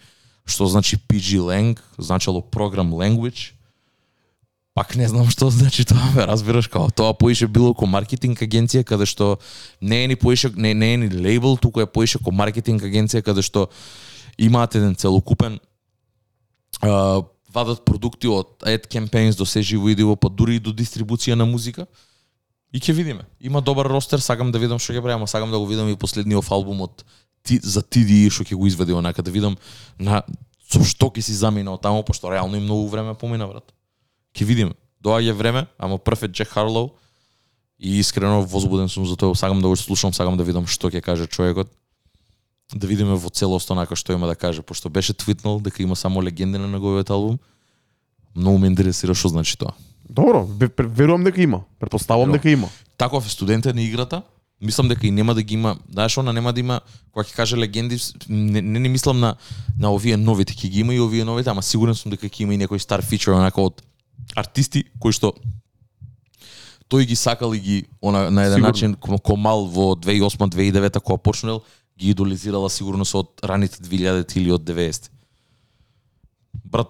што 0.49 0.68
значи 0.68 0.97
PG 0.97 1.39
Lang, 1.45 1.80
значело 1.97 2.41
Program 2.41 2.91
Language. 2.91 3.53
Пак 4.74 4.95
не 4.95 5.07
знам 5.07 5.30
што 5.30 5.49
значи 5.53 5.86
тоа, 5.86 6.12
ме 6.16 6.26
разбираш 6.28 6.68
како 6.68 6.91
тоа 6.91 7.14
поише 7.14 7.47
било 7.47 7.72
ко 7.74 7.88
маркетинг 7.88 8.43
агенција 8.43 8.84
каде 8.84 9.07
што 9.07 9.39
не 9.80 10.03
е 10.03 10.12
ни 10.12 10.16
поише 10.20 10.51
не, 10.55 10.74
не 10.74 10.93
е 10.93 10.97
ни 10.97 11.10
лейбл, 11.10 11.55
туку 11.55 11.80
е 11.80 11.88
поише 11.88 12.20
ко 12.20 12.32
маркетинг 12.32 12.84
агенција 12.84 13.24
каде 13.24 13.45
што 13.45 13.70
имаат 14.38 14.76
еден 14.76 14.95
целокупен 14.95 15.60
а, 16.82 17.24
вадат 17.53 17.86
продукти 17.86 18.28
од 18.28 18.68
ad 18.68 18.88
campaigns 18.91 19.38
до 19.38 19.45
се 19.45 19.62
живо 19.62 19.89
и 19.89 19.95
диво, 19.95 20.16
па 20.16 20.30
дури 20.30 20.60
и 20.60 20.64
до 20.64 20.74
дистрибуција 20.74 21.36
на 21.36 21.45
музика. 21.45 21.88
И 22.74 22.80
ќе 22.80 22.93
видиме. 22.93 23.26
Има 23.41 23.61
добар 23.61 23.89
ростер, 23.89 24.22
сакам 24.22 24.51
да 24.51 24.59
видам 24.61 24.80
што 24.80 24.93
ќе 24.93 25.01
прави, 25.01 25.17
ама 25.17 25.28
сакам 25.28 25.51
да 25.51 25.57
го 25.57 25.65
видам 25.65 25.89
и 25.89 25.97
последниот 25.97 26.51
албум 26.53 26.86
од 26.86 27.03
ти, 27.43 27.57
за 27.63 27.82
TDE 27.82 28.30
што 28.30 28.45
ќе 28.45 28.55
го 28.55 28.67
изведе 28.70 28.93
онака 28.93 29.26
да 29.26 29.34
видам 29.34 29.57
на 29.97 30.22
со 30.70 30.84
што 30.86 31.09
ќе 31.09 31.26
си 31.26 31.34
заминал 31.34 31.80
таму, 31.82 32.03
пошто 32.05 32.30
реално 32.30 32.57
и 32.57 32.61
многу 32.61 32.88
време 32.88 33.15
помина 33.17 33.47
брат. 33.49 33.74
Ќе 34.38 34.45
видиме. 34.45 34.78
Доаѓа 35.01 35.34
време, 35.34 35.65
ама 35.80 35.97
прв 35.97 36.28
е 36.28 36.28
Джек 36.28 36.53
Харлоу 36.53 36.91
и 37.80 37.99
искрено 37.99 38.43
возбуден 38.43 38.89
сум 38.89 39.05
за 39.07 39.15
тоа, 39.15 39.36
сакам 39.36 39.61
да 39.61 39.67
го 39.67 39.76
слушам, 39.76 40.13
сакам 40.13 40.38
да 40.38 40.43
видам 40.43 40.67
што 40.67 40.91
ќе 40.91 41.01
каже 41.01 41.28
човекот. 41.28 41.72
Да 42.76 42.86
видиме 42.86 43.17
во 43.17 43.30
целост 43.34 43.72
онака 43.72 43.95
што 43.95 44.13
има 44.13 44.28
да 44.28 44.36
каже, 44.36 44.61
пошто 44.61 44.89
беше 44.89 45.13
твитнал 45.13 45.59
дека 45.59 45.82
има 45.82 45.95
само 45.95 46.22
легенди 46.22 46.59
на 46.59 46.67
неговиот 46.67 47.09
албум. 47.09 47.39
Многу 48.36 48.59
ме 48.59 48.67
интересира 48.67 49.15
што 49.15 49.34
значи 49.34 49.57
тоа. 49.57 49.74
Добро, 50.10 50.47
верувам 50.80 51.24
дека 51.24 51.41
има. 51.41 51.62
Предпоставувам 51.80 52.32
дека 52.32 52.49
има. 52.49 52.70
таков 52.97 53.26
е 53.26 53.30
студентен 53.30 53.76
на 53.76 53.82
играта, 53.82 54.22
мислам 54.62 54.88
дека 54.88 55.07
и 55.07 55.12
нема 55.12 55.36
да 55.36 55.43
ги 55.43 55.53
има, 55.53 55.78
знаеш, 55.91 56.18
она 56.18 56.34
нема 56.34 56.53
да 56.53 56.60
има, 56.60 56.82
кога 57.12 57.24
ќе 57.24 57.36
каже 57.36 57.57
легенди, 57.57 57.99
не, 58.30 58.62
не, 58.62 58.80
не 58.80 58.89
мислам 58.89 59.20
на, 59.20 59.36
на 59.80 59.93
овие 59.93 60.18
новите, 60.18 60.53
ќе 60.53 60.70
ги 60.70 60.80
има 60.80 60.93
и 60.93 60.99
овие 60.99 61.24
новите, 61.26 61.49
ама 61.49 61.64
сигурен 61.64 61.95
сум 61.95 62.12
дека 62.12 62.28
ќе 62.28 62.43
има 62.43 62.53
и 62.53 62.60
некој 62.60 62.82
стар 62.82 63.05
фичер, 63.05 63.38
онака 63.38 63.62
од 63.62 63.82
артисти, 64.36 64.84
кои 64.99 65.16
што 65.16 65.34
тој 66.89 67.05
ги 67.05 67.16
сакал 67.16 67.53
и 67.53 67.60
ги 67.60 67.78
она, 68.01 68.30
на 68.30 68.49
еден 68.49 68.60
Сигурно. 68.60 68.68
начин 68.68 68.95
ко, 68.95 69.18
ко 69.18 69.38
мал 69.38 69.70
во 69.70 69.93
2008-2009 69.95 70.99
кога 70.99 71.18
почнал, 71.18 71.64
ги 71.99 72.12
идолизирала 72.12 72.70
сигурно 72.70 73.05
со 73.05 73.22
од 73.22 73.43
раните 73.43 73.78
2000 73.84 74.38
или 74.38 74.51
од 74.51 74.64
90 74.64 75.12
Брат, 76.64 76.89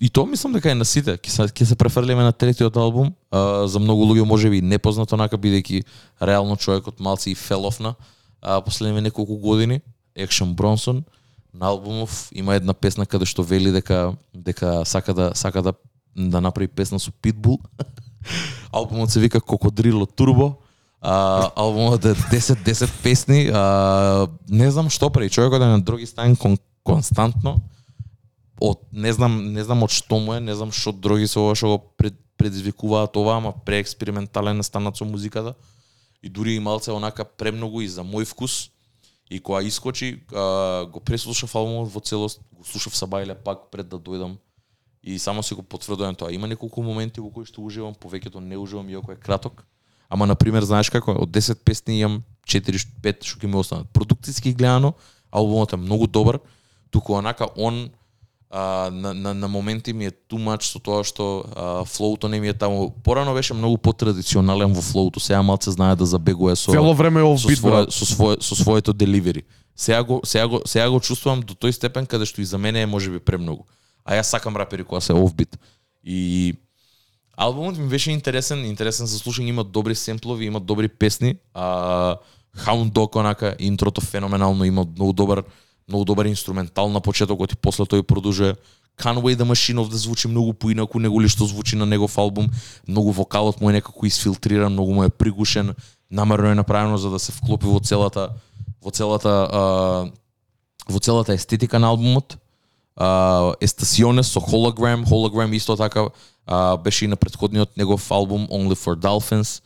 и 0.00 0.08
тоа 0.10 0.26
мислам 0.26 0.52
дека 0.52 0.70
е 0.70 0.74
на 0.74 0.84
сите. 0.84 1.18
Ќе 1.18 1.30
се 1.30 1.42
ќе 1.42 1.64
се 1.64 1.76
префрлиме 1.76 2.24
на 2.24 2.32
третиот 2.32 2.76
албум. 2.76 3.12
А, 3.30 3.66
за 3.68 3.78
многу 3.78 4.08
луѓе 4.08 4.24
можеби 4.24 4.60
би, 4.60 4.66
непознато 4.66 5.14
онака 5.14 5.38
бидејќи 5.38 5.84
реално 6.22 6.56
човекот 6.56 7.00
малци 7.00 7.30
и 7.30 7.34
фелофна 7.34 7.94
а, 8.42 8.60
последниве 8.60 9.00
неколку 9.00 9.36
години. 9.36 9.80
Екшн 10.16 10.52
Бронсон 10.52 11.04
на 11.54 11.66
албумов 11.66 12.28
има 12.32 12.54
една 12.54 12.74
песна 12.74 13.06
каде 13.06 13.26
што 13.26 13.42
вели 13.42 13.72
дека 13.72 14.14
дека 14.34 14.84
сака 14.84 15.14
да 15.14 15.30
сака 15.34 15.62
да 15.62 15.72
да 16.16 16.40
направи 16.40 16.68
песна 16.68 16.98
со 16.98 17.12
Питбул. 17.12 17.58
Албумот 18.72 19.10
се 19.10 19.20
вика 19.20 19.40
Кокодрило 19.40 20.06
Турбо. 20.06 20.54
А, 21.00 21.50
албумот 21.56 22.04
е 22.04 22.14
10-10 22.14 23.02
песни. 23.02 23.50
А, 23.54 24.28
не 24.48 24.70
знам 24.70 24.90
што 24.90 25.10
прави. 25.10 25.30
Човекот 25.30 25.62
е 25.62 25.66
на 25.66 25.80
други 25.80 26.06
стан 26.06 26.36
кон, 26.36 26.58
константно. 26.84 27.60
Од 28.60 28.80
не 28.92 29.12
знам, 29.12 29.52
не 29.54 29.64
знам 29.64 29.82
од 29.82 29.90
што 29.90 30.18
му 30.20 30.34
е, 30.36 30.40
не 30.40 30.54
знам 30.54 30.72
што 30.72 30.92
други 30.92 31.28
се 31.28 31.38
ова 31.40 31.54
што 31.56 31.74
го 31.74 31.78
пред, 31.96 32.18
предизвикуваат 32.36 33.16
ова, 33.16 33.36
ама 33.36 33.52
преекспериментален 33.52 34.62
станат 34.62 34.96
со 34.96 35.04
музиката. 35.04 35.54
И 36.22 36.28
дури 36.28 36.54
и 36.54 36.60
малце 36.60 36.92
онака 36.92 37.24
премногу 37.24 37.80
и 37.80 37.88
за 37.88 38.04
мој 38.04 38.24
вкус. 38.24 38.70
И 39.30 39.38
кога 39.38 39.62
искочи, 39.62 40.22
а, 40.34 40.84
го 40.84 41.00
преслушав 41.00 41.54
албумот 41.54 41.88
во 41.92 42.00
целост, 42.00 42.40
го 42.52 42.64
слушав 42.64 42.96
са 42.96 43.06
бајле 43.06 43.34
пак 43.34 43.70
пред 43.70 43.88
да 43.88 43.96
дојдам. 43.96 44.36
И 45.02 45.18
само 45.18 45.42
се 45.42 45.54
го 45.54 45.62
потврдувам 45.62 46.14
тоа. 46.14 46.32
Има 46.32 46.48
неколку 46.48 46.82
моменти 46.82 47.20
во 47.20 47.30
кои 47.30 47.46
што 47.46 47.62
уживам, 47.62 47.94
повеќето 47.94 48.40
не 48.40 48.58
уживам 48.58 48.88
иако 48.90 49.12
е 49.12 49.16
краток. 49.16 49.64
Ама 50.08 50.26
на 50.26 50.34
пример, 50.34 50.64
знаеш 50.64 50.90
како, 50.90 51.14
од 51.14 51.30
10 51.30 51.62
песни 51.64 52.00
имам 52.00 52.24
4-5 52.44 53.24
што 53.24 53.40
ќе 53.40 53.46
ми 53.46 53.56
останат. 53.56 53.88
Продукциски 53.94 54.52
гледано, 54.52 54.92
албумот 55.30 55.72
е 55.72 55.76
многу 55.76 56.06
добар, 56.06 56.40
туку 56.90 57.14
онака 57.14 57.46
он 57.56 57.90
а, 58.50 58.90
на, 58.92 59.14
на, 59.14 59.34
на 59.34 59.48
моменти 59.48 59.92
ми 59.92 60.06
е 60.06 60.10
much 60.32 60.62
со 60.62 60.78
тоа 60.78 61.04
што 61.04 61.44
а, 61.54 61.84
флоуто 61.84 62.28
не 62.28 62.40
ми 62.40 62.48
е 62.48 62.52
таму. 62.52 62.90
Порано 63.04 63.34
беше 63.34 63.54
многу 63.54 63.78
потрадиционален 63.78 64.72
во 64.72 64.82
флоуто, 64.82 65.20
сега 65.20 65.42
малце 65.42 65.70
знае 65.70 65.96
да 65.96 66.06
забегува 66.06 66.56
со 66.56 66.72
Цело 66.72 66.94
време 66.94 67.22
со, 67.38 67.48
свое, 67.48 67.86
брат. 67.86 67.92
со, 67.92 68.06
свое, 68.06 68.36
со 68.40 68.56
своето 68.56 68.92
деливери. 68.92 69.42
Сега 69.76 70.02
го, 70.02 70.20
сега, 70.24 70.46
го, 70.48 70.60
сега 70.66 70.90
го 70.90 71.00
чувствувам 71.00 71.40
до 71.42 71.54
тој 71.54 71.70
степен 71.70 72.06
каде 72.06 72.26
што 72.26 72.40
и 72.40 72.44
за 72.44 72.58
мене 72.58 72.82
е 72.82 72.86
можеби 72.86 73.20
премногу. 73.20 73.66
А 74.04 74.18
јас 74.18 74.34
сакам 74.34 74.56
рапери 74.56 74.82
која 74.82 75.00
се 75.00 75.14
офбит. 75.14 75.56
И 76.02 76.54
албумот 77.36 77.78
ми 77.78 77.88
беше 77.88 78.10
интересен, 78.10 78.64
интересен 78.66 79.06
за 79.06 79.18
слушање, 79.18 79.54
има 79.54 79.64
добри 79.64 79.94
семплови, 79.94 80.46
има 80.50 80.60
добри 80.60 80.88
песни. 80.88 81.38
А, 81.54 82.16
Hound 82.66 82.90
Dog 82.90 83.16
онака 83.16 83.54
интрото 83.58 84.00
феноменално, 84.00 84.64
има 84.64 84.84
многу 84.96 85.12
добар 85.12 85.42
многу 85.90 86.04
добар 86.04 86.26
инструментал 86.26 86.88
на 86.88 87.00
почетокот 87.00 87.52
и 87.52 87.56
после 87.56 87.84
тој 87.84 88.02
продолжува 88.02 88.56
Conway 89.00 89.36
the 89.36 89.44
Machine 89.44 89.80
овде 89.80 89.92
да 89.92 89.98
звучи 89.98 90.28
многу 90.28 90.52
поинаку 90.52 90.98
него 90.98 91.20
ли 91.20 91.28
што 91.28 91.46
звучи 91.46 91.76
на 91.76 91.86
негов 91.86 92.18
албум. 92.18 92.50
Многу 92.88 93.10
вокалот 93.10 93.60
му 93.60 93.70
е 93.70 93.72
некако 93.72 94.06
изфилтриран, 94.06 94.72
многу 94.72 94.92
му 94.92 95.04
е 95.04 95.10
пригушен, 95.10 95.74
намерно 96.10 96.48
е 96.48 96.54
направено 96.54 96.98
за 96.98 97.10
да 97.10 97.18
се 97.18 97.32
вклопи 97.32 97.66
во 97.66 97.80
целата 97.80 98.30
во 98.82 98.90
целата 98.90 99.28
а, 99.28 100.10
во 100.88 100.98
целата 101.00 101.32
естетика 101.32 101.78
на 101.78 101.88
албумот. 101.88 102.38
А, 102.96 103.54
Estaciones 103.60 104.28
со 104.28 104.40
Hologram, 104.40 105.04
Hologram 105.04 105.56
исто 105.56 105.76
така 105.76 106.08
а, 106.46 106.76
беше 106.76 107.04
и 107.04 107.08
на 107.08 107.16
претходниот 107.16 107.76
негов 107.76 108.10
албум 108.10 108.46
Only 108.50 108.76
for 108.76 108.96
Dolphins. 108.96 109.62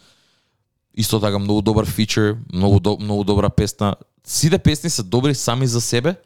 Исто 0.94 1.20
така 1.20 1.38
многу 1.38 1.62
добар 1.62 1.86
фичер, 1.86 2.36
многу 2.52 2.80
до, 2.80 2.96
многу 3.00 3.24
добра 3.24 3.48
песна. 3.48 3.96
Сите 4.26 4.58
песни 4.58 4.90
се 4.90 5.02
добри 5.02 5.34
сами 5.34 5.66
за 5.66 5.80
себе, 5.80 6.16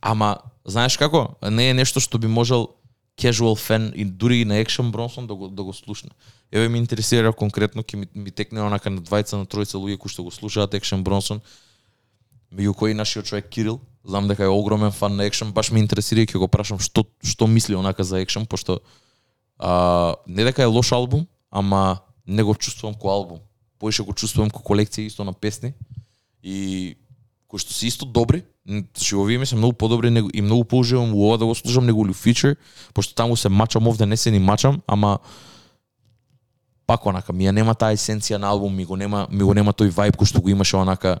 ама 0.00 0.36
знаеш 0.64 0.96
како? 0.96 1.36
Не 1.42 1.70
е 1.70 1.74
нешто 1.74 2.00
што 2.00 2.18
би 2.18 2.28
можел 2.28 2.68
casual 3.16 3.56
фен 3.56 3.92
и 3.96 4.04
дури 4.04 4.40
и 4.40 4.44
на 4.44 4.54
Action 4.60 4.92
Bronson 4.92 5.26
да 5.26 5.34
го 5.34 5.48
да 5.48 5.62
го 5.62 5.72
слушне. 5.72 6.10
Еве 6.52 6.68
ми 6.68 6.78
интересира 6.78 7.32
конкретно 7.32 7.82
ќе 7.82 7.96
ми, 7.96 8.06
ми 8.14 8.30
текне 8.30 8.60
онака 8.60 8.90
на 8.90 9.00
двајца 9.00 9.40
на 9.40 9.46
тројца 9.46 9.80
луѓе 9.80 9.96
кои 9.96 10.12
што 10.12 10.22
го 10.22 10.30
слушаат 10.30 10.76
Action 10.76 11.02
Bronson. 11.02 11.40
Меѓу 12.52 12.74
кои 12.74 12.94
нашиот 12.94 13.24
човек 13.24 13.48
Кирил, 13.48 13.80
знам 14.04 14.28
дека 14.28 14.44
е 14.44 14.52
огромен 14.52 14.92
фан 14.92 15.16
на 15.16 15.24
Action, 15.24 15.52
баш 15.52 15.70
ме 15.72 15.80
интересира 15.80 16.20
и 16.20 16.26
ќе 16.26 16.38
го 16.38 16.48
прашам 16.48 16.78
што 16.78 17.06
што 17.24 17.46
мисли 17.46 17.74
онака 17.74 18.04
за 18.04 18.20
Action, 18.20 18.46
пошто 18.46 18.80
а, 19.58 20.14
не 20.26 20.44
дека 20.44 20.62
е 20.62 20.66
лош 20.66 20.92
албум, 20.92 21.26
ама 21.50 21.98
не 22.26 22.42
го 22.42 22.54
чувствувам 22.54 22.94
ко 22.94 23.08
албум. 23.08 23.40
Поише 23.78 24.02
го 24.02 24.12
чувствувам 24.12 24.50
ко 24.50 24.60
колекција 24.60 25.08
исто 25.08 25.24
на 25.24 25.32
песни 25.32 25.72
и 26.42 26.96
кои 27.56 27.64
што 27.64 27.72
се 27.72 27.88
исто 27.88 28.04
добри, 28.04 28.44
што 28.92 29.22
овие 29.24 29.40
ми 29.40 29.46
се 29.48 29.56
многу 29.56 29.72
подобри 29.72 30.10
него, 30.10 30.28
и 30.28 30.42
многу 30.44 30.64
поуживам 30.64 31.14
у 31.14 31.24
ова 31.24 31.38
да 31.38 31.46
го 31.46 31.54
слушам 31.54 31.86
него 31.86 32.04
ли 32.06 32.12
фичер, 32.12 32.56
пошто 32.92 33.14
таму 33.14 33.36
се 33.36 33.48
мачам 33.48 33.88
овде 33.88 34.06
не 34.06 34.16
се 34.16 34.30
ни 34.30 34.38
мачам, 34.38 34.82
ама 34.86 35.18
пак 36.86 37.06
онака 37.06 37.32
ми 37.32 37.48
ја 37.48 37.56
нема 37.56 37.74
таа 37.74 37.96
есенција 37.96 38.36
на 38.36 38.52
албум, 38.52 38.76
ми 38.76 38.84
го 38.84 38.96
нема 38.96 39.26
ми 39.30 39.42
го 39.42 39.54
нема 39.54 39.72
тој 39.72 39.88
вајб 39.88 40.20
кој 40.20 40.28
што 40.28 40.44
го 40.44 40.52
имаше 40.52 40.76
онака 40.76 41.20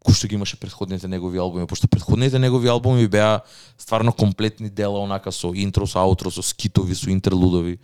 кој 0.00 0.16
што 0.16 0.28
ги 0.28 0.34
имаше 0.40 0.56
претходните 0.56 1.08
негови 1.08 1.38
албуми, 1.38 1.66
пошто 1.66 1.88
претходните 1.88 2.38
негови 2.38 2.68
албуми 2.68 3.06
беа 3.06 3.44
стварно 3.76 4.12
комплетни 4.12 4.70
дела 4.70 5.04
онака 5.04 5.32
со 5.32 5.52
интро, 5.52 5.86
со 5.86 6.00
аутро, 6.00 6.30
со 6.30 6.42
скитови, 6.42 6.94
со 6.94 7.10
интерлудови. 7.10 7.78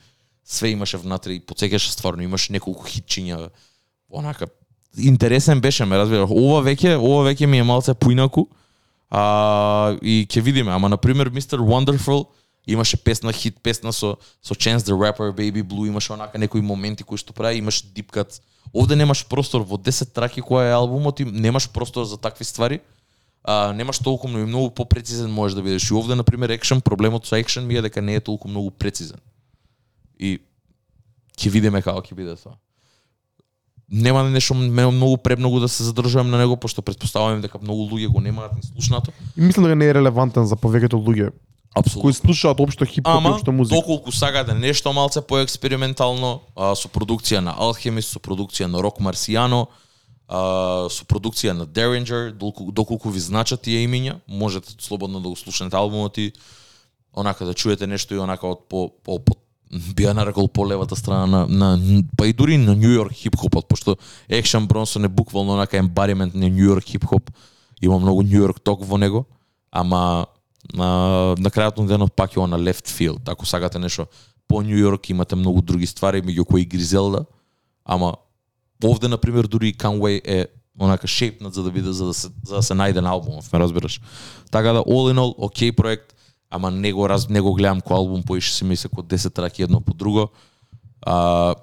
Све 0.45 0.73
имаше 0.73 0.97
внатре 0.97 1.37
и 1.37 1.41
потсекаше 1.41 1.93
стварно, 1.93 2.23
имаше 2.25 2.53
неколку 2.53 2.85
хитчиња. 2.89 3.51
Онака 4.09 4.49
интересен 4.99 5.61
беше, 5.61 5.85
ме 5.85 5.99
разбира. 5.99 6.25
Ова 6.25 6.63
веќе, 6.65 6.97
ова 6.97 7.31
веќе 7.31 7.47
ми 7.47 7.59
е 7.59 7.63
малце 7.63 7.95
поинаку. 7.95 8.49
А, 9.11 9.97
и 10.03 10.27
ќе 10.27 10.43
видиме, 10.43 10.73
ама 10.73 10.89
на 10.89 10.97
пример 10.97 11.31
Mr. 11.31 11.59
Wonderful 11.59 12.27
имаше 12.67 12.97
песна 12.97 13.33
хит 13.33 13.61
песна 13.63 13.93
со 13.93 14.19
со 14.43 14.55
Chance 14.55 14.79
the 14.79 14.93
Rapper 14.93 15.33
Baby 15.33 15.63
Blue 15.63 15.87
имаше 15.87 16.13
онака 16.13 16.39
некои 16.39 16.61
моменти 16.61 17.05
кои 17.05 17.19
што 17.19 17.33
прави 17.33 17.59
имаш 17.59 17.83
deep 17.83 18.11
cuts 18.13 18.43
овде 18.75 18.97
немаш 18.97 19.27
простор 19.27 19.63
во 19.63 19.77
10 19.77 20.13
траки 20.15 20.43
која 20.43 20.71
е 20.71 20.75
албумот 20.75 21.21
и 21.21 21.25
немаш 21.25 21.69
простор 21.71 22.05
за 22.05 22.17
такви 22.17 22.45
ствари 22.45 22.81
а, 23.45 23.73
немаш 23.73 23.99
толку 23.99 24.29
многу 24.29 24.47
многу 24.47 24.71
попрецизен 24.71 25.31
можеш 25.31 25.55
да 25.55 25.63
бидеш 25.63 25.91
и 25.91 25.95
овде 25.95 26.15
на 26.15 26.25
пример 26.25 26.51
Action 26.51 26.81
проблемот 26.81 27.27
со 27.27 27.37
Action 27.37 27.65
ми 27.65 27.75
е 27.75 27.83
дека 27.83 28.03
не 28.03 28.15
е 28.15 28.21
толку 28.21 28.49
многу 28.49 28.71
прецизен 28.71 29.19
и 30.19 30.39
ќе 31.37 31.51
видиме 31.51 31.83
како 31.83 32.01
ќе 32.01 32.15
биде 32.15 32.37
тоа 32.37 32.55
нема 33.91 34.23
нешто 34.23 34.55
мене 34.55 34.91
многу 34.91 35.17
премногу 35.17 35.61
да 35.61 35.69
се 35.69 35.85
задржувам 35.85 36.31
на 36.31 36.39
него 36.39 36.57
пошто 36.57 36.83
претпоставувам 36.83 37.41
дека 37.41 37.59
многу 37.63 37.91
луѓе 37.91 38.09
го 38.09 38.21
немаат 38.21 38.55
ни 38.55 38.63
слушнато 38.63 39.13
И 39.37 39.41
мислам 39.41 39.65
дека 39.65 39.77
не 39.77 39.87
е 39.87 39.95
релевантен 39.95 40.47
за 40.47 40.57
повеќето 40.57 40.95
луѓе 40.95 41.31
апсолутно 41.75 42.03
кои 42.03 42.13
слушаат 42.13 42.61
општо 42.61 42.85
хип-хоп 42.85 43.15
и 43.15 43.19
Ама, 43.19 43.31
општо 43.31 43.53
музика. 43.53 43.77
доколку 43.77 44.13
сакате 44.13 44.55
нешто 44.55 44.93
малце 44.93 45.21
поекспериментално, 45.23 46.41
а, 46.57 46.75
со 46.75 46.89
продукција 46.89 47.41
на 47.41 47.55
Alchemist, 47.55 48.11
со 48.11 48.19
продукција 48.19 48.67
на 48.67 48.83
Рок 48.83 48.99
Марсијано, 48.99 49.67
а, 50.29 50.89
со 50.91 51.05
продукција 51.05 51.53
на 51.53 51.67
Derringer, 51.67 52.33
доколку, 52.33 52.73
доколку 52.73 53.11
ви 53.11 53.21
значат 53.21 53.63
тие 53.63 53.87
имиња, 53.87 54.19
можете 54.27 54.75
слободно 54.79 55.21
да 55.21 55.29
го 55.29 55.37
слушнете 55.37 55.77
албумот 55.77 56.19
и 56.19 56.33
онака 57.15 57.45
да 57.45 57.55
чуете 57.55 57.87
нешто 57.87 58.15
и 58.15 58.19
онака 58.19 58.47
од 58.47 58.69
по, 58.69 58.89
по, 59.05 59.19
по 59.19 59.35
би 59.71 60.05
ја 60.05 60.15
нарекол 60.15 60.49
по 60.49 60.67
левата 60.67 60.97
страна 60.97 61.27
на, 61.27 61.47
на 61.47 62.03
па 62.17 62.27
и 62.27 62.33
дури 62.33 62.59
на 62.59 62.75
Нью 62.75 62.91
Йорк 62.91 63.13
хип-хопот, 63.13 63.69
пошто 63.69 63.97
Action 64.31 64.67
Bronson 64.67 65.05
е 65.05 65.09
буквално 65.09 65.53
онака 65.53 65.79
ембаримент 65.79 66.35
на 66.35 66.49
Нью 66.49 66.65
Йорк 66.65 66.85
хип-хоп. 66.85 67.31
Има 67.83 67.99
многу 67.99 68.23
Нью 68.23 68.43
Йорк 68.43 68.61
ток 68.61 68.85
во 68.85 68.99
него, 68.99 69.25
ама 69.73 70.27
на, 70.75 71.35
на 71.39 71.51
крајот 71.51 71.79
на 71.79 71.87
денот 71.87 72.13
пак 72.13 72.37
е 72.37 72.41
на 72.41 72.59
left 72.59 72.89
field. 72.89 73.29
Ако 73.29 73.47
сакате 73.47 73.79
нешто 73.79 74.07
по 74.49 74.63
Нью 74.63 74.79
Йорк 74.79 75.11
имате 75.11 75.37
многу 75.37 75.63
други 75.63 75.87
ствари, 75.87 76.23
меѓу 76.23 76.45
кои 76.45 76.65
Гризелда, 76.65 77.25
ама 77.85 78.15
овде 78.85 79.09
на 79.09 79.19
пример 79.19 79.45
дури 79.45 79.69
и 79.69 79.75
Conway 79.75 80.21
е 80.25 80.47
онака 80.81 81.07
шепнат 81.07 81.55
за 81.55 81.63
да 81.63 81.71
биде 81.71 81.93
за 81.93 82.07
да 82.07 82.15
се 82.15 82.29
за 82.47 82.55
да 82.57 82.63
се 82.63 82.75
најде 82.75 83.01
на 83.01 83.11
албумов, 83.11 83.53
ме 83.53 83.59
разбираш. 83.59 84.01
Така 84.51 84.73
да 84.73 84.81
all 84.81 85.15
in 85.15 85.19
all 85.19 85.35
окей 85.39 85.73
проект, 85.73 86.15
ама 86.51 86.71
не 86.71 86.93
го 86.93 87.09
раз 87.09 87.29
не 87.29 87.41
го 87.41 87.55
гледам 87.55 87.81
кој 87.81 87.97
албум 87.97 88.23
поише 88.23 88.55
се 88.55 88.65
ми 88.65 88.77
се 88.77 88.89
ко 88.89 89.03
10 89.03 89.35
траки 89.35 89.63
едно 89.63 89.81
по 89.81 89.95
друго. 89.95 90.29
А, 91.03 91.55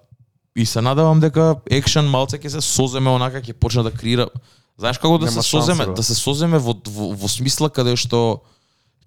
и 0.55 0.65
се 0.65 0.81
надевам 0.81 1.19
дека 1.19 1.55
екшен 1.69 2.09
малце 2.09 2.39
ќе 2.39 2.47
се 2.47 2.61
соземе 2.61 3.09
онака 3.09 3.41
ќе 3.41 3.53
почне 3.53 3.83
да 3.83 3.91
креира 3.91 4.29
Знаеш 4.77 4.97
како 5.01 5.17
да 5.17 5.25
Нема 5.25 5.41
се 5.43 5.49
соземе, 5.49 5.85
да 5.85 6.03
се 6.03 6.15
соземе 6.15 6.59
во, 6.61 6.75
во, 6.85 7.09
во 7.17 7.29
смисла 7.29 7.69
каде 7.73 7.95
што 7.97 8.43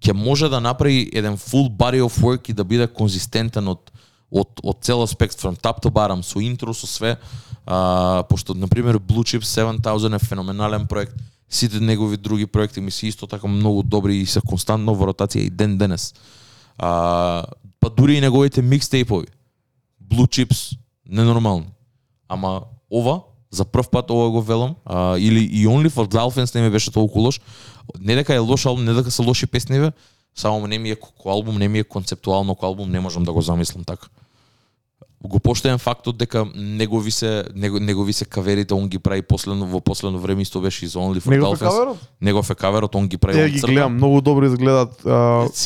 ќе 0.03 0.15
може 0.19 0.49
да 0.51 0.59
направи 0.61 1.07
еден 1.15 1.39
full 1.39 1.71
body 1.71 2.03
of 2.03 2.19
work 2.19 2.51
и 2.51 2.57
да 2.57 2.65
биде 2.65 2.89
конзистентен 2.91 3.69
од 3.71 3.93
од 4.31 4.63
од 4.63 4.83
цел 4.87 5.03
аспект 5.03 5.39
from 5.39 5.57
top 5.59 5.83
to 5.83 5.91
bottom 5.91 6.23
со 6.23 6.43
интро 6.43 6.75
со 6.75 6.87
све. 6.87 7.17
А, 7.67 8.23
пошто 8.29 8.55
на 8.55 8.69
пример 8.69 8.99
Blue 8.99 9.23
Chip 9.23 9.47
7000 9.47 10.15
е 10.15 10.19
феноменален 10.19 10.87
проект 10.87 11.15
сите 11.51 11.81
негови 11.81 12.17
други 12.17 12.47
проекти 12.47 12.81
ми 12.81 12.91
се 12.91 13.07
исто 13.07 13.27
така 13.27 13.47
многу 13.47 13.83
добри 13.83 14.17
и 14.17 14.27
се 14.27 14.41
константно 14.41 14.95
во 14.95 15.11
ротација 15.11 15.47
и 15.47 15.51
ден 15.51 15.79
денес. 15.79 16.15
А, 16.79 17.45
па 17.81 17.91
дури 17.91 18.17
и 18.17 18.21
неговите 18.21 18.63
микстейпови. 18.63 19.27
Blue 20.11 20.27
Chips 20.27 20.79
ненормални. 21.09 21.67
Ама 22.29 22.63
ова 22.91 23.21
за 23.51 23.65
прв 23.65 23.91
пат 23.91 24.11
ова 24.11 24.31
го 24.31 24.43
велам 24.43 24.75
а, 24.85 25.19
или 25.19 25.45
и 25.45 25.67
Only 25.67 25.91
for 25.91 26.07
Dolphins 26.07 26.55
не 26.55 26.63
ми 26.63 26.71
беше 26.71 26.93
толку 26.93 27.19
лош. 27.19 27.41
Не 28.01 28.15
дека 28.15 28.35
е 28.35 28.39
лош 28.39 28.67
албум 28.67 28.85
не 28.85 28.95
дека 28.95 29.11
се 29.11 29.23
лоши 29.23 29.47
песниве 29.47 29.93
само 30.35 30.67
не 30.67 30.79
ми 30.79 30.91
е 30.91 30.97
ко 30.97 31.31
албум 31.31 31.59
не 31.59 31.69
ми 31.69 31.79
е 31.79 31.85
концептуално 31.85 32.55
ко 32.55 32.67
албум 32.67 32.91
не 32.91 33.01
можам 33.01 33.23
да 33.23 33.33
го 33.33 33.41
замислам 33.43 33.85
така 33.85 34.09
го 35.29 35.39
поштеен 35.39 35.79
фактот 35.79 36.17
дека 36.17 36.47
негови 36.55 37.11
се 37.11 37.45
него, 37.55 37.81
негови 37.81 38.13
се 38.13 38.25
каверите 38.25 38.75
он 38.75 38.89
ги 38.89 38.99
прави 38.99 39.23
последно 39.23 39.67
во 39.67 39.81
последно 39.81 40.19
време 40.19 40.43
исто 40.43 40.61
беше 40.61 40.85
из 40.85 40.95
Only 40.95 41.21
for 41.21 41.31
Негов 41.31 41.61
Dolphins 41.61 41.97
негов 42.21 42.51
е 42.51 42.55
каверот 42.55 42.95
он 42.95 43.09
ги 43.09 43.17
прави 43.17 43.43
он 43.43 43.51
ги 43.51 43.61
гледам, 43.61 43.95
многу 43.95 44.21
добро 44.21 44.47
изгледаат. 44.47 45.03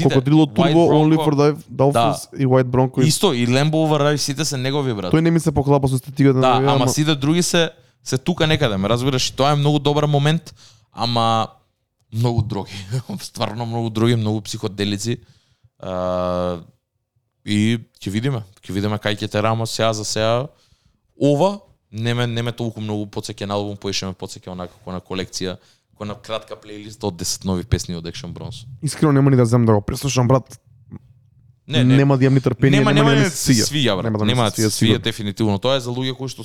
Кокодрило 0.02 0.46
Турбо, 0.46 0.90
Only 0.90 1.16
for 1.16 1.57
Dolphins 1.72 2.36
и 2.38 2.46
White 2.46 2.64
Bronco. 2.64 3.02
Исто 3.02 3.32
и 3.32 3.46
Lambo 3.46 3.74
Over 3.74 4.16
сите 4.16 4.44
се 4.44 4.57
негови 4.57 4.94
брат 4.94 5.12
Тој 5.12 5.20
не 5.20 5.30
ми 5.30 5.40
се 5.40 5.52
поклапа 5.52 5.88
со 5.88 5.94
естетиката 5.94 6.40
Да, 6.40 6.61
на 6.61 6.66
неговија, 6.66 6.74
ама 6.74 6.88
сите 6.88 7.14
други 7.14 7.42
се 7.42 7.70
се 8.05 8.18
тука 8.18 8.46
некаде, 8.46 8.76
ме 8.76 8.88
разбираш, 8.88 9.30
тоа 9.30 9.52
е 9.52 9.57
многу 9.57 9.78
добар 9.78 10.05
момент, 10.05 10.55
ама 10.92 11.48
многу 12.12 12.42
други, 12.42 12.72
стварно 13.20 13.66
многу 13.66 13.90
други, 13.90 14.16
многу 14.16 14.40
психоделици. 14.40 15.18
А, 15.78 16.61
и 17.45 17.78
ќе 18.01 18.11
видиме, 18.11 18.42
ќе 18.64 18.72
видиме 18.72 18.99
кај 18.99 19.18
ќе 19.20 19.28
терamo 19.30 19.66
сега 19.66 19.92
за 19.92 20.05
сега. 20.05 20.47
Ова 21.20 21.61
не 21.92 22.14
ме 22.14 22.26
не 22.26 22.42
ме 22.42 22.53
толку 22.53 22.80
многу 22.80 23.07
потсеќа 23.07 23.47
на 23.47 23.55
албум, 23.55 23.76
поише 23.76 24.07
ме 24.07 24.16
потсеќа 24.18 24.51
онака 24.53 24.74
како 24.74 24.93
на 24.93 25.01
колекција, 25.01 25.56
како 25.93 26.09
на 26.09 26.16
кратка 26.19 26.56
плейлиста 26.56 27.06
од 27.06 27.20
10 27.20 27.44
нови 27.44 27.64
песни 27.64 27.94
од 27.94 28.05
Action 28.05 28.32
Bronson. 28.35 28.66
Искрено 28.82 29.12
нема 29.12 29.31
ни 29.31 29.36
да 29.36 29.47
земам 29.47 29.66
да 29.66 29.74
го 29.74 29.81
преслушам, 29.81 30.28
брат. 30.28 30.59
Не, 31.66 31.85
не, 31.85 31.97
Нема 31.97 32.19
да 32.19 32.24
имам 32.24 32.35
ни 32.35 32.40
трпение, 32.40 32.78
нема, 32.78 32.93
нема, 32.93 33.10
нема, 33.10 33.20
да 33.20 33.24
ми 33.24 33.31
се 33.31 33.52
свија. 33.52 33.64
свија, 33.64 33.94
брат. 33.97 34.05
Нема 34.05 34.19
да 34.19 34.24
нема 34.24 34.44
да 34.44 34.51
свија, 34.51 34.69
свија 34.69 34.98
дефинитивно. 35.01 35.59
Тоа 35.59 35.78
е 35.78 35.81
за 35.81 35.90
луѓе 35.90 36.16
кои 36.16 36.28
што 36.28 36.44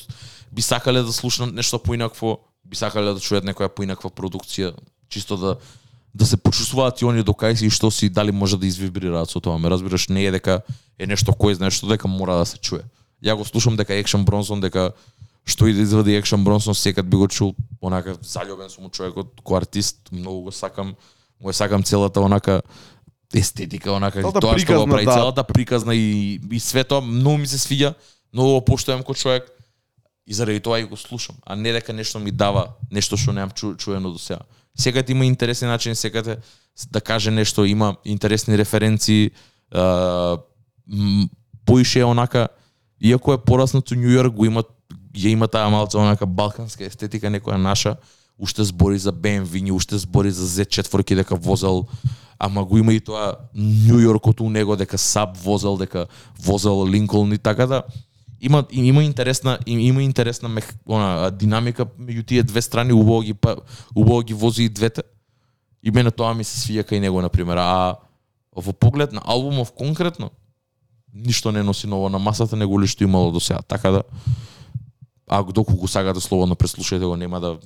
би 0.51 0.61
сакале 0.61 1.01
да 1.03 1.11
слушнат 1.11 1.51
нешто 1.53 1.79
поинакво, 1.79 2.39
би 2.63 2.79
сакале 2.79 3.11
да 3.11 3.19
чујат 3.19 3.43
некоја 3.43 3.67
поинаква 3.67 4.09
продукција, 4.09 4.71
чисто 5.09 5.35
да 5.37 5.57
да 6.13 6.25
се 6.25 6.37
почувствуваат 6.37 7.01
и 7.01 7.05
они 7.05 7.23
до 7.23 7.33
кај 7.33 7.55
си 7.55 7.65
и 7.67 7.73
што 7.73 7.91
си 7.91 8.09
дали 8.09 8.31
може 8.31 8.57
да 8.57 8.65
извибрираат 8.65 9.29
со 9.29 9.39
тоа. 9.39 9.57
Ме 9.57 9.69
разбираш, 9.69 10.07
не 10.09 10.25
е 10.25 10.31
дека 10.31 10.61
е 10.99 11.07
нешто 11.07 11.31
кој 11.31 11.53
знае 11.53 11.71
што 11.71 11.87
дека 11.87 12.07
мора 12.07 12.41
да 12.41 12.45
се 12.45 12.57
чуе. 12.57 12.83
Ја 13.23 13.35
го 13.37 13.45
слушам 13.45 13.77
дека 13.77 13.93
Action 13.93 14.25
Bronson 14.25 14.61
дека 14.61 14.91
што 15.45 15.67
и 15.67 15.73
да 15.73 15.81
извади 15.81 16.17
Action 16.17 16.43
Bronson 16.43 16.73
секад 16.73 17.05
би 17.09 17.17
го 17.17 17.27
чул 17.27 17.55
онака 17.81 18.17
заљубен 18.21 18.69
сум 18.69 18.89
човекот 18.89 19.41
кој 19.45 19.57
артист, 19.63 20.09
многу 20.11 20.49
го 20.49 20.51
сакам, 20.51 20.95
му 21.39 21.49
ја 21.49 21.53
сакам 21.53 21.83
целата 21.83 22.21
онака 22.21 22.61
естетика, 23.33 23.91
онака 23.93 24.21
Целата 24.21 24.39
тоа 24.41 24.57
што 24.57 24.73
го 24.73 24.85
приказна, 24.85 24.93
прави, 24.93 25.05
да. 25.05 25.13
целата 25.13 25.43
приказна 25.43 25.95
и, 25.95 26.41
и 26.51 26.59
све 26.59 26.83
тоа, 26.83 27.01
многу 27.01 27.45
ми 27.45 27.47
се 27.47 27.61
свиѓа, 27.61 27.93
многу 28.33 28.57
го 28.57 28.61
поштојам 28.73 29.05
кој 29.05 29.15
човек 29.15 29.51
и 30.25 30.33
заради 30.33 30.59
тоа 30.59 30.79
и 30.79 30.89
го 30.89 30.97
слушам, 30.97 31.37
а 31.45 31.55
не 31.55 31.71
дека 31.73 31.93
нешто 31.93 32.19
ми 32.19 32.31
дава 32.31 32.73
нешто 32.91 33.17
што 33.17 33.33
немам 33.33 33.53
чу, 33.53 33.75
чуено 33.75 34.11
до 34.11 34.19
сега. 34.19 34.41
Секад 34.79 35.09
има 35.09 35.25
интересен 35.25 35.69
начин, 35.69 35.95
секад 35.95 36.25
да, 36.25 36.37
да 36.91 37.01
каже 37.01 37.31
нешто, 37.31 37.65
има 37.65 37.95
интересни 38.05 38.57
референции, 38.57 39.31
поише 41.65 42.03
онака, 42.03 42.47
иако 43.01 43.33
е 43.33 43.37
пораснато 43.37 43.95
Нью 43.95 44.11
Йорк, 44.11 44.33
го 44.33 44.45
има, 44.45 44.63
ја 45.15 45.27
има 45.27 45.47
таа 45.47 45.69
малце 45.69 45.97
онака 45.97 46.25
балканска 46.25 46.85
естетика, 46.87 47.27
некоја 47.27 47.59
наша, 47.59 47.97
уште 48.39 48.63
збори 48.63 48.99
за 48.99 49.11
BMW, 49.11 49.71
уште 49.71 49.97
збори 49.97 50.31
за 50.31 50.47
Z4 50.47 51.15
дека 51.15 51.35
возел, 51.35 51.85
ама 52.39 52.63
го 52.63 52.77
има 52.77 52.93
и 52.93 52.99
тоа 52.99 53.35
Нью 53.55 53.99
Йоркот 53.99 54.41
у 54.41 54.49
него 54.49 54.75
дека 54.75 54.97
Саб 54.97 55.37
возел, 55.37 55.77
дека 55.77 56.07
возел 56.39 56.87
Линколн 56.87 57.33
и 57.33 57.37
така 57.37 57.67
да 57.67 57.83
има 58.41 58.65
има 58.71 59.03
интересна 59.03 59.59
има 59.67 60.03
интересна 60.03 60.49
мех, 60.49 60.75
она 60.85 61.31
динамика 61.31 61.85
меѓу 61.85 62.25
тие 62.25 62.43
две 62.43 62.61
страни, 62.61 62.93
убаво 62.93 63.21
ги 63.21 63.33
па 63.33 63.55
убаво 63.95 64.21
ги 64.23 64.33
вози 64.33 64.63
и 64.63 64.69
двете. 64.69 65.03
И 65.83 65.91
мене 65.91 66.11
тоа 66.11 66.33
ми 66.33 66.43
се 66.43 66.59
свија 66.59 66.83
кај 66.83 66.99
него 66.99 67.21
на 67.21 67.29
пример, 67.29 67.57
а 67.57 67.95
во 68.55 68.73
поглед 68.73 69.13
на 69.13 69.21
албумов 69.25 69.71
конкретно 69.71 70.31
ништо 71.13 71.51
не 71.51 71.63
носи 71.63 71.87
ново 71.87 72.09
на 72.09 72.19
масата 72.19 72.55
него 72.55 72.81
ли 72.81 72.87
што 72.87 73.03
имало 73.03 73.31
до 73.31 73.39
сега. 73.39 73.59
Така 73.61 73.91
да 73.91 74.03
ако 75.29 75.53
доколку 75.53 75.81
го 75.81 75.87
сагате 75.87 76.13
да 76.13 76.21
слободно 76.21 76.55
преслушајте 76.55 77.05
го, 77.05 77.15
нема 77.15 77.39
да 77.39 77.57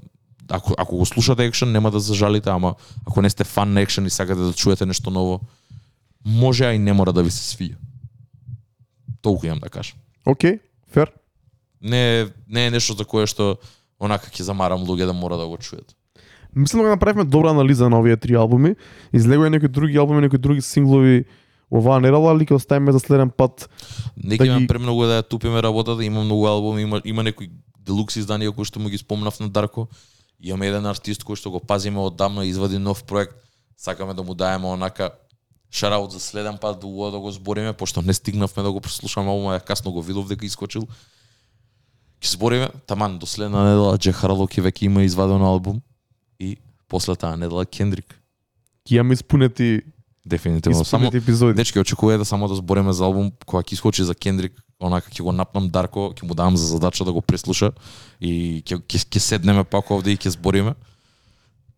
ако 0.50 0.74
ако 0.78 0.98
го 0.98 1.06
слушате 1.06 1.46
екшен 1.46 1.72
нема 1.72 1.92
да 1.92 2.00
зажалите, 2.00 2.50
ама 2.50 2.76
ако 3.08 3.22
не 3.22 3.30
сте 3.30 3.44
фан 3.44 3.74
на 3.74 3.82
екшен 3.82 4.06
и 4.06 4.10
сакате 4.10 4.42
да 4.42 4.54
чуете 4.54 4.86
нешто 4.86 5.10
ново, 5.10 5.40
може 6.26 6.66
а 6.66 6.74
и 6.74 6.80
не 6.80 6.94
мора 6.94 7.14
да 7.14 7.24
ви 7.24 7.32
се 7.32 7.56
свија. 7.56 7.76
Толку 9.22 9.46
имам 9.46 9.60
да 9.60 9.70
кажам. 9.70 9.98
Океј, 10.26 10.60
фер. 10.92 11.12
Не 11.82 12.28
не 12.48 12.68
е 12.68 12.72
нешто 12.72 12.94
за 12.94 13.06
кое 13.06 13.28
што 13.28 13.58
онака 14.00 14.30
ќе 14.32 14.44
замарам 14.44 14.86
луѓе 14.86 15.06
да 15.06 15.14
мора 15.14 15.38
да 15.38 15.48
го 15.48 15.58
чујат. 15.58 15.96
Мислам 16.56 16.84
дека 16.86 16.96
направивме 16.96 17.24
добра 17.24 17.50
анализа 17.50 17.90
на 17.90 18.00
овие 18.00 18.18
три 18.18 18.36
албуми. 18.36 18.76
Излегува 19.14 19.50
некои 19.50 19.68
други 19.68 19.98
албуми, 19.98 20.22
некои 20.22 20.40
други 20.40 20.62
синглови 20.62 21.26
оваа 21.72 22.00
недела, 22.00 22.32
али 22.32 22.46
ќе 22.46 22.54
оставиме 22.56 22.92
за 22.92 23.00
следен 23.00 23.30
пат. 23.30 23.68
Не 24.18 24.38
Да 24.38 24.46
ќе 24.46 24.48
имам 24.48 24.60
ги- 24.62 24.68
премногу 24.68 25.04
да 25.04 25.22
ја 25.22 25.28
тупиме 25.28 25.62
работата, 25.62 26.04
има 26.06 26.24
многу 26.24 26.46
албуми, 26.48 26.82
има 26.82 27.02
има 27.06 27.24
некои 27.24 27.50
делукс 27.84 28.16
изданија 28.16 28.54
кои 28.56 28.66
што 28.66 28.80
му 28.80 28.90
ги 28.90 28.98
спомнав 28.98 29.40
на 29.40 29.50
Дарко. 29.50 29.88
Имаме 30.40 30.68
еден 30.68 30.86
артист 30.86 31.24
кој 31.24 31.36
што 31.36 31.52
го 31.52 31.60
пазиме 31.60 32.00
оддавна, 32.00 32.46
извади 32.46 32.78
нов 32.78 33.04
проект. 33.04 33.34
Сакаме 33.78 34.14
да 34.14 34.24
му 34.24 34.36
даеме 34.36 34.68
онака 34.68 35.10
шараут 35.74 36.12
за 36.12 36.20
следен 36.20 36.58
пат 36.58 36.80
да 36.80 37.12
да 37.12 37.20
го 37.20 37.32
збориме, 37.32 37.74
пошто 37.74 38.02
не 38.02 38.14
стигнавме 38.14 38.64
да 38.64 38.72
го 38.72 38.82
прослушаме 38.82 39.30
ја 39.30 39.64
касно 39.64 39.92
го 39.92 40.02
видов 40.02 40.28
дека 40.28 40.46
искочил. 40.46 40.88
Ќе 42.22 42.38
збориме, 42.38 42.70
таман 42.88 43.20
до 43.20 43.26
следна 43.26 43.64
недела 43.64 43.98
Джек 43.98 44.16
Харлоки 44.16 44.62
веќе 44.62 44.86
има 44.86 45.04
изваден 45.04 45.42
албум 45.42 45.82
и 46.40 46.58
после 46.88 47.16
таа 47.16 47.38
недела 47.38 47.66
Кендрик. 47.66 48.14
Ќе 48.86 49.02
имаме 49.02 49.14
испунети, 49.14 49.82
Дефинитивно. 50.26 50.86
Само 50.86 51.06
испунети 51.06 51.18
епизоди. 51.18 51.54
Дечки, 51.54 51.80
очекуваме 51.80 52.18
да 52.18 52.26
само 52.26 52.48
да 52.48 52.56
збориме 52.56 52.94
за 52.94 53.04
албум 53.04 53.32
кога 53.46 53.64
ќе 53.64 53.74
искочи 53.74 54.04
за 54.08 54.16
Кендрик, 54.16 54.56
онака 54.80 55.12
ќе 55.12 55.20
го 55.20 55.32
напнам 55.36 55.68
Дарко, 55.68 56.14
ќе 56.16 56.24
му 56.24 56.34
дам 56.34 56.56
за 56.58 56.68
задача 56.68 57.04
да 57.04 57.12
го 57.12 57.22
преслуша 57.22 57.74
и 58.22 58.64
ќе, 58.64 58.80
ќе 58.88 59.20
седнеме 59.20 59.64
пак 59.68 59.92
овде 59.92 60.16
и 60.16 60.18
ќе 60.18 60.32
збориме. 60.38 60.76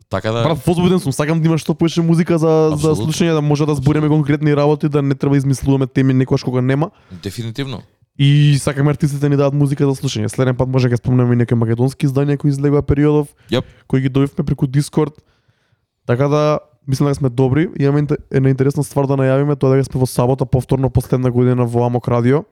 Така 0.09 0.31
да 0.31 0.43
Брат, 0.43 0.57
возбуден 0.65 0.99
сум, 0.99 1.11
сакам 1.11 1.41
да 1.41 1.47
има 1.47 1.57
што 1.57 1.73
поише 1.73 2.01
музика 2.01 2.37
за 2.37 2.69
за 2.69 2.73
Апсолутно. 2.75 3.05
слушање, 3.05 3.33
да 3.33 3.41
може 3.41 3.65
да 3.65 3.75
збориме 3.75 4.07
конкретни 4.07 4.55
работи, 4.55 4.89
да 4.89 5.01
не 5.01 5.15
треба 5.15 5.37
измислуваме 5.37 5.87
теми 5.87 6.13
некојаш 6.13 6.43
кога 6.43 6.61
нема. 6.61 6.91
дефинитивно. 7.23 7.81
И 8.19 8.57
сакаме 8.59 8.91
артистите 8.91 9.29
ни 9.29 9.35
дадат 9.35 9.53
музика 9.53 9.85
за 9.85 9.95
слушање. 9.95 10.27
Следен 10.27 10.55
пат 10.55 10.69
може 10.69 10.89
да 10.89 10.97
спомнеме 10.97 11.33
и 11.33 11.35
некои 11.35 11.57
македонски 11.57 12.07
издања 12.07 12.37
кои 12.37 12.49
излегува 12.49 12.81
периодов, 12.81 13.27
Јап. 13.51 13.63
кои 13.87 14.01
ги 14.01 14.09
добивме 14.09 14.45
преку 14.45 14.67
Дискорд. 14.67 15.13
Така 16.07 16.27
да 16.27 16.59
мислам 16.87 17.09
дека 17.09 17.15
сме 17.15 17.29
добри. 17.29 17.69
Имаме 17.79 18.07
една 18.31 18.49
интересна 18.49 18.83
ствар 18.83 19.07
да 19.07 19.17
најавиме, 19.17 19.59
тоа 19.59 19.75
дека 19.75 19.83
сме 19.83 19.99
во 19.99 20.05
сабота 20.05 20.45
повторно 20.45 20.89
последна 20.89 21.31
година 21.31 21.65
во 21.65 21.85
Амок 21.85 22.07
Радио. 22.07 22.45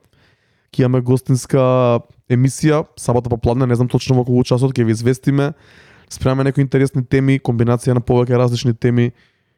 Ќе 0.74 0.84
имаме 0.84 1.00
гостинска 1.00 2.00
емисија 2.28 2.84
сабота 2.98 3.30
попладне, 3.30 3.66
не 3.66 3.74
знам 3.74 3.88
точно 3.88 4.16
во 4.16 4.24
колку 4.24 4.44
часот 4.44 4.74
ќе 4.74 4.84
ви 4.84 4.92
известиме. 4.92 5.54
Спремаме 6.08 6.44
некои 6.44 6.62
интересни 6.62 7.04
теми, 7.04 7.40
комбинација 7.40 7.94
на 7.94 8.02
повеќе 8.04 8.38
различни 8.38 8.74
теми. 8.74 9.12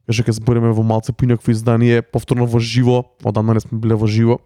Каже 0.06 0.22
ќе 0.22 0.36
збориме 0.38 0.70
во 0.70 0.84
малце 0.86 1.12
поинакво 1.12 1.50
издание, 1.50 2.02
повторно 2.02 2.46
во 2.46 2.60
живо, 2.62 3.02
одамна 3.24 3.54
не 3.54 3.60
сме 3.60 3.78
биле 3.78 3.98
во 3.98 4.06
живо. 4.06 4.38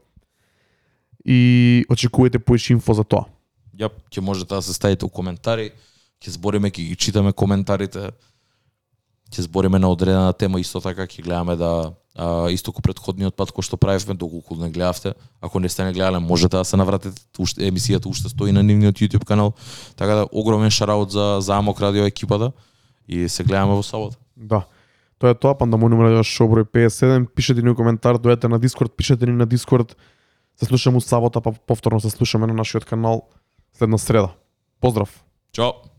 И 1.25 1.85
очекувате 1.89 2.39
поише 2.39 2.73
инфо 2.73 2.97
за 2.97 3.05
тоа. 3.05 3.29
Јап, 3.77 3.93
ќе 4.09 4.25
можете 4.25 4.55
да 4.55 4.63
се 4.63 4.73
ставите 4.73 5.05
у 5.05 5.13
коментари, 5.13 5.71
ќе 6.21 6.37
збориме, 6.37 6.73
ќе 6.73 6.89
ги 6.89 6.97
читаме 6.97 7.33
коментарите. 7.33 8.11
Ќе 9.31 9.47
збориме 9.47 9.79
на 9.79 9.93
одредена 9.93 10.33
тема 10.33 10.61
исто 10.61 10.81
така 10.81 11.05
ќе 11.05 11.23
гледаме 11.23 11.57
да 11.61 11.93
а, 12.17 12.51
исто 12.51 12.73
ко 12.73 12.83
претходниот 12.83 13.37
пат 13.37 13.53
кој 13.55 13.63
што 13.63 13.77
правевме 13.77 14.15
доколку 14.15 14.57
не 14.57 14.71
гледавте. 14.71 15.15
Ако 15.41 15.61
не 15.61 15.69
сте 15.69 15.85
не 15.85 15.93
гледале, 15.93 16.19
можете 16.19 16.57
да 16.57 16.65
се 16.65 16.77
навратите. 16.77 17.21
Уште 17.39 17.71
емисијата 17.71 18.07
уште 18.07 18.29
стои 18.29 18.53
на 18.53 18.63
нивниот 18.63 18.99
YouTube 18.99 19.25
канал. 19.25 19.55
Така 19.97 20.15
да 20.15 20.27
огромен 20.33 20.71
шараут 20.71 21.11
за 21.11 21.39
за 21.41 21.57
Амок 21.57 21.81
радио 21.81 22.05
екипата 22.05 22.53
и 23.09 23.29
се 23.29 23.45
гледаме 23.45 23.75
во 23.75 23.83
сабота. 23.83 24.17
Да. 24.37 24.67
Тоа 25.19 25.31
е 25.31 25.35
тоа, 25.35 25.55
Пандамониум 25.55 26.01
радио 26.01 26.23
шоу 26.25 26.49
број 26.49 26.65
57. 26.65 27.29
Пишете 27.37 27.63
ни 27.63 27.75
коментар, 27.77 28.17
дојдете 28.17 28.49
на 28.49 28.59
Дискорд, 28.59 28.97
пишете 28.97 29.27
ни 29.27 29.37
на 29.37 29.47
Дискорд. 29.47 29.97
Се 30.57 30.65
слушаме 30.65 30.97
у 30.97 31.01
сабота, 31.01 31.41
па 31.41 31.53
повторно 31.53 32.01
се 32.01 32.11
слушаме 32.11 32.47
на 32.47 32.55
нашиот 32.55 32.85
канал 32.85 33.29
следна 33.77 33.99
среда. 33.99 34.33
Поздрав! 34.81 35.25
Чао. 35.53 35.90